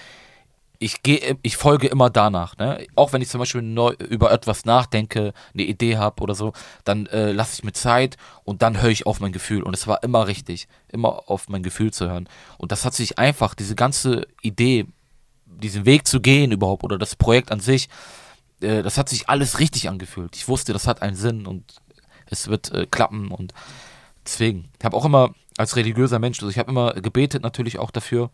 [0.79, 2.57] ich gehe, ich folge immer danach.
[2.57, 2.87] Ne?
[2.95, 6.53] Auch wenn ich zum Beispiel neu, über etwas nachdenke, eine Idee habe oder so,
[6.85, 9.63] dann äh, lasse ich mir Zeit und dann höre ich auf mein Gefühl.
[9.63, 12.29] Und es war immer richtig, immer auf mein Gefühl zu hören.
[12.59, 14.87] Und das hat sich einfach, diese ganze Idee,
[15.47, 17.89] diesen Weg zu gehen überhaupt oder das Projekt an sich,
[18.61, 20.37] äh, das hat sich alles richtig angefühlt.
[20.37, 21.65] Ich wusste, das hat einen Sinn und
[22.27, 23.53] es wird äh, klappen und
[24.25, 24.69] deswegen.
[24.79, 28.31] Ich habe auch immer als religiöser Mensch, also ich habe immer gebetet natürlich auch dafür,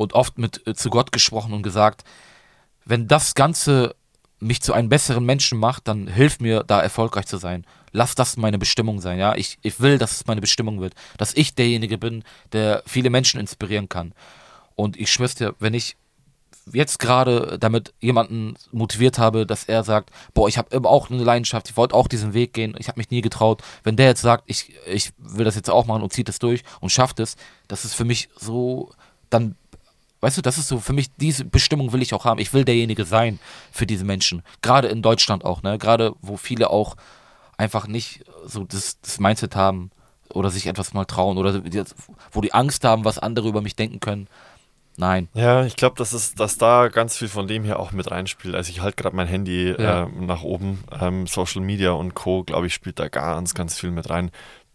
[0.00, 2.04] und oft mit äh, zu Gott gesprochen und gesagt,
[2.86, 3.94] wenn das Ganze
[4.38, 7.66] mich zu einem besseren Menschen macht, dann hilf mir, da erfolgreich zu sein.
[7.92, 9.34] Lass das meine Bestimmung sein, ja.
[9.34, 10.94] Ich, ich will, dass es meine Bestimmung wird.
[11.18, 14.14] Dass ich derjenige bin, der viele Menschen inspirieren kann.
[14.74, 15.98] Und ich schwör's dir, wenn ich
[16.72, 21.68] jetzt gerade damit jemanden motiviert habe, dass er sagt, boah, ich habe auch eine Leidenschaft,
[21.68, 23.62] ich wollte auch diesen Weg gehen, ich habe mich nie getraut.
[23.82, 26.62] Wenn der jetzt sagt, ich, ich will das jetzt auch machen und zieht es durch
[26.80, 27.36] und schafft es,
[27.68, 28.92] das ist für mich so,
[29.28, 29.56] dann
[30.20, 32.40] Weißt du, das ist so für mich, diese Bestimmung will ich auch haben.
[32.40, 33.38] Ich will derjenige sein
[33.72, 34.42] für diese Menschen.
[34.62, 35.78] Gerade in Deutschland auch, ne?
[35.78, 36.96] Gerade wo viele auch
[37.56, 39.90] einfach nicht so das, das Mindset haben
[40.32, 41.62] oder sich etwas mal trauen oder
[42.32, 44.28] wo die Angst haben, was andere über mich denken können.
[44.96, 45.28] Nein.
[45.32, 48.54] Ja, ich glaube, dass es, dass da ganz viel von dem hier auch mit reinspielt.
[48.54, 50.04] Also ich halte gerade mein Handy ja.
[50.04, 50.84] äh, nach oben.
[51.00, 52.44] Ähm, Social Media und Co.
[52.44, 54.30] glaube ich spielt da ganz, ganz viel mit rein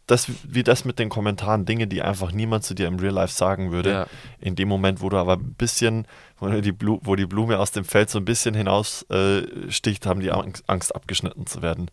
[0.08, 3.34] das, wie das mit den Kommentaren, Dinge, die einfach niemand zu dir im Real Life
[3.34, 3.90] sagen würde.
[3.92, 4.08] Ja.
[4.40, 6.08] In dem Moment, wo du aber ein bisschen,
[6.38, 10.20] wo die, Blu wo die Blume aus dem Feld so ein bisschen hinaussticht, äh, haben
[10.20, 11.90] die Angst, abgeschnitten zu werden.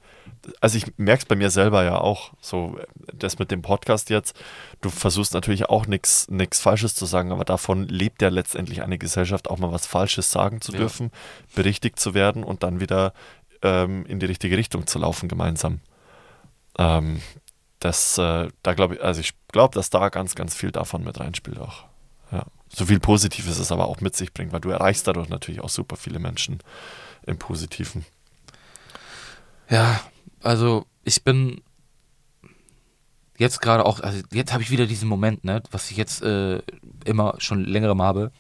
[0.60, 2.78] Also ich merke es bei mir selber ja auch, so
[3.14, 4.39] das mit dem Podcast jetzt,
[4.82, 6.26] du versuchst natürlich auch nichts
[6.60, 10.60] Falsches zu sagen, aber davon lebt ja letztendlich eine Gesellschaft, auch mal was Falsches sagen
[10.60, 11.56] zu dürfen, ja.
[11.56, 13.14] berichtigt zu werden und dann wieder
[13.62, 15.80] ähm, in die richtige Richtung zu laufen gemeinsam.
[16.78, 17.20] Ähm,
[17.84, 21.18] das, äh, da glaube ich, also ich glaube, dass da ganz, ganz viel davon mit
[21.18, 21.84] reinspielt auch.
[22.30, 22.44] Ja.
[22.68, 25.68] So viel Positives es aber auch mit sich bringt, weil du erreichst dadurch natürlich auch
[25.68, 26.60] super viele Menschen
[27.26, 28.06] im Positiven.
[29.68, 30.00] Ja,
[30.40, 31.60] also ich bin
[33.36, 36.62] jetzt gerade auch, also jetzt habe ich wieder diesen Moment, ne, was ich jetzt äh,
[37.04, 38.30] immer schon längerem habe.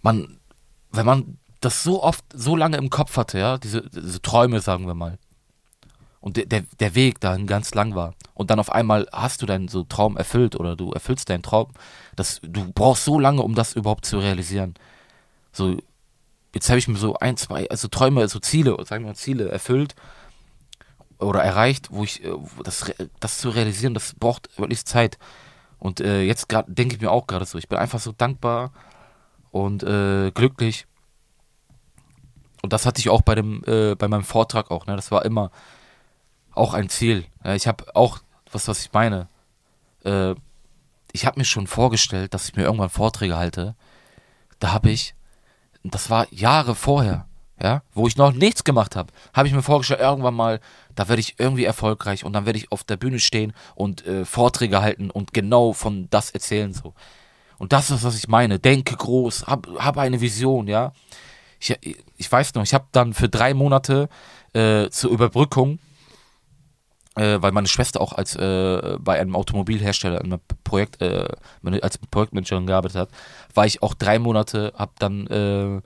[0.00, 0.38] Man,
[0.92, 4.86] wenn man das so oft, so lange im Kopf hatte, ja, diese, diese Träume, sagen
[4.86, 5.18] wir mal,
[6.24, 8.14] und der, der Weg dahin ganz lang war.
[8.32, 11.68] Und dann auf einmal hast du deinen so Traum erfüllt oder du erfüllst deinen Traum.
[12.16, 14.72] Das, du brauchst so lange, um das überhaupt zu realisieren.
[15.52, 15.76] So,
[16.54, 19.50] jetzt habe ich mir so ein, zwei, also Träume, also Ziele, sagen wir mal Ziele
[19.50, 19.94] erfüllt.
[21.18, 22.32] oder erreicht, wo ich, äh,
[22.62, 22.90] das,
[23.20, 25.18] das zu realisieren, das braucht wirklich Zeit.
[25.78, 28.72] Und äh, jetzt denke ich mir auch gerade so, ich bin einfach so dankbar
[29.50, 30.86] und äh, glücklich.
[32.62, 34.96] Und das hatte ich auch bei dem, äh, bei meinem Vortrag auch, ne?
[34.96, 35.50] Das war immer
[36.54, 37.24] auch ein Ziel.
[37.54, 38.20] Ich habe auch,
[38.50, 39.28] was, was ich meine,
[40.04, 40.34] äh,
[41.12, 43.74] ich habe mir schon vorgestellt, dass ich mir irgendwann Vorträge halte.
[44.58, 45.14] Da habe ich,
[45.82, 47.26] das war Jahre vorher,
[47.62, 50.60] ja, wo ich noch nichts gemacht habe, habe ich mir vorgestellt, irgendwann mal,
[50.94, 54.24] da werde ich irgendwie erfolgreich und dann werde ich auf der Bühne stehen und äh,
[54.24, 56.94] Vorträge halten und genau von das erzählen so.
[57.58, 58.58] Und das ist, was ich meine.
[58.58, 60.92] Denke groß, hab, hab eine Vision, ja.
[61.60, 61.78] Ich,
[62.16, 64.08] ich weiß noch, ich habe dann für drei Monate
[64.52, 65.78] äh, zur Überbrückung,
[67.16, 71.28] äh, weil meine Schwester auch als äh, bei einem Automobilhersteller in einem Projekt, äh,
[71.80, 73.10] als Projektmanagerin gearbeitet hat,
[73.54, 75.80] war ich auch drei Monate, habe dann äh,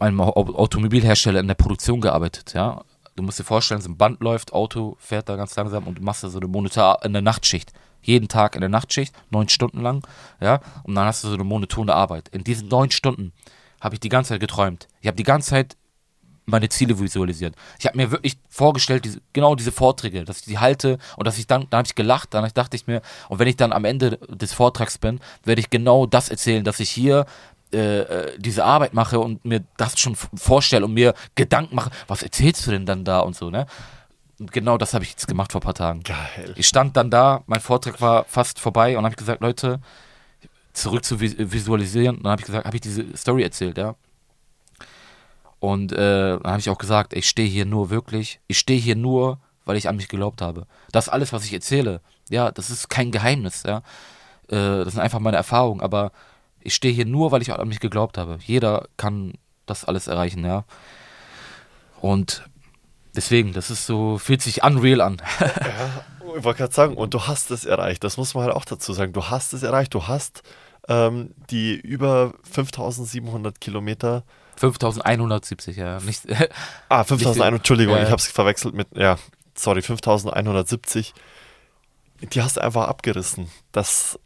[0.00, 2.82] einem Au- Automobilhersteller in der Produktion gearbeitet, ja.
[3.14, 6.02] Du musst dir vorstellen, so ein Band läuft, Auto fährt da ganz langsam und du
[6.02, 7.72] machst da so eine Monitor in der Nachtschicht.
[8.00, 10.04] Jeden Tag in der Nachtschicht, neun Stunden lang,
[10.40, 12.28] ja, und dann hast du so eine monotone Arbeit.
[12.30, 13.32] In diesen neun Stunden
[13.80, 14.88] habe ich die ganze Zeit geträumt.
[15.00, 15.76] Ich habe die ganze Zeit
[16.44, 17.54] meine Ziele visualisiert.
[17.78, 21.38] Ich habe mir wirklich vorgestellt, diese, genau diese Vorträge, dass ich die halte und dass
[21.38, 23.84] ich dann, dann habe ich gelacht, dann dachte ich mir, und wenn ich dann am
[23.84, 27.26] Ende des Vortrags bin, werde ich genau das erzählen, dass ich hier
[27.72, 32.22] äh, äh, diese Arbeit mache und mir das schon vorstelle und mir Gedanken mache, was
[32.22, 33.66] erzählst du denn dann da und so, ne?
[34.38, 36.02] Und genau das habe ich jetzt gemacht vor ein paar Tagen.
[36.02, 36.52] Geil.
[36.56, 39.80] Ich stand dann da, mein Vortrag war fast vorbei und habe gesagt, Leute,
[40.72, 42.16] zurück zu vis- visualisieren.
[42.16, 43.94] Und dann habe ich gesagt, habe ich diese Story erzählt, ja.
[45.62, 48.96] Und äh, dann habe ich auch gesagt, ich stehe hier nur wirklich, ich stehe hier
[48.96, 50.66] nur, weil ich an mich geglaubt habe.
[50.90, 53.76] Das alles, was ich erzähle, ja, das ist kein Geheimnis, ja.
[54.48, 56.10] Äh, das sind einfach meine Erfahrungen, aber
[56.58, 58.40] ich stehe hier nur, weil ich an mich geglaubt habe.
[58.44, 59.34] Jeder kann
[59.64, 60.64] das alles erreichen, ja.
[62.00, 62.42] Und
[63.14, 65.22] deswegen, das ist so, fühlt sich unreal an.
[66.34, 68.02] Ich wollte gerade sagen, und du hast es erreicht.
[68.04, 69.12] Das muss man halt auch dazu sagen.
[69.12, 69.92] Du hast es erreicht.
[69.92, 70.42] Du hast
[70.88, 74.24] ähm, die über 5700 Kilometer.
[74.70, 75.98] 5170, ja.
[76.00, 76.22] Nicht,
[76.88, 79.18] Ah, 5100, Entschuldigung, Ja, ich habe es verwechselt mit, ja,
[79.54, 81.12] sorry, 5170.
[82.32, 83.48] Die hast du einfach abgerissen.
[83.72, 84.18] Das,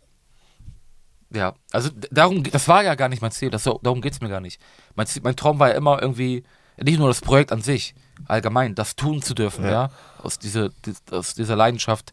[1.33, 4.29] ja, also darum, das war ja gar nicht mein Ziel, das, darum geht es mir
[4.29, 4.61] gar nicht.
[4.95, 6.45] Mein, Ziel, mein Traum war ja immer irgendwie,
[6.77, 7.95] nicht nur das Projekt an sich,
[8.27, 9.71] allgemein, das tun zu dürfen, Ja.
[9.71, 9.91] ja,
[10.23, 12.13] aus, diese, dies- aus dieser Leidenschaft,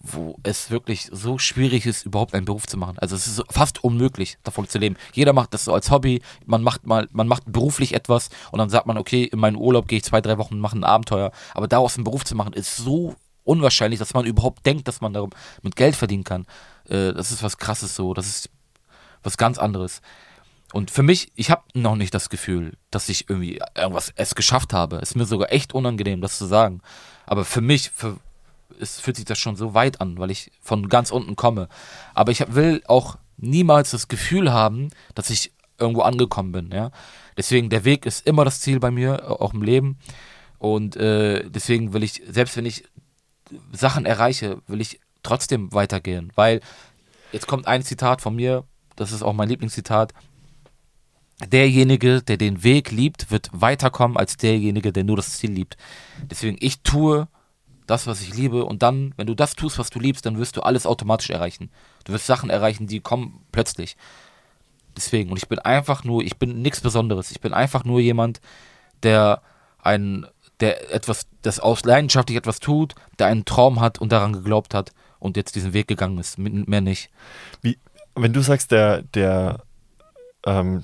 [0.00, 2.98] wo es wirklich so schwierig ist, überhaupt einen Beruf zu machen.
[2.98, 4.96] Also es ist fast unmöglich, davon zu leben.
[5.12, 8.70] Jeder macht das so als Hobby, man macht mal, man macht beruflich etwas und dann
[8.70, 11.32] sagt man, okay, in meinen Urlaub gehe ich zwei, drei Wochen und mache ein Abenteuer.
[11.54, 15.12] Aber daraus einen Beruf zu machen, ist so unwahrscheinlich, dass man überhaupt denkt, dass man
[15.12, 15.30] darum
[15.62, 16.46] mit Geld verdienen kann.
[16.88, 18.50] Äh, das ist was krasses so, das ist
[19.22, 20.00] was ganz anderes.
[20.72, 24.74] Und für mich, ich habe noch nicht das Gefühl, dass ich irgendwie irgendwas es geschafft
[24.74, 24.96] habe.
[24.96, 26.82] Ist mir sogar echt unangenehm, das zu sagen.
[27.24, 28.18] Aber für mich, für,
[28.80, 31.68] es fühlt sich das schon so weit an, weil ich von ganz unten komme.
[32.14, 36.70] Aber ich will auch niemals das Gefühl haben, dass ich irgendwo angekommen bin.
[36.70, 36.90] Ja?
[37.36, 39.98] Deswegen, der Weg ist immer das Ziel bei mir, auch im Leben.
[40.58, 42.84] Und äh, deswegen will ich, selbst wenn ich
[43.72, 46.32] Sachen erreiche, will ich trotzdem weitergehen.
[46.34, 46.60] Weil
[47.32, 48.64] jetzt kommt ein Zitat von mir,
[48.96, 50.12] das ist auch mein Lieblingszitat.
[51.46, 55.76] Derjenige, der den Weg liebt, wird weiterkommen als derjenige, der nur das Ziel liebt.
[56.28, 57.28] Deswegen, ich tue
[57.88, 60.56] das, was ich liebe, und dann, wenn du das tust, was du liebst, dann wirst
[60.56, 61.70] du alles automatisch erreichen.
[62.04, 63.96] Du wirst Sachen erreichen, die kommen plötzlich.
[64.96, 67.30] Deswegen, und ich bin einfach nur, ich bin nichts Besonderes.
[67.30, 68.40] Ich bin einfach nur jemand,
[69.02, 69.42] der
[69.82, 70.26] ein,
[70.60, 74.92] der etwas, das aus leidenschaftlich etwas tut, der einen Traum hat und daran geglaubt hat
[75.18, 76.38] und jetzt diesen Weg gegangen ist.
[76.38, 77.10] Mehr nicht.
[77.62, 77.78] wie,
[78.14, 79.62] wenn du sagst, der, der,
[80.44, 80.82] ähm,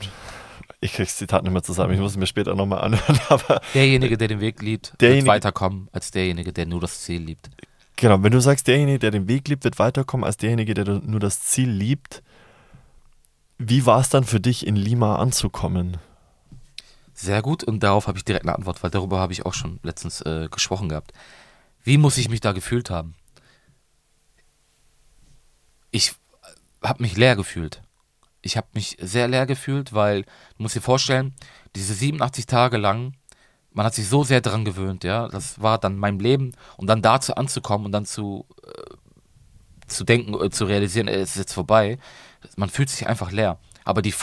[0.85, 4.19] ich krieg's Zitat nicht mehr zusammen, ich muss es mir später nochmal anhören, aber Derjenige,
[4.19, 7.49] der den Weg liebt, wird weiterkommen als derjenige, der nur das Ziel liebt.
[7.97, 11.21] Genau, wenn du sagst, derjenige, der den Weg liebt, wird weiterkommen als derjenige, der nur
[11.21, 12.23] das Ziel liebt.
[13.57, 15.97] Wie war es dann für dich, in Lima anzukommen?
[17.15, 19.81] Sehr gut und darauf habe ich direkt eine Antwort, weil darüber habe ich auch schon
[19.83, 21.13] letztens äh, gesprochen gehabt.
[21.83, 23.15] Wie muss ich mich da gefühlt haben?
[25.93, 26.13] Ich
[26.83, 27.81] habe mich leer gefühlt.
[28.45, 31.35] Ich habe mich sehr leer gefühlt, weil du musst dir vorstellen,
[31.75, 33.15] diese 87 Tage lang,
[33.73, 37.03] man hat sich so sehr daran gewöhnt, ja, das war dann mein Leben und dann
[37.03, 38.95] dazu anzukommen und dann zu äh,
[39.87, 41.99] zu denken, äh, zu realisieren, es ist jetzt vorbei,
[42.57, 43.59] man fühlt sich einfach leer.
[43.85, 44.15] Aber die,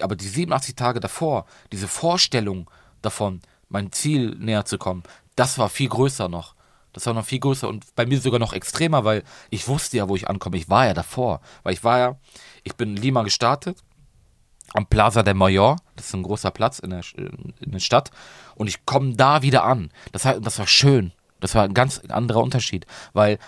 [0.00, 2.70] aber die 87 Tage davor, diese Vorstellung
[3.02, 5.02] davon, mein Ziel näher zu kommen,
[5.36, 6.54] das war viel größer noch.
[6.92, 10.08] Das war noch viel größer und bei mir sogar noch extremer, weil ich wusste ja,
[10.08, 10.56] wo ich ankomme.
[10.56, 11.40] Ich war ja davor.
[11.62, 12.16] Weil ich war ja,
[12.64, 13.78] ich bin in Lima gestartet,
[14.72, 18.10] am Plaza del Mayor, das ist ein großer Platz in der, in der Stadt,
[18.54, 19.90] und ich komme da wieder an.
[20.12, 21.12] Das, das war schön.
[21.40, 23.38] Das war ein ganz anderer Unterschied, weil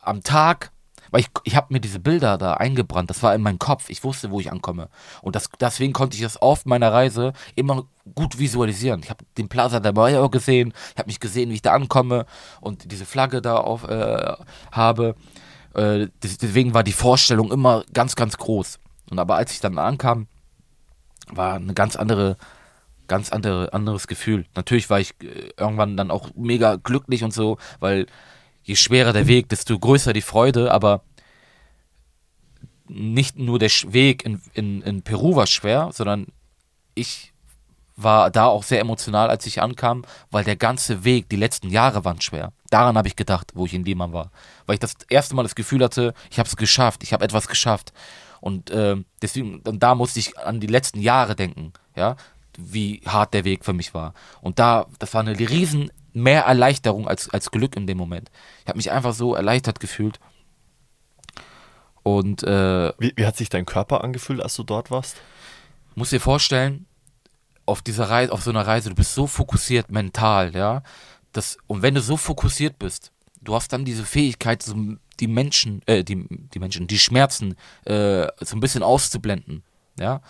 [0.00, 0.70] am Tag,
[1.16, 4.04] weil ich, ich habe mir diese Bilder da eingebrannt, das war in meinem Kopf, ich
[4.04, 4.90] wusste, wo ich ankomme.
[5.22, 7.84] Und das, deswegen konnte ich das auf meiner Reise immer
[8.14, 9.00] gut visualisieren.
[9.02, 12.26] Ich habe den Plaza de Mayo gesehen, ich habe mich gesehen, wie ich da ankomme
[12.60, 14.34] und diese Flagge da auf äh,
[14.72, 15.14] habe.
[15.72, 18.78] Äh, deswegen war die Vorstellung immer ganz, ganz groß.
[19.10, 20.26] Und aber als ich dann ankam,
[21.30, 22.36] war eine ganz andere,
[23.08, 24.44] ganz andere, anderes Gefühl.
[24.54, 28.06] Natürlich war ich äh, irgendwann dann auch mega glücklich und so, weil
[28.66, 31.02] je schwerer der Weg, desto größer die Freude, aber
[32.88, 36.26] nicht nur der Weg in, in, in Peru war schwer, sondern
[36.94, 37.32] ich
[37.94, 42.04] war da auch sehr emotional, als ich ankam, weil der ganze Weg, die letzten Jahre
[42.04, 42.52] waren schwer.
[42.68, 44.30] Daran habe ich gedacht, wo ich in Lima war.
[44.66, 47.48] Weil ich das erste Mal das Gefühl hatte, ich habe es geschafft, ich habe etwas
[47.48, 47.92] geschafft.
[48.40, 52.16] Und äh, deswegen, und da musste ich an die letzten Jahre denken, ja,
[52.58, 54.12] wie hart der Weg für mich war.
[54.40, 58.30] Und da, das war eine riesen mehr Erleichterung als, als Glück in dem Moment.
[58.62, 60.18] Ich habe mich einfach so erleichtert gefühlt.
[62.02, 65.16] Und äh, wie, wie hat sich dein Körper angefühlt, als du dort warst?
[65.94, 66.86] Muss dir vorstellen,
[67.66, 70.82] auf dieser Reise, auf so einer Reise, du bist so fokussiert mental, ja.
[71.32, 73.12] Das, und wenn du so fokussiert bist,
[73.42, 74.74] du hast dann diese Fähigkeit, so
[75.20, 79.64] die Menschen, äh, die, die Menschen, die Schmerzen äh, so ein bisschen auszublenden,
[79.98, 80.22] ja.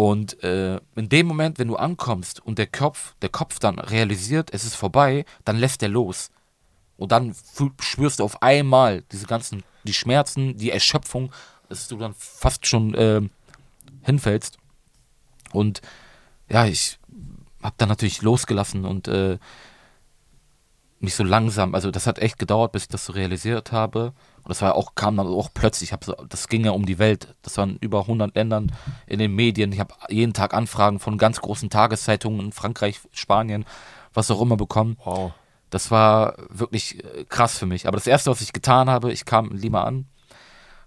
[0.00, 4.48] Und äh, in dem Moment, wenn du ankommst und der Kopf, der Kopf dann realisiert,
[4.50, 6.30] es ist vorbei, dann lässt er los.
[6.96, 7.34] Und dann
[7.82, 11.30] spürst du auf einmal diese ganzen, die Schmerzen, die Erschöpfung,
[11.68, 13.20] dass du dann fast schon äh,
[14.00, 14.56] hinfällst.
[15.52, 15.82] Und
[16.48, 16.98] ja, ich
[17.62, 19.36] habe dann natürlich losgelassen und äh,
[20.98, 24.14] mich so langsam, also das hat echt gedauert, bis ich das so realisiert habe.
[24.42, 26.98] Und das war auch, kam dann auch plötzlich, ich so, das ging ja um die
[26.98, 27.34] Welt.
[27.42, 28.72] Das waren über 100 Ländern
[29.06, 29.72] in den Medien.
[29.72, 33.64] Ich habe jeden Tag Anfragen von ganz großen Tageszeitungen in Frankreich, Spanien,
[34.14, 34.96] was auch immer bekommen.
[35.04, 35.32] Wow.
[35.70, 37.86] Das war wirklich äh, krass für mich.
[37.86, 40.06] Aber das erste, was ich getan habe, ich kam in Lima an,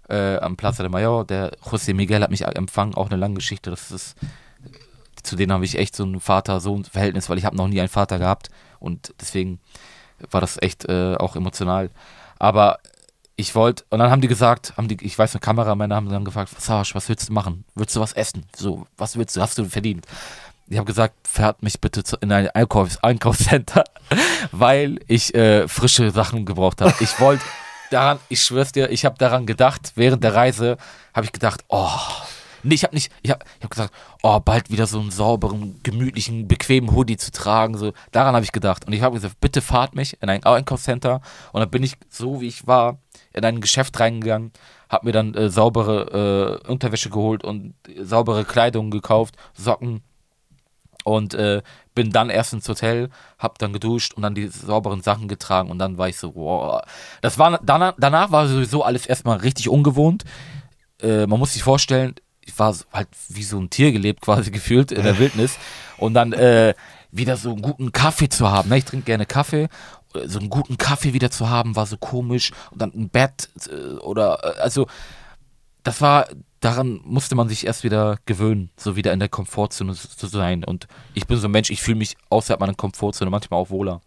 [0.08, 1.24] äh, am Plaza de Mayor.
[1.24, 3.70] Der José Miguel hat mich empfangen, auch eine lange Geschichte.
[3.70, 4.16] Das ist
[5.24, 8.18] zu denen habe ich echt so ein Vater-Sohn-Verhältnis, weil ich habe noch nie einen Vater
[8.18, 9.58] gehabt und deswegen
[10.30, 11.90] war das echt äh, auch emotional.
[12.38, 12.78] Aber
[13.36, 16.24] ich wollte, und dann haben die gesagt, haben die, ich weiß, eine Kameramänner haben dann
[16.24, 17.64] gefragt, Sage, was willst du machen?
[17.74, 18.46] Willst du was essen?
[18.54, 19.40] So, was willst du?
[19.40, 20.06] Hast du verdient?
[20.68, 23.84] Ich habe gesagt, fährt mich bitte zu, in ein Einkaufs Einkaufscenter,
[24.52, 26.94] weil ich äh, frische Sachen gebraucht habe.
[27.00, 27.44] Ich wollte
[27.90, 30.78] daran, ich schwör's dir, ich habe daran gedacht, während der Reise
[31.12, 31.90] habe ich gedacht, oh,
[32.64, 35.80] Nee, ich habe nicht, ich habe ich hab gesagt, oh, bald wieder so einen sauberen,
[35.82, 37.76] gemütlichen, bequemen Hoodie zu tragen.
[37.76, 38.86] So, daran habe ich gedacht.
[38.86, 41.20] Und ich habe gesagt, bitte fahrt mich in ein Einkaufscenter.
[41.52, 42.96] Und dann bin ich, so wie ich war,
[43.34, 44.52] in ein Geschäft reingegangen,
[44.88, 50.02] habe mir dann äh, saubere äh, Unterwäsche geholt und saubere Kleidung gekauft, Socken.
[51.02, 51.60] Und äh,
[51.94, 55.78] bin dann erst ins Hotel, hab dann geduscht und dann die sauberen Sachen getragen und
[55.78, 56.80] dann war ich so, wow.
[57.20, 60.24] Das war danach, danach war sowieso alles erstmal richtig ungewohnt.
[61.02, 64.92] Äh, man muss sich vorstellen, ich war halt wie so ein Tier gelebt quasi gefühlt
[64.92, 65.58] in der Wildnis
[65.98, 66.74] und dann äh,
[67.10, 68.70] wieder so einen guten Kaffee zu haben.
[68.70, 68.78] Ne?
[68.78, 69.68] Ich trinke gerne Kaffee.
[70.26, 72.52] So einen guten Kaffee wieder zu haben, war so komisch.
[72.70, 74.86] Und dann ein Bett äh, oder, äh, also,
[75.82, 76.26] das war,
[76.60, 80.64] daran musste man sich erst wieder gewöhnen, so wieder in der Komfortzone zu sein.
[80.64, 84.00] Und ich bin so ein Mensch, ich fühle mich außerhalb meiner Komfortzone manchmal auch wohler.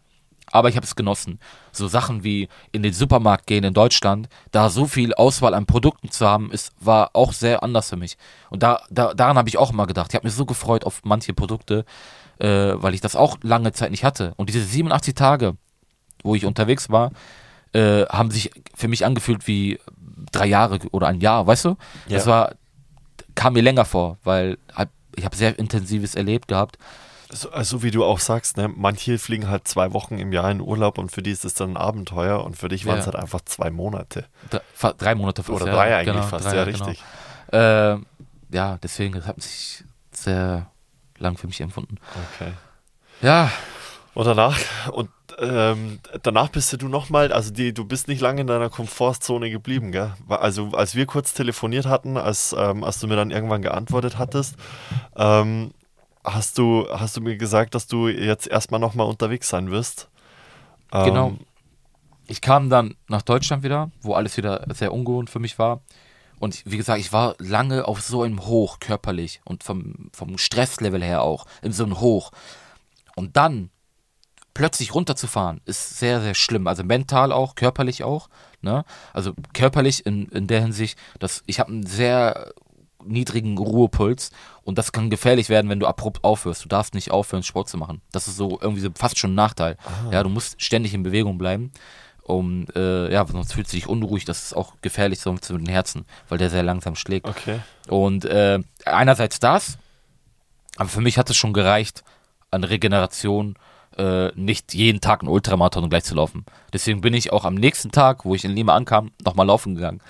[0.51, 1.39] Aber ich habe es genossen.
[1.71, 6.09] So Sachen wie in den Supermarkt gehen in Deutschland, da so viel Auswahl an Produkten
[6.09, 8.17] zu haben, ist, war auch sehr anders für mich.
[8.49, 10.07] Und da, da daran habe ich auch immer gedacht.
[10.11, 11.85] Ich habe mich so gefreut auf manche Produkte,
[12.39, 14.33] äh, weil ich das auch lange Zeit nicht hatte.
[14.37, 15.57] Und diese 87 Tage,
[16.23, 17.11] wo ich unterwegs war,
[17.73, 19.79] äh, haben sich für mich angefühlt wie
[20.31, 21.69] drei Jahre oder ein Jahr, weißt du?
[22.07, 22.17] Ja.
[22.17, 22.55] Das war,
[23.35, 24.57] kam mir länger vor, weil
[25.15, 26.77] ich habe sehr intensives erlebt gehabt.
[27.29, 30.61] So, also wie du auch sagst, ne, manche fliegen halt zwei Wochen im Jahr in
[30.61, 33.17] Urlaub und für die ist es dann ein Abenteuer und für dich waren es halt
[33.17, 34.25] einfach zwei Monate.
[34.49, 35.61] Drei, drei Monate fast.
[35.61, 36.85] Oder drei ja, eigentlich genau, fast, drei, ja, genau.
[36.85, 37.03] richtig.
[37.51, 37.97] Äh,
[38.55, 40.67] ja, deswegen, das hat sich sehr
[41.17, 41.97] lang für mich empfunden.
[42.35, 42.53] Okay.
[43.21, 43.51] Ja.
[44.13, 44.57] Und danach,
[44.93, 45.09] und
[45.39, 49.91] ähm, danach bist du nochmal, also die, du bist nicht lange in deiner Komfortzone geblieben,
[49.91, 50.13] gell?
[50.29, 54.55] Also als wir kurz telefoniert hatten, als, ähm, als du mir dann irgendwann geantwortet hattest,
[55.15, 55.71] ähm,
[56.23, 60.09] hast du, hast du mir gesagt, dass du jetzt erstmal nochmal unterwegs sein wirst.
[60.91, 61.29] Genau.
[61.29, 61.39] Ähm,
[62.27, 65.81] ich kam dann nach Deutschland wieder, wo alles wieder sehr ungewohnt für mich war.
[66.39, 71.03] Und wie gesagt, ich war lange auf so einem Hoch körperlich und vom, vom Stresslevel
[71.03, 72.31] her auch, in so einem Hoch.
[73.15, 73.69] Und dann
[74.57, 76.65] plötzlich runterzufahren, ist sehr, sehr schlimm.
[76.65, 78.27] Also mental auch, körperlich auch.
[78.61, 78.85] Ne?
[79.13, 82.53] Also körperlich in, in der Hinsicht, dass ich habe einen sehr
[83.05, 84.31] niedrigen Ruhepuls
[84.63, 86.65] und das kann gefährlich werden, wenn du abrupt aufhörst.
[86.65, 88.01] Du darfst nicht aufhören, Sport zu machen.
[88.11, 89.77] Das ist so irgendwie so fast schon ein Nachteil.
[90.11, 91.71] Ja, du musst ständig in Bewegung bleiben.
[92.23, 95.69] Um, äh, ja, sonst fühlst du dich unruhig, das ist auch gefährlich so für den
[95.69, 97.25] Herzen, weil der sehr langsam schlägt.
[97.25, 97.59] Okay.
[97.87, 99.77] Und äh, einerseits das,
[100.75, 102.03] aber für mich hat es schon gereicht,
[102.51, 103.55] an Regeneration
[103.97, 106.45] äh, nicht jeden Tag einen Ultramarathon gleich zu laufen.
[106.73, 110.01] Deswegen bin ich auch am nächsten Tag, wo ich in Lima ankam, nochmal laufen gegangen.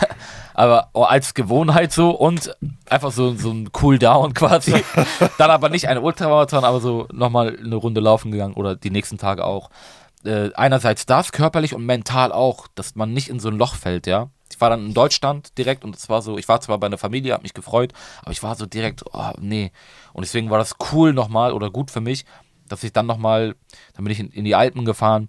[0.54, 2.54] aber oh, als Gewohnheit so und
[2.88, 4.84] einfach so, so ein Cool-Down quasi.
[5.38, 9.18] Dann aber nicht ein Ultramarathon, aber so nochmal eine Runde laufen gegangen oder die nächsten
[9.18, 9.70] Tage auch.
[10.24, 14.06] Äh, einerseits das, körperlich und mental auch, dass man nicht in so ein Loch fällt,
[14.06, 14.28] ja.
[14.52, 16.98] Ich war dann in Deutschland direkt und es war so, ich war zwar bei einer
[16.98, 19.72] Familie, hab mich gefreut, aber ich war so direkt, oh, nee.
[20.12, 22.24] Und deswegen war das cool nochmal oder gut für mich,
[22.72, 23.54] dass ich dann nochmal,
[23.92, 25.28] dann bin ich in, in die Alpen gefahren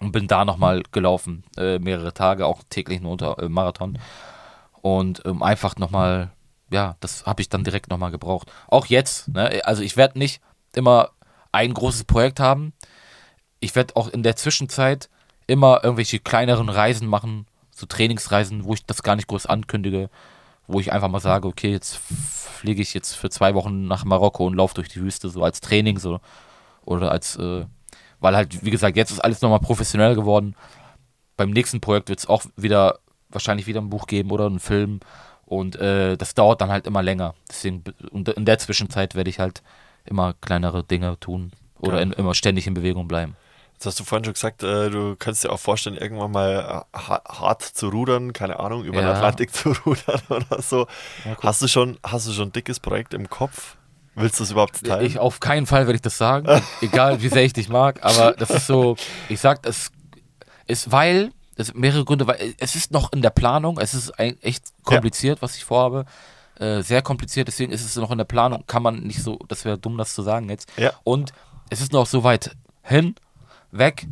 [0.00, 4.00] und bin da nochmal gelaufen, äh, mehrere Tage, auch täglich einen Unter äh, Marathon.
[4.82, 6.32] Und ähm, einfach nochmal,
[6.72, 8.50] ja, das habe ich dann direkt nochmal gebraucht.
[8.66, 9.60] Auch jetzt, ne?
[9.64, 10.40] also ich werde nicht
[10.74, 11.10] immer
[11.52, 12.72] ein großes Projekt haben.
[13.60, 15.08] Ich werde auch in der Zwischenzeit
[15.46, 20.10] immer irgendwelche kleineren Reisen machen, so Trainingsreisen, wo ich das gar nicht groß ankündige,
[20.66, 24.44] wo ich einfach mal sage, okay, jetzt fliege ich jetzt für zwei Wochen nach Marokko
[24.48, 26.18] und laufe durch die Wüste, so als Training, so
[26.86, 27.66] oder als, äh,
[28.20, 30.56] weil halt, wie gesagt, jetzt ist alles nochmal professionell geworden.
[31.36, 32.98] Beim nächsten Projekt wird es auch wieder,
[33.28, 35.00] wahrscheinlich wieder ein Buch geben oder einen Film
[35.44, 37.34] und äh, das dauert dann halt immer länger.
[37.48, 39.62] Deswegen, und in der Zwischenzeit werde ich halt
[40.04, 43.36] immer kleinere Dinge tun oder in, immer ständig in Bewegung bleiben.
[43.74, 46.98] Jetzt hast du vorhin schon gesagt, äh, du kannst dir auch vorstellen, irgendwann mal äh,
[46.98, 49.12] ha hart zu rudern, keine Ahnung, über den Ja.
[49.12, 50.86] Atlantik zu rudern oder so.
[51.26, 53.76] Ja, hast du schon, hast du schon ein dickes Projekt im Kopf?
[54.16, 55.06] Willst du es überhaupt teilen?
[55.06, 56.48] Ich auf keinen Fall werde ich das sagen,
[56.80, 58.96] egal wie sehr ich dich mag, aber das ist so,
[59.28, 59.92] ich sag, es
[60.66, 64.18] ist, weil, es sind mehrere Gründe, weil es ist noch in der Planung, es ist
[64.18, 66.06] ein, echt kompliziert, was ich vorhabe,
[66.58, 69.66] äh, sehr kompliziert, deswegen ist es noch in der Planung, kann man nicht so, das
[69.66, 70.72] wäre dumm, das zu sagen jetzt.
[70.78, 70.92] Ja.
[71.04, 71.32] Und
[71.68, 73.14] es ist noch so weit hin,
[73.70, 74.06] weg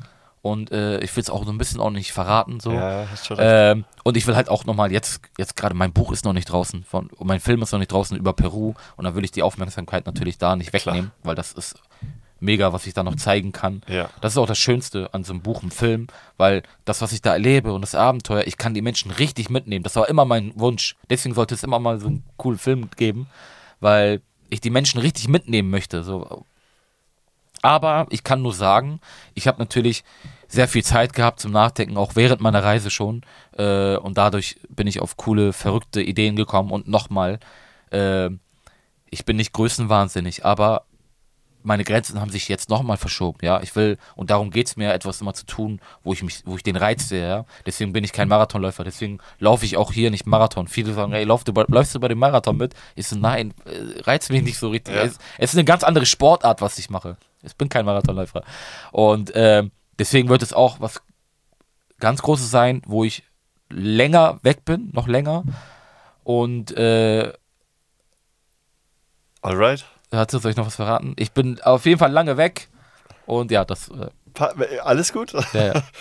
[0.44, 2.70] und äh, ich will es auch so ein bisschen auch nicht verraten, so.
[2.70, 3.48] ja, hast schon recht.
[3.50, 6.52] Ähm, und ich will halt auch nochmal jetzt, jetzt gerade mein Buch ist noch nicht
[6.52, 9.42] draußen, von, mein Film ist noch nicht draußen über Peru und da will ich die
[9.42, 11.76] Aufmerksamkeit natürlich da nicht wegnehmen, weil das ist
[12.40, 13.80] mega, was ich da noch zeigen kann.
[13.88, 14.10] Ja.
[14.20, 17.22] Das ist auch das Schönste an so einem Buch, einem Film, weil das, was ich
[17.22, 19.82] da erlebe und das Abenteuer, ich kann die Menschen richtig mitnehmen.
[19.82, 20.94] Das war immer mein Wunsch.
[21.08, 23.28] Deswegen sollte es immer mal so einen coolen Film geben,
[23.80, 26.04] weil ich die Menschen richtig mitnehmen möchte.
[26.04, 26.44] So.
[27.64, 29.00] Aber ich kann nur sagen,
[29.32, 30.04] ich habe natürlich
[30.48, 33.22] sehr viel Zeit gehabt zum Nachdenken, auch während meiner Reise schon.
[33.56, 36.70] Äh, und dadurch bin ich auf coole, verrückte Ideen gekommen.
[36.70, 37.40] Und nochmal,
[37.90, 38.28] äh,
[39.08, 40.84] ich bin nicht größenwahnsinnig, aber
[41.62, 43.62] meine Grenzen haben sich jetzt nochmal verschoben, ja.
[43.62, 46.62] Ich will, und darum geht's mir, etwas immer zu tun, wo ich mich, wo ich
[46.62, 47.46] den Reiz sehe, ja.
[47.64, 50.68] Deswegen bin ich kein Marathonläufer, deswegen laufe ich auch hier nicht Marathon.
[50.68, 52.74] Viele sagen, ey, lauf du, läufst du bei dem Marathon mit?
[52.94, 54.94] Ich so, nein, äh, reizt mich nicht so richtig.
[54.94, 55.04] Ja.
[55.04, 57.16] Es, es ist eine ganz andere Sportart, was ich mache.
[57.44, 58.42] Ich bin kein Marathonläufer.
[58.92, 61.02] Und ähm, deswegen wird es auch was
[62.00, 63.24] ganz Großes sein, wo ich
[63.70, 65.44] länger weg bin, noch länger.
[66.22, 67.32] Und äh,
[69.42, 69.84] Alright.
[70.12, 71.14] Hatte, soll ich noch was verraten?
[71.18, 72.68] Ich bin auf jeden Fall lange weg.
[73.26, 73.88] Und ja, das.
[73.88, 75.32] Äh, Pa alles gut?
[75.52, 75.82] ja, ja.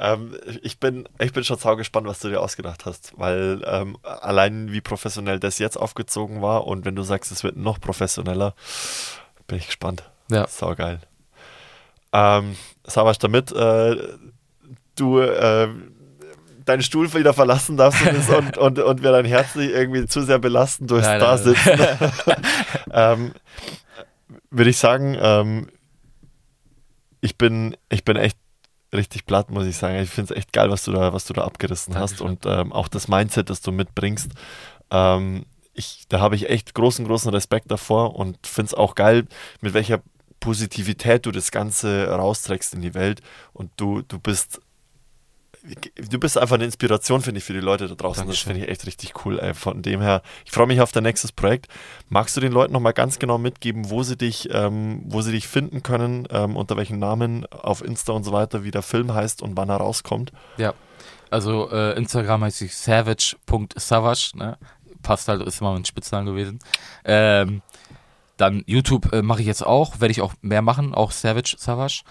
[0.00, 4.70] Ähm, ich, bin, ich bin schon saugespannt, was du dir ausgedacht hast, weil ähm, allein
[4.70, 8.54] wie professionell das jetzt aufgezogen war und wenn du sagst, es wird noch professioneller,
[9.48, 10.04] bin ich gespannt.
[10.30, 10.46] Ja.
[10.46, 11.00] Saugeil.
[12.12, 13.96] Ähm, Savasch, damit äh,
[14.96, 15.68] du äh,
[16.64, 20.22] deinen Stuhl wieder verlassen darfst und, und, und, und wir dein Herz nicht irgendwie zu
[20.22, 21.80] sehr belasten durchs Nein, da nein, sitzen,
[22.92, 23.32] ähm,
[24.50, 25.68] würde ich sagen, ähm,
[27.20, 28.38] ich bin, ich bin echt
[28.94, 29.96] richtig platt, muss ich sagen.
[29.96, 32.28] Ich finde es echt geil, was du da, was du da abgerissen hast Dankeschön.
[32.28, 34.30] und ähm, auch das Mindset, das du mitbringst.
[34.90, 39.26] Ähm, ich, da habe ich echt großen, großen Respekt davor und finde es auch geil,
[39.60, 40.00] mit welcher
[40.40, 43.20] Positivität du das Ganze rausträgst in die Welt
[43.52, 44.60] und du, du bist
[46.10, 48.22] du bist einfach eine Inspiration, finde ich, für die Leute da draußen.
[48.22, 48.48] Dankeschön.
[48.48, 49.38] Das finde ich echt richtig cool.
[49.38, 49.54] Ey.
[49.54, 51.66] Von dem her, ich freue mich auf dein nächstes Projekt.
[52.08, 55.48] Magst du den Leuten nochmal ganz genau mitgeben, wo sie dich, ähm, wo sie dich
[55.48, 59.42] finden können, ähm, unter welchen Namen auf Insta und so weiter, wie der Film heißt
[59.42, 60.32] und wann er rauskommt?
[60.56, 60.74] ja.
[61.30, 64.56] Also äh, Instagram heißt ich savage.savage, ne?
[65.02, 66.58] Passt halt, ist immer mein Spitznamen gewesen.
[67.04, 67.60] Ähm,
[68.38, 72.02] dann YouTube äh, mache ich jetzt auch, werde ich auch mehr machen, auch Savage Savage.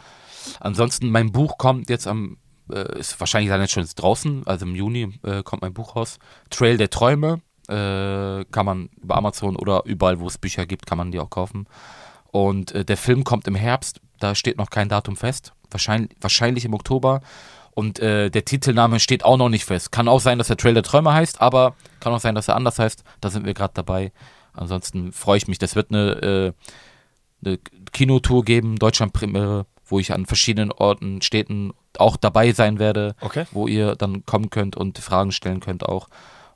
[0.60, 2.38] Ansonsten, mein Buch kommt jetzt am,
[2.72, 6.20] äh, ist wahrscheinlich dann jetzt schon draußen, also im Juni äh, kommt mein Buch raus.
[6.50, 10.98] Trail der Träume, äh, kann man über Amazon oder überall, wo es Bücher gibt, kann
[10.98, 11.68] man die auch kaufen.
[12.32, 16.66] Und äh, der Film kommt im Herbst, da steht noch kein Datum fest, wahrscheinlich, wahrscheinlich
[16.66, 17.22] im Oktober.
[17.72, 19.92] Und äh, der Titelname steht auch noch nicht fest.
[19.92, 22.56] Kann auch sein, dass der Trail der Träume heißt, aber kann auch sein, dass er
[22.56, 23.04] anders heißt.
[23.22, 24.12] Da sind wir gerade dabei.
[24.58, 25.58] Ansonsten freue ich mich.
[25.60, 26.54] Das wird eine,
[27.44, 27.58] äh, eine
[27.92, 33.46] Kinotour geben, Deutschlandpremiere, wo ich an verschiedenen Orten, Städten auch dabei sein werde, Okay.
[33.52, 36.10] wo ihr dann kommen könnt und Fragen stellen könnt auch.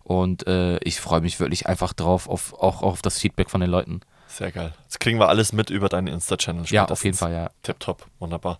[0.03, 3.69] Und äh, ich freue mich wirklich einfach drauf, auf, auch auf das Feedback von den
[3.69, 4.01] Leuten.
[4.27, 4.73] Sehr geil.
[4.83, 6.65] Jetzt kriegen wir alles mit über deinen Insta-Channel.
[6.67, 7.49] Ja, auf jeden Fall, ja.
[7.63, 8.59] Tipptopp, wunderbar.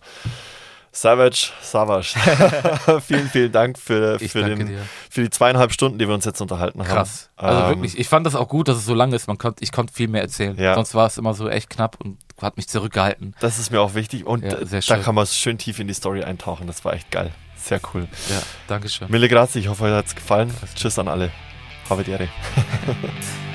[0.94, 2.14] Savage, Savage.
[3.06, 4.78] vielen, vielen Dank für, für, danke den,
[5.10, 7.30] für die zweieinhalb Stunden, die wir uns jetzt unterhalten Krass.
[7.38, 7.46] haben.
[7.48, 9.26] Also Ähm, wirklich, ich fand das auch gut, dass es so lang ist.
[9.26, 10.56] Man konnt, ich konnte viel mehr erzählen.
[10.58, 10.74] Ja.
[10.74, 13.34] Sonst war es immer so echt knapp und hat mich zurückgehalten.
[13.40, 15.02] Das ist mir auch wichtig und Ja, da schön.
[15.02, 16.66] kann man schön tief in die Story eintauchen.
[16.66, 17.30] Das war echt geil.
[17.56, 18.06] Sehr cool.
[18.28, 19.10] Ja, Dankeschön.
[19.10, 20.52] Mille grazie, ich hoffe, euch hat es gefallen.
[20.74, 21.30] Tschüss an alle.
[21.88, 22.28] Habe die Ehre.